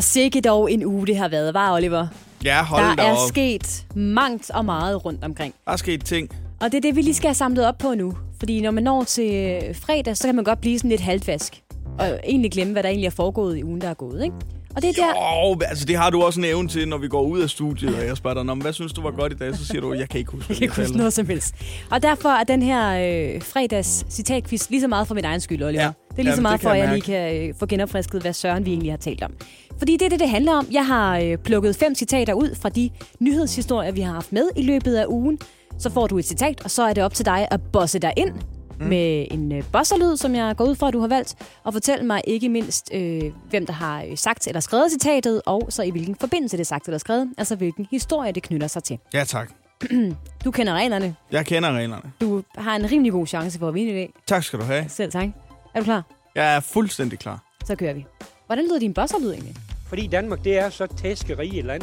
Sikke 0.00 0.40
dog 0.40 0.72
en 0.72 0.84
uge, 0.84 1.06
det 1.06 1.16
har 1.16 1.28
været, 1.28 1.54
var 1.54 1.74
Oliver? 1.74 2.06
ja, 2.44 2.62
hold 2.64 2.82
der 2.84 2.94
da 2.94 3.02
er 3.02 3.12
op. 3.12 3.28
sket 3.28 3.86
mangt 3.96 4.50
og 4.50 4.64
meget 4.64 5.04
rundt 5.04 5.24
omkring. 5.24 5.54
Der 5.64 5.72
er 5.72 5.76
sket 5.76 6.04
ting. 6.04 6.30
Og 6.60 6.72
det 6.72 6.76
er 6.76 6.80
det, 6.80 6.96
vi 6.96 7.02
lige 7.02 7.14
skal 7.14 7.28
have 7.28 7.34
samlet 7.34 7.66
op 7.66 7.78
på 7.78 7.94
nu. 7.94 8.12
Fordi 8.38 8.60
når 8.60 8.70
man 8.70 8.82
når 8.84 9.04
til 9.04 9.34
øh, 9.34 9.74
fredag, 9.76 10.16
så 10.16 10.28
kan 10.28 10.34
man 10.34 10.44
godt 10.44 10.60
blive 10.60 10.78
sådan 10.78 10.90
lidt 10.90 11.00
halvtvask. 11.00 11.62
Og 11.98 12.20
egentlig 12.24 12.50
glemme, 12.52 12.72
hvad 12.72 12.82
der 12.82 12.88
egentlig 12.88 13.06
er 13.06 13.10
foregået 13.10 13.58
i 13.58 13.64
ugen, 13.64 13.80
der 13.80 13.88
er 13.88 13.94
gået, 13.94 14.24
ikke? 14.24 14.34
Og 14.76 14.82
det 14.82 14.98
er 14.98 15.02
der... 15.02 15.46
Åh, 15.50 15.56
altså 15.68 15.84
det 15.84 15.96
har 15.96 16.10
du 16.10 16.22
også 16.22 16.40
en 16.40 16.44
evne 16.44 16.68
til, 16.68 16.88
når 16.88 16.98
vi 16.98 17.08
går 17.08 17.22
ud 17.22 17.40
af 17.40 17.50
studiet, 17.50 17.94
og 17.94 18.06
jeg 18.06 18.16
spørger 18.16 18.34
dig, 18.34 18.44
"Nå, 18.44 18.54
men 18.54 18.62
hvad 18.62 18.72
synes 18.72 18.92
du 18.92 19.02
var 19.02 19.10
godt 19.10 19.32
i 19.32 19.36
dag? 19.36 19.54
Så 19.56 19.66
siger 19.66 19.80
du, 19.80 19.92
jeg 19.92 20.08
kan 20.08 20.18
ikke 20.18 20.30
huske, 20.30 20.46
Jeg 20.50 20.56
kan 20.56 20.64
ikke 20.64 20.74
huske 20.74 20.82
talte." 20.82 20.98
noget 20.98 21.12
som 21.12 21.26
helst. 21.26 21.54
Og 21.90 22.02
derfor 22.02 22.28
er 22.28 22.44
den 22.44 22.62
her 22.62 22.88
øh, 23.34 23.42
fredags 23.42 24.06
citatquiz 24.10 24.70
lige 24.70 24.80
så 24.80 24.88
meget 24.88 25.08
for 25.08 25.14
min 25.14 25.24
egen 25.24 25.40
skyld, 25.40 25.62
Oliver. 25.62 25.82
Ja. 25.82 25.90
Det 26.10 26.18
er 26.18 26.22
lige 26.22 26.34
så 26.34 26.42
meget 26.42 26.60
for, 26.60 26.70
at 26.70 26.78
jeg 26.78 26.84
jeg 26.84 26.92
lige 26.94 27.02
kan 27.02 27.48
øh, 27.48 27.54
få 27.58 27.66
genopfrisket, 27.66 28.22
hvad 28.22 28.32
Søren 28.32 28.64
vi 28.66 28.70
egentlig 28.70 28.92
har 28.92 28.96
talt 28.98 29.22
om. 29.22 29.32
Fordi 29.78 29.92
det 29.96 30.02
er 30.02 30.08
det, 30.08 30.20
det 30.20 30.28
handler 30.28 30.52
om. 30.52 30.66
Jeg 30.72 30.86
har 30.86 31.18
øh, 31.18 31.36
plukket 31.36 31.76
fem 31.76 31.94
citater 31.94 32.32
ud 32.32 32.54
fra 32.54 32.68
de 32.68 32.90
nyhedshistorier, 33.20 33.92
vi 33.92 34.00
har 34.00 34.12
haft 34.12 34.32
med 34.32 34.48
i 34.56 34.62
løbet 34.62 34.94
af 34.94 35.04
ugen. 35.08 35.38
Så 35.78 35.90
får 35.90 36.06
du 36.06 36.18
et 36.18 36.24
citat, 36.24 36.64
og 36.64 36.70
så 36.70 36.82
er 36.82 36.92
det 36.92 37.04
op 37.04 37.14
til 37.14 37.26
dig 37.26 37.48
at 37.50 37.60
bosse 37.72 37.98
dig 37.98 38.12
ind 38.16 38.32
mm. 38.80 38.86
med 38.86 39.26
en 39.30 39.52
øh, 39.52 39.64
bosserlyd, 39.72 40.16
som 40.16 40.34
jeg 40.34 40.56
går 40.56 40.64
ud 40.64 40.74
fra, 40.74 40.88
at 40.88 40.94
du 40.94 41.00
har 41.00 41.08
valgt, 41.08 41.34
og 41.64 41.72
fortæl 41.72 42.04
mig 42.04 42.20
ikke 42.26 42.48
mindst, 42.48 42.90
øh, 42.94 43.22
hvem 43.50 43.66
der 43.66 43.72
har 43.72 44.02
øh, 44.02 44.16
sagt 44.16 44.46
eller 44.46 44.60
skrevet 44.60 44.90
citatet, 44.90 45.42
og 45.46 45.66
så 45.68 45.82
i 45.82 45.90
hvilken 45.90 46.16
forbindelse 46.16 46.56
det 46.56 46.60
er 46.60 46.66
sagt 46.66 46.86
eller 46.86 46.98
skrevet, 46.98 47.28
altså 47.38 47.56
hvilken 47.56 47.86
historie 47.90 48.32
det 48.32 48.42
knytter 48.42 48.66
sig 48.66 48.84
til. 48.84 48.98
Ja, 49.14 49.24
tak. 49.24 49.50
Du 50.44 50.50
kender 50.50 50.74
reglerne. 50.74 51.16
Jeg 51.32 51.46
kender 51.46 51.72
reglerne. 51.72 52.12
Du 52.20 52.42
har 52.54 52.76
en 52.76 52.90
rimelig 52.90 53.12
god 53.12 53.26
chance 53.26 53.58
for 53.58 53.68
at 53.68 53.74
vinde 53.74 53.90
i 53.90 53.94
dag. 53.94 54.12
Tak 54.26 54.44
skal 54.44 54.58
du 54.58 54.64
have. 54.64 54.88
Selv 54.88 55.12
tak. 55.12 55.28
Er 55.74 55.80
du 55.80 55.84
klar? 55.84 56.02
Jeg 56.34 56.56
er 56.56 56.60
fuldstændig 56.60 57.18
klar. 57.18 57.44
Så 57.64 57.76
kører 57.76 57.92
vi. 57.92 58.06
Hvordan 58.46 58.64
lyder 58.64 58.78
din 58.78 58.94
bosserlyd 58.94 59.32
egentlig? 59.32 59.56
Fordi 59.88 60.06
Danmark, 60.06 60.44
det 60.44 60.58
er 60.58 60.70
så 60.70 60.86
tæskerige 60.86 61.58
et 61.58 61.64
land. 61.64 61.82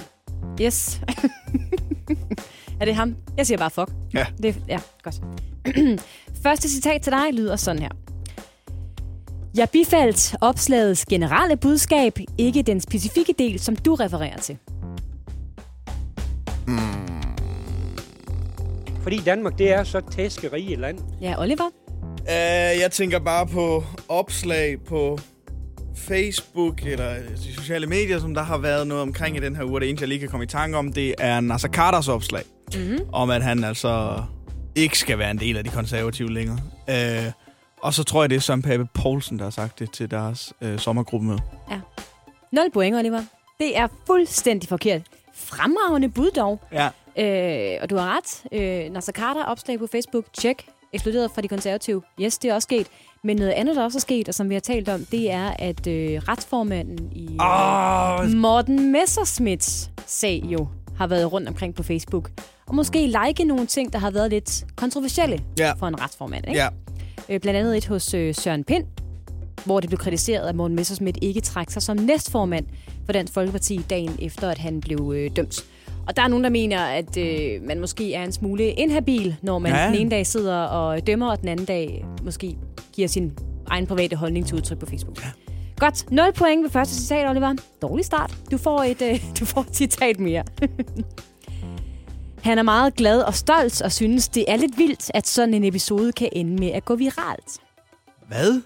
Yes. 0.62 1.00
er 2.80 2.86
det 2.86 2.96
ham? 2.96 3.16
Jeg 3.38 3.48
siger 3.48 3.58
bare 3.58 3.70
fuck. 3.70 3.90
Ja. 4.14 4.26
Det, 4.44 4.56
ja, 4.68 4.80
godt. 5.04 5.22
Første 6.44 6.70
citat 6.70 7.02
til 7.02 7.12
dig 7.12 7.34
lyder 7.34 7.56
sådan 7.56 7.82
her. 7.82 7.90
Jeg 9.56 9.70
bifaldt 9.70 10.36
opslagets 10.42 11.06
generelle 11.06 11.58
budskab, 11.58 12.20
ikke 12.38 12.62
den 12.62 12.82
specifikke 12.82 13.34
del, 13.40 13.60
som 13.60 13.76
du 13.76 13.96
refererer 13.96 14.38
til. 14.38 14.58
Fordi 19.04 19.18
Danmark, 19.26 19.58
det 19.58 19.72
er 19.74 19.84
så 19.84 20.02
tæskerige 20.12 20.74
et 20.74 20.80
land. 20.80 21.00
Ja, 21.22 21.42
Oliver? 21.42 21.70
Uh, 22.20 22.80
jeg 22.82 22.92
tænker 22.92 23.20
bare 23.20 23.48
på 23.48 23.84
opslag 24.10 24.84
på 24.84 25.20
Facebook 25.98 26.82
eller 26.86 27.14
de 27.14 27.56
sociale 27.56 27.88
medier, 27.88 28.20
som 28.20 28.34
der 28.34 28.44
har 28.44 28.58
været 28.58 28.88
noget 28.88 29.02
omkring 29.02 29.38
i 29.38 29.40
den 29.40 29.56
her 29.56 29.64
uge. 29.64 29.80
Det 29.80 29.90
eneste, 29.90 30.04
jeg 30.04 30.10
lige 30.10 30.20
kan 30.20 30.30
komme 30.30 30.44
i 30.44 30.48
tanke 30.48 30.78
om, 30.78 30.94
det 30.94 31.16
er 31.20 31.40
Nasser 31.40 31.70
Carters 31.70 32.08
opslag. 32.08 32.44
Mm-hmm. 32.76 33.00
Om 33.14 33.30
at 33.30 33.44
han 33.44 33.64
altså 33.64 34.24
ikke 34.76 35.00
skal 35.00 35.20
være 35.20 35.32
en 35.32 35.40
del 35.40 35.58
af 35.58 35.64
de 35.64 35.70
konservative 35.70 36.34
længere. 36.34 36.60
Uh, 36.88 37.32
og 37.82 37.94
så 37.94 38.04
tror 38.04 38.24
jeg, 38.24 38.30
det 38.30 38.36
er 38.36 38.40
Søren 38.40 38.62
Pape 38.62 38.88
Poulsen, 38.94 39.38
der 39.38 39.44
har 39.44 39.52
sagt 39.52 39.80
det 39.80 39.92
til 39.92 40.12
deres 40.12 40.54
uh, 40.62 40.78
sommergruppemøde. 40.78 41.40
Ja. 41.72 41.80
0 42.52 42.72
point, 42.74 42.96
Oliver. 42.96 43.22
Det 43.60 43.78
er 43.78 43.88
fuldstændig 44.08 44.70
forkert. 44.70 45.02
Fremragende 45.34 46.10
bud 46.10 46.32
dog. 46.32 46.62
Ja. 46.72 46.90
Øh, 47.18 47.80
og 47.82 47.90
du 47.90 47.98
har 47.98 48.18
ret. 48.18 48.44
Øh, 48.52 48.92
Nasser 48.92 49.12
Carter 49.12 49.44
opslag 49.44 49.80
på 49.80 49.88
Facebook. 49.88 50.26
Check. 50.40 50.66
Eksploderet 50.94 51.32
fra 51.32 51.42
de 51.42 51.48
konservative. 51.48 52.02
Yes, 52.22 52.38
det 52.38 52.50
er 52.50 52.54
også 52.54 52.66
sket. 52.66 52.88
Men 53.26 53.38
noget 53.38 53.52
andet, 53.52 53.76
der 53.76 53.84
også 53.84 53.98
er 53.98 54.02
sket, 54.02 54.28
og 54.28 54.36
som 54.36 54.50
vi 54.50 54.54
har 54.56 54.62
talt 54.62 54.90
om, 54.90 55.06
det 55.12 55.32
er, 55.32 55.54
at 55.60 55.88
øh, 55.88 56.22
retsformanden 56.28 57.10
i 57.12 57.38
oh. 57.40 58.30
Morten 58.42 58.92
Messersmiths 58.92 59.92
sag 60.06 60.44
jo 60.46 60.68
har 60.98 61.08
været 61.08 61.32
rundt 61.34 61.48
omkring 61.48 61.76
på 61.76 61.84
Facebook. 61.84 62.32
Og 62.68 62.76
måske 62.76 63.14
like 63.28 63.44
nogle 63.44 63.66
ting, 63.66 63.94
der 63.94 64.00
har 64.00 64.12
været 64.12 64.30
lidt 64.30 64.66
kontroversielle 64.76 65.44
Ja. 65.60 65.74
for 65.74 65.88
en 65.88 66.02
retsformand. 66.02 66.48
Ikke? 66.48 66.60
Ja. 66.60 66.68
Øh, 67.30 67.40
blandt 67.40 67.60
andet 67.60 67.78
et 67.78 67.86
hos 67.88 68.14
øh, 68.14 68.36
Søren 68.36 68.64
Pind, 68.64 68.86
hvor 69.66 69.80
det 69.80 69.90
blev 69.90 70.00
kritiseret, 70.00 70.48
at 70.48 70.56
Morten 70.56 70.76
Messersmith 70.76 71.20
ikke 71.22 71.42
trak 71.42 71.72
sig 71.72 71.82
som 71.82 71.98
næstformand 71.98 72.66
for 73.06 73.14
Dansk 73.14 73.34
Folkeparti 73.34 73.78
dagen 73.90 74.16
efter, 74.22 74.50
at 74.50 74.58
han 74.58 74.82
blev 74.82 75.14
øh, 75.16 75.32
dømt. 75.36 75.66
Og 76.08 76.16
der 76.16 76.22
er 76.22 76.28
nogen, 76.28 76.44
der 76.44 76.50
mener, 76.50 76.80
at 76.80 77.18
øh, 77.18 77.64
man 77.64 77.80
måske 77.80 78.14
er 78.14 78.24
en 78.24 78.32
smule 78.32 78.72
inhabil, 78.72 79.36
når 79.42 79.60
man 79.60 79.72
Ja. 79.72 79.88
den 79.88 79.96
ene 79.96 80.10
dag 80.10 80.28
sidder 80.28 80.58
og 80.64 81.08
dømmer, 81.08 81.32
og 81.32 81.40
den 81.42 81.48
anden 81.48 81.66
dag 81.66 82.06
måske 82.24 82.58
giver 82.94 83.08
sin 83.08 83.32
egen 83.68 83.88
private 83.88 84.16
holdning 84.16 84.46
til 84.48 84.56
udtryk 84.56 84.80
på 84.80 84.86
Facebook. 84.86 85.24
Ja. 85.24 85.30
Godt. 85.78 86.12
0 86.12 86.34
point 86.34 86.64
ved 86.64 86.70
første 86.70 86.96
citat, 86.96 87.30
Oliver. 87.30 87.56
Dårlig 87.82 88.06
start. 88.06 88.36
Du 88.52 88.58
får 88.58 88.84
et, 88.84 89.02
øh, 89.02 89.20
du 89.40 89.46
får 89.46 89.62
et 89.62 89.76
citat 89.76 90.20
mere. 90.20 90.44
Han 92.44 92.58
er 92.58 92.64
meget 92.64 92.96
glad 92.96 93.22
og 93.22 93.34
stolt 93.34 93.82
og 93.82 93.92
synes, 93.92 94.28
det 94.28 94.46
er 94.48 94.56
lidt 94.58 94.78
vildt, 94.78 95.12
at 95.14 95.28
sådan 95.28 95.54
en 95.54 95.64
episode 95.64 96.12
kan 96.12 96.30
ende 96.32 96.56
med 96.60 96.72
at 96.72 96.86
gå 96.86 96.96
viralt. 96.96 97.60
Hvad? 98.28 98.62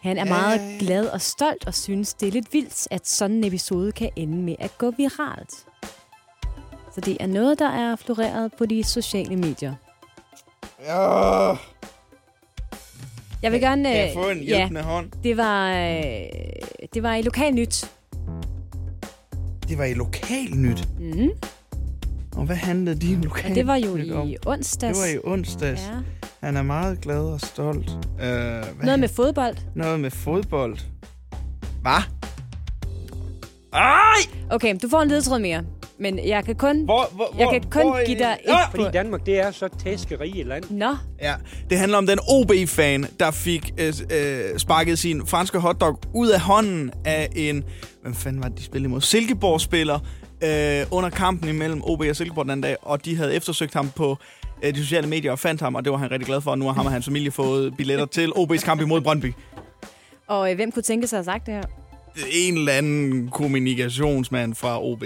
Han 0.00 0.18
er 0.18 0.24
meget 0.24 0.60
glad 0.78 1.06
og 1.06 1.20
stolt 1.20 1.66
og 1.66 1.74
synes, 1.74 2.14
det 2.14 2.28
er 2.28 2.32
lidt 2.32 2.52
vildt, 2.52 2.88
at 2.90 3.08
sådan 3.08 3.36
en 3.36 3.44
episode 3.44 3.92
kan 3.92 4.10
ende 4.16 4.38
med 4.42 4.54
at 4.58 4.78
gå 4.78 4.90
viralt. 4.90 5.54
Så 6.94 7.00
det 7.00 7.16
er 7.20 7.26
noget, 7.26 7.58
der 7.58 7.68
er 7.68 7.96
floreret 7.96 8.52
på 8.58 8.66
de 8.66 8.84
sociale 8.84 9.36
medier. 9.36 9.74
Ja. 10.86 11.54
Jeg 13.42 13.52
vil 13.52 13.60
gerne... 13.60 13.84
Kan 13.84 13.96
jeg 13.96 14.08
øh, 14.08 14.14
få 14.24 14.28
en 14.30 14.38
hjælpende 14.40 14.82
hånd? 14.82 15.10
Det 15.22 15.36
var, 15.36 15.70
øh, 15.72 16.04
det 16.94 17.02
var 17.02 17.14
i 17.14 17.22
lokal 17.22 17.54
nyt. 17.54 17.90
Det 19.68 19.78
var 19.78 19.84
i 19.84 19.94
lokalnyt. 19.94 20.88
Mm. 20.98 21.28
Og 22.36 22.44
hvad 22.46 22.56
handlede 22.56 23.00
din 23.00 23.20
lokal 23.20 23.48
Ja, 23.48 23.54
det 23.54 23.66
var 23.66 23.76
jo 23.76 23.96
nyt 23.96 24.12
om? 24.12 24.28
i 24.28 24.36
onsdags. 24.46 24.98
Det 24.98 25.08
var 25.08 25.14
i 25.14 25.32
onsdags. 25.32 25.80
Ja. 25.80 25.94
Han 26.46 26.56
er 26.56 26.62
meget 26.62 27.00
glad 27.00 27.20
og 27.20 27.40
stolt. 27.40 27.88
Uh, 27.90 28.82
Noget 28.84 28.98
med 29.00 29.08
fodbold. 29.08 29.56
Noget 29.74 30.00
med 30.00 30.10
fodbold. 30.10 30.78
Hvad? 31.82 32.02
Ej! 33.72 34.16
Okay, 34.50 34.76
du 34.82 34.88
får 34.88 35.00
en 35.02 35.08
ledetråd 35.08 35.38
mere. 35.38 35.64
Men 36.00 36.18
jeg 36.28 36.44
kan 36.44 36.54
kun, 36.54 36.84
hvor, 36.84 37.08
hvor, 37.14 37.34
jeg 37.38 37.48
kan 37.52 37.62
kun 37.70 37.82
hvor 37.82 37.96
er 37.96 38.04
give 38.04 38.16
I- 38.16 38.18
dig 38.18 38.38
et 38.44 38.50
Ah! 38.50 38.70
Fordi 38.70 38.84
Danmark, 38.92 39.26
det 39.26 39.38
er 39.40 39.50
så 39.50 39.68
tæskerige 39.84 40.42
land. 40.44 40.64
Nå. 40.70 40.96
Ja, 41.22 41.34
det 41.70 41.78
handler 41.78 41.98
om 41.98 42.06
den 42.06 42.18
OB-fan, 42.28 43.06
der 43.20 43.30
fik 43.30 43.72
øh, 43.78 43.92
øh, 44.12 44.58
sparket 44.58 44.98
sin 44.98 45.26
franske 45.26 45.58
hotdog 45.58 45.98
ud 46.14 46.28
af 46.28 46.40
hånden 46.40 46.90
af 47.04 47.28
en... 47.36 47.64
Hvem 48.02 48.14
fanden 48.14 48.42
var 48.42 48.48
det, 48.48 48.58
de 48.58 48.64
spillede 48.64 48.88
imod? 48.88 49.00
Silkeborg-spiller 49.00 49.98
øh, 50.44 50.86
under 50.90 51.10
kampen 51.10 51.48
imellem 51.48 51.82
OB 51.84 52.00
og 52.10 52.16
Silkeborg 52.16 52.44
den 52.44 52.50
anden 52.50 52.62
dag, 52.62 52.76
og 52.82 53.04
de 53.04 53.16
havde 53.16 53.34
eftersøgt 53.34 53.74
ham 53.74 53.90
på 53.96 54.16
øh, 54.62 54.74
de 54.74 54.78
sociale 54.78 55.06
medier 55.08 55.32
og 55.32 55.38
fandt 55.38 55.60
ham, 55.60 55.74
og 55.74 55.84
det 55.84 55.92
var 55.92 55.98
han 55.98 56.10
rigtig 56.10 56.26
glad 56.26 56.40
for, 56.40 56.50
og 56.50 56.58
nu 56.58 56.64
har 56.66 56.72
ham 56.72 56.86
og 56.86 56.92
hans 56.92 57.04
familie 57.04 57.30
fået 57.30 57.76
billetter 57.76 58.06
til 58.06 58.32
OB's 58.36 58.64
kamp 58.64 58.80
imod 58.80 59.00
Brøndby. 59.00 59.32
Og 60.28 60.50
øh, 60.50 60.56
hvem 60.56 60.72
kunne 60.72 60.82
tænke 60.82 61.06
sig 61.06 61.18
at 61.18 61.24
have 61.26 61.32
sagt 61.34 61.46
det 61.46 61.54
her? 61.54 61.62
En 62.32 62.54
eller 62.58 62.72
anden 62.72 63.28
kommunikationsmand 63.28 64.54
fra 64.54 64.82
OB. 64.84 65.04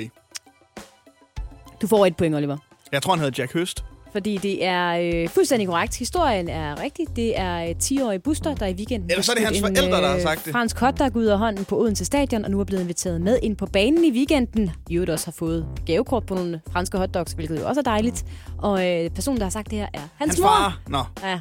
Du 1.85 1.89
får 1.89 2.07
et 2.07 2.16
point, 2.16 2.35
Oliver. 2.35 2.57
Jeg 2.93 3.03
tror, 3.03 3.12
han 3.12 3.20
hedder 3.24 3.43
Jack 3.43 3.53
Høst. 3.53 3.85
Fordi 4.12 4.37
det 4.37 4.64
er 4.64 5.22
øh, 5.24 5.28
fuldstændig 5.28 5.68
korrekt. 5.68 5.99
Historien 5.99 6.49
er 6.49 6.82
rigtig. 6.82 7.07
Det 7.16 7.39
er 7.39 7.64
øh, 7.64 7.74
10-årige 7.82 8.18
Buster, 8.18 8.55
der 8.55 8.66
i 8.66 8.74
weekenden... 8.74 9.11
Eller 9.11 9.22
så 9.22 9.32
er 9.32 9.37
det 9.37 9.45
hans 9.45 9.59
skudt 9.59 9.78
forældre, 9.78 10.03
der 10.03 10.09
har 10.09 10.20
sagt 10.20 10.45
det. 10.45 10.53
Fransk 10.53 10.78
hotdog 10.78 11.11
ud 11.14 11.24
af 11.24 11.39
hånden 11.39 11.64
på 11.64 11.78
Odense 11.78 12.05
Stadion, 12.05 12.45
og 12.45 12.51
nu 12.51 12.61
er 12.61 12.64
blevet 12.64 12.82
inviteret 12.82 13.20
med 13.20 13.39
ind 13.43 13.57
på 13.57 13.66
banen 13.66 14.05
i 14.05 14.11
weekenden. 14.11 14.70
I 14.91 14.95
øvrigt 14.95 15.11
også 15.11 15.26
har 15.26 15.32
fået 15.32 15.66
gavekort 15.87 16.26
på 16.26 16.35
nogle 16.35 16.61
franske 16.72 16.99
hotdogs, 16.99 17.32
hvilket 17.32 17.61
jo 17.61 17.68
også 17.68 17.80
er 17.80 17.85
dejligt. 17.85 18.24
Og 18.59 18.91
øh, 18.91 19.11
personen, 19.11 19.39
der 19.39 19.45
har 19.45 19.51
sagt 19.51 19.70
det 19.70 19.78
her, 19.78 19.87
er 19.95 19.99
hans, 19.99 20.11
Hans 20.18 20.41
mor. 20.41 20.47
far. 20.47 20.80
Nå. 20.89 21.03
Ja. 21.22 21.41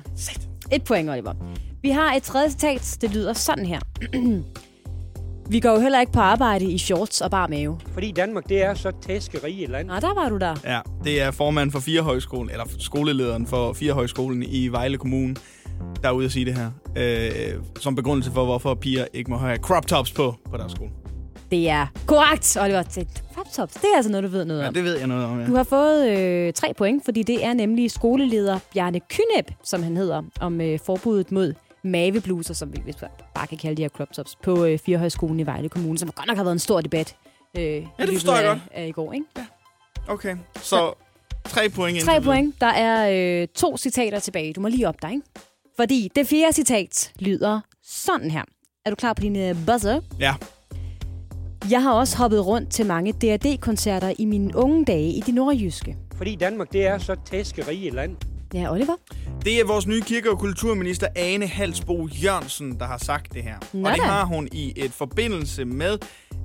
Et 0.72 0.84
point, 0.84 1.10
Oliver. 1.10 1.34
Vi 1.82 1.89
har 1.89 2.14
et 2.14 2.24
tredje 2.24 2.50
citat. 2.50 2.98
Det 3.02 3.14
lyder 3.14 3.34
sådan 3.34 3.66
her. 3.66 3.80
Vi 5.50 5.60
går 5.60 5.70
jo 5.70 5.80
heller 5.80 6.00
ikke 6.00 6.12
på 6.12 6.20
arbejde 6.20 6.66
i 6.66 6.78
shorts 6.78 7.22
og 7.22 7.32
bare 7.32 7.48
mave. 7.48 7.80
Fordi 7.94 8.12
Danmark, 8.12 8.50
det 8.50 8.64
er 8.64 8.74
så 8.74 8.91
tæskerige 9.02 9.68
land. 9.68 9.88
Nå, 9.88 9.94
der 9.96 10.14
var 10.14 10.30
du 10.30 10.38
der. 10.38 10.56
Ja, 10.66 10.80
det 11.04 11.22
er 11.22 11.32
formanden 11.32 11.72
for 11.72 11.80
Fire 11.80 12.02
Højskolen, 12.02 12.50
eller 12.50 12.66
skolelederen 12.80 13.48
for 13.48 13.74
Fire 13.74 13.94
Højskolen 13.94 14.44
i 14.44 14.68
Vejle 14.68 14.98
Kommune, 14.98 15.36
der 16.02 16.08
er 16.08 16.12
ude 16.12 16.26
at 16.26 16.32
sige 16.32 16.46
det 16.46 16.58
her. 16.58 16.72
Øh, 16.98 17.54
som 17.80 17.96
begrundelse 17.96 18.32
for, 18.32 18.46
hvorfor 18.46 18.74
piger 18.76 19.06
ikke 19.14 19.32
må 19.32 19.38
have 19.38 19.58
crop 19.58 19.88
tops 19.88 20.12
på 20.12 20.36
på 20.52 20.58
deres 20.58 20.72
skole. 20.72 20.89
Det 21.52 21.70
er 21.70 21.88
korrekt, 22.08 22.58
Oliver. 22.62 22.82
Det- 22.84 23.24
Laptops, 23.38 23.74
det 23.74 23.84
er 23.94 23.96
altså 23.96 24.12
noget, 24.12 24.24
du 24.24 24.30
ved 24.30 24.46
noget 24.46 24.62
Ja, 24.62 24.68
om. 24.68 24.74
det 24.74 24.84
ved 24.84 24.98
jeg 24.98 25.08
noget 25.08 25.26
om, 25.26 25.39
ja. 25.39 25.48
Du 25.48 25.56
har 25.56 25.64
fået 25.64 26.10
øh, 26.18 26.54
tre 26.54 26.74
point, 26.78 27.06
fordi 27.06 27.24
det 27.24 27.46
er 27.46 27.54
nemlig 27.54 27.91
skoleleder 27.91 28.60
Bjarne 28.74 29.00
Kynæb, 29.00 29.52
som 29.64 29.84
han 29.84 29.98
hedder, 29.98 30.22
om 30.39 30.62
øh, 30.62 30.80
forbuddet 30.86 31.32
mod 31.32 31.54
mavebluser, 31.84 32.54
som 32.54 32.74
vi 32.74 32.82
hvis 32.84 33.02
vi 33.02 33.08
bare 33.36 33.48
kan 33.48 33.58
kalde 33.58 33.76
de 33.78 33.82
her 33.82 33.90
crop 33.90 34.12
tops, 34.14 34.36
på 34.44 34.66
øh, 34.66 34.80
Firehøjskolen 34.80 35.40
i 35.40 35.46
Vejle 35.46 35.70
Kommune, 35.70 35.98
som 35.98 36.12
godt 36.12 36.28
nok 36.28 36.38
har 36.38 36.44
været 36.44 36.54
en 36.54 36.60
stor 36.60 36.82
debat. 36.82 37.16
Øh, 37.58 37.64
ja, 37.64 37.80
det 38.00 38.10
forstår 38.14 38.36
jeg 38.36 38.46
godt. 38.46 38.60
Af 38.72 38.88
i 38.88 38.92
går, 38.92 39.14
ikke? 39.14 39.26
Ja. 39.38 39.46
Okay, 40.08 40.36
så 40.62 40.94
tre 41.44 41.70
point 41.70 42.02
Tre 42.02 42.22
point. 42.22 42.62
Der 42.62 42.68
er 42.68 43.42
øh, 43.42 43.48
to 43.56 43.78
citater 43.78 44.20
tilbage. 44.20 44.54
Du 44.54 44.62
må 44.62 44.68
lige 44.68 44.88
op 44.88 45.02
dig, 45.02 45.12
ikke? 45.12 45.24
Fordi 45.76 46.12
det 46.16 46.28
fjerde 46.28 46.54
citat 46.54 47.12
lyder 47.20 47.60
sådan 47.84 48.32
her. 48.32 48.44
Er 48.86 48.90
du 48.90 48.96
klar 48.96 49.14
på 49.14 49.22
din 49.22 49.36
øh, 49.36 49.56
buzzer? 49.66 50.02
Ja. 50.20 50.34
Jeg 51.72 51.84
har 51.84 51.94
også 51.94 52.18
hoppet 52.18 52.46
rundt 52.46 52.72
til 52.72 52.86
mange 52.86 53.12
D&D-koncerter 53.12 54.14
i 54.20 54.26
mine 54.26 54.56
unge 54.56 54.86
dage 54.86 55.12
i 55.12 55.20
det 55.20 55.34
nordjyske. 55.34 55.98
Fordi 56.16 56.36
Danmark, 56.36 56.74
det 56.74 56.88
er 56.88 56.98
så 56.98 57.16
tæskerige 57.26 57.90
land. 57.90 58.16
Ja, 58.54 58.72
Oliver? 58.72 58.93
Det 59.45 59.60
er 59.60 59.66
vores 59.66 59.88
nye 59.88 60.01
kirke- 60.01 60.32
og 60.32 60.39
kulturminister 60.39 61.08
Ane 61.16 61.47
Halsbo 61.47 62.08
Jørgensen, 62.08 62.80
der 62.80 62.86
har 62.86 62.97
sagt 62.97 63.34
det 63.34 63.43
her. 63.43 63.56
Nå 63.74 63.88
og 63.89 63.95
det 63.95 64.04
har 64.04 64.26
hun 64.26 64.47
i 64.51 64.74
et 64.76 64.91
forbindelse 64.91 65.66
med 65.66 65.97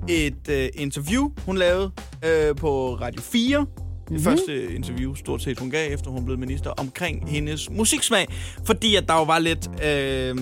et 0.09 0.49
øh, 0.49 0.69
interview, 0.75 1.31
hun 1.45 1.57
lavede 1.57 1.91
øh, 2.25 2.55
på 2.55 2.93
Radio 3.01 3.21
4. 3.21 3.57
Det 3.59 3.67
Mhm. 4.15 4.23
første 4.23 4.75
interview, 4.75 5.13
stort 5.15 5.41
set, 5.41 5.59
hun 5.59 5.69
gav, 5.71 5.93
efter 5.93 6.11
hun 6.11 6.25
blev 6.25 6.37
minister, 6.37 6.69
omkring 6.69 7.29
hendes 7.29 7.69
musiksmag. 7.69 8.27
Fordi 8.65 8.95
at 8.95 9.07
der 9.07 9.13
jo 9.13 9.23
var 9.23 9.39
lidt 9.39 9.69
øh, 9.85 10.35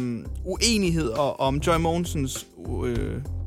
uenighed 0.45 1.11
om 1.39 1.57
Joy 1.57 1.75
Mogensens 1.77 2.45
øh, 2.85 2.97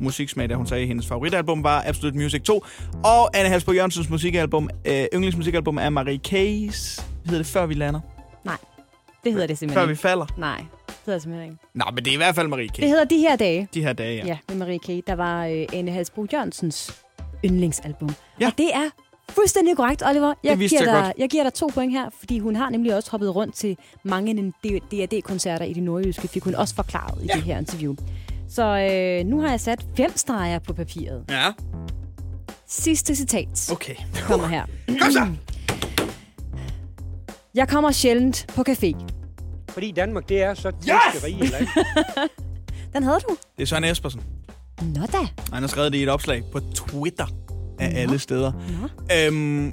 musiksmag, 0.00 0.48
da 0.48 0.54
hun 0.54 0.66
sagde, 0.66 0.82
at 0.82 0.88
hendes 0.88 1.06
favoritalbum 1.06 1.64
var 1.64 1.82
Absolute 1.86 2.16
Music 2.18 2.42
2. 2.42 2.64
Og 3.04 3.36
Anne 3.38 3.48
Halsbo 3.48 3.72
Jørgensens 3.72 4.10
musikalbum, 4.10 4.70
øh, 4.84 5.04
yndlingsmusikalbum 5.14 5.76
er 5.76 5.90
Marie 5.90 6.20
K's, 6.28 7.02
hedder 7.24 7.38
det 7.38 7.46
Før 7.46 7.66
vi 7.66 7.74
lander. 7.74 8.00
Nej, 8.44 8.56
det 9.24 9.32
hedder 9.32 9.46
det 9.46 9.58
simpelthen 9.58 9.80
Før 9.82 9.86
vi 9.86 9.92
ikke. 9.92 10.00
falder. 10.02 10.26
Nej, 10.36 10.56
det 10.86 10.94
hedder 11.06 11.16
det 11.18 11.22
simpelthen 11.22 11.50
ikke. 11.52 11.64
Nå, 11.74 11.84
men 11.94 12.04
det 12.04 12.10
er 12.10 12.14
i 12.14 12.16
hvert 12.16 12.34
fald 12.34 12.48
Marie 12.48 12.68
K. 12.68 12.76
Det 12.76 12.88
hedder 12.88 13.04
De 13.04 13.18
her 13.18 13.36
dage. 13.36 13.68
De 13.74 13.82
her 13.82 13.92
dage, 13.92 14.16
ja. 14.16 14.26
Ja, 14.26 14.38
med 14.48 14.56
Marie 14.56 14.78
K. 14.78 15.06
Der 15.06 15.14
var 15.14 15.46
øh, 15.46 15.66
Anne 15.72 15.90
Halsbro 15.90 16.26
Jørgensens 16.32 17.02
yndlingsalbum. 17.44 18.14
Ja. 18.40 18.46
Og 18.46 18.52
det 18.58 18.74
er 18.74 18.90
fuldstændig 19.28 19.76
korrekt, 19.76 20.02
Oliver. 20.06 20.34
Jeg, 20.44 20.50
Det 20.50 20.58
vidste 20.58 20.78
giver 20.78 20.90
jeg 20.90 20.96
dig, 20.98 21.04
godt. 21.06 21.16
jeg 21.18 21.28
giver 21.28 21.42
dig 21.42 21.54
to 21.54 21.70
point 21.74 21.92
her, 21.92 22.10
fordi 22.18 22.38
hun 22.38 22.56
har 22.56 22.70
nemlig 22.70 22.94
også 22.96 23.10
hoppet 23.10 23.34
rundt 23.34 23.54
til 23.54 23.76
mange 24.04 24.52
D&D-koncerter 24.64 25.64
i 25.64 25.72
det 25.72 25.82
nordjyske, 25.82 26.28
fik 26.28 26.42
hun 26.42 26.54
også 26.54 26.74
forklaret 26.74 27.24
i 27.24 27.26
det 27.26 27.42
her 27.42 27.58
interview. 27.58 27.94
Så 28.48 28.62
øh, 28.62 29.26
nu 29.26 29.40
har 29.40 29.48
jeg 29.50 29.60
sat 29.60 29.84
fem 29.96 30.16
streger 30.16 30.58
på 30.58 30.72
papiret. 30.72 31.24
Ja. 31.30 31.52
Sidste 32.66 33.16
citat 33.16 33.70
Okay. 33.72 33.94
kommer 34.22 34.46
her. 34.46 34.64
Kom 35.00 35.12
så! 35.12 35.26
Jeg 37.54 37.68
kommer 37.68 37.90
sjældent 37.92 38.46
på 38.56 38.64
café. 38.68 38.94
Fordi 39.70 39.90
Danmark, 39.90 40.28
det 40.28 40.42
er 40.42 40.54
så 40.54 40.70
tæskerige 40.70 41.46
land. 41.46 41.66
Den 42.94 43.02
havde 43.02 43.18
du. 43.28 43.36
Det 43.56 43.62
er 43.62 43.66
Søren 43.66 43.84
Espersen. 43.84 44.22
Nå 44.82 45.00
da. 45.12 45.18
Han 45.52 45.62
har 45.62 45.66
skrevet 45.66 45.92
det 45.92 45.98
i 45.98 46.02
et 46.02 46.08
opslag 46.08 46.42
på 46.52 46.60
Twitter 46.74 47.26
af 47.78 48.02
alle 48.02 48.18
steder. 48.18 48.52
Nå. 48.52 48.88
Øhm, 49.16 49.72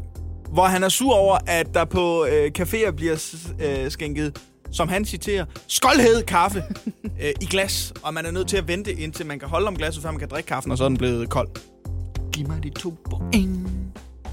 hvor 0.53 0.63
han 0.65 0.83
er 0.83 0.89
sur 0.89 1.13
over, 1.15 1.37
at 1.47 1.73
der 1.73 1.85
på 1.85 2.25
øh, 2.25 2.51
caféer 2.59 2.91
bliver 2.91 3.35
øh, 3.59 3.91
skænket, 3.91 4.37
som 4.71 4.87
han 4.89 5.05
citerer, 5.05 5.45
skoldhed 5.67 6.23
kaffe 6.23 6.63
øh, 7.21 7.31
i 7.41 7.45
glas. 7.45 7.93
Og 8.03 8.13
man 8.13 8.25
er 8.25 8.31
nødt 8.31 8.47
til 8.47 8.57
at 8.57 8.67
vente, 8.67 8.93
indtil 8.93 9.25
man 9.25 9.39
kan 9.39 9.47
holde 9.47 9.67
om 9.67 9.75
glasset, 9.75 10.03
før 10.03 10.11
man 10.11 10.19
kan 10.19 10.29
drikke 10.29 10.47
kaffen, 10.47 10.71
og 10.71 10.77
så 10.77 10.83
er 10.83 10.89
den 10.89 10.97
blevet 10.97 11.29
kold. 11.29 11.49
Giv 12.33 12.47
mig 12.47 12.63
de 12.63 12.69
to 12.69 12.95
point. 13.09 13.33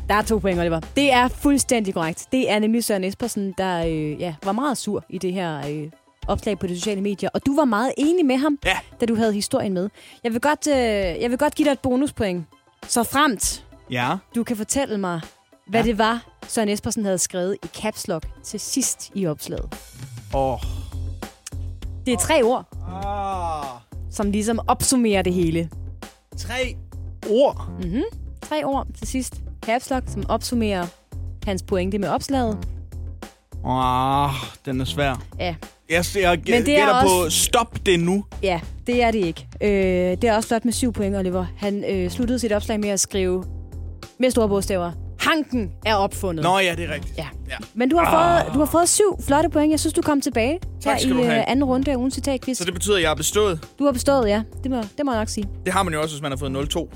Der 0.09 0.15
er 0.15 0.23
to 0.23 0.39
point, 0.39 0.61
Oliver. 0.61 0.81
Det 0.97 1.13
er 1.13 1.29
fuldstændig 1.29 1.95
korrekt. 1.95 2.27
Det 2.33 2.51
er 2.51 2.59
nemlig 2.59 2.85
Søren 2.85 3.05
Espersen, 3.05 3.55
der 3.59 3.87
øh, 3.87 4.21
ja, 4.21 4.35
var 4.45 4.53
meget 4.53 4.79
sur 4.79 5.05
i 5.09 5.19
det 5.19 5.33
her 5.33 5.69
øh, 5.71 5.91
opslag 6.27 6.59
på 6.59 6.67
de 6.67 6.77
sociale 6.79 7.01
medier. 7.01 7.29
Og 7.35 7.47
du 7.47 7.57
var 7.57 7.65
meget 7.65 7.93
enig 7.99 8.27
med 8.27 8.37
ham, 8.37 8.59
ja. 8.65 8.79
da 9.01 9.07
du 9.07 9.15
havde 9.15 9.33
historien 9.33 9.73
med. 9.73 9.89
Jeg 10.25 10.33
vil 10.33 10.41
godt, 10.41 10.67
øh, 10.67 10.75
jeg 11.23 11.31
vil 11.31 11.39
godt 11.39 11.55
give 11.55 11.67
dig 11.67 11.73
et 11.73 11.81
bonuspoint. 11.81 12.45
Så 12.89 13.03
fremt 13.03 13.65
Ja. 13.91 14.17
du 14.35 14.45
kan 14.45 14.57
fortælle 14.57 14.99
mig, 14.99 15.21
hvad 15.67 15.81
ja. 15.81 15.87
det 15.87 15.99
var, 15.99 16.27
Søren 16.49 16.69
Espersen 16.69 17.05
havde 17.05 17.19
skrevet 17.19 17.57
i 17.65 17.67
Caps 17.67 18.09
Lock 18.09 18.27
til 18.43 18.61
sidst 18.61 19.11
i 19.15 19.27
opslaget. 19.27 19.75
Åh. 20.35 20.53
Oh. 20.53 20.59
Det 22.07 22.13
er 22.15 22.19
tre 22.19 22.43
ord, 22.43 22.65
Ah. 23.05 23.65
som 24.11 24.31
ligesom 24.31 24.61
opsummerer 24.67 25.23
det 25.23 25.35
hele. 25.35 25.71
Tre 26.37 26.77
ord? 27.31 27.69
Mm-hmm. 27.83 28.03
Tre 28.43 28.65
ord 28.65 28.87
til 28.99 29.09
sidst. 29.09 29.35
Caps 29.67 29.91
Lock, 29.91 30.05
som 30.09 30.25
opsummerer 30.29 30.87
hans 31.47 31.63
pointe 31.63 31.99
med 31.99 32.09
opslaget. 32.09 32.59
Ah, 33.67 34.31
den 34.67 34.81
er 34.81 34.85
svær. 34.85 35.23
Ja. 35.39 35.55
Jeg, 35.91 36.05
jeg 36.17 36.39
Men 36.47 36.47
det 36.47 36.59
er 36.59 36.65
gætter 36.79 36.95
også- 36.95 37.25
på, 37.25 37.31
stop 37.31 37.87
det 37.87 38.01
nu. 38.01 38.25
Ja, 38.43 38.61
det 38.87 39.03
er 39.03 39.11
det 39.11 39.19
ikke. 39.19 39.47
Øh, 39.61 39.71
det 39.71 40.25
er 40.25 40.37
også 40.37 40.49
flot 40.49 40.65
med 40.65 40.73
syv 40.73 40.93
point, 40.93 41.17
Oliver. 41.17 41.47
Han 41.57 41.85
øh, 41.91 42.11
sluttede 42.11 42.39
sit 42.39 42.53
opslag 42.53 42.81
med 42.81 42.89
at 42.89 43.01
skrive 43.01 43.45
med 44.19 44.31
store 44.31 44.49
bogstaver. 44.49 44.93
Hanken 45.21 45.73
er 45.87 45.95
opfundet. 45.95 46.43
Nå 46.43 46.59
ja, 46.59 46.75
det 46.77 46.85
er 46.91 46.95
rigtigt. 46.95 47.19
Ja. 47.19 47.27
ja. 47.49 47.57
Men 47.75 47.89
du 47.89 47.97
har, 47.97 48.05
Ah. 48.07 48.45
fået, 48.45 48.55
du 48.55 48.59
har 48.59 48.67
fået 48.67 48.89
syv 48.89 49.23
flotte 49.23 49.49
point. 49.49 49.71
Jeg 49.71 49.81
synes, 49.81 49.95
du 49.95 50.03
kom 50.03 50.21
tilbage 50.21 50.59
Tak 50.83 50.99
her 50.99 51.09
i 51.23 51.25
have. 51.25 51.39
øh, 51.39 51.45
anden 51.51 51.65
runde 51.65 51.91
af 51.93 51.97
ugens 51.97 52.15
citatquiz. 52.15 52.59
Så 52.59 52.65
det 52.65 52.75
betyder, 52.75 52.97
at 52.97 53.03
jeg 53.03 53.11
har 53.11 53.15
bestået. 53.15 53.61
Du 53.79 53.85
har 53.85 53.93
bestået, 53.93 54.29
ja. 54.29 54.43
Det 54.63 54.71
må, 54.71 54.77
det 54.97 55.05
må 55.05 55.13
jeg 55.13 55.21
nok 55.21 55.29
sige. 55.29 55.49
Det 55.65 55.73
har 55.73 55.83
man 55.83 55.95
jo 55.95 56.03
også, 56.03 56.15
hvis 56.15 56.23
man 56.23 56.31
har 56.33 56.37
fået 56.39 56.51
0-2. 56.77 56.89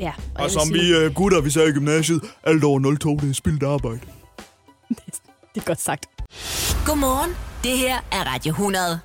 Ja, 0.00 0.12
Og, 0.34 0.44
og 0.44 0.50
som 0.50 0.66
sige- 0.66 1.00
vi 1.00 1.06
uh, 1.06 1.14
gutter, 1.14 1.40
vi 1.40 1.50
sagde 1.50 1.68
i 1.68 1.72
gymnasiet, 1.72 2.20
alt 2.44 2.64
over 2.64 2.80
0-2, 2.80 3.22
det 3.24 3.30
er 3.30 3.34
spildt 3.34 3.62
arbejde. 3.62 4.00
Det 5.54 5.60
er 5.60 5.64
godt 5.66 5.80
sagt. 5.80 6.06
Godmorgen. 6.86 7.30
Det 7.64 7.78
her 7.78 7.98
er 8.12 8.24
Radio 8.34 8.50
100. 8.50 9.00